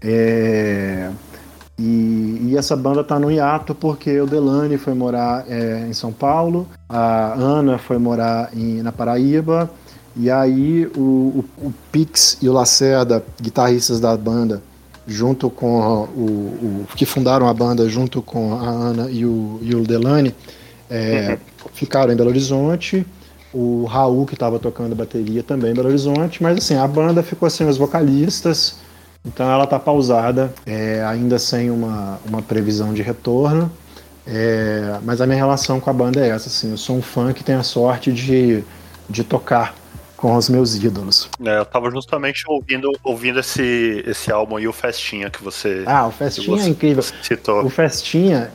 É, 0.02 1.10
e, 1.80 2.50
e, 2.50 2.58
essa 2.58 2.76
banda 2.76 3.04
tá 3.04 3.18
no 3.18 3.32
hiato 3.32 3.74
porque 3.74 4.20
o 4.20 4.28
Delane 4.28 4.78
foi 4.78 4.94
morar 4.94 5.46
é, 5.48 5.88
em 5.88 5.94
São 5.94 6.12
Paulo, 6.12 6.68
a 6.88 7.34
Ana 7.34 7.78
foi 7.78 7.98
morar 7.98 8.50
em, 8.54 8.82
na 8.84 8.92
Paraíba, 8.92 9.72
e 10.16 10.30
aí 10.30 10.86
o, 10.96 11.00
o, 11.00 11.46
o, 11.68 11.74
Pix 11.92 12.38
e 12.42 12.50
o 12.50 12.54
Lacerda, 12.54 13.24
guitarristas 13.42 14.00
da 14.00 14.16
banda, 14.16 14.62
junto 15.08 15.50
com 15.50 16.08
o, 16.16 16.86
o, 16.86 16.96
que 16.96 17.06
fundaram 17.06 17.48
a 17.48 17.54
banda 17.54 17.88
junto 17.90 18.22
com 18.22 18.54
a 18.56 18.70
Ana 18.70 19.10
e 19.10 19.26
o, 19.26 19.60
e 19.62 19.76
o 19.76 19.84
Delane, 19.84 20.34
é, 20.90 21.32
uhum. 21.32 21.70
ficaram 21.74 22.14
em 22.14 22.16
Belo 22.16 22.30
Horizonte 22.30 23.06
o 23.54 23.86
Raul, 23.86 24.26
que 24.26 24.34
estava 24.34 24.58
tocando 24.58 24.96
bateria 24.96 25.44
também 25.44 25.72
em 25.72 25.74
Belo 25.76 25.90
Horizonte, 25.90 26.42
mas 26.42 26.58
assim, 26.58 26.76
a 26.76 26.88
banda 26.88 27.22
ficou 27.22 27.48
sem 27.50 27.68
os 27.68 27.78
vocalistas, 27.78 28.78
então 29.24 29.50
ela 29.50 29.66
está 29.66 29.80
pausada, 29.80 30.52
é, 30.66 31.04
ainda 31.06 31.38
sem 31.38 31.70
uma, 31.70 32.20
uma 32.26 32.42
previsão 32.42 32.94
de 32.94 33.02
retorno. 33.04 33.72
É, 34.26 35.00
mas 35.04 35.20
a 35.20 35.28
minha 35.28 35.38
relação 35.38 35.80
com 35.80 35.90
a 35.90 35.94
banda 35.94 36.26
é 36.26 36.30
essa, 36.30 36.48
assim, 36.48 36.72
eu 36.72 36.78
sou 36.78 36.98
um 36.98 37.02
fã 37.02 37.34
que 37.34 37.44
tem 37.44 37.56
a 37.56 37.64
sorte 37.64 38.12
de, 38.12 38.64
de 39.10 39.24
tocar 39.24 39.76
com 40.24 40.38
os 40.38 40.48
meus 40.48 40.74
ídolos. 40.76 41.28
É, 41.44 41.58
eu 41.58 41.66
tava 41.66 41.92
justamente 41.92 42.46
ouvindo, 42.48 42.90
ouvindo 43.04 43.42
esse, 43.42 44.02
esse 44.08 44.32
álbum 44.32 44.56
aí, 44.56 44.66
o 44.66 44.72
Festinha, 44.72 45.30
que 45.30 45.44
você. 45.44 45.84
Ah, 45.86 46.08
o 46.08 46.12
Festinha 46.12 46.64
é 46.64 46.68
incrível. 46.70 47.04
Citou. 47.22 47.66
O 47.66 47.70
Festinha, 47.70 48.50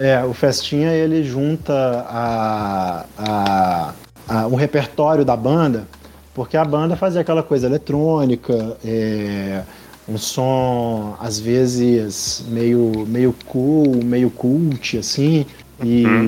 é, 0.00 0.24
o 0.24 0.34
Festinha 0.34 0.90
ele 0.90 1.22
junta 1.22 1.72
a, 2.08 3.06
a, 3.16 3.94
a, 4.28 4.46
um 4.48 4.56
repertório 4.56 5.24
da 5.24 5.36
banda, 5.36 5.86
porque 6.34 6.56
a 6.56 6.64
banda 6.64 6.96
fazia 6.96 7.20
aquela 7.20 7.44
coisa 7.44 7.68
eletrônica, 7.68 8.76
é, 8.84 9.62
um 10.08 10.18
som 10.18 11.16
às 11.20 11.38
vezes 11.38 12.44
meio, 12.48 13.06
meio 13.06 13.32
cool, 13.46 14.02
meio 14.04 14.28
cult, 14.28 14.98
assim, 14.98 15.46
e, 15.84 16.04
uhum. 16.04 16.24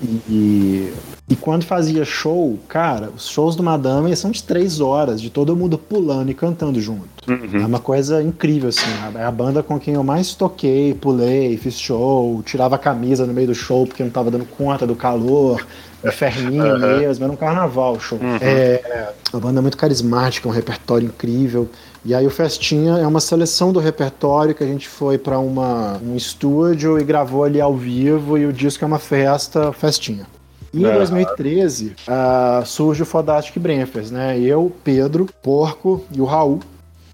e, 0.00 0.22
e, 0.28 0.94
e, 1.30 1.36
quando 1.36 1.64
fazia 1.64 2.04
show, 2.04 2.58
cara, 2.68 3.10
os 3.16 3.28
shows 3.28 3.54
do 3.54 3.62
Madame 3.62 4.14
são 4.16 4.32
de 4.32 4.42
três 4.42 4.80
horas, 4.80 5.22
de 5.22 5.30
todo 5.30 5.54
mundo 5.54 5.78
pulando 5.78 6.28
e 6.28 6.34
cantando 6.34 6.80
junto. 6.80 7.08
Uhum. 7.28 7.62
É 7.62 7.66
uma 7.66 7.78
coisa 7.78 8.20
incrível, 8.20 8.68
assim, 8.68 8.90
é 9.14 9.22
a 9.22 9.30
banda 9.30 9.62
com 9.62 9.78
quem 9.78 9.94
eu 9.94 10.02
mais 10.02 10.34
toquei, 10.34 10.92
pulei, 10.92 11.56
fiz 11.56 11.78
show, 11.78 12.42
tirava 12.42 12.74
a 12.74 12.78
camisa 12.78 13.24
no 13.26 13.32
meio 13.32 13.46
do 13.46 13.54
show 13.54 13.86
porque 13.86 14.02
não 14.02 14.10
tava 14.10 14.28
dando 14.28 14.44
conta 14.44 14.84
do 14.84 14.96
calor, 14.96 15.64
inferninho 16.04 16.74
uhum. 16.74 16.98
mesmo, 16.98 17.22
era 17.24 17.32
um 17.32 17.36
carnaval 17.36 18.00
show. 18.00 18.18
Uhum. 18.20 18.38
É, 18.40 19.12
a 19.32 19.38
banda 19.38 19.60
é 19.60 19.62
muito 19.62 19.76
carismática, 19.76 20.48
um 20.48 20.52
repertório 20.52 21.06
incrível. 21.06 21.68
E 22.04 22.12
aí 22.12 22.26
o 22.26 22.30
Festinha 22.30 22.98
é 22.98 23.06
uma 23.06 23.20
seleção 23.20 23.72
do 23.72 23.78
repertório 23.78 24.52
que 24.52 24.64
a 24.64 24.66
gente 24.66 24.88
foi 24.88 25.16
para 25.16 25.38
um 25.38 26.16
estúdio 26.16 26.98
e 26.98 27.04
gravou 27.04 27.44
ali 27.44 27.60
ao 27.60 27.76
vivo 27.76 28.36
e 28.36 28.46
o 28.46 28.52
disco 28.52 28.84
é 28.84 28.86
uma 28.86 28.98
festa, 28.98 29.72
festinha. 29.72 30.26
E 30.72 30.78
em 30.78 30.92
2013 30.92 31.86
uh, 31.86 31.92
ah, 32.06 32.62
surge 32.64 33.02
o 33.02 33.06
Fodastic 33.06 33.58
Bremfers, 33.58 34.10
né? 34.10 34.38
Eu, 34.38 34.72
Pedro, 34.84 35.28
Porco 35.42 36.04
e 36.12 36.20
o 36.20 36.24
Raul. 36.24 36.60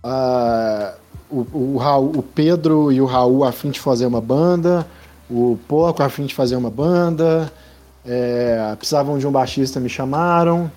Uh, 0.04 0.94
o, 1.30 1.46
o, 1.52 1.76
Raul, 1.78 2.12
o 2.16 2.22
Pedro 2.22 2.92
e 2.92 3.00
o 3.00 3.06
Raul 3.06 3.44
a 3.44 3.52
fim 3.52 3.70
de 3.70 3.80
fazer 3.80 4.06
uma 4.06 4.20
banda, 4.20 4.86
o 5.28 5.58
Porco 5.66 6.02
a 6.02 6.08
fim 6.08 6.26
de 6.26 6.34
fazer 6.34 6.54
uma 6.54 6.70
banda, 6.70 7.50
é, 8.06 8.74
precisavam 8.78 9.18
de 9.18 9.26
um 9.26 9.32
baixista, 9.32 9.80
me 9.80 9.88
chamaram. 9.88 10.70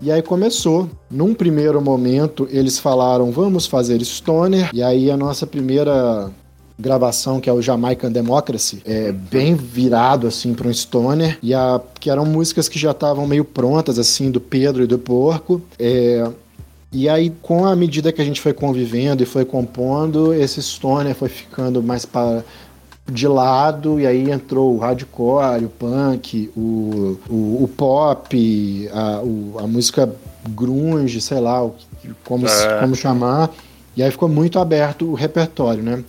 E 0.00 0.12
aí 0.12 0.20
começou. 0.20 0.90
Num 1.10 1.32
primeiro 1.34 1.80
momento, 1.80 2.46
eles 2.50 2.78
falaram: 2.78 3.30
vamos 3.30 3.66
fazer 3.66 4.04
Stoner. 4.04 4.70
E 4.72 4.82
aí 4.82 5.10
a 5.10 5.16
nossa 5.16 5.46
primeira 5.46 6.30
gravação, 6.78 7.40
que 7.40 7.48
é 7.48 7.52
o 7.52 7.62
Jamaican 7.62 8.10
Democracy, 8.10 8.82
é 8.84 9.12
bem 9.12 9.54
virado 9.54 10.26
assim 10.26 10.54
para 10.54 10.68
um 10.68 10.72
stoner 10.72 11.38
e 11.42 11.54
a 11.54 11.80
que 12.00 12.10
eram 12.10 12.24
músicas 12.26 12.68
que 12.68 12.78
já 12.78 12.90
estavam 12.90 13.26
meio 13.26 13.44
prontas 13.44 13.98
assim 13.98 14.30
do 14.30 14.40
Pedro 14.40 14.82
e 14.82 14.86
do 14.86 14.98
Porco. 14.98 15.62
É, 15.78 16.28
e 16.92 17.08
aí, 17.08 17.32
com 17.42 17.64
a 17.64 17.74
medida 17.74 18.12
que 18.12 18.22
a 18.22 18.24
gente 18.24 18.40
foi 18.40 18.52
convivendo 18.52 19.22
e 19.22 19.26
foi 19.26 19.44
compondo, 19.44 20.32
esse 20.32 20.62
stoner 20.62 21.14
foi 21.14 21.28
ficando 21.28 21.82
mais 21.82 22.04
para 22.04 22.44
de 23.10 23.28
lado, 23.28 24.00
e 24.00 24.06
aí 24.06 24.30
entrou 24.30 24.74
o 24.74 24.78
hardcore, 24.78 25.64
o 25.64 25.68
punk, 25.68 26.50
o, 26.56 27.18
o, 27.28 27.64
o 27.64 27.70
pop, 27.76 28.88
a, 28.92 29.20
o, 29.22 29.56
a 29.58 29.66
música 29.66 30.14
grunge, 30.48 31.20
sei 31.20 31.40
lá, 31.40 31.68
como, 32.24 32.46
é. 32.46 32.80
como 32.80 32.94
chamar. 32.94 33.50
E 33.96 34.02
aí 34.02 34.10
ficou 34.10 34.28
muito 34.28 34.58
aberto 34.58 35.04
o 35.06 35.14
repertório, 35.14 35.82
né? 35.82 36.02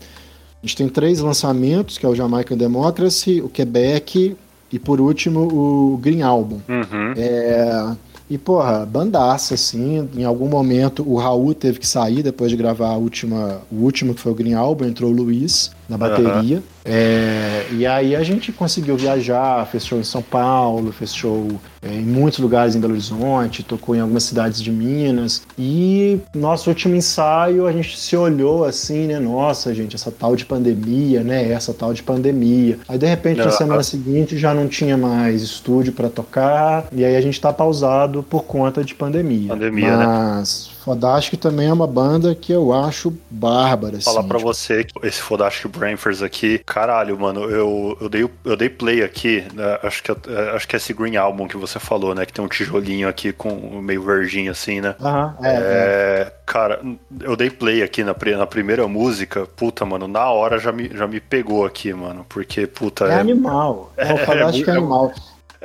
A 0.65 0.67
gente 0.67 0.77
tem 0.77 0.89
três 0.89 1.19
lançamentos, 1.19 1.99
que 1.99 2.07
é 2.07 2.09
o 2.09 2.15
Jamaican 2.15 2.57
Democracy, 2.57 3.39
o 3.39 3.47
Quebec 3.47 4.35
e, 4.71 4.79
por 4.79 4.99
último, 4.99 5.41
o 5.41 5.95
Green 5.97 6.23
Album. 6.23 6.59
Uhum. 6.67 7.13
É, 7.15 7.95
e, 8.27 8.35
porra, 8.35 8.83
bandaça, 8.83 9.53
assim. 9.53 10.09
Em 10.17 10.23
algum 10.23 10.47
momento 10.47 11.07
o 11.07 11.17
Raul 11.17 11.53
teve 11.53 11.77
que 11.77 11.87
sair 11.87 12.23
depois 12.23 12.49
de 12.49 12.57
gravar 12.57 12.89
a 12.89 12.97
última, 12.97 13.61
o 13.71 13.75
último, 13.75 14.15
que 14.15 14.19
foi 14.19 14.31
o 14.31 14.35
Green 14.35 14.55
Album, 14.55 14.85
entrou 14.85 15.11
o 15.11 15.13
Luiz 15.13 15.69
na 15.87 15.99
bateria. 15.99 16.57
Uhum. 16.57 16.63
É, 16.85 17.65
e 17.71 17.85
aí 17.85 18.15
a 18.15 18.21
gente 18.21 18.51
conseguiu 18.51 18.95
viajar, 18.95 19.65
fez 19.65 19.85
show 19.85 19.99
em 19.99 20.03
São 20.03 20.21
Paulo, 20.21 20.91
fez 20.91 21.15
show 21.15 21.47
é, 21.81 21.91
em 21.91 22.05
muitos 22.05 22.37
lugares 22.39 22.75
em 22.75 22.79
Belo 22.79 22.93
Horizonte, 22.93 23.63
tocou 23.63 23.95
em 23.95 23.99
algumas 23.99 24.23
cidades 24.23 24.61
de 24.61 24.71
Minas. 24.71 25.41
E 25.57 26.19
nosso 26.33 26.69
último 26.69 26.95
ensaio 26.95 27.65
a 27.65 27.71
gente 27.71 27.97
se 27.97 28.15
olhou 28.15 28.63
assim, 28.63 29.07
né? 29.07 29.19
Nossa, 29.19 29.73
gente, 29.73 29.95
essa 29.95 30.11
tal 30.11 30.35
de 30.35 30.45
pandemia, 30.45 31.23
né? 31.23 31.51
Essa 31.51 31.73
tal 31.73 31.91
de 31.91 32.03
pandemia. 32.03 32.77
Aí 32.87 32.99
de 32.99 33.07
repente 33.07 33.39
uhum. 33.39 33.45
na 33.45 33.51
semana 33.51 33.83
seguinte 33.83 34.37
já 34.37 34.53
não 34.53 34.67
tinha 34.67 34.95
mais 34.95 35.41
estúdio 35.41 35.91
para 35.91 36.07
tocar, 36.07 36.85
e 36.91 37.03
aí 37.03 37.15
a 37.15 37.21
gente 37.21 37.41
tá 37.41 37.51
pausado 37.51 38.21
por 38.21 38.43
conta 38.43 38.83
de 38.83 38.93
pandemia. 38.93 39.49
Pandemia, 39.49 39.97
né? 39.97 40.05
Mas, 40.05 40.69
né? 40.69 40.74
Fodastic 40.85 41.39
também 41.39 41.67
é 41.67 41.73
uma 41.73 41.87
banda 41.87 42.35
que 42.35 42.51
eu 42.51 42.71
acho 42.71 43.11
bárbara. 43.27 43.99
Falar 43.99 44.19
assim, 44.19 44.29
pra 44.29 44.37
tipo... 44.37 44.53
você, 44.53 44.85
esse 45.01 45.19
Fodastic 45.19 45.67
Brainfers 45.75 46.21
aqui, 46.21 46.59
caralho, 46.63 47.19
mano, 47.19 47.45
eu, 47.45 47.97
eu, 47.99 48.07
dei, 48.07 48.29
eu 48.45 48.55
dei 48.55 48.69
play 48.69 49.01
aqui, 49.01 49.43
né, 49.55 49.79
acho, 49.81 50.03
que, 50.03 50.11
é, 50.11 50.15
acho 50.55 50.67
que 50.67 50.75
é 50.75 50.77
esse 50.77 50.93
Green 50.93 51.15
Album 51.15 51.47
que 51.47 51.57
você 51.57 51.79
falou, 51.79 52.13
né? 52.13 52.23
Que 52.23 52.31
tem 52.31 52.45
um 52.45 52.47
tijolinho 52.47 53.09
aqui 53.09 53.33
com 53.33 53.81
meio 53.81 54.03
verdinho 54.03 54.51
assim, 54.51 54.79
né? 54.79 54.95
Aham, 55.01 55.35
é, 55.41 55.49
é, 55.49 55.57
é. 55.57 56.33
Cara, 56.45 56.79
eu 57.21 57.35
dei 57.35 57.49
play 57.49 57.81
aqui 57.81 58.03
na, 58.03 58.15
na 58.37 58.45
primeira 58.45 58.87
música, 58.87 59.47
puta, 59.55 59.83
mano, 59.85 60.07
na 60.07 60.29
hora 60.29 60.59
já 60.59 60.71
me, 60.71 60.87
já 60.89 61.07
me 61.07 61.19
pegou 61.19 61.65
aqui, 61.65 61.91
mano, 61.93 62.23
porque, 62.29 62.67
puta. 62.67 63.05
É, 63.05 63.15
é 63.15 63.19
animal. 63.19 63.91
É, 63.97 64.13
o 64.13 64.17
Fodastic 64.19 64.67
é, 64.67 64.71
é 64.71 64.73
animal. 64.75 65.11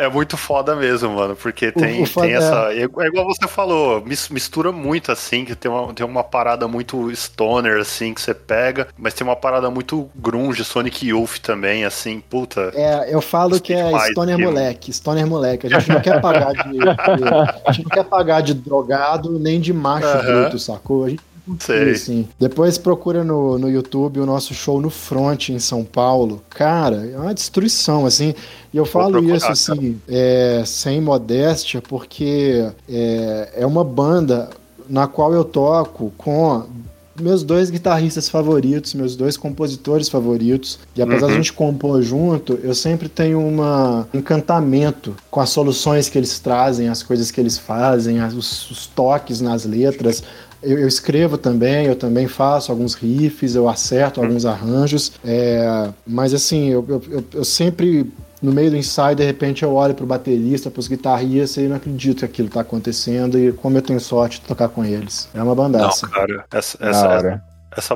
É 0.01 0.09
muito 0.09 0.35
foda 0.39 0.75
mesmo, 0.75 1.11
mano, 1.11 1.37
porque 1.37 1.71
tem, 1.71 2.03
tem 2.05 2.35
essa. 2.35 2.73
É. 2.73 2.81
é 2.81 3.07
igual 3.07 3.27
você 3.27 3.47
falou, 3.47 4.03
mistura 4.31 4.73
muito 4.73 5.13
assim, 5.13 5.45
que 5.45 5.55
tem 5.55 5.71
uma, 5.71 5.93
tem 5.93 6.07
uma 6.07 6.25
parada 6.25 6.67
muito 6.67 7.15
stoner, 7.15 7.79
assim, 7.79 8.15
que 8.15 8.23
você 8.23 8.33
pega, 8.33 8.89
mas 8.97 9.13
tem 9.13 9.27
uma 9.27 9.37
parada 9.37 9.69
muito 9.71 10.09
grunge, 10.17 10.65
Sonic 10.65 11.07
Youth 11.07 11.41
também, 11.43 11.85
assim, 11.85 12.19
puta. 12.19 12.73
É, 12.75 13.15
eu 13.15 13.21
falo 13.21 13.61
que 13.61 13.75
é 13.75 13.91
stoner 14.11 14.37
aqui, 14.37 14.45
moleque, 14.45 14.91
stoner 14.91 15.27
moleque. 15.27 15.67
A 15.67 15.79
gente 15.79 15.91
não 15.91 16.01
quer 16.01 16.19
pagar 16.19 16.53
de, 16.55 16.79
de, 16.79 16.89
A 17.67 17.71
gente 17.71 17.85
não 17.85 17.91
quer 17.91 18.05
pagar 18.05 18.41
de 18.41 18.55
drogado 18.55 19.39
nem 19.39 19.61
de 19.61 19.75
macho 19.75 20.07
uh 20.07 20.23
-huh. 20.23 20.43
bruto, 20.43 20.59
sacou? 20.59 21.05
A 21.05 21.11
gente 21.11 21.30
Sei. 21.59 21.95
Sim. 21.95 22.29
Depois 22.39 22.79
procura 22.79 23.25
no, 23.25 23.59
no 23.59 23.71
YouTube 23.71 24.21
o 24.21 24.27
nosso 24.27 24.55
show 24.55 24.81
no 24.81 24.91
Front 24.91 25.51
em 25.51 25.59
São 25.59 25.85
Paulo. 25.85 26.43
Cara, 26.51 27.07
é 27.07 27.17
uma 27.17 27.35
destruição, 27.35 28.07
assim. 28.07 28.35
E 28.73 28.77
eu 28.77 28.85
falo 28.85 29.13
procurar, 29.13 29.37
isso, 29.37 29.47
assim, 29.47 30.01
é, 30.09 30.63
sem 30.67 31.01
modéstia, 31.01 31.83
porque 31.83 32.71
é, 32.89 33.53
é 33.57 33.67
uma 33.67 33.85
banda 33.85 34.51
na 34.89 35.07
qual 35.07 35.33
eu 35.33 35.45
toco 35.45 36.13
com 36.17 36.67
meus 37.21 37.43
dois 37.43 37.71
guitarristas 37.71 38.29
favoritos, 38.29 38.95
meus 38.95 39.15
dois 39.15 39.37
compositores 39.37 40.09
favoritos. 40.09 40.79
E 40.97 41.03
apesar 41.03 41.27
uhum. 41.27 41.29
de 41.29 41.33
a 41.33 41.37
gente 41.37 41.53
compor 41.53 42.03
junto, 42.03 42.59
eu 42.63 42.75
sempre 42.75 43.09
tenho 43.09 43.39
um 43.39 43.59
encantamento 44.15 45.15
com 45.31 45.41
as 45.41 45.51
soluções 45.51 46.09
que 46.09 46.19
eles 46.19 46.39
trazem, 46.39 46.89
as 46.89 47.03
coisas 47.03 47.31
que 47.31 47.41
eles 47.41 47.59
fazem, 47.59 48.23
os, 48.23 48.71
os 48.71 48.87
toques 48.87 49.41
nas 49.41 49.65
letras, 49.65 50.23
eu, 50.63 50.79
eu, 50.79 50.89
escrevo 50.89 51.39
também, 51.39 51.87
eu 51.87 51.97
também 51.97 52.27
faço 52.27 52.71
alguns 52.71 52.95
riffs, 52.95 53.55
eu 53.55 53.69
acerto 53.69 54.21
alguns 54.21 54.45
arranjos, 54.45 55.13
é, 55.25 55.89
mas 56.07 56.35
assim, 56.35 56.69
eu, 56.69 56.85
eu, 56.89 57.25
eu 57.35 57.45
sempre 57.45 58.13
no 58.43 58.53
meio 58.53 58.71
do 58.71 58.77
ensaio, 58.77 59.15
de 59.15 59.25
repente 59.25 59.63
eu 59.63 59.75
olho 59.75 59.95
pro 59.95 60.07
baterista, 60.07 60.71
pros 60.71 60.89
guitarristas 60.89 61.63
e 61.63 61.69
não 61.69 61.77
acredito 61.77 62.21
que 62.21 62.25
aquilo 62.25 62.49
tá 62.49 62.63
acontecendo 62.63 63.39
e 63.39 63.53
como 63.53 63.77
eu 63.77 63.83
tenho 63.83 64.01
sorte 64.01 64.41
de 64.41 64.47
tocar 64.47 64.69
com 64.69 64.83
eles. 64.83 65.29
É 65.35 65.43
uma 65.43 65.55
bandaça. 65.55 66.07
Não, 66.07 66.13
cara, 66.15 66.45
essa, 66.51 66.79
essa, 66.81 67.07
essa 67.07 67.43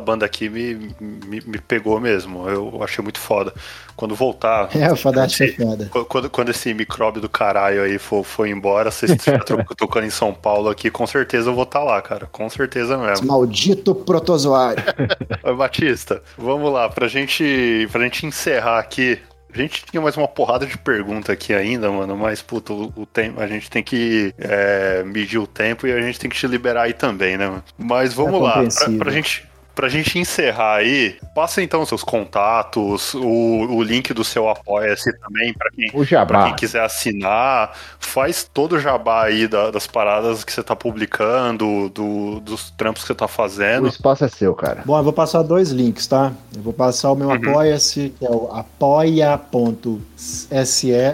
banda 0.00 0.24
aqui 0.24 0.48
me, 0.48 0.74
me, 1.00 1.40
me, 1.40 1.58
pegou 1.58 2.00
mesmo. 2.00 2.48
Eu 2.48 2.82
achei 2.82 3.02
muito 3.02 3.18
foda. 3.18 3.52
Quando 3.96 4.14
voltar. 4.14 4.68
É, 4.76 4.92
o 4.92 4.96
Fadate 4.96 5.44
é 5.44 5.52
foda. 5.52 5.90
Quando, 6.08 6.30
quando 6.30 6.50
esse 6.50 6.72
micróbio 6.74 7.20
do 7.20 7.28
caralho 7.28 7.82
aí 7.82 7.98
for, 7.98 8.24
for 8.24 8.46
embora, 8.46 8.90
se 8.90 9.06
estiver 9.06 9.42
tocando 9.76 10.06
em 10.06 10.10
São 10.10 10.32
Paulo 10.32 10.68
aqui, 10.68 10.90
com 10.90 11.06
certeza 11.06 11.50
eu 11.50 11.54
vou 11.54 11.64
estar 11.64 11.80
tá 11.80 11.84
lá, 11.84 12.02
cara. 12.02 12.26
Com 12.26 12.48
certeza 12.48 12.96
mesmo. 12.96 13.12
Esse 13.12 13.24
maldito 13.24 13.94
protozoário. 13.94 14.82
Batista, 15.56 16.22
vamos 16.36 16.72
lá. 16.72 16.88
Pra 16.88 17.08
gente, 17.08 17.88
pra 17.90 18.02
gente 18.02 18.26
encerrar 18.26 18.78
aqui 18.78 19.20
a 19.54 19.58
gente 19.58 19.84
tinha 19.86 20.02
mais 20.02 20.16
uma 20.16 20.26
porrada 20.26 20.66
de 20.66 20.76
pergunta 20.76 21.32
aqui 21.32 21.54
ainda, 21.54 21.88
mano, 21.88 22.16
mas, 22.16 22.42
puto, 22.42 22.92
o, 22.96 23.02
o 23.02 23.06
tempo, 23.06 23.40
a 23.40 23.46
gente 23.46 23.70
tem 23.70 23.84
que 23.84 24.34
é, 24.36 25.04
medir 25.04 25.38
o 25.38 25.46
tempo 25.46 25.86
e 25.86 25.92
a 25.92 26.00
gente 26.00 26.18
tem 26.18 26.28
que 26.28 26.36
te 26.36 26.46
liberar 26.48 26.82
aí 26.82 26.92
também, 26.92 27.36
né, 27.36 27.46
mano? 27.46 27.64
Mas 27.78 28.12
vamos 28.12 28.40
é 28.40 28.42
lá, 28.42 28.54
pra, 28.54 28.98
pra, 28.98 29.12
gente 29.12 29.46
pra 29.74 29.88
gente 29.88 30.18
encerrar 30.18 30.76
aí, 30.76 31.16
passa 31.34 31.62
então 31.62 31.84
seus 31.84 32.02
contatos, 32.04 33.12
o, 33.14 33.66
o 33.70 33.82
link 33.82 34.12
do 34.14 34.22
seu 34.24 34.48
Apoia-se 34.48 35.12
também, 35.18 35.52
pra 35.52 35.70
quem, 35.70 35.90
O 35.92 36.04
quem 36.46 36.54
quiser 36.56 36.82
assinar. 36.82 37.72
Faz 37.98 38.48
todo 38.52 38.76
o 38.76 38.80
jabá 38.80 39.24
aí 39.24 39.48
da- 39.48 39.70
das 39.70 39.86
paradas 39.86 40.44
que 40.44 40.52
você 40.52 40.62
tá 40.62 40.76
publicando, 40.76 41.88
do- 41.90 42.40
dos 42.40 42.70
trampos 42.70 43.02
que 43.02 43.08
você 43.08 43.14
tá 43.14 43.24
O 43.24 43.28
fazendo. 43.28 43.88
espaço 43.88 44.24
é 44.24 44.28
seu, 44.28 44.54
cara. 44.54 44.82
Bom, 44.84 44.96
eu 44.96 45.02
vou 45.02 45.12
passar 45.12 45.42
dois 45.42 45.70
links, 45.70 46.06
tá? 46.06 46.32
Eu 46.54 46.62
vou 46.62 46.72
passar 46.72 47.10
o 47.10 47.16
meu 47.16 47.28
Uhum. 47.28 47.34
apoia-se, 47.34 48.14
que 48.18 48.24
é 48.24 48.30
o 48.30 48.48
apoia.se 48.52 50.04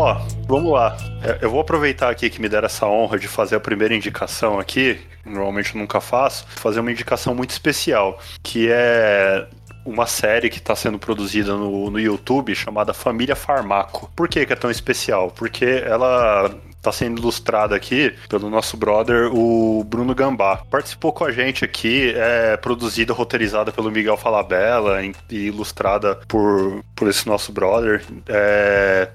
Ó, 0.00 0.14
vamos 0.46 0.72
lá. 0.72 0.96
É, 1.24 1.44
Eu 1.44 1.50
vou 1.50 1.60
aproveitar 1.60 2.08
aqui 2.08 2.30
que 2.30 2.40
me 2.40 2.48
deram 2.48 2.66
essa 2.66 2.86
honra 2.86 3.18
de 3.18 3.26
fazer 3.26 3.56
a 3.56 3.60
primeira 3.60 3.92
indicação 3.92 4.56
aqui. 4.56 5.00
Normalmente 5.24 5.74
eu 5.74 5.80
nunca 5.80 6.00
faço. 6.00 6.46
Fazer 6.46 6.78
uma 6.78 6.92
indicação 6.92 7.34
muito 7.34 7.50
especial, 7.50 8.20
que 8.40 8.68
é 8.70 9.44
uma 9.84 10.06
série 10.06 10.48
que 10.50 10.58
está 10.58 10.76
sendo 10.76 11.00
produzida 11.00 11.54
no, 11.54 11.90
no 11.90 11.98
YouTube 11.98 12.54
chamada 12.54 12.94
Família 12.94 13.34
Farmaco. 13.34 14.08
Por 14.14 14.28
que, 14.28 14.46
que 14.46 14.52
é 14.52 14.56
tão 14.56 14.70
especial? 14.70 15.32
Porque 15.32 15.64
ela 15.84 16.48
está 16.78 16.90
sendo 16.92 17.20
ilustrada 17.20 17.74
aqui 17.76 18.14
pelo 18.28 18.48
nosso 18.48 18.76
brother, 18.76 19.30
o 19.34 19.84
Bruno 19.84 20.14
Gambá. 20.14 20.62
Participou 20.70 21.12
com 21.12 21.24
a 21.24 21.32
gente 21.32 21.64
aqui, 21.64 22.12
é 22.16 22.56
produzida, 22.56 23.12
roteirizada 23.12 23.70
pelo 23.70 23.90
Miguel 23.90 24.16
Falabella 24.16 25.00
e 25.04 25.12
ilustrada 25.36 26.16
por, 26.26 26.82
por 26.96 27.08
esse 27.08 27.26
nosso 27.26 27.52
brother. 27.52 28.02
É, 28.28 29.08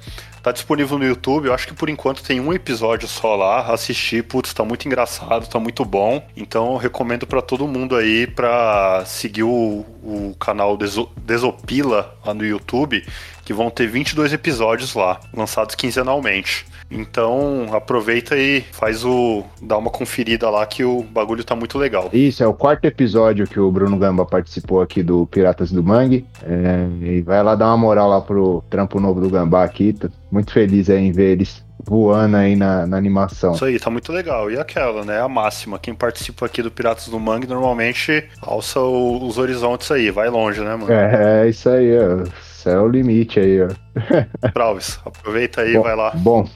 Tá 0.43 0.51
disponível 0.51 0.97
no 0.99 1.05
YouTube, 1.05 1.45
eu 1.45 1.53
acho 1.53 1.65
que 1.65 1.73
por 1.73 1.87
enquanto 1.87 2.21
tem 2.21 2.41
um 2.41 2.51
episódio 2.51 3.07
só 3.07 3.33
lá. 3.33 3.71
Assistir, 3.73 4.25
putz, 4.25 4.53
tá 4.53 4.61
muito 4.65 4.85
engraçado, 4.85 5.47
tá 5.47 5.57
muito 5.57 5.85
bom. 5.85 6.21
Então 6.35 6.73
eu 6.73 6.77
recomendo 6.77 7.25
pra 7.25 7.41
todo 7.41 7.65
mundo 7.65 7.95
aí 7.95 8.27
pra 8.27 9.03
seguir 9.05 9.43
o, 9.43 9.85
o 10.03 10.35
canal 10.37 10.75
Deso- 10.75 11.09
Desopila 11.15 12.13
lá 12.25 12.33
no 12.33 12.45
YouTube, 12.45 13.05
que 13.45 13.53
vão 13.53 13.69
ter 13.69 13.87
22 13.87 14.33
episódios 14.33 14.93
lá, 14.93 15.17
lançados 15.33 15.75
quinzenalmente. 15.75 16.65
Então 16.93 17.67
aproveita 17.73 18.37
e 18.37 18.61
faz 18.71 19.03
o. 19.03 19.43
dá 19.61 19.77
uma 19.77 19.89
conferida 19.89 20.49
lá 20.49 20.65
que 20.65 20.83
o 20.83 21.03
bagulho 21.03 21.43
tá 21.43 21.55
muito 21.55 21.77
legal. 21.77 22.09
Isso, 22.13 22.43
é 22.43 22.47
o 22.47 22.53
quarto 22.53 22.85
episódio 22.85 23.47
que 23.47 23.59
o 23.59 23.71
Bruno 23.71 23.97
Gamba 23.97 24.25
participou 24.25 24.81
aqui 24.81 25.01
do 25.03 25.25
Piratas 25.27 25.71
do 25.71 25.83
Mangue. 25.83 26.25
É, 26.43 26.87
e 27.05 27.21
vai 27.21 27.41
lá 27.43 27.55
dar 27.55 27.67
uma 27.67 27.77
moral 27.77 28.09
lá 28.09 28.21
pro 28.21 28.63
trampo 28.69 28.99
novo 28.99 29.19
do 29.19 29.29
Gambá 29.29 29.63
aqui. 29.63 29.93
Tô 29.93 30.09
muito 30.31 30.51
feliz 30.53 30.89
aí 30.89 30.99
em 31.03 31.11
ver 31.11 31.31
eles 31.31 31.63
voando 31.85 32.37
aí 32.37 32.55
na, 32.55 32.85
na 32.87 32.95
animação. 32.95 33.53
Isso 33.53 33.65
aí, 33.65 33.77
tá 33.77 33.89
muito 33.89 34.11
legal. 34.13 34.49
E 34.49 34.57
aquela, 34.57 35.03
né? 35.03 35.19
A 35.19 35.27
máxima. 35.27 35.77
Quem 35.79 35.93
participa 35.93 36.45
aqui 36.45 36.61
do 36.61 36.71
Piratas 36.71 37.09
do 37.09 37.19
Mangue 37.19 37.47
normalmente 37.47 38.23
alça 38.41 38.79
o- 38.79 39.25
os 39.27 39.37
horizontes 39.37 39.91
aí, 39.91 40.09
vai 40.09 40.29
longe, 40.29 40.61
né, 40.61 40.75
mano? 40.75 40.91
É, 40.93 41.43
é 41.45 41.49
isso 41.49 41.67
aí, 41.69 41.91
ó. 41.97 42.23
Isso 42.23 42.69
é 42.69 42.79
o 42.79 42.87
limite 42.87 43.39
aí, 43.39 43.59
ó. 43.61 43.67
Travis, 44.53 44.97
aproveita 45.05 45.61
aí, 45.61 45.73
Bom, 45.73 45.81
vai 45.83 45.95
lá. 45.95 46.11
Bom, 46.15 46.47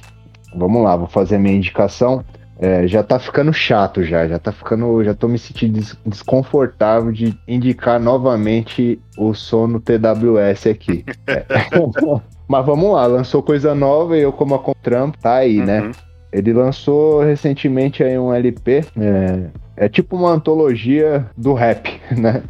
vamos 0.58 0.84
lá, 0.84 0.96
vou 0.96 1.08
fazer 1.08 1.36
a 1.36 1.40
minha 1.40 1.56
indicação. 1.56 2.24
É, 2.60 2.88
já 2.88 3.04
tá 3.04 3.20
ficando 3.20 3.54
chato 3.54 4.04
já, 4.04 4.28
já 4.28 4.40
tá 4.40 4.52
ficando, 4.52 5.04
já 5.04 5.14
tô 5.14 5.28
me 5.28 5.38
sentindo 5.38 5.74
des- 5.74 5.96
desconfortável 6.04 7.12
de 7.12 7.38
indicar 7.48 8.00
novamente 8.00 9.00
o 9.16 9.32
sono 9.36 9.80
TWS 9.80 10.68
aqui. 10.68 11.06
É. 11.28 11.46
Mas 12.48 12.66
vamos 12.66 12.94
lá, 12.94 13.06
lançou 13.06 13.44
coisa 13.44 13.76
nova 13.76 14.18
e 14.18 14.22
eu 14.22 14.32
como 14.32 14.56
a 14.56 14.60
Contrampo, 14.60 15.18
tá 15.20 15.36
aí, 15.36 15.58
né? 15.58 15.82
Uhum. 15.82 15.92
Ele 16.32 16.54
lançou 16.54 17.22
recentemente 17.22 18.02
aí 18.04 18.18
um 18.18 18.34
LP, 18.34 18.86
é, 18.98 19.48
é 19.78 19.88
tipo 19.88 20.16
uma 20.16 20.32
antologia 20.32 21.28
do 21.38 21.54
rap, 21.54 22.02
né? 22.18 22.42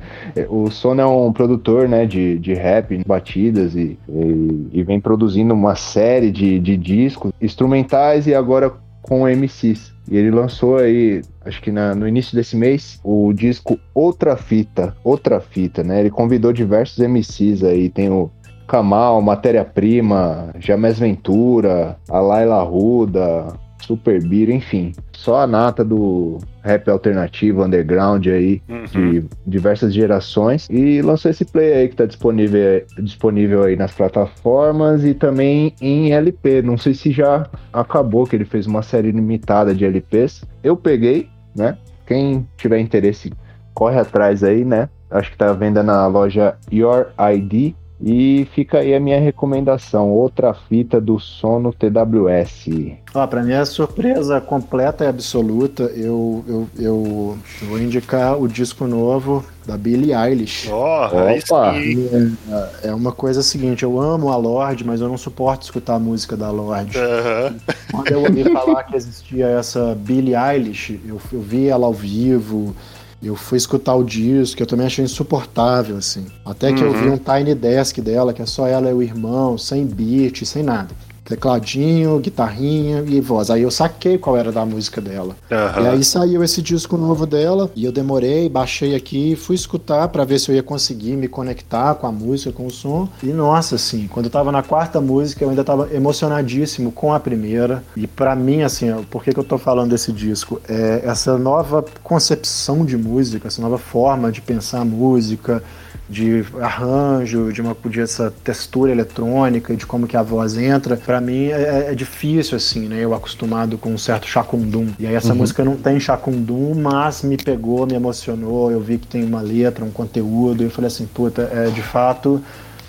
O 0.50 0.72
Sono 0.72 1.02
é 1.02 1.06
um 1.06 1.32
produtor, 1.34 1.88
né, 1.88 2.06
de, 2.06 2.40
de 2.40 2.54
rap, 2.54 3.04
batidas 3.06 3.76
e, 3.76 4.00
e, 4.10 4.68
e 4.72 4.84
vem 4.84 5.00
produzindo 5.00 5.54
uma 5.54 5.76
série 5.76 6.32
de, 6.32 6.58
de 6.60 6.78
discos 6.78 7.32
instrumentais 7.42 8.26
e 8.28 8.34
agora 8.34 8.72
com 9.02 9.28
MCs. 9.28 9.94
E 10.10 10.16
ele 10.16 10.32
lançou 10.32 10.78
aí, 10.78 11.22
acho 11.46 11.62
que 11.62 11.72
na- 11.72 11.94
no 11.94 12.08
início 12.08 12.36
desse 12.36 12.56
mês, 12.56 13.00
o 13.04 13.34
disco 13.34 13.78
Outra 13.94 14.38
Fita, 14.38 14.96
Outra 15.04 15.40
Fita, 15.42 15.84
né? 15.84 16.00
Ele 16.00 16.10
convidou 16.10 16.54
diversos 16.54 17.00
MCs 17.00 17.64
aí, 17.64 17.90
tem 17.90 18.10
o 18.10 18.30
Kamal, 18.68 19.22
Matéria 19.22 19.64
Prima, 19.64 20.50
Jamés 20.60 21.00
Ventura, 21.00 21.98
a 22.10 22.20
Laila 22.20 22.62
Ruda, 22.64 23.48
Super 23.80 24.22
Beer, 24.28 24.50
enfim. 24.50 24.92
Só 25.14 25.42
a 25.42 25.48
nata 25.48 25.84
do 25.84 26.38
rap 26.64 26.90
alternativo, 26.90 27.64
underground 27.64 28.26
aí, 28.28 28.62
Uhum. 28.68 28.84
de 29.12 29.26
diversas 29.46 29.94
gerações. 29.94 30.68
E 30.70 31.02
lançou 31.02 31.32
esse 31.32 31.46
play 31.46 31.74
aí 31.74 31.88
que 31.90 31.96
tá 31.96 32.06
disponível, 32.06 32.84
disponível 33.00 33.64
aí 33.64 33.76
nas 33.76 33.92
plataformas 33.94 35.04
e 35.04 35.14
também 35.14 35.74
em 35.82 36.12
LP. 36.14 36.62
Não 36.62 36.78
sei 36.78 36.94
se 36.94 37.12
já 37.12 37.48
acabou, 37.72 38.26
que 38.26 38.36
ele 38.36 38.46
fez 38.46 38.68
uma 38.68 38.82
série 38.82 39.12
limitada 39.12 39.74
de 39.74 39.86
LPs. 39.86 40.44
Eu 40.64 40.76
peguei, 40.76 41.30
né? 41.56 41.78
Quem 42.06 42.48
tiver 42.58 42.80
interesse, 42.80 43.34
corre 43.74 44.00
atrás 44.00 44.44
aí, 44.44 44.64
né? 44.66 44.90
Acho 45.10 45.32
que 45.32 45.38
tá 45.38 45.50
à 45.50 45.54
venda 45.54 45.82
na 45.84 46.06
loja 46.08 46.56
Your 46.72 47.08
ID. 47.34 47.74
E 48.00 48.48
fica 48.54 48.80
aí 48.80 48.94
a 48.94 49.00
minha 49.00 49.20
recomendação, 49.20 50.10
outra 50.10 50.54
fita 50.54 51.02
do 51.02 51.20
Sono 51.20 51.74
TWS. 51.74 52.70
Ó, 53.14 53.26
pra 53.26 53.42
mim 53.42 53.54
é 53.54 53.66
surpresa 53.66 54.40
completa 54.40 55.04
e 55.04 55.08
absoluta. 55.08 55.84
Eu, 55.84 56.46
eu, 56.48 56.70
eu 56.78 57.38
vou 57.64 57.80
indicar 57.80 58.40
o 58.40 58.48
disco 58.48 58.86
novo 58.86 59.44
da 59.66 59.76
Billie 59.76 60.14
Eilish. 60.14 60.70
Ó, 60.72 61.28
aí 61.28 61.40
Opa. 61.40 61.74
sim. 61.74 62.38
É 62.84 62.94
uma 62.94 63.12
coisa 63.12 63.42
seguinte, 63.42 63.82
eu 63.82 64.00
amo 64.00 64.30
a 64.30 64.38
Lorde, 64.38 64.86
mas 64.86 65.02
eu 65.02 65.10
não 65.10 65.18
suporto 65.18 65.64
escutar 65.64 65.96
a 65.96 66.00
música 66.00 66.38
da 66.38 66.52
Lorde. 66.52 66.98
Aham. 66.98 67.56
Quando 67.92 68.12
eu 68.12 68.22
ouvi 68.22 68.44
falar 68.54 68.84
que 68.84 68.96
existia 68.96 69.48
essa 69.48 69.96
Billie 69.96 70.36
Eilish, 70.36 71.02
eu, 71.04 71.20
eu 71.34 71.42
vi 71.42 71.68
ela 71.68 71.88
ao 71.88 71.94
vivo, 71.94 72.76
eu 73.22 73.36
fui 73.36 73.58
escutar 73.58 73.96
o 73.96 74.04
disco, 74.04 74.62
eu 74.62 74.68
também 74.68 74.86
achei 74.86 75.04
insuportável, 75.04 75.98
assim. 75.98 76.26
Até 76.46 76.72
que 76.72 76.84
eu 76.84 76.90
Uhum. 76.92 77.02
vi 77.02 77.10
um 77.10 77.18
Tiny 77.18 77.56
Desk 77.56 78.00
dela, 78.02 78.34
que 78.34 78.42
é 78.42 78.46
só 78.46 78.68
ela 78.68 78.90
e 78.90 78.94
o 78.94 79.02
irmão, 79.02 79.58
sem 79.58 79.86
beat, 79.86 80.46
sem 80.46 80.62
nada. 80.64 80.90
Tecladinho, 81.28 82.18
guitarrinha 82.20 83.04
e 83.06 83.20
voz. 83.20 83.50
Aí 83.50 83.62
eu 83.62 83.72
saquei 83.72 84.18
qual 84.18 84.38
era 84.38 84.52
da 84.52 84.66
música 84.66 85.02
dela. 85.02 85.36
Aham. 85.52 85.84
E 85.84 85.88
aí 85.88 86.04
saiu 86.04 86.44
esse 86.44 86.62
disco 86.62 86.98
novo 86.98 87.26
dela 87.26 87.70
e 87.76 87.84
eu 87.84 87.92
demorei, 87.92 88.48
baixei 88.48 88.96
aqui, 88.96 89.36
fui 89.36 89.56
escutar 89.56 90.08
pra 90.08 90.24
ver 90.24 90.40
se 90.40 90.50
eu 90.50 90.56
ia 90.56 90.64
conseguir 90.64 91.18
me 91.18 91.28
conectar 91.28 91.96
com 91.96 92.08
a 92.08 92.12
música, 92.12 92.52
com 92.52 92.66
o 92.66 92.72
som. 92.72 93.10
E 93.22 93.28
nossa, 93.28 93.76
assim, 93.76 94.08
quando 94.08 94.28
eu 94.28 94.32
tava 94.32 94.52
na 94.52 94.64
quarta 94.64 95.02
música, 95.02 95.44
eu 95.44 95.50
ainda 95.50 95.64
tava 95.64 95.94
emocionadíssimo 95.94 96.92
com 96.92 97.14
a 97.14 97.20
primeira. 97.20 97.84
E 97.96 98.08
pra 98.08 98.36
mim, 98.36 98.62
assim, 98.62 98.94
por 99.10 99.24
que, 99.24 99.34
que 99.34 99.40
eu 99.40 99.44
tô 99.44 99.58
falando 99.58 99.92
desse 99.92 100.14
disco? 100.14 100.62
É 100.68 101.02
essa 101.04 101.38
nova 101.38 101.84
concepção 102.04 102.86
de 102.86 102.96
música, 102.96 103.48
essa 103.48 103.62
nova 103.62 103.78
forma 103.78 104.32
de 104.32 104.42
pensar 104.42 104.82
a 104.82 104.86
música, 104.86 105.62
de 106.10 106.46
arranjo, 106.62 107.52
de 107.52 107.62
uma 107.62 107.76
de 107.86 108.02
essa 108.02 108.34
textura 108.44 108.92
eletrônica, 108.92 109.76
de 109.76 109.86
como 109.86 110.08
que 110.08 110.16
a 110.16 110.24
voz 110.24 110.58
entra. 110.58 110.96
Pra 110.96 111.20
mim 111.20 111.48
é, 111.48 111.88
é 111.92 111.96
difícil 111.96 112.56
assim, 112.56 112.88
né? 112.88 113.04
Eu 113.04 113.14
acostumado 113.14 113.78
com 113.78 113.94
um 113.94 113.98
certo 113.98 114.28
chacundum. 114.28 114.88
E 114.98 115.06
aí 115.06 115.16
essa 115.16 115.36
música 115.36 115.64
não 115.64 115.76
tem 115.76 116.00
chacundum, 116.00 116.74
mas 116.76 117.24
me 117.24 117.38
pegou, 117.38 117.86
me 117.86 117.94
emocionou. 117.94 118.72
Eu 118.72 118.80
vi 118.80 118.98
que 118.98 119.08
tem 119.08 119.24
uma 119.24 119.42
letra, 119.42 119.84
um 119.84 119.92
conteúdo. 119.92 120.64
E 120.64 120.68
eu 120.68 120.72
falei 120.72 120.88
assim, 120.88 121.06
puta, 121.06 121.50
é 121.54 121.70
de 121.70 121.82
fato 121.82 122.42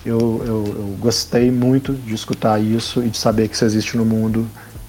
eu, 0.05 0.43
eu, 0.47 0.65
eu 0.77 0.97
gostei 0.99 1.51
muito 1.51 1.93
de 1.93 2.15
escutar 2.15 2.61
isso 2.61 3.03
e 3.03 3.09
de 3.09 3.19
saber 3.19 3.49
que 3.49 3.55
isso 3.55 3.65
existe 3.65 3.97
no 3.97 4.05
mundo 4.05 4.47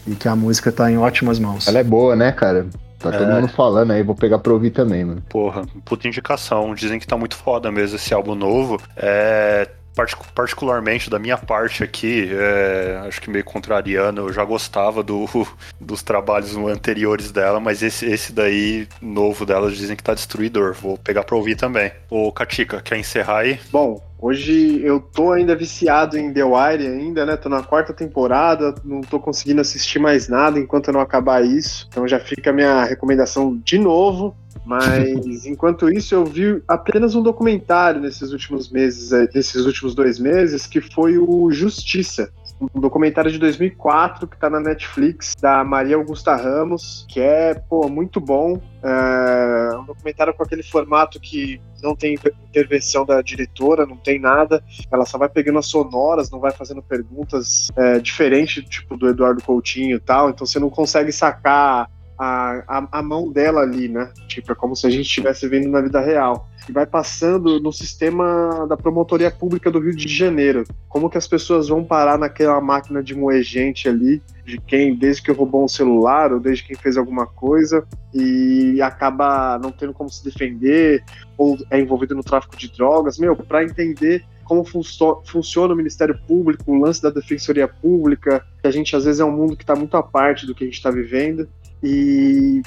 e 0.07 0.15
que 0.15 0.27
a 0.27 0.35
música 0.35 0.72
tá 0.72 0.89
em 0.89 0.97
ótimas 0.97 1.39
mãos. 1.39 1.68
Ela 1.68 1.80
é 1.80 1.84
boa, 1.84 2.15
né, 2.15 2.31
cara? 2.31 2.68
Tá 3.00 3.12
todo 3.12 3.24
É. 3.32 3.36
mundo 3.42 3.48
falando 3.50 3.92
aí, 3.92 4.04
vou 4.04 4.14
pegar 4.16 4.40
pra 4.40 4.52
ouvir 4.54 4.72
também, 4.72 5.06
mano. 5.06 5.24
Porra, 5.30 5.66
puta 5.86 6.08
indicação. 6.08 6.76
Dizem 6.76 7.00
que 7.00 7.08
tá 7.08 7.18
muito 7.18 7.36
foda 7.36 7.72
mesmo 7.72 7.96
esse 7.96 8.14
álbum 8.14 8.36
novo. 8.36 8.80
É. 8.96 9.68
partic- 9.96 10.32
Particularmente 10.34 11.10
da 11.10 11.20
minha 11.20 11.38
parte 11.38 11.84
aqui, 11.84 12.30
é, 12.32 13.02
acho 13.08 13.20
que 13.22 13.30
meio 13.30 13.44
contrariano, 13.44 14.22
eu 14.22 14.32
já 14.34 14.46
gostava 14.46 15.04
do, 15.04 15.26
dos 15.80 16.02
trabalhos 16.02 16.56
anteriores 16.56 17.32
dela, 17.32 17.60
mas 17.60 17.82
esse, 17.84 18.06
esse 18.06 18.32
daí, 18.32 18.88
novo 19.02 19.46
dela, 19.46 19.70
dizem 19.70 19.98
que 19.98 20.04
tá 20.04 20.14
destruidor. 20.14 20.74
Vou 20.74 20.98
pegar 20.98 21.24
pra 21.24 21.36
ouvir 21.36 21.56
também. 21.58 21.92
Ô, 22.10 22.32
Katika, 22.32 22.82
quer 22.82 22.98
encerrar 22.98 23.40
aí? 23.40 23.60
Bom, 23.72 24.02
hoje 24.22 24.82
eu 24.84 25.00
tô 25.00 25.32
ainda 25.32 25.56
viciado 25.56 26.18
em 26.18 26.32
The 26.34 26.44
Wire 26.44 26.88
ainda, 26.88 27.26
né? 27.26 27.38
Tô 27.38 27.50
na 27.50 27.64
quarta 27.64 27.94
temporada, 27.94 28.76
não 28.84 29.02
tô 29.02 29.20
conseguindo 29.20 29.62
assistir 29.62 30.00
mais 30.00 30.28
nada 30.28 30.60
enquanto 30.60 30.91
não 30.91 31.00
acabar 31.00 31.44
isso. 31.44 31.88
Então 31.90 32.08
já 32.08 32.20
fica 32.20 32.50
a 32.50 32.54
minha 32.54 32.84
recomendação 32.84 33.58
de 33.58 33.78
novo. 33.78 34.36
Mas 34.66 35.46
enquanto 35.48 35.90
isso, 35.90 36.14
eu 36.14 36.26
vi 36.26 36.62
apenas 36.68 37.16
um 37.16 37.24
documentário 37.24 38.02
nesses 38.02 38.32
últimos 38.32 38.70
meses, 38.70 39.12
eh, 39.12 39.28
nesses 39.34 39.66
últimos 39.66 39.96
dois 39.96 40.20
meses, 40.20 40.68
que 40.68 40.82
foi 40.82 41.18
o 41.18 41.50
Justiça. 41.52 42.32
Um 42.61 42.80
documentário 42.80 43.31
de 43.31 43.40
2004 43.40 44.27
que 44.27 44.38
tá 44.38 44.49
na 44.49 44.60
Netflix, 44.60 45.34
da 45.40 45.64
Maria 45.64 45.95
Augusta 45.95 46.36
Ramos, 46.36 47.06
que 47.07 47.22
é, 47.22 47.53
pô, 47.53 47.88
muito 47.88 48.19
bom. 48.19 48.60
É 48.84 49.77
um 49.77 49.86
documentário 49.86 50.34
com 50.34 50.44
aquele 50.44 50.64
formato 50.64 51.19
que 51.19 51.61
não 51.81 51.95
tem 51.95 52.15
inter- 52.15 52.34
intervenção 52.49 53.06
da 53.06 53.22
diretora, 53.22 53.86
não 53.86 53.95
tem 53.95 54.19
nada. 54.19 54.61
Ela 54.91 55.06
só 55.06 55.18
vai 55.18 55.30
pegando 55.30 55.60
as 55.60 55.68
sonoras, 55.68 56.30
não 56.30 56.40
vai 56.40 56.52
fazendo 56.52 56.81
perguntas 56.81 57.69
é, 57.77 57.99
diferente, 57.99 58.61
tipo 58.61 58.98
do 58.98 59.07
Eduardo 59.07 59.41
Coutinho 59.44 59.95
e 59.95 59.99
tal. 59.99 60.30
Então 60.30 60.45
você 60.45 60.60
não 60.60 60.69
consegue 60.69 61.11
sacar 61.11 61.90
a, 62.20 62.64
a, 62.68 63.00
a 63.00 63.02
mão 63.02 63.32
dela 63.32 63.62
ali, 63.62 63.88
né? 63.88 64.12
Tipo, 64.28 64.52
é 64.52 64.56
como 64.56 64.76
se 64.76 64.86
a 64.86 64.90
gente 64.90 65.06
estivesse 65.06 65.48
vendo 65.48 65.70
na 65.70 65.80
vida 65.80 66.02
real. 66.02 66.50
E 66.68 66.72
vai 66.72 66.86
passando 66.86 67.62
no 67.62 67.72
sistema 67.72 68.68
da 68.68 68.76
promotoria 68.76 69.32
pública 69.32 69.72
do 69.72 69.80
Rio 69.80 69.96
de 69.96 70.08
Janeiro. 70.14 70.66
Como 70.90 71.10
que 71.10 71.18
as 71.18 71.28
pessoas 71.28 71.70
vão 71.70 71.84
parar 71.84 72.20
naquela 72.20 72.60
máquina 72.60 73.02
de 73.02 73.16
moer 73.16 73.41
gente 73.41 73.88
ali, 73.88 74.22
de 74.46 74.60
quem, 74.60 74.94
desde 74.94 75.24
que 75.24 75.32
roubou 75.32 75.64
um 75.64 75.68
celular 75.68 76.34
ou 76.34 76.41
desde 76.41 76.66
quem 76.66 76.76
fez 76.76 76.98
alguma 76.98 77.26
coisa 77.26 77.88
e 78.14 78.82
acaba 78.82 79.58
não 79.58 79.72
tendo 79.72 79.94
como 79.94 80.10
se 80.10 80.24
defender 80.24 81.04
ou 81.38 81.58
é 81.72 81.80
envolvido 81.80 82.16
no 82.16 82.24
tráfico 82.24 82.58
de 82.58 82.70
drogas, 82.70 83.18
meu, 83.18 83.36
para 83.36 83.64
entender 83.64 84.26
como 84.44 84.66
funciona 84.66 85.76
o 85.76 85.78
Ministério 85.78 86.20
Público, 86.28 86.72
o 86.72 86.80
lance 86.80 87.02
da 87.04 87.12
Defensoria 87.12 87.68
Pública, 87.68 88.44
que 88.60 88.68
a 88.68 88.72
gente 88.72 88.96
às 88.96 89.06
vezes 89.06 89.22
é 89.22 89.26
um 89.26 89.32
mundo 89.32 89.56
que 89.56 89.62
está 89.62 89.76
muito 89.76 89.96
à 89.96 90.02
parte 90.02 90.48
do 90.48 90.56
que 90.56 90.64
a 90.64 90.68
gente 90.68 90.76
está 90.76 90.90
vivendo 90.90 91.48
e 91.84 92.61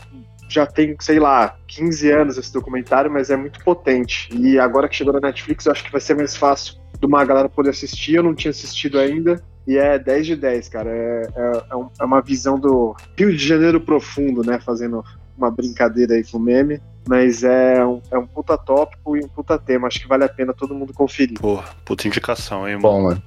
já 0.49 0.67
tem, 0.67 0.95
sei 1.01 1.19
lá, 1.19 1.57
15 1.67 2.11
anos 2.11 2.37
esse 2.39 2.53
documentário, 2.53 3.11
mas 3.11 3.31
é 3.31 3.37
muito 3.37 3.63
potente. 3.65 4.29
E 4.35 4.59
agora 4.59 4.89
que 4.89 4.97
chegou 4.97 5.13
na 5.15 5.21
Netflix, 5.21 5.65
eu 5.67 5.73
acho 5.73 5.83
que 5.85 5.91
vai 5.93 6.01
ser 6.01 6.15
mais 6.15 6.37
fácil 6.37 6.75
de 7.01 7.07
uma 7.07 7.25
galera 7.25 7.49
poder 7.49 7.71
assistir. 7.71 8.15
Eu 8.17 8.23
não 8.23 8.35
tinha 8.35 8.51
assistido 8.51 8.99
ainda. 8.99 9.43
E 9.67 9.77
é 9.79 9.99
10 9.99 10.27
de 10.27 10.37
10, 10.37 10.69
cara. 10.69 10.91
É, 10.91 11.23
é, 11.37 11.63
é 11.71 11.77
um- 11.77 11.89
é 12.01 12.05
uma 12.05 12.21
visão 12.21 12.59
do 12.59 12.95
Rio 13.17 13.31
de 13.35 13.47
Janeiro 13.47 13.81
profundo, 13.81 14.43
né? 14.45 14.59
Fazendo 14.61 15.03
uma 15.39 15.51
brincadeira 15.51 16.15
aí 16.15 16.25
com 16.25 16.37
o 16.37 16.41
meme. 16.41 16.81
Mas 17.09 17.43
é 17.45 17.85
um, 17.85 18.01
é 18.11 18.19
um 18.19 18.27
puta 18.27 18.57
tópico 18.59 19.17
e 19.17 19.25
um 19.25 19.29
puta 19.29 19.59
tema. 19.59 19.89
Acho 19.89 20.01
que 20.01 20.09
vale 20.09 20.25
a 20.25 20.29
pena 20.29 20.53
todo 20.53 20.75
mundo 20.75 20.93
conferir. 20.93 21.39
Porra, 21.41 21.65
puta 21.85 22.07
indicação, 22.07 22.69
hein, 22.69 22.75
mano? 22.75 22.83
Bom, 22.83 23.03
mano. 23.05 23.23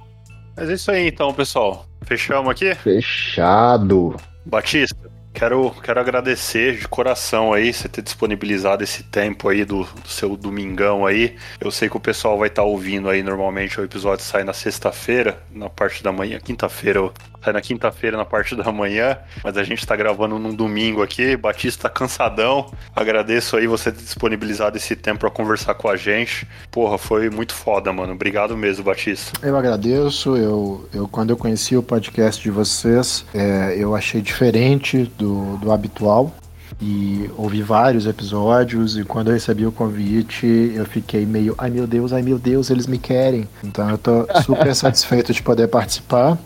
Mas 0.56 0.70
é 0.70 0.74
isso 0.74 0.90
aí 0.90 1.08
então, 1.08 1.32
pessoal. 1.34 1.84
Fechamos 2.02 2.50
aqui? 2.50 2.74
Fechado. 2.74 4.14
Batista, 4.44 5.10
quero, 5.36 5.70
quero 5.82 6.00
agradecer 6.00 6.78
de 6.78 6.88
coração 6.88 7.52
aí 7.52 7.70
você 7.70 7.88
ter 7.88 8.00
disponibilizado 8.00 8.82
esse 8.82 9.02
tempo 9.02 9.50
aí 9.50 9.66
do, 9.66 9.84
do 9.84 10.08
seu 10.08 10.34
domingão 10.34 11.04
aí. 11.04 11.36
Eu 11.60 11.70
sei 11.70 11.90
que 11.90 11.96
o 11.96 12.00
pessoal 12.00 12.38
vai 12.38 12.48
estar 12.48 12.62
ouvindo 12.62 13.10
aí, 13.10 13.22
normalmente 13.22 13.78
o 13.78 13.84
episódio 13.84 14.24
sai 14.24 14.44
na 14.44 14.54
sexta-feira, 14.54 15.38
na 15.52 15.68
parte 15.68 16.02
da 16.02 16.10
manhã, 16.10 16.38
quinta-feira, 16.40 17.10
sai 17.44 17.52
na 17.52 17.60
quinta-feira 17.60 18.16
na 18.16 18.24
parte 18.24 18.56
da 18.56 18.72
manhã, 18.72 19.18
mas 19.44 19.58
a 19.58 19.62
gente 19.62 19.86
tá 19.86 19.94
gravando 19.94 20.38
num 20.38 20.54
domingo 20.54 21.02
aqui, 21.02 21.36
Batista 21.36 21.82
tá 21.82 21.90
cansadão. 21.90 22.72
Agradeço 22.94 23.58
aí 23.58 23.66
você 23.66 23.92
ter 23.92 24.02
disponibilizado 24.02 24.78
esse 24.78 24.96
tempo 24.96 25.20
pra 25.20 25.30
conversar 25.30 25.74
com 25.74 25.88
a 25.88 25.96
gente. 25.96 26.48
Porra, 26.70 26.96
foi 26.96 27.28
muito 27.28 27.52
foda, 27.54 27.92
mano. 27.92 28.14
Obrigado 28.14 28.56
mesmo, 28.56 28.84
Batista. 28.84 29.38
Eu 29.46 29.56
agradeço. 29.56 30.34
Eu, 30.34 30.88
eu 30.94 31.06
quando 31.06 31.30
eu 31.30 31.36
conheci 31.36 31.76
o 31.76 31.82
podcast 31.82 32.42
de 32.42 32.50
vocês, 32.50 33.26
é, 33.34 33.76
eu 33.78 33.94
achei 33.94 34.22
diferente 34.22 35.04
do, 35.18 35.25
do 35.60 35.72
habitual 35.72 36.32
e 36.80 37.30
ouvi 37.36 37.62
vários 37.62 38.06
episódios 38.06 38.96
e 38.98 39.04
quando 39.04 39.28
eu 39.28 39.34
recebi 39.34 39.66
o 39.66 39.72
convite 39.72 40.46
eu 40.74 40.84
fiquei 40.84 41.24
meio 41.24 41.54
ai 41.56 41.70
meu 41.70 41.86
Deus, 41.86 42.12
ai 42.12 42.22
meu 42.22 42.38
Deus, 42.38 42.70
eles 42.70 42.86
me 42.86 42.98
querem. 42.98 43.48
Então 43.62 43.88
eu 43.88 43.98
tô 43.98 44.26
super 44.42 44.74
satisfeito 44.76 45.32
de 45.32 45.42
poder 45.42 45.68
participar. 45.68 46.38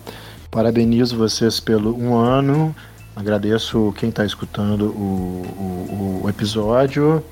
Parabenizo 0.50 1.16
vocês 1.16 1.60
pelo 1.60 1.96
um 1.96 2.14
ano. 2.14 2.74
Agradeço 3.14 3.92
quem 3.98 4.08
está 4.08 4.24
escutando 4.24 4.86
o, 4.86 6.20
o, 6.20 6.20
o 6.24 6.28
episódio 6.28 7.22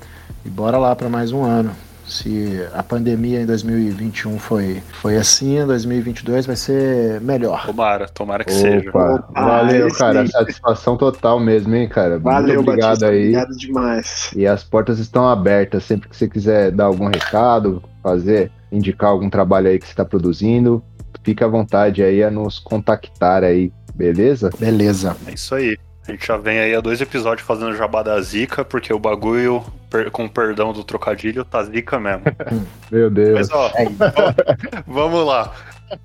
e 0.45 0.49
bora 0.49 0.77
lá 0.77 0.95
para 0.95 1.09
mais 1.09 1.31
um 1.31 1.43
ano. 1.43 1.71
Se 2.09 2.67
a 2.73 2.81
pandemia 2.81 3.41
em 3.41 3.45
2021 3.45 4.39
foi, 4.39 4.81
foi 4.93 5.15
assim, 5.15 5.59
em 5.59 5.65
2022 5.65 6.45
vai 6.45 6.55
ser 6.55 7.21
melhor. 7.21 7.65
Tomara, 7.67 8.07
tomara 8.07 8.43
que 8.43 8.51
seja. 8.51 8.89
Opa, 8.89 9.13
Opa, 9.29 9.41
valeu, 9.45 9.87
esse 9.87 9.97
cara. 9.97 10.25
sim. 10.25 10.31
Satisfação 10.31 10.97
total 10.97 11.39
mesmo, 11.39 11.75
hein, 11.75 11.87
cara. 11.87 12.17
Valeu, 12.17 12.55
Muito 12.55 12.69
obrigado 12.69 12.99
Batista. 13.01 13.07
aí. 13.09 13.19
Obrigado 13.21 13.55
demais. 13.57 14.31
E 14.35 14.47
as 14.47 14.63
portas 14.63 14.99
estão 14.99 15.27
abertas. 15.27 15.83
Sempre 15.83 16.09
que 16.09 16.17
você 16.17 16.27
quiser 16.27 16.71
dar 16.71 16.85
algum 16.85 17.05
recado, 17.07 17.81
fazer, 18.01 18.51
indicar 18.71 19.11
algum 19.11 19.29
trabalho 19.29 19.67
aí 19.67 19.77
que 19.77 19.85
você 19.85 19.91
está 19.91 20.03
produzindo, 20.05 20.83
fica 21.23 21.45
à 21.45 21.47
vontade 21.49 22.01
aí 22.03 22.23
a 22.23 22.31
nos 22.31 22.59
contactar 22.59 23.43
aí, 23.43 23.71
beleza? 23.93 24.49
Beleza. 24.59 25.15
É 25.27 25.33
isso 25.33 25.53
aí. 25.55 25.77
A 26.09 26.11
gente 26.13 26.25
já 26.25 26.37
vem 26.37 26.59
aí 26.59 26.73
a 26.73 26.81
dois 26.81 26.99
episódios 27.01 27.45
fazendo 27.45 27.75
jabá 27.75 28.01
da 28.01 28.19
zica, 28.19 28.65
porque 28.65 28.91
o 28.91 28.97
bagulho, 28.97 29.63
per- 29.91 30.09
com 30.09 30.27
perdão 30.27 30.73
do 30.73 30.83
trocadilho, 30.83 31.45
tá 31.45 31.63
zica 31.63 31.99
mesmo. 31.99 32.23
Meu 32.91 33.09
Deus. 33.11 33.35
Mas 33.37 33.51
ó, 33.51 33.69
v- 33.69 34.83
vamos 34.87 35.25
lá. 35.25 35.53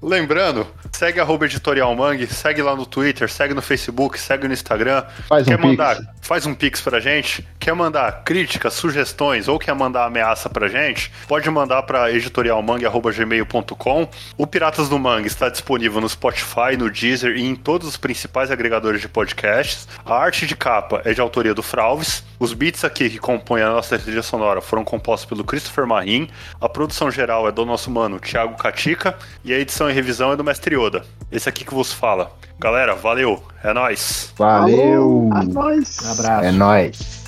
Lembrando, 0.02 0.66
segue 0.92 1.20
arroba 1.20 1.44
editorial 1.46 1.94
Mangue, 1.94 2.26
segue 2.26 2.62
lá 2.62 2.74
no 2.74 2.86
Twitter, 2.86 3.30
segue 3.30 3.54
no 3.54 3.62
Facebook, 3.62 4.18
segue 4.18 4.46
no 4.46 4.54
Instagram. 4.54 5.04
Faz 5.28 5.46
um 5.46 5.50
quer 5.50 5.56
pix. 5.56 5.68
mandar, 5.68 5.98
faz 6.22 6.46
um 6.46 6.54
pix 6.54 6.80
pra 6.80 7.00
gente. 7.00 7.46
Quer 7.58 7.74
mandar 7.74 8.22
críticas, 8.24 8.74
sugestões 8.74 9.48
ou 9.48 9.58
quer 9.58 9.74
mandar 9.74 10.04
ameaça 10.04 10.48
pra 10.48 10.68
gente? 10.68 11.10
Pode 11.26 11.50
mandar 11.50 11.82
pra 11.82 12.10
editorialmangue.gmail.com. 12.10 14.08
O 14.36 14.46
Piratas 14.46 14.88
do 14.88 14.98
Mangue 14.98 15.26
está 15.26 15.48
disponível 15.48 16.00
no 16.00 16.08
Spotify, 16.08 16.76
no 16.78 16.90
Deezer 16.90 17.36
e 17.36 17.42
em 17.42 17.54
todos 17.54 17.86
os 17.88 17.96
principais 17.96 18.50
agregadores 18.50 19.00
de 19.00 19.08
podcasts. 19.08 19.88
A 20.04 20.14
arte 20.14 20.46
de 20.46 20.56
capa 20.56 21.02
é 21.04 21.12
de 21.12 21.20
autoria 21.20 21.54
do 21.54 21.62
Fralves. 21.62 22.24
Os 22.38 22.52
beats 22.52 22.84
aqui 22.84 23.08
que 23.08 23.18
compõem 23.18 23.62
a 23.62 23.70
nossa 23.70 23.98
trilha 23.98 24.22
sonora 24.22 24.60
foram 24.60 24.84
compostos 24.84 25.28
pelo 25.28 25.44
Christopher 25.44 25.86
Marim. 25.86 26.28
A 26.60 26.68
produção 26.68 27.10
geral 27.10 27.48
é 27.48 27.52
do 27.52 27.64
nosso 27.64 27.90
mano 27.90 28.20
Thiago 28.20 28.56
Catica 28.56 29.16
e 29.44 29.52
a 29.52 29.58
edição 29.58 29.73
e 29.82 29.92
revisão 29.92 30.32
é 30.32 30.36
do 30.36 30.44
Mestre 30.44 30.76
Yoda. 30.76 31.04
Esse 31.32 31.48
aqui 31.48 31.64
que 31.64 31.74
vos 31.74 31.92
fala. 31.92 32.30
Galera, 32.60 32.94
valeu, 32.94 33.42
é 33.62 33.72
nóis. 33.72 34.32
Valeu. 34.38 35.28
A 35.32 35.42
nós. 35.42 35.98
Um 36.00 36.12
abraço. 36.12 36.44
É 36.44 36.52
nóis. 36.52 37.23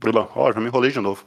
Brulão, 0.00 0.28
ó, 0.34 0.50
já 0.52 0.60
me 0.60 0.66
enrolei 0.66 0.90
de 0.90 1.00
novo. 1.00 1.24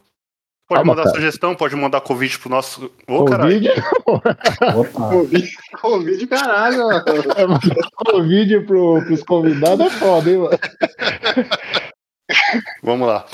Pode 0.66 0.78
Calma, 0.78 0.92
mandar 0.92 1.04
cara. 1.04 1.14
sugestão, 1.14 1.54
pode 1.54 1.76
mandar 1.76 2.00
convite 2.00 2.38
pro 2.38 2.48
nosso. 2.48 2.90
Ô, 3.06 3.24
caralho. 3.26 3.60
Covid. 4.04 4.32
Covid, 4.72 5.56
Covid, 5.80 6.26
caralho. 6.26 6.78
mano. 6.78 7.04
Covid 7.94 8.60
pro, 8.60 9.04
pros 9.04 9.22
convidados 9.22 9.86
é 9.86 9.90
foda, 9.90 10.30
hein, 10.30 10.38
mano? 10.38 10.58
Vamos 12.82 13.06
lá. 13.06 13.26